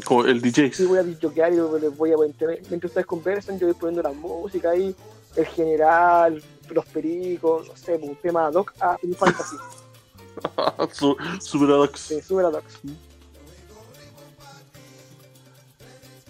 Como 0.05 0.24
el 0.24 0.40
DJ. 0.43 0.73
Sí, 0.73 0.85
voy 0.85 0.98
a 0.98 1.02
disjoquear 1.02 1.52
y 1.52 1.56
les 1.56 1.97
voy 1.97 2.12
a 2.12 2.16
mantener- 2.16 2.60
mientras 2.68 2.90
ustedes 2.90 3.06
conversan, 3.06 3.59
yo 3.59 3.66
voy 3.66 3.74
poniendo 3.74 4.02
la 4.02 4.12
música 4.12 4.70
ahí, 4.70 4.94
el 5.36 5.47
general, 5.47 6.43
los 6.70 6.85
pericos, 6.86 7.68
no 7.68 7.77
sé, 7.77 7.98
pues, 7.98 8.10
un 8.10 8.16
tema 8.16 8.47
ad 8.47 8.55
hoc 8.55 8.73
a 8.81 8.97
un 9.02 9.14
fantasy, 9.14 9.56
Su- 10.93 11.16
Super 11.40 11.70
Adox. 11.70 12.01
sí, 12.01 12.20
super 12.20 12.44
ad 12.47 12.55
hoc. 12.55 12.64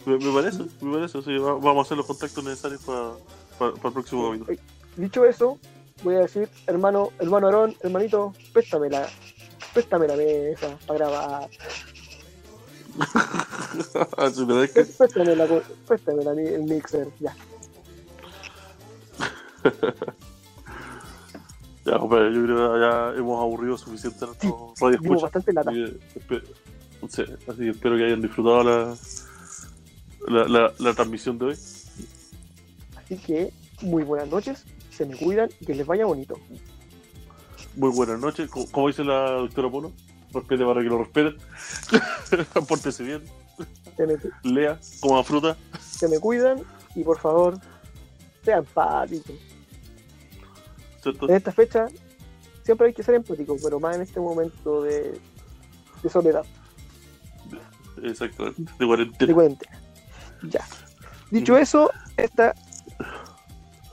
Me, 0.05 0.19
me 0.19 0.33
parece, 0.33 0.63
me 0.81 0.95
parece. 0.97 1.23
Sí, 1.23 1.37
va- 1.39 1.55
vamos 1.55 1.79
a 1.79 1.83
hacer 1.83 1.97
los 1.97 2.07
contactos 2.07 2.45
necesarios 2.45 2.81
para 2.83 3.73
el 3.73 3.81
próximo 3.93 4.29
capítulo. 4.31 4.53
Eh, 4.53 4.59
Dicho 4.97 5.25
eso, 5.27 5.59
voy 6.05 6.15
a 6.15 6.21
decir, 6.21 6.49
hermano, 6.67 7.11
hermano 7.19 7.49
Aarón, 7.49 7.77
hermanito, 7.81 8.33
préstame 8.53 8.89
la, 8.89 9.07
préstame 9.75 10.07
la 10.07 10.17
mesa 10.17 10.79
para 10.87 10.99
grabar. 11.01 11.51
Sí. 12.97 14.47
Préstame, 14.97 15.37
la, 15.37 15.47
préstame 15.87 16.25
la- 16.25 16.33
el 16.33 16.63
mixer, 16.65 17.09
ya. 17.21 17.35
Ya, 21.85 21.99
compadre, 22.01 22.35
yo 22.35 22.43
creo 22.43 22.73
que 22.73 22.81
ya 22.81 23.13
hemos 23.17 23.41
aburrido 23.41 23.79
suficiente 23.79 24.25
a 24.25 24.27
nuestros 24.27 24.53
radio 24.81 24.99
Dimos 24.99 25.23
escucha. 25.23 25.23
bastante 25.23 25.53
lata. 25.53 25.71
Sí, 27.09 27.23
así 27.49 27.59
que 27.61 27.69
espero 27.71 27.97
que 27.97 28.05
hayan 28.07 28.21
disfrutado 28.23 28.65
la, 28.65 28.97
la, 30.27 30.49
la, 30.49 30.73
la 30.81 30.95
transmisión 30.95 31.39
de 31.39 31.45
hoy. 31.45 31.53
Así 32.97 33.17
que, 33.25 33.53
muy 33.83 34.03
buenas 34.03 34.29
noches, 34.29 34.65
se 34.91 35.07
me 35.07 35.17
cuidan 35.17 35.49
y 35.61 35.67
que 35.67 35.77
les 35.77 35.87
vaya 35.87 36.07
bonito. 36.07 36.35
Muy 37.77 37.91
buenas 37.91 38.19
noches. 38.19 38.51
Como 38.51 38.89
dice 38.89 39.05
la 39.05 39.31
doctora 39.33 39.71
Pono, 39.71 39.93
respete 40.37 40.65
para 40.65 40.81
que 40.83 40.89
lo 40.89 40.99
respeten. 40.99 41.37
Pórtese 42.69 43.03
bien, 43.03 43.23
me, 43.99 44.51
lea, 44.53 44.79
coma 45.01 45.23
fruta. 45.25 45.57
se 45.81 46.09
me 46.09 46.19
cuidan 46.21 46.63
y 46.95 47.03
por 47.03 47.19
favor, 47.19 47.59
sean 48.45 48.61
empáticos. 48.61 49.37
En 51.05 51.35
esta 51.35 51.53
fecha, 51.53 51.87
siempre 52.65 52.89
hay 52.89 52.93
que 52.93 53.03
ser 53.03 53.15
empático, 53.15 53.57
pero 53.63 53.79
más 53.79 53.97
en 53.97 54.03
este 54.03 54.19
momento 54.21 54.83
de, 54.83 55.19
de 56.03 56.09
soledad, 56.11 56.45
Exactamente, 58.03 58.63
de 58.63 58.69
de 58.79 58.87
cuarentena. 58.87 59.35
cuarentena. 59.35 59.81
Ya. 60.51 60.65
Dicho 61.31 61.57
eso, 61.57 61.91
esta 62.17 62.55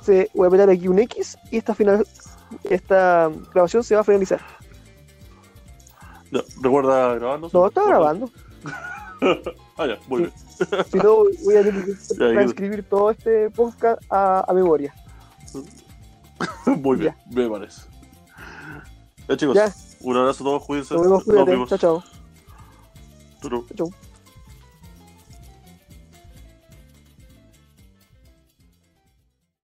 se 0.01 0.29
voy 0.33 0.45
a 0.45 0.47
apretar 0.47 0.69
aquí 0.69 0.87
un 0.87 0.99
X 0.99 1.37
y 1.51 1.57
esta 1.57 1.73
final 1.73 2.05
esta 2.65 3.31
grabación 3.53 3.83
se 3.83 3.95
va 3.95 4.01
a 4.01 4.03
finalizar. 4.03 4.41
Ya, 6.33 6.41
Recuerda 6.61 7.15
grabarnos. 7.15 7.53
No, 7.53 7.67
está 7.67 7.85
grabando. 7.85 8.29
ah, 9.77 9.85
ya, 9.87 9.99
muy 10.07 10.21
bien. 10.23 10.33
Si 10.91 10.97
no, 10.97 11.25
voy 11.43 11.55
a 11.55 11.63
tener 11.63 11.85
que 11.85 11.91
Ya, 11.93 12.31
transcribir 12.33 12.83
todo 12.89 13.11
este 13.11 13.49
podcast 13.51 14.01
a, 14.09 14.43
a 14.47 14.53
memoria. 14.53 14.93
Muy 16.65 16.97
bien, 16.97 17.15
me 17.31 17.47
parece. 17.49 17.81
Ya, 19.29 19.37
chicos, 19.37 19.55
Ya. 19.55 19.73
un 20.01 20.17
abrazo 20.17 20.43
a 20.43 20.45
todos, 20.47 20.65
cuídense. 20.65 20.93
Nos 20.95 21.03
vemos, 21.03 21.17
Nos 21.19 21.23
cuídate. 21.25 21.51
vemos. 21.51 21.69
Chao, 21.69 21.77
chao. 21.77 22.03
Chau, 23.41 23.49
chau. 23.51 23.65
Chao. 23.75 24.02